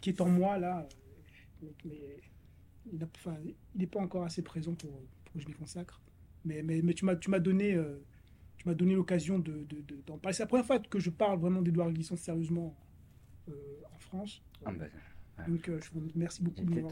qui 0.00 0.08
est 0.10 0.20
en 0.20 0.28
moi 0.28 0.58
là. 0.58 0.88
euh, 1.62 1.66
Mais, 1.84 1.92
mais 2.92 2.98
il 3.74 3.80
n'est 3.80 3.86
pas 3.86 4.00
encore 4.00 4.24
assez 4.24 4.42
présent 4.42 4.74
pour, 4.74 4.90
pour 5.24 5.34
que 5.34 5.40
je 5.40 5.46
m'y 5.46 5.54
consacre. 5.54 6.00
Mais, 6.44 6.62
mais, 6.62 6.80
mais 6.82 6.94
tu 6.94 7.04
m'as 7.04 7.14
donné, 7.38 7.74
euh, 7.74 8.02
tu 8.56 8.68
m'as 8.68 8.74
donné 8.74 8.94
l'occasion 8.94 9.38
de, 9.38 9.64
de- 9.64 9.80
de- 9.82 10.00
d'en 10.06 10.18
parler. 10.18 10.34
C'est 10.34 10.42
la 10.42 10.46
première 10.48 10.66
fois 10.66 10.78
que 10.78 10.98
je 10.98 11.10
parle 11.10 11.38
vraiment 11.40 11.62
d'Edouard 11.62 11.92
Glissant 11.92 12.16
sérieusement 12.16 12.76
euh, 13.48 13.52
en 13.94 13.98
France. 13.98 14.42
Ah, 14.64 14.72
bah, 14.72 14.86
Donc 15.48 15.68
euh, 15.68 15.78
je 15.82 15.90
vous 15.92 16.08
remercie 16.14 16.42
beaucoup 16.42 16.60
de 16.64 16.70
m'avoir 16.74 16.88